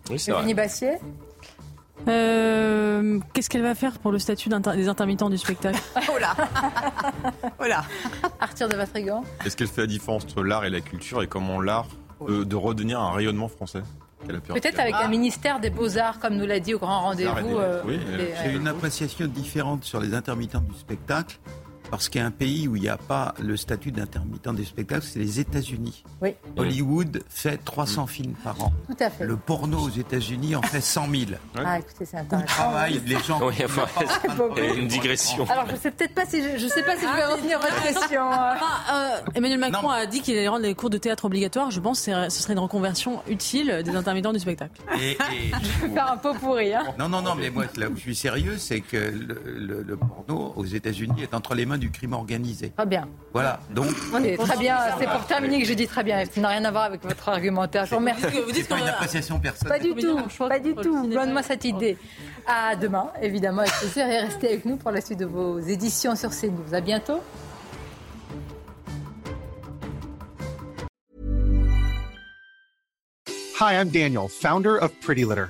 Oui, 0.10 0.20
c'est 0.20 0.54
Bassier 0.54 0.94
euh, 2.08 3.20
Qu'est-ce 3.34 3.50
qu'elle 3.50 3.62
va 3.62 3.76
faire 3.76 4.00
pour 4.00 4.12
le 4.12 4.20
statut 4.20 4.50
des 4.50 4.88
intermittents 4.88 5.30
du 5.30 5.38
spectacle 5.38 5.80
Oh 6.10 6.18
là 6.20 6.36
Oh 7.60 7.66
là 7.66 7.84
Arthur 8.40 8.70
de 8.70 8.76
Vatrigan 8.76 9.24
Est-ce 9.46 9.56
qu'elle 9.58 9.68
fait 9.68 9.82
la 9.82 9.88
différence 9.88 10.24
entre 10.24 10.44
l'art 10.44 10.66
et 10.66 10.70
la 10.70 10.82
culture 10.82 11.22
et 11.22 11.28
comment 11.28 11.62
l'art 11.62 11.88
peut 12.26 12.46
de 12.46 12.56
redevenir 12.56 13.00
un 13.00 13.12
rayonnement 13.12 13.50
français? 13.50 13.84
Peut-être 14.28 14.80
avec 14.80 14.94
un 14.96 15.08
ministère 15.08 15.60
des 15.60 15.70
Beaux-Arts, 15.70 16.20
comme 16.20 16.36
nous 16.36 16.46
l'a 16.46 16.60
dit 16.60 16.74
au 16.74 16.80
grand 16.80 17.02
rendez-vous. 17.02 17.58
Euh, 17.58 17.82
oui, 17.86 18.00
J'ai 18.44 18.52
une 18.54 18.68
appréciation 18.68 19.28
différente 19.28 19.84
sur 19.84 20.00
les 20.00 20.14
intermittents 20.14 20.62
du 20.62 20.78
spectacle. 20.78 21.40
Parce 21.92 22.10
qu'il 22.10 22.22
y 22.22 22.24
a 22.24 22.28
un 22.28 22.32
pays 22.32 22.68
où 22.68 22.76
il 22.76 22.82
n'y 22.82 22.90
a 22.90 22.98
pas 22.98 23.34
le 23.40 23.58
statut 23.58 23.92
d'intermittent 23.92 24.50
des 24.54 24.66
spectacles, 24.66 25.06
c'est 25.06 25.20
les 25.20 25.40
États-Unis. 25.40 26.04
Oui. 26.22 26.36
Hollywood 26.58 27.24
fait 27.30 27.58
300 27.58 28.08
films 28.08 28.34
par 28.44 28.62
an. 28.64 28.72
Tout 28.88 28.96
à 29.00 29.10
fait. 29.10 29.26
Le 29.26 29.38
porno 29.38 29.80
aux 29.80 29.90
États-Unis 29.90 30.56
en 30.56 30.62
fait 30.62 30.82
100 30.82 31.10
000. 31.10 31.24
Ah, 31.58 31.80
écoutez, 31.80 32.06
c'est 32.06 32.18
intéressant. 32.18 32.46
Où 32.46 32.48
travaillent 32.48 33.02
les 33.06 33.20
gens 33.20 33.40
oui, 33.42 33.56
enfin, 33.64 33.86
Il 34.58 34.64
y 34.64 34.68
a 34.68 34.74
une 34.74 34.88
digression. 34.88 35.46
Alors, 35.50 35.68
je 35.70 35.76
sais 35.76 35.92
peut-être 35.92 36.14
pas 36.14 36.26
si 36.26 36.44
je, 36.44 36.58
je 36.58 36.68
sais 36.68 36.84
pas 36.84 36.96
si 36.96 37.02
je 37.02 37.16
vais 37.16 37.24
ah, 37.24 37.36
revenir 37.36 37.58
à 37.58 37.62
votre 37.62 37.82
question. 37.82 38.22
Euh, 38.32 39.34
Emmanuel 39.36 39.60
Macron 39.60 39.90
a 39.90 40.06
dit 40.06 40.22
qu'il 40.22 40.38
allait 40.38 40.48
rendre 40.48 40.64
les 40.66 40.76
cours 40.76 40.90
de 40.90 40.98
théâtre 40.98 41.26
obligatoires. 41.26 41.72
Je 41.72 41.80
pense 41.80 42.06
que 42.06 42.30
ce 42.30 42.42
serait 42.42 42.54
une 42.54 42.60
reconversion 42.60 43.22
utile 43.28 43.82
des 43.84 43.96
intermittents 43.96 44.34
du 44.34 44.40
spectacle. 44.40 44.80
Et, 45.02 45.18
je 45.82 45.88
vais 45.88 45.94
faire 45.94 46.12
un 46.12 46.18
pot 46.18 46.34
pourri. 46.36 46.74
Hein. 46.74 46.84
Non, 47.00 47.10
non, 47.10 47.22
non, 47.22 47.36
mais 47.36 47.50
moi, 47.50 47.66
là 47.78 47.90
où 47.90 47.96
je 47.96 48.02
suis 48.02 48.16
sérieux, 48.16 48.58
c'est 48.58 48.82
que 48.82 48.98
le, 48.98 49.84
le 49.84 49.98
porno 49.98 50.54
aux 50.56 50.66
États-Unis 50.66 51.24
est 51.24 51.34
entre 51.34 51.56
les 51.56 51.66
mains 51.66 51.79
du 51.80 51.92
crime 51.92 52.14
organisé. 52.14 52.70
Très 52.70 52.86
bien. 52.86 53.08
Voilà. 53.34 53.60
Donc. 53.72 53.88
très 54.12 54.58
bien. 54.58 54.78
C'est 55.00 55.08
pour 55.08 55.26
terminer 55.26 55.62
que 55.62 55.68
je 55.68 55.74
dis 55.74 55.88
très 55.88 56.04
bien. 56.04 56.24
Ça 56.26 56.42
n'a 56.42 56.50
rien 56.50 56.66
à 56.66 56.72
voir 56.72 56.84
avec 56.84 57.04
votre 57.04 57.30
argumentaire. 57.30 57.86
Je 57.86 57.92
vous 57.92 57.98
remercie. 57.98 58.26
Vous 58.46 58.52
dites 58.52 58.68
pas 58.68 58.80
une 58.80 58.88
appréciation 58.88 59.40
personnelle. 59.40 59.80
Pas 59.80 59.84
du 59.84 59.96
tout. 59.96 60.48
Pas 60.48 60.60
du 60.60 60.76
tout. 60.76 61.08
Donne-moi 61.08 61.44
cette 61.44 61.66
idée. 61.66 61.98
À 62.46 62.76
demain, 62.76 63.12
évidemment, 63.22 63.62
avec 63.62 63.74
plaisir. 63.74 64.08
Et 64.08 64.20
restez 64.20 64.48
avec 64.48 64.66
nous 64.66 64.78
pour 64.78 64.92
la 64.92 65.02
suite 65.02 65.20
de 65.20 65.26
vos 65.26 65.60
éditions 65.60 66.16
sur 66.16 66.30
CNews. 66.30 66.74
À 66.74 66.82
bientôt. 66.82 67.22
Hi, 73.60 73.74
I'm 73.74 73.90
Daniel, 73.90 74.30
founder 74.30 74.78
of 74.78 74.94
Pretty 75.02 75.26
Litter. 75.26 75.50